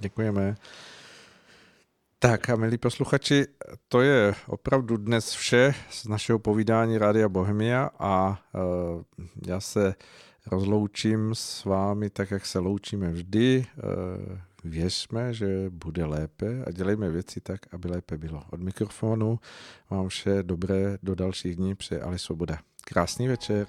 Děkujeme. 0.00 0.56
Tak 2.20 2.50
a 2.50 2.56
milí 2.56 2.78
posluchači, 2.78 3.46
to 3.88 4.00
je 4.00 4.34
opravdu 4.46 4.96
dnes 4.96 5.30
vše 5.30 5.74
z 5.90 6.06
našeho 6.06 6.38
povídání 6.38 6.98
Rádia 6.98 7.28
Bohemia 7.28 7.90
a 7.98 8.40
uh, 8.54 9.02
já 9.46 9.60
se 9.60 9.94
rozloučím 10.46 11.34
s 11.34 11.64
vámi 11.64 12.10
tak, 12.10 12.30
jak 12.30 12.46
se 12.46 12.58
loučíme 12.58 13.10
vždy. 13.10 13.66
Uh, 13.76 14.38
věřme, 14.64 15.34
že 15.34 15.70
bude 15.70 16.04
lépe 16.04 16.64
a 16.66 16.70
dělejme 16.70 17.10
věci 17.10 17.40
tak, 17.40 17.60
aby 17.74 17.88
lépe 17.88 18.18
bylo. 18.18 18.42
Od 18.50 18.60
mikrofonu 18.60 19.38
vám 19.90 20.08
vše 20.08 20.42
dobré 20.42 20.98
do 21.02 21.14
dalších 21.14 21.56
dní 21.56 21.74
přeje 21.74 22.00
Ali 22.00 22.18
Svoboda. 22.18 22.58
Krásný 22.84 23.28
večer. 23.28 23.66